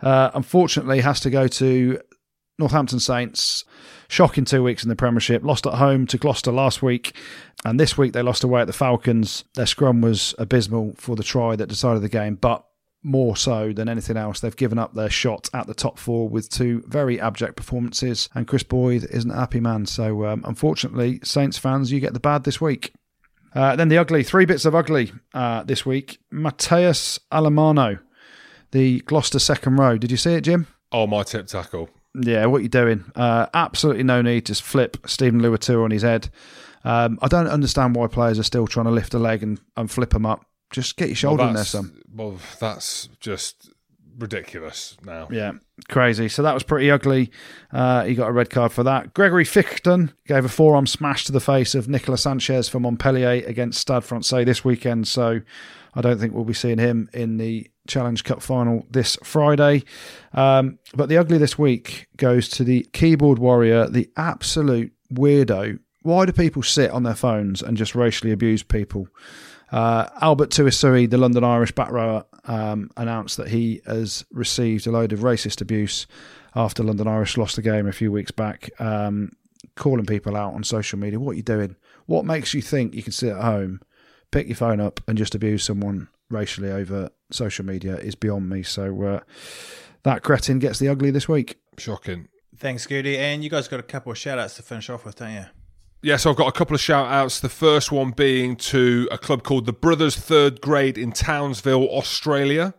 uh, 0.00 0.30
unfortunately, 0.34 1.00
has 1.00 1.20
to 1.20 1.30
go 1.30 1.48
to 1.48 2.00
Northampton 2.58 3.00
Saints. 3.00 3.64
Shocking 4.08 4.44
two 4.44 4.62
weeks 4.62 4.84
in 4.84 4.88
the 4.88 4.96
Premiership. 4.96 5.42
Lost 5.42 5.66
at 5.66 5.74
home 5.74 6.06
to 6.06 6.18
Gloucester 6.18 6.52
last 6.52 6.80
week, 6.80 7.16
and 7.64 7.80
this 7.80 7.98
week 7.98 8.12
they 8.12 8.22
lost 8.22 8.44
away 8.44 8.60
at 8.60 8.68
the 8.68 8.72
Falcons. 8.72 9.42
Their 9.54 9.66
scrum 9.66 10.00
was 10.00 10.32
abysmal 10.38 10.94
for 10.96 11.16
the 11.16 11.24
try 11.24 11.56
that 11.56 11.66
decided 11.66 12.02
the 12.02 12.08
game, 12.08 12.36
but 12.36 12.64
more 13.02 13.36
so 13.36 13.72
than 13.72 13.88
anything 13.88 14.16
else, 14.16 14.40
they've 14.40 14.56
given 14.56 14.78
up 14.78 14.94
their 14.94 15.10
shot 15.10 15.48
at 15.54 15.66
the 15.66 15.74
top 15.74 15.98
four 15.98 16.28
with 16.28 16.48
two 16.48 16.82
very 16.86 17.20
abject 17.20 17.56
performances, 17.56 18.28
and 18.34 18.46
Chris 18.46 18.62
Boyd 18.62 19.04
isn't 19.10 19.30
a 19.30 19.36
happy 19.36 19.60
man. 19.60 19.86
So, 19.86 20.26
um, 20.26 20.42
unfortunately, 20.44 21.20
Saints 21.22 21.58
fans, 21.58 21.90
you 21.90 22.00
get 22.00 22.14
the 22.14 22.20
bad 22.20 22.44
this 22.44 22.60
week. 22.60 22.92
Uh, 23.56 23.74
then 23.74 23.88
the 23.88 23.96
ugly, 23.96 24.22
three 24.22 24.44
bits 24.44 24.66
of 24.66 24.74
ugly 24.74 25.12
uh, 25.32 25.62
this 25.62 25.86
week. 25.86 26.18
Matias 26.30 27.18
Alemanno, 27.32 27.98
the 28.72 29.00
Gloucester 29.00 29.38
second 29.38 29.76
row. 29.76 29.96
Did 29.96 30.10
you 30.10 30.18
see 30.18 30.34
it, 30.34 30.42
Jim? 30.42 30.66
Oh, 30.92 31.06
my 31.06 31.22
tip 31.22 31.46
tackle. 31.46 31.88
Yeah, 32.14 32.46
what 32.46 32.62
you 32.62 32.68
doing? 32.68 33.04
Uh, 33.14 33.46
absolutely 33.54 34.02
no 34.02 34.20
need 34.20 34.44
to 34.46 34.54
flip 34.54 34.98
Steven 35.06 35.40
Luatua 35.40 35.84
on 35.84 35.90
his 35.90 36.02
head. 36.02 36.28
Um, 36.84 37.18
I 37.22 37.28
don't 37.28 37.48
understand 37.48 37.96
why 37.96 38.08
players 38.08 38.38
are 38.38 38.42
still 38.42 38.66
trying 38.66 38.86
to 38.86 38.92
lift 38.92 39.14
a 39.14 39.18
leg 39.18 39.42
and, 39.42 39.58
and 39.76 39.90
flip 39.90 40.10
them 40.10 40.26
up. 40.26 40.44
Just 40.70 40.96
get 40.96 41.08
your 41.08 41.16
shoulder 41.16 41.42
well, 41.42 41.48
in 41.48 41.54
there, 41.54 41.64
son. 41.64 41.98
Well, 42.14 42.38
that's 42.60 43.08
just 43.20 43.70
ridiculous 44.18 44.96
now. 45.04 45.28
Yeah, 45.30 45.52
crazy. 45.88 46.28
So 46.28 46.42
that 46.42 46.54
was 46.54 46.62
pretty 46.62 46.90
ugly. 46.90 47.30
Uh, 47.72 48.04
he 48.04 48.14
got 48.14 48.28
a 48.28 48.32
red 48.32 48.50
card 48.50 48.72
for 48.72 48.82
that. 48.84 49.14
Gregory 49.14 49.44
Fichten 49.44 50.12
gave 50.26 50.44
a 50.44 50.48
forearm 50.48 50.86
smash 50.86 51.24
to 51.26 51.32
the 51.32 51.40
face 51.40 51.74
of 51.74 51.88
Nicolas 51.88 52.22
Sanchez 52.22 52.68
for 52.68 52.80
Montpellier 52.80 53.44
against 53.46 53.80
Stade 53.80 54.04
Francais 54.04 54.44
this 54.44 54.64
weekend. 54.64 55.08
So 55.08 55.40
I 55.94 56.00
don't 56.00 56.18
think 56.18 56.34
we'll 56.34 56.44
be 56.44 56.54
seeing 56.54 56.78
him 56.78 57.08
in 57.12 57.38
the 57.38 57.70
Challenge 57.86 58.22
Cup 58.24 58.42
final 58.42 58.86
this 58.90 59.16
Friday. 59.22 59.84
Um, 60.34 60.78
but 60.94 61.08
the 61.08 61.18
ugly 61.18 61.38
this 61.38 61.58
week 61.58 62.08
goes 62.16 62.48
to 62.50 62.64
the 62.64 62.86
keyboard 62.92 63.38
warrior, 63.38 63.88
the 63.88 64.10
absolute 64.16 64.92
weirdo. 65.12 65.78
Why 66.02 66.26
do 66.26 66.32
people 66.32 66.62
sit 66.62 66.90
on 66.90 67.02
their 67.02 67.14
phones 67.14 67.62
and 67.62 67.76
just 67.76 67.94
racially 67.94 68.32
abuse 68.32 68.62
people? 68.62 69.08
Uh, 69.72 70.08
Albert 70.20 70.50
Tuisue, 70.50 71.10
the 71.10 71.18
London 71.18 71.42
Irish 71.42 71.72
back 71.72 71.90
rower, 71.90 72.24
um, 72.46 72.90
announced 72.96 73.36
that 73.36 73.48
he 73.48 73.80
has 73.86 74.24
received 74.30 74.86
a 74.86 74.90
load 74.90 75.12
of 75.12 75.20
racist 75.20 75.60
abuse 75.60 76.06
after 76.54 76.82
London 76.82 77.06
Irish 77.06 77.36
lost 77.36 77.56
the 77.56 77.62
game 77.62 77.86
a 77.86 77.92
few 77.92 78.10
weeks 78.10 78.30
back, 78.30 78.70
um, 78.80 79.32
calling 79.74 80.06
people 80.06 80.36
out 80.36 80.54
on 80.54 80.64
social 80.64 80.98
media. 80.98 81.20
What 81.20 81.32
are 81.32 81.36
you 81.36 81.42
doing? 81.42 81.76
What 82.06 82.24
makes 82.24 82.54
you 82.54 82.62
think 82.62 82.94
you 82.94 83.02
can 83.02 83.12
sit 83.12 83.32
at 83.32 83.42
home, 83.42 83.80
pick 84.30 84.46
your 84.46 84.56
phone 84.56 84.80
up, 84.80 85.00
and 85.06 85.18
just 85.18 85.34
abuse 85.34 85.64
someone 85.64 86.08
racially 86.30 86.70
over 86.70 87.10
social 87.30 87.64
media 87.64 87.96
is 87.96 88.14
beyond 88.14 88.48
me. 88.48 88.62
So 88.62 89.02
uh, 89.02 89.20
that 90.02 90.22
cretin 90.22 90.58
gets 90.58 90.78
the 90.78 90.88
ugly 90.88 91.10
this 91.10 91.28
week. 91.28 91.58
Shocking. 91.78 92.28
Thanks, 92.56 92.86
Goodey. 92.86 93.18
And 93.18 93.44
you 93.44 93.50
guys 93.50 93.68
got 93.68 93.80
a 93.80 93.84
couple 93.84 94.12
of 94.12 94.18
shout 94.18 94.38
outs 94.38 94.56
to 94.56 94.62
finish 94.62 94.88
off 94.88 95.04
with, 95.04 95.16
don't 95.16 95.32
you? 95.32 95.46
Yeah, 96.06 96.18
so 96.18 96.30
I've 96.30 96.36
got 96.36 96.46
a 96.46 96.52
couple 96.52 96.72
of 96.72 96.80
shout 96.80 97.10
outs. 97.10 97.40
The 97.40 97.48
first 97.48 97.90
one 97.90 98.12
being 98.12 98.54
to 98.58 99.08
a 99.10 99.18
club 99.18 99.42
called 99.42 99.66
the 99.66 99.72
Brothers 99.72 100.14
Third 100.14 100.60
Grade 100.60 100.96
in 100.96 101.10
Townsville, 101.10 101.88
Australia. 101.88 102.74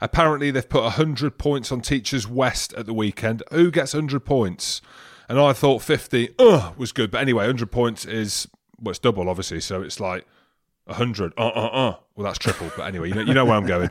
Apparently, 0.00 0.50
they've 0.50 0.66
put 0.66 0.82
100 0.82 1.36
points 1.36 1.70
on 1.70 1.82
Teachers 1.82 2.26
West 2.26 2.72
at 2.72 2.86
the 2.86 2.94
weekend. 2.94 3.42
Who 3.52 3.70
gets 3.70 3.92
100 3.92 4.20
points? 4.20 4.80
And 5.28 5.38
I 5.38 5.52
thought 5.52 5.82
50 5.82 6.30
uh, 6.38 6.72
was 6.78 6.92
good. 6.92 7.10
But 7.10 7.20
anyway, 7.20 7.42
100 7.42 7.70
points 7.70 8.06
is, 8.06 8.48
well, 8.80 8.92
it's 8.92 8.98
double, 8.98 9.28
obviously. 9.28 9.60
So 9.60 9.82
it's 9.82 10.00
like 10.00 10.24
100. 10.84 11.32
Uh, 11.36 11.48
uh, 11.48 11.66
uh. 11.66 11.96
Well, 12.16 12.24
that's 12.24 12.38
triple. 12.38 12.70
But 12.76 12.86
anyway, 12.86 13.08
you 13.08 13.14
know, 13.14 13.20
you 13.22 13.34
know 13.34 13.44
where 13.44 13.54
I'm 13.54 13.66
going. 13.66 13.90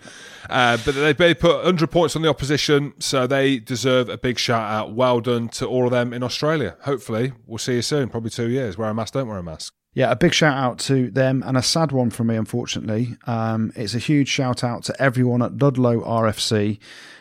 Uh, 0.49 0.77
but 0.85 0.95
they, 0.95 1.13
they 1.13 1.33
put 1.33 1.55
100 1.57 1.89
points 1.89 2.15
on 2.15 2.21
the 2.21 2.29
opposition. 2.29 2.93
So 2.99 3.27
they 3.27 3.59
deserve 3.59 4.09
a 4.09 4.17
big 4.17 4.37
shout 4.37 4.69
out. 4.69 4.93
Well 4.93 5.21
done 5.21 5.49
to 5.49 5.65
all 5.65 5.85
of 5.85 5.91
them 5.91 6.13
in 6.13 6.23
Australia. 6.23 6.75
Hopefully, 6.81 7.33
we'll 7.45 7.57
see 7.57 7.75
you 7.75 7.81
soon. 7.81 8.09
Probably 8.09 8.29
two 8.29 8.49
years. 8.49 8.77
Wear 8.77 8.89
a 8.89 8.93
mask, 8.93 9.13
don't 9.13 9.27
wear 9.27 9.37
a 9.37 9.43
mask. 9.43 9.73
Yeah, 9.93 10.09
a 10.11 10.15
big 10.15 10.33
shout 10.33 10.55
out 10.55 10.79
to 10.79 11.11
them 11.11 11.43
and 11.45 11.57
a 11.57 11.61
sad 11.61 11.91
one 11.91 12.11
for 12.11 12.23
me, 12.23 12.35
unfortunately. 12.35 13.17
Um, 13.27 13.73
it's 13.75 13.93
a 13.93 13.99
huge 13.99 14.29
shout 14.29 14.63
out 14.63 14.83
to 14.83 15.01
everyone 15.01 15.41
at 15.41 15.61
Ludlow 15.61 15.99
RFC 15.99 16.79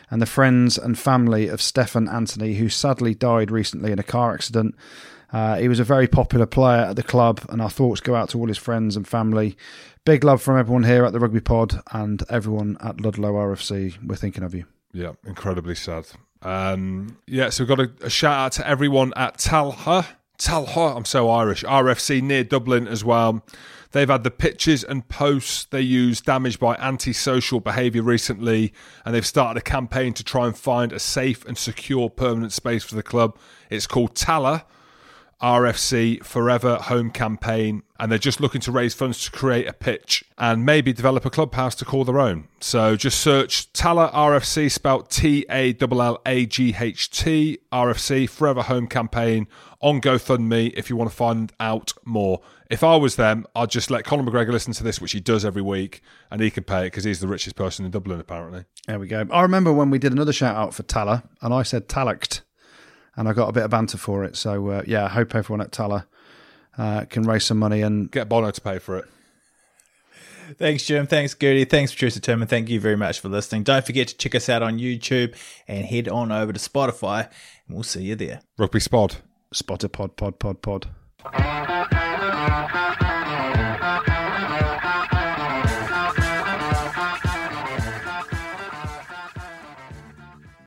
and 0.09 0.21
the 0.21 0.25
friends 0.25 0.77
and 0.77 0.97
family 0.97 1.49
of 1.49 1.61
Stefan 1.61 2.07
Anthony, 2.07 2.55
who 2.55 2.69
sadly 2.69 3.13
died 3.13 3.51
recently 3.51 3.91
in 3.91 3.99
a 3.99 4.03
car 4.03 4.33
accident. 4.33 4.75
Uh, 5.31 5.57
he 5.57 5.67
was 5.67 5.79
a 5.79 5.83
very 5.83 6.07
popular 6.07 6.45
player 6.45 6.81
at 6.81 6.95
the 6.95 7.03
club, 7.03 7.41
and 7.49 7.61
our 7.61 7.69
thoughts 7.69 8.01
go 8.01 8.15
out 8.15 8.29
to 8.29 8.39
all 8.39 8.47
his 8.47 8.57
friends 8.57 8.95
and 8.95 9.07
family. 9.07 9.55
Big 10.03 10.23
love 10.23 10.41
from 10.41 10.57
everyone 10.57 10.83
here 10.83 11.05
at 11.05 11.13
the 11.13 11.19
Rugby 11.19 11.39
Pod 11.39 11.81
and 11.91 12.23
everyone 12.29 12.77
at 12.81 12.99
Ludlow 12.99 13.33
RFC. 13.33 13.97
We're 14.05 14.15
thinking 14.15 14.43
of 14.43 14.53
you. 14.53 14.65
Yeah, 14.93 15.13
incredibly 15.25 15.75
sad. 15.75 16.07
Um, 16.41 17.17
yeah, 17.27 17.49
so 17.49 17.63
we've 17.63 17.69
got 17.69 17.79
a, 17.79 17.91
a 18.05 18.09
shout 18.09 18.37
out 18.37 18.51
to 18.53 18.67
everyone 18.67 19.13
at 19.15 19.37
Tallaght. 19.37 20.07
Tallaght, 20.37 20.97
I'm 20.97 21.05
so 21.05 21.29
Irish. 21.29 21.63
RFC 21.63 22.21
near 22.21 22.43
Dublin 22.43 22.87
as 22.87 23.05
well. 23.05 23.45
They've 23.91 24.09
had 24.09 24.23
the 24.23 24.31
pictures 24.31 24.83
and 24.83 25.07
posts 25.07 25.65
they 25.65 25.81
use 25.81 26.21
damaged 26.21 26.59
by 26.59 26.75
antisocial 26.77 27.59
behaviour 27.59 28.01
recently, 28.01 28.73
and 29.05 29.13
they've 29.13 29.25
started 29.25 29.59
a 29.59 29.63
campaign 29.63 30.13
to 30.13 30.23
try 30.23 30.47
and 30.47 30.57
find 30.57 30.93
a 30.93 30.99
safe 30.99 31.45
and 31.45 31.57
secure 31.57 32.09
permanent 32.09 32.53
space 32.53 32.83
for 32.83 32.95
the 32.95 33.03
club. 33.03 33.37
It's 33.69 33.87
called 33.87 34.15
Tallaght. 34.15 34.63
RFC 35.41 36.23
Forever 36.23 36.75
Home 36.75 37.11
Campaign, 37.11 37.83
and 37.99 38.11
they're 38.11 38.19
just 38.19 38.39
looking 38.39 38.61
to 38.61 38.71
raise 38.71 38.93
funds 38.93 39.23
to 39.25 39.31
create 39.31 39.67
a 39.67 39.73
pitch 39.73 40.23
and 40.37 40.65
maybe 40.65 40.93
develop 40.93 41.25
a 41.25 41.29
clubhouse 41.29 41.75
to 41.75 41.85
call 41.85 42.03
their 42.03 42.19
own. 42.19 42.47
So 42.59 42.95
just 42.95 43.19
search 43.19 43.71
Tallaght 43.73 44.13
RFC, 44.13 44.71
spelled 44.71 45.09
T 45.09 45.45
A 45.49 45.75
L 45.79 46.01
L 46.01 46.21
A 46.25 46.45
G 46.45 46.75
H 46.79 47.09
T 47.09 47.59
RFC 47.71 48.29
Forever 48.29 48.63
Home 48.63 48.87
Campaign 48.87 49.47
on 49.81 49.99
GoFundMe 49.99 50.73
if 50.75 50.89
you 50.89 50.95
want 50.95 51.09
to 51.09 51.15
find 51.15 51.51
out 51.59 51.93
more. 52.05 52.41
If 52.69 52.83
I 52.83 52.95
was 52.95 53.17
them, 53.17 53.45
I'd 53.53 53.69
just 53.69 53.91
let 53.91 54.05
Conor 54.05 54.23
McGregor 54.23 54.51
listen 54.51 54.71
to 54.73 54.83
this, 54.83 55.01
which 55.01 55.11
he 55.11 55.19
does 55.19 55.43
every 55.43 55.61
week, 55.61 56.01
and 56.29 56.39
he 56.39 56.49
can 56.49 56.63
pay 56.63 56.83
it 56.83 56.85
because 56.85 57.03
he's 57.03 57.19
the 57.19 57.27
richest 57.27 57.57
person 57.57 57.83
in 57.83 57.91
Dublin, 57.91 58.19
apparently. 58.19 58.63
There 58.87 58.97
we 58.97 59.07
go. 59.07 59.27
I 59.29 59.41
remember 59.41 59.73
when 59.73 59.89
we 59.89 59.99
did 59.99 60.13
another 60.13 60.31
shout 60.31 60.55
out 60.55 60.73
for 60.73 60.83
Tallaght, 60.83 61.27
and 61.41 61.53
I 61.53 61.63
said 61.63 61.89
Talact, 61.89 62.41
and 63.21 63.29
I 63.29 63.33
got 63.33 63.49
a 63.49 63.51
bit 63.51 63.63
of 63.63 63.69
banter 63.69 63.99
for 63.99 64.23
it. 64.23 64.35
So, 64.35 64.69
uh, 64.69 64.81
yeah, 64.87 65.05
I 65.05 65.09
hope 65.09 65.35
everyone 65.35 65.61
at 65.61 65.69
Tallaght 65.71 66.05
uh, 66.75 67.05
can 67.05 67.21
raise 67.21 67.45
some 67.45 67.59
money 67.59 67.83
and 67.83 68.09
Get 68.09 68.27
Bono 68.27 68.49
to 68.49 68.59
pay 68.59 68.79
for 68.79 68.97
it. 68.97 69.05
Thanks, 70.57 70.87
Jim. 70.87 71.05
Thanks, 71.05 71.35
Goodey. 71.35 71.65
Thanks, 71.65 71.91
Patricia 71.91 72.19
Tim. 72.19 72.41
And 72.41 72.49
thank 72.49 72.67
you 72.67 72.79
very 72.79 72.95
much 72.97 73.19
for 73.19 73.29
listening. 73.29 73.61
Don't 73.61 73.85
forget 73.85 74.07
to 74.07 74.17
check 74.17 74.33
us 74.33 74.49
out 74.49 74.63
on 74.63 74.79
YouTube 74.79 75.35
and 75.67 75.85
head 75.85 76.07
on 76.09 76.31
over 76.31 76.51
to 76.51 76.59
Spotify, 76.59 77.29
and 77.67 77.75
we'll 77.75 77.83
see 77.83 78.05
you 78.05 78.15
there. 78.15 78.41
Rugby 78.57 78.79
Spod. 78.79 79.17
Spotter 79.53 79.87
pod 79.87 80.17
pod 80.17 80.39
pod 80.39 80.63
pod. 80.63 82.00